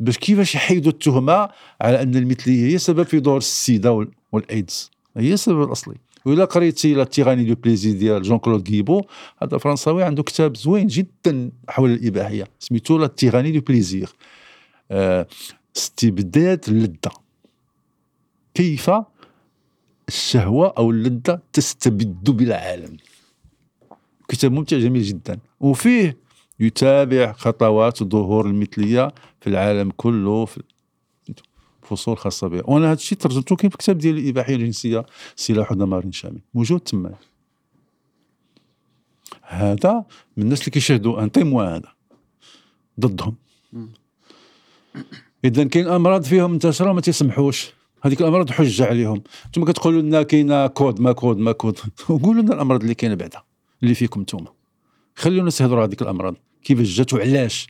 باش 0.00 0.18
كيفاش 0.18 0.54
يحيدوا 0.54 0.92
التهمة؟ 0.92 1.48
على 1.80 2.02
أن 2.02 2.14
المثلية 2.16 2.72
هي 2.72 2.78
سبب 2.78 3.02
في 3.02 3.20
ظهور 3.20 3.36
السيدا 3.38 3.92
وال- 3.92 4.10
والأيدز. 4.32 4.90
هي 5.16 5.32
السبب 5.32 5.62
الأصلي. 5.62 5.94
وإلا 6.26 6.44
قريتي 6.44 6.94
La 6.94 7.04
tyrannie 7.04 7.44
du 7.44 7.54
plaisir 7.54 7.92
ديال 7.92 8.22
Jean-Claude 8.22 8.70
Guillebaud 8.70 9.02
هذا 9.42 9.58
فرنساوي 9.58 10.02
عنده 10.02 10.22
كتاب 10.22 10.56
زوين 10.56 10.86
جدا 10.86 11.50
حول 11.68 11.90
الإباحية 11.90 12.44
سميتو 12.58 12.98
La 12.98 13.06
tyrannie 13.06 13.52
du 13.52 13.60
plaisir. 13.60 14.08
آه 14.90 15.26
استبداد 15.76 16.64
اللذه 16.68 17.12
كيف 18.54 18.90
الشهوة 20.08 20.74
أو 20.78 20.90
اللذة 20.90 21.40
تستبد 21.52 22.30
بالعالم؟ 22.30 22.96
كتاب 24.28 24.52
ممتع 24.52 24.78
جميل 24.78 25.02
جدا. 25.02 25.38
وفيه 25.60 26.16
يتابع 26.60 27.32
خطوات 27.32 28.02
ظهور 28.02 28.46
المثلية 28.46 29.12
في 29.40 29.46
العالم 29.46 29.90
كله 29.96 30.44
في 30.44 30.62
فصول 31.90 32.18
خاصة 32.18 32.48
بها 32.48 32.62
وأنا 32.64 32.86
هذا 32.86 32.92
الشيء 32.92 33.18
ترجمته 33.18 33.56
كاين 33.56 33.70
في 33.70 33.74
الكتاب 33.74 33.98
ديال 33.98 34.18
الإباحية 34.18 34.54
الجنسية 34.54 35.06
سلاح 35.36 35.72
دمار 35.72 36.04
شامل. 36.10 36.40
موجود 36.54 36.80
تما. 36.80 37.14
هذا 39.42 40.04
من 40.36 40.44
الناس 40.44 40.60
اللي 40.60 40.70
كيشاهدوا 40.70 41.22
un 41.22 41.32
témoin 41.32 41.76
هذا. 41.76 41.88
ضدهم. 43.00 43.34
اذا 45.44 45.64
كاين 45.64 45.88
أمراض 45.88 46.22
فيهم 46.22 46.50
منتشره 46.50 46.90
وما 46.90 47.00
تيسمحوش 47.00 47.70
هذيك 48.02 48.20
الأمراض 48.20 48.50
حجة 48.50 48.86
عليهم. 48.86 49.22
أنتم 49.46 49.64
كتقولوا 49.64 50.02
لنا 50.02 50.22
كاينة 50.22 50.66
كود 50.66 51.00
ما 51.00 51.12
كود 51.12 51.38
ما 51.38 51.52
كود. 51.52 51.78
قولوا 52.22 52.42
لنا 52.42 52.54
الأمراض 52.54 52.80
اللي 52.82 52.94
كاينة 52.94 53.14
بعدا 53.14 53.42
اللي 53.82 53.94
فيكم 53.94 54.20
نتوما. 54.20 54.52
خليونا 55.14 55.40
الناس 55.40 55.60
يهضروا 55.60 55.80
على 55.80 55.88
هذيك 55.88 56.02
الأمراض. 56.02 56.36
كيفاش 56.64 56.96
جات 56.96 57.14
وعلاش 57.14 57.66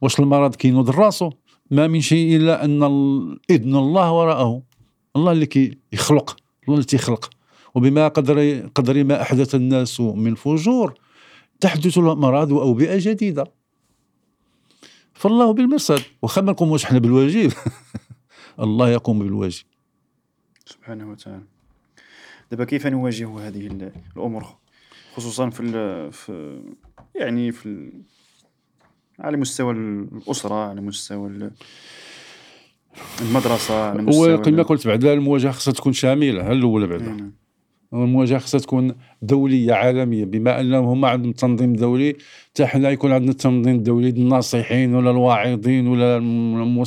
واش 0.00 0.20
المرض 0.20 0.54
كينوض 0.54 0.90
راسو 0.90 1.30
ما 1.70 1.86
من 1.86 2.00
شيء 2.00 2.36
إلا 2.36 2.64
أن 2.64 2.82
إذن 3.50 3.76
الله 3.76 4.12
وراءه. 4.12 4.62
الله 5.16 5.32
اللي 5.32 5.46
كيخلق 5.46 6.36
الله 6.62 6.74
اللي 6.74 6.84
تيخلق 6.86 7.30
وبما 7.74 8.08
قدر 8.08 8.68
قدر 8.74 9.04
ما 9.04 9.22
أحدث 9.22 9.54
الناس 9.54 10.00
من 10.00 10.34
فجور 10.34 10.94
تحدث 11.60 11.98
الأمراض 11.98 12.52
وأوبئة 12.52 12.96
جديدة. 13.00 13.44
فالله 15.14 15.52
بالمرصاد 15.52 16.02
واخا 16.22 16.40
ما 16.40 16.52
نقوموش 16.52 16.84
حنا 16.84 16.98
بالواجب. 16.98 17.52
الله 18.60 18.88
يقوم 18.90 19.18
بالواجب. 19.18 19.64
سبحانه 20.66 21.10
وتعالى. 21.10 21.42
دابا 22.50 22.64
كيف 22.64 22.86
نواجه 22.86 23.38
هذه 23.48 23.66
ال- 23.66 23.92
الأمور 24.16 24.46
خصوصا 25.16 25.50
في 25.50 26.10
في 26.12 26.60
يعني 27.14 27.52
في 27.52 27.92
على 29.20 29.36
مستوى 29.36 29.72
الأسرة 29.72 30.54
على 30.68 30.80
مستوى 30.80 31.28
ال- 31.28 31.50
المدرسة 33.22 33.82
على 33.84 34.02
مستوى 34.02 34.34
وكما 34.34 34.60
ال- 34.60 34.66
قلت 34.66 34.86
بعدا 34.86 35.12
المواجهة 35.12 35.52
خصها 35.52 35.72
تكون 35.72 35.92
شاملة 35.92 36.52
الاولى 36.52 36.86
بعدا. 36.86 37.30
المواجهة 38.02 38.38
خصها 38.38 38.60
تكون 38.60 38.94
دولية 39.22 39.72
عالمية 39.72 40.24
بما 40.24 40.60
أنهم 40.60 40.84
هما 40.84 41.08
عندهم 41.08 41.32
تنظيم 41.32 41.72
دولي 41.72 42.16
حتى 42.50 42.66
حنا 42.66 42.90
يكون 42.90 43.12
عندنا 43.12 43.30
التنظيم 43.30 43.74
الدولي 43.74 44.08
الناصحين 44.08 44.94
ولا 44.94 45.10
الواعظين 45.10 45.88
ولا 45.88 46.16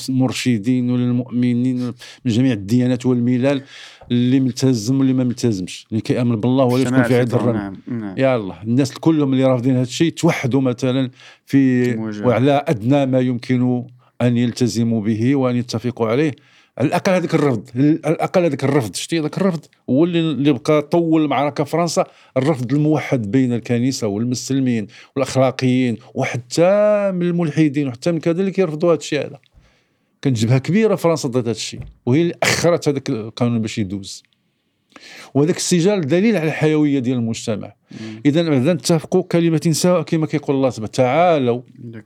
المرشدين 0.09 0.89
ولا 0.89 1.03
المؤمنين 1.03 1.77
من 2.25 2.31
جميع 2.31 2.53
الديانات 2.53 3.05
والملل 3.05 3.61
اللي 4.11 4.39
ملتزم 4.39 4.99
واللي 4.99 5.13
ما 5.13 5.23
ملتزمش 5.23 5.88
اللي 5.91 6.01
كيأمن 6.01 6.35
بالله 6.35 6.63
ولا 6.65 6.81
يكون 6.81 7.03
في 7.03 7.15
عيد 7.15 7.34
الرب 7.34 7.55
نعم 7.55 7.77
نعم. 7.88 8.17
يا 8.17 8.35
الله 8.35 8.63
الناس 8.63 8.93
كلهم 8.93 9.34
اللي 9.34 9.43
رافضين 9.43 9.73
هذا 9.73 9.81
الشيء 9.81 10.11
توحدوا 10.11 10.61
مثلا 10.61 11.09
في. 11.45 11.93
وعلى 12.25 12.63
أدنى 12.67 13.05
ما 13.05 13.19
يمكن 13.19 13.84
أن 14.21 14.38
يلتزموا 14.38 15.01
به 15.01 15.35
وأن 15.35 15.55
يتفقوا 15.55 16.07
عليه. 16.07 16.31
على 16.77 16.87
الاقل 16.87 17.11
هذاك 17.11 17.35
الرفض 17.35 17.69
على 17.75 18.15
الاقل 18.15 18.43
هذاك 18.43 18.63
الرفض 18.63 18.95
شتي 18.95 19.19
هذاك 19.19 19.37
الرفض؟ 19.37 19.65
هو 19.89 20.03
اللي 20.03 20.53
بقى 20.53 20.81
طول 20.81 21.23
المعركه 21.23 21.63
في 21.63 21.71
فرنسا 21.71 22.05
الرفض 22.37 22.73
الموحد 22.73 23.31
بين 23.31 23.53
الكنيسة 23.53 24.07
والمسلمين 24.07 24.87
والأخلاقيين 25.15 25.97
وحتى 26.13 27.11
من 27.11 27.21
الملحدين 27.21 27.87
وحتى 27.87 28.11
من 28.11 28.19
كذا 28.19 28.39
اللي 28.39 28.51
كيرفضوا 28.51 28.89
هذا 28.89 28.97
الشيء 28.99 29.19
هذا. 29.19 29.39
كانت 30.21 30.37
جبهة 30.37 30.57
كبيرة 30.57 30.95
فرنسا 30.95 31.29
ضد 31.29 31.37
هذا 31.37 31.51
الشيء 31.51 31.79
وهي 32.05 32.21
اللي 32.21 32.33
أخرت 32.43 32.87
هذاك 32.87 33.09
القانون 33.09 33.61
باش 33.61 33.77
يدوز. 33.77 34.23
وهذاك 35.33 35.57
السجال 35.57 36.01
دليل 36.01 36.35
على 36.35 36.47
الحيوية 36.47 36.99
ديال 36.99 37.17
المجتمع. 37.17 37.73
اذا 38.25 38.49
بعدا 38.49 38.73
نتفقوا 38.73 39.23
كلمة 39.23 39.61
سواء 39.71 40.01
كما 40.01 40.25
كيقول 40.25 40.55
الله 40.55 40.69
تبارك 40.69 40.91
تعالوا 40.91 41.61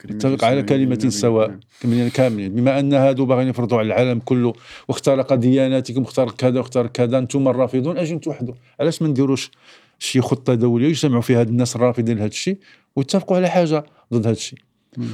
نتفق 0.05 0.45
على 0.45 0.61
بين 0.61 1.09
سواء 1.09 1.59
النبي. 1.85 2.09
كاملين. 2.09 2.55
بما 2.55 2.79
أن 2.79 2.93
هادو 2.93 3.25
باغيين 3.25 3.49
يفرضوا 3.49 3.77
على 3.77 3.87
العالم 3.87 4.19
كله 4.19 4.53
واخترق 4.87 5.33
دياناتكم 5.33 6.01
واخترق 6.01 6.35
كذا 6.35 6.59
واخترق 6.59 6.91
كذا 6.91 7.17
أنتم 7.17 7.47
الرافضون 7.47 7.97
أجي 7.97 8.15
نتوحدوا. 8.15 8.53
علاش 8.79 9.01
ما 9.01 9.07
نديروش 9.07 9.51
شي 9.99 10.21
خطة 10.21 10.53
دولية 10.53 10.87
يجتمعوا 10.87 11.21
فيها 11.21 11.39
هاد 11.39 11.47
الناس 11.49 11.75
الرافضين 11.75 12.17
لهذا 12.17 12.27
الشيء 12.27 12.57
ويتفقوا 12.95 13.37
على 13.37 13.49
حاجة 13.49 13.85
ضد 14.13 14.27
هذا 14.27 14.35
الشيء. 14.35 14.59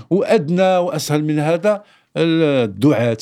وأدنى 0.09 0.77
وأسهل 0.77 1.23
من 1.23 1.39
هذا 1.39 1.83
الدعاة. 2.17 3.17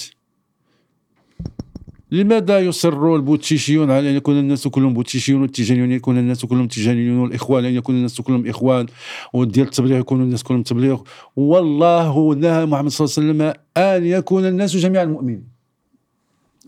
لماذا 2.16 2.60
يصر 2.60 3.16
البوتشيشيون 3.16 3.92
على 3.92 4.10
أن 4.10 4.16
يكون 4.16 4.40
الناس 4.40 4.68
كلهم 4.68 4.94
بوتشيشيون 4.94 5.42
والتيجانيون 5.42 5.92
يكون 5.92 6.18
الناس 6.18 6.46
كلهم 6.46 6.68
تيجانيون 6.68 7.18
والإخوان 7.18 7.66
أن 7.66 7.74
يكون 7.74 7.96
الناس 7.96 8.22
كلهم 8.22 8.48
إخوان 8.48 8.86
وديال 9.34 9.66
التبليغ 9.66 10.00
يكون 10.00 10.22
الناس 10.22 10.44
كلهم 10.44 10.64
تبليغ. 10.64 11.02
والله 11.36 12.36
نهى 12.36 12.66
محمد 12.66 12.90
صلى 12.90 13.06
الله 13.06 13.44
عليه 13.44 13.54
وسلم 13.54 13.54
أن 13.78 14.06
يكون 14.06 14.46
الناس 14.46 14.76
جميعا 14.76 15.06
مؤمنين. 15.06 15.48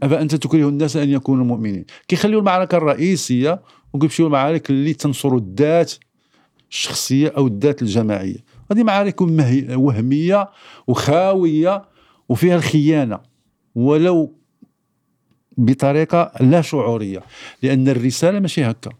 أفأنت 0.04 0.36
تكره 0.36 0.70
الناس 0.70 0.98
أن 0.98 1.10
يكونوا 1.10 1.46
مؤمنين؟ 1.46 1.86
كيخليوا 2.08 2.40
المعركة 2.40 2.78
الرئيسية 2.78 3.62
وكيمشيو 3.94 4.28
المعارك 4.28 4.70
اللي 4.70 4.94
تنصر 4.94 5.36
الذات 5.36 5.94
الشخصية 6.72 7.34
أو 7.38 7.48
الذات 7.48 7.82
الجماعية. 7.82 8.44
هذه 8.72 8.84
معارك 8.84 9.22
وهمية 9.72 10.50
وخاوية 10.88 11.86
وفيها 12.30 12.56
الخيانة. 12.56 13.20
ولو 13.76 14.37
بطريقة 15.58 16.32
لا 16.40 16.62
شعورية 16.62 17.22
لأن 17.64 17.88
الرسالة 17.88 18.40
ماشي 18.40 18.64
هكا. 18.64 18.92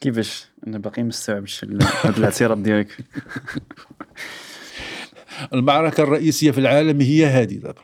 كيفاش؟ 0.00 0.46
أنا 0.66 0.78
باقي 0.78 1.02
ما 1.02 1.08
استوعبتش 1.08 1.64
هذا 1.64 2.16
الاعتراض 2.18 2.62
ديالك. 2.62 2.96
المعركة 5.54 6.02
الرئيسية 6.02 6.50
في 6.50 6.58
العالم 6.58 7.00
هي 7.00 7.26
هذه 7.26 7.54
دابا. 7.54 7.82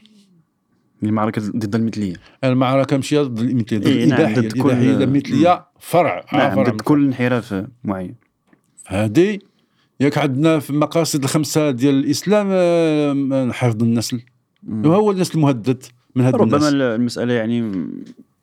المعركة 1.03 1.43
ضد 1.43 1.75
المثلية. 1.75 2.15
المعركة 2.45 2.97
ماشي 2.97 3.19
ضد 3.19 3.39
المثلية 3.39 3.87
إيه 3.87 4.07
نعم 4.07 4.35
ضد 4.35 4.53
كل 4.53 4.71
المثليه 4.71 5.67
فرع 5.81 6.25
نعم 6.33 6.55
فرع 6.55 6.73
ضد 6.73 6.81
كل 6.81 7.05
انحراف 7.05 7.65
معين. 7.85 8.15
هذه 8.87 9.39
ياك 10.01 10.19
عندنا 10.19 10.59
في 10.59 10.71
المقاصد 10.71 11.23
الخمسة 11.23 11.71
ديال 11.71 11.95
الإسلام 11.95 12.49
آه، 12.51 13.53
حفظ 13.53 13.83
النسل. 13.83 14.21
وهو 14.69 15.11
النسل 15.11 15.35
المهدد. 15.35 15.85
من 16.17 16.25
هذا 16.25 16.37
ربما 16.37 16.57
الناس. 16.57 16.75
المسألة 16.75 17.33
يعني 17.33 17.87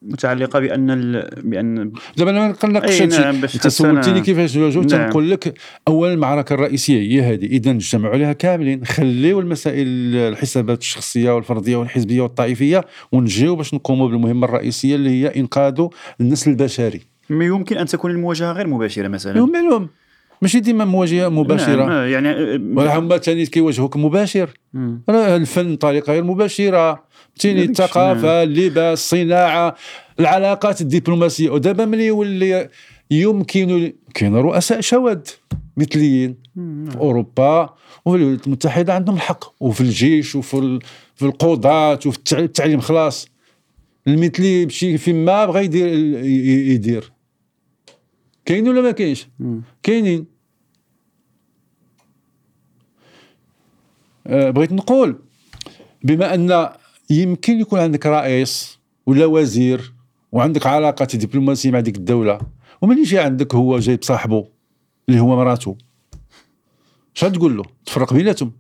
متعلقة 0.01 0.59
بأن 0.59 0.91
ال... 0.91 1.29
بأن 1.43 1.91
دابا 2.17 2.31
أنا 2.31 2.47
ما 2.47 2.53
كنناقش 2.53 3.01
نعم 3.01 3.35
أنت 3.35 3.67
سولتيني 3.67 4.21
كيفاش 4.21 4.57
جاوبت 4.57 4.93
نعم. 4.93 5.07
تنقول 5.07 5.31
لك 5.31 5.59
اولا 5.87 6.13
المعركة 6.13 6.53
الرئيسية 6.53 6.99
هي 6.99 7.21
هذه. 7.21 7.45
إذا 7.45 7.73
نجتمعوا 7.73 8.13
عليها 8.13 8.33
كاملين. 8.33 8.85
خليوا 8.85 9.41
المسائل 9.41 9.87
الحسابات 10.15 10.81
الشخصية 10.81 11.35
والفردية 11.35 11.75
والحزبية 11.75 12.21
والطائفية 12.21 12.85
ونجيو 13.11 13.55
باش 13.55 13.73
نقوموا 13.73 14.07
بالمهمة 14.07 14.47
الرئيسية 14.47 14.95
اللي 14.95 15.09
هي 15.09 15.39
إنقاذ 15.39 15.87
النسل 16.21 16.51
البشري. 16.51 17.01
ما 17.29 17.45
يمكن 17.45 17.77
أن 17.77 17.85
تكون 17.85 18.11
المواجهة 18.11 18.51
غير 18.51 18.67
مباشرة 18.67 19.07
مثلا. 19.07 19.45
معلوم 19.45 19.87
ماشي 20.41 20.59
ديما 20.59 20.85
مواجهة 20.85 21.29
مباشرة. 21.29 21.85
نعم 21.85 22.07
يعني 22.07 22.29
ولا 22.75 22.99
هما 22.99 23.17
ثاني 23.17 23.45
كيواجهوك 23.45 23.97
مباشر. 23.97 24.49
الفن 25.09 25.75
طريقة 25.75 26.13
غير 26.13 26.23
مباشرة. 26.23 27.03
فهمتيني 27.35 27.63
الثقافة 27.63 28.43
اللباس 28.43 28.99
الصناعه 28.99 29.75
العلاقات 30.19 30.81
الدبلوماسية. 30.81 31.49
ودابا 31.49 31.85
ملي 31.85 32.05
يولي 32.05 32.69
يمكن 33.11 33.93
كاين 34.13 34.35
رؤساء 34.35 34.81
شواذ 34.81 35.21
مثليين 35.77 36.37
في 36.89 36.97
أوروبا 36.97 37.75
وفي 38.05 38.17
الولايات 38.17 38.47
المتحدة 38.47 38.93
عندهم 38.93 39.15
الحق 39.15 39.63
وفي 39.63 39.81
الجيش 39.81 40.35
وفي 40.35 40.79
في 41.15 41.25
القضاة 41.25 41.99
وفي 42.05 42.39
التعليم 42.39 42.79
خلاص. 42.79 43.27
المثلي 44.07 44.61
يمشي 44.61 44.97
فيما 44.97 45.45
بغى 45.45 45.65
يدير 45.65 45.87
يدير. 46.73 47.11
كاين 48.45 48.69
ولا 48.69 48.81
ما 48.81 48.91
كاينش؟ 48.91 49.27
كاينين. 49.83 50.25
أه 54.27 54.49
بغيت 54.49 54.71
نقول 54.71 55.19
بما 56.03 56.33
أن 56.33 56.69
يمكن 57.21 57.59
يكون 57.59 57.79
عندك 57.79 58.05
رئيس 58.05 58.79
ولا 59.05 59.25
وزير 59.25 59.93
وعندك 60.31 60.65
علاقات 60.67 61.15
دبلوماسية 61.15 61.71
مع 61.71 61.79
ديك 61.79 61.97
الدولة 61.97 62.39
ومن 62.81 62.97
يجي 62.97 63.19
عندك 63.19 63.55
هو 63.55 63.79
جايب 63.79 64.03
صاحبه 64.03 64.47
اللي 65.09 65.19
هو 65.19 65.35
مراته 65.35 65.77
اش 67.15 67.21
تقول 67.21 67.57
له؟ 67.57 67.63
تفرق 67.85 68.13
بيناتهم. 68.13 68.51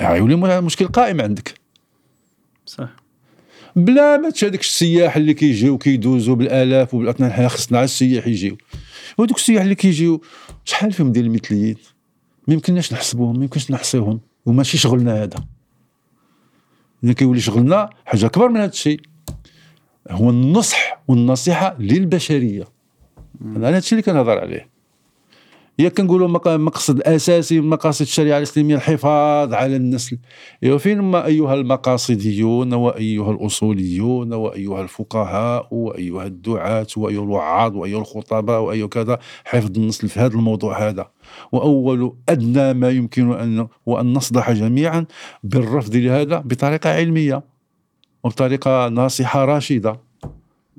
يولي 0.00 0.60
مشكل 0.60 0.86
قائم 0.86 1.20
عندك. 1.20 1.54
صح. 2.66 2.88
بلا 3.76 4.16
ما 4.16 4.32
هذاك 4.42 4.60
السياح 4.60 5.16
اللي 5.16 5.34
كيجيو 5.34 5.78
كيدوزوا 5.78 6.34
بالآلاف 6.34 6.94
وبالاثناء 6.94 7.30
حنا 7.30 7.48
خصنا 7.48 7.84
السياح 7.84 8.26
يجيو. 8.26 8.56
وهذوك 9.18 9.36
السياح 9.36 9.62
اللي 9.62 9.74
كيجيو 9.74 10.22
شحال 10.64 10.92
فيهم 10.92 11.12
ديال 11.12 11.26
المثليين؟ 11.26 11.76
ما 12.48 12.54
يمكنناش 12.54 12.92
نحسبوهم 12.92 13.36
ما 13.36 13.44
يمكنش 13.44 13.70
نحصيهم 13.70 14.20
وماشي 14.46 14.78
شغلنا 14.78 15.22
هذا. 15.22 15.44
اذا 17.04 17.12
كيولي 17.12 17.40
شغلنا 17.40 17.90
حاجة 18.04 18.26
اكبر 18.26 18.48
من 18.48 18.56
هذا 18.56 18.70
الشيء 18.70 19.00
هو 20.10 20.30
النصح 20.30 21.02
والنصيحة 21.08 21.76
للبشرية. 21.78 22.64
هذا 23.56 23.78
الشيء 23.78 23.98
اللي 23.98 24.12
كنهضر 24.12 24.38
عليه. 24.38 24.78
يا 25.78 25.88
كنقولوا 25.88 26.28
مقصد 26.58 26.96
الأساسي 26.96 27.60
من 27.60 27.68
مقاصد 27.68 28.02
الشريعة 28.02 28.38
الإسلامية 28.38 28.74
الحفاظ 28.74 29.54
على 29.54 29.76
النسل. 29.76 30.18
إيوا 30.64 30.78
فين 30.78 31.00
ما 31.00 31.26
أيها 31.26 31.54
المقاصديون 31.54 32.74
وايها 32.74 33.30
الأصوليون 33.30 34.32
وايها 34.32 34.82
الفقهاء 34.82 35.68
وايها 35.70 36.26
الدعاة 36.26 36.86
وايها 36.96 37.22
الوعاظ 37.22 37.76
وايها 37.76 37.98
الخطباء 37.98 38.60
وايها 38.60 38.86
كذا 38.86 39.18
حفظ 39.44 39.78
النسل 39.78 40.08
في 40.08 40.20
هذا 40.20 40.34
الموضوع 40.34 40.88
هذا. 40.88 41.10
وأول 41.52 42.12
أدنى 42.28 42.74
ما 42.74 42.90
يمكن 42.90 43.32
ان 43.32 43.68
وأن 43.86 44.12
نصدح 44.12 44.52
جميعا 44.52 45.06
بالرفض 45.44 45.96
لهذا 45.96 46.38
بطريقة 46.38 46.90
علمية 46.90 47.42
وبطريقة 48.24 48.88
ناصحة 48.88 49.44
راشدة. 49.44 50.00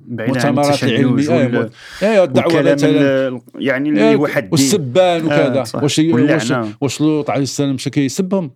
مؤتمرات 0.08 0.84
العلميه 0.84 1.70
أيوه 2.04 2.24
الدعوة 2.24 2.62
مثلا. 2.62 3.42
يعني 3.56 3.90
اللي 3.90 4.16
هو 4.16 4.28
حد 4.28 4.52
والسبان 4.52 5.26
وكذا. 5.26 5.64
آه 5.76 5.84
واش 5.84 6.00
واش 6.00 6.54
واش 6.82 7.02
لوط 7.02 7.30
عليه 7.30 7.44
السلام 7.44 7.74
مشى 7.76 7.90
كيسبهم 7.90 8.52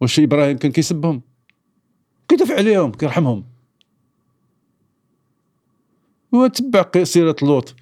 واش 0.00 0.20
إبراهيم 0.20 0.56
كان 0.56 0.72
كيسبهم 0.72 1.22
كيدافع 2.28 2.54
عليهم 2.54 2.92
كيرحمهم 2.92 3.44
وتبع 6.32 7.04
سيره 7.04 7.36
لوط. 7.42 7.74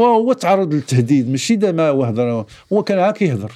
وهو 0.00 0.32
تعرض 0.32 0.74
للتهديد 0.74 1.30
ماشي 1.30 1.56
دابا 1.56 1.88
هو 1.88 2.04
هضر 2.04 2.46
هو 2.72 2.82
كان 2.82 2.98
عا 2.98 3.10
كيهضر 3.10 3.52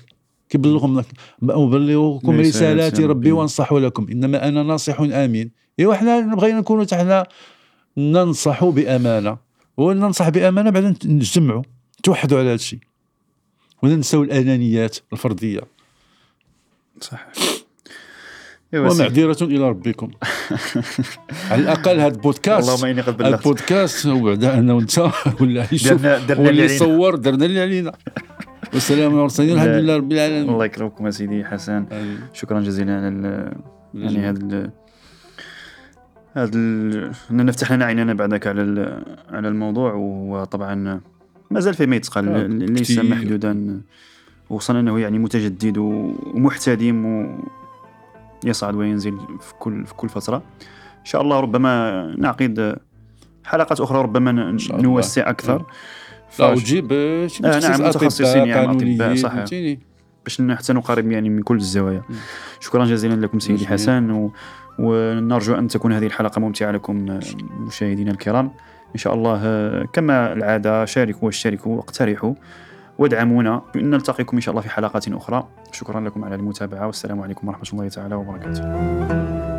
كيبلغهم 0.48 1.04
أبلغكم 1.42 2.40
رسالات 2.40 3.00
ربي 3.00 3.32
وأنصح 3.32 3.72
لكم. 3.72 4.06
إنما 4.12 4.48
أنا 4.48 4.62
ناصح 4.62 5.00
آمين. 5.00 5.50
ايوا 5.80 5.94
حنا 5.94 6.34
بغينا 6.34 6.60
نكونوا 6.60 6.86
حنا 6.92 7.26
ننصح 7.96 8.64
بأمانة. 8.64 9.36
وننصح 9.76 10.28
بأمانة 10.28 10.70
بعد 10.70 10.96
نجتمعوا 11.04 11.62
توحدوا 12.02 12.38
على 12.38 12.48
هذا 12.48 12.54
الشيء. 12.54 12.78
وننسوا 13.82 14.24
الأنانيات 14.24 14.96
الفردية. 15.12 15.60
صح 17.00 17.26
ومعذرة 18.80 19.44
إلى 19.44 19.68
ربكم. 19.68 20.10
على 21.50 21.62
الأقل 21.62 22.00
هذا 22.00 22.14
البودكاست 22.14 22.68
اللهم 22.68 22.84
إني 22.90 23.00
قد 23.00 23.16
بلغت. 23.16 23.38
البودكاست 23.38 24.06
وبعد 24.06 24.44
أنا 24.44 24.72
وأنت 24.72 24.98
ولا 25.40 25.66
يشوف 25.72 26.02
درنا 26.06 26.50
اللي 26.50 26.64
يصور 26.64 27.14
درنا 27.14 27.44
اللي 27.44 27.60
علينا. 27.60 27.92
والسلام 28.72 29.08
على 29.10 29.18
المرسلين 29.18 29.52
الحمد 29.54 29.68
لله 29.68 29.96
رب 29.96 30.12
العالمين. 30.12 30.48
الله 30.48 30.64
يكرمكم 30.64 31.10
سيدي 31.10 31.44
حسن. 31.44 31.86
شكرا 32.32 32.60
جزيلا 32.60 32.96
على 32.96 33.52
يعني 33.94 34.18
هذا 34.28 34.70
هذا 36.32 36.50
ال... 36.54 37.12
نفتح 37.30 37.72
لنا 37.72 37.84
عيننا 37.84 38.14
بعدك 38.14 38.46
على 38.46 38.62
على 39.30 39.48
الموضوع. 39.48 39.94
وطبعا 39.94 41.00
مازال 41.50 41.74
فيه 41.74 41.86
ما 41.86 41.96
يتقال 41.96 42.28
آه، 42.28 42.46
ليس 42.46 42.98
محدودا. 42.98 43.80
وصلنا 44.50 44.80
إنه 44.80 45.00
يعني 45.00 45.18
متجدد 45.18 45.78
ومحتدم 45.78 47.26
ويصعد 48.44 48.74
وينزل 48.74 49.18
في 49.40 49.54
كل 49.58 49.86
في 49.86 49.94
كل 49.94 50.08
فترة. 50.08 50.36
إن 51.00 51.04
شاء 51.04 51.22
الله 51.22 51.40
ربما 51.40 52.06
نعقد 52.18 52.76
حلقات 53.44 53.80
أخرى 53.80 54.02
ربما 54.02 54.56
نوسع 54.70 55.30
أكثر. 55.30 55.64
لا 56.38 56.46
وتجيب 56.46 56.92
آه 56.92 57.28
نعم 57.40 57.80
متخصصين 57.80 58.46
يعني 58.46 58.70
أطباء 58.70 59.14
صحيح. 59.14 59.78
باش 60.24 60.42
حتى 60.50 60.72
نقارب 60.72 61.10
يعني 61.10 61.28
من 61.28 61.42
كل 61.42 61.56
الزوايا. 61.56 62.02
شكرا 62.60 62.84
جزيلا 62.84 63.14
لكم 63.14 63.38
سيدي 63.38 63.66
حسن 63.66 64.10
و... 64.10 64.32
ونرجو 64.78 65.54
أن 65.54 65.68
تكون 65.68 65.92
هذه 65.92 66.06
الحلقة 66.06 66.40
ممتعة 66.40 66.70
لكم 66.70 67.20
مشاهدينا 67.50 68.10
الكرام. 68.10 68.50
إن 68.94 68.98
شاء 68.98 69.14
الله 69.14 69.38
كما 69.92 70.32
العادة 70.32 70.84
شاركوا 70.84 71.26
واشتركوا 71.26 71.76
واقترحوا 71.76 72.34
وادعمونا. 72.98 73.62
نلتقيكم 73.76 74.36
إن 74.36 74.40
شاء 74.40 74.50
الله 74.52 74.62
في 74.62 74.70
حلقات 74.70 75.08
أخرى. 75.08 75.48
شكرا 75.72 76.00
لكم 76.00 76.24
على 76.24 76.34
المتابعة 76.34 76.86
والسلام 76.86 77.20
عليكم 77.20 77.48
ورحمة 77.48 77.64
الله 77.72 77.88
تعالى 77.88 78.14
وبركاته. 78.14 79.53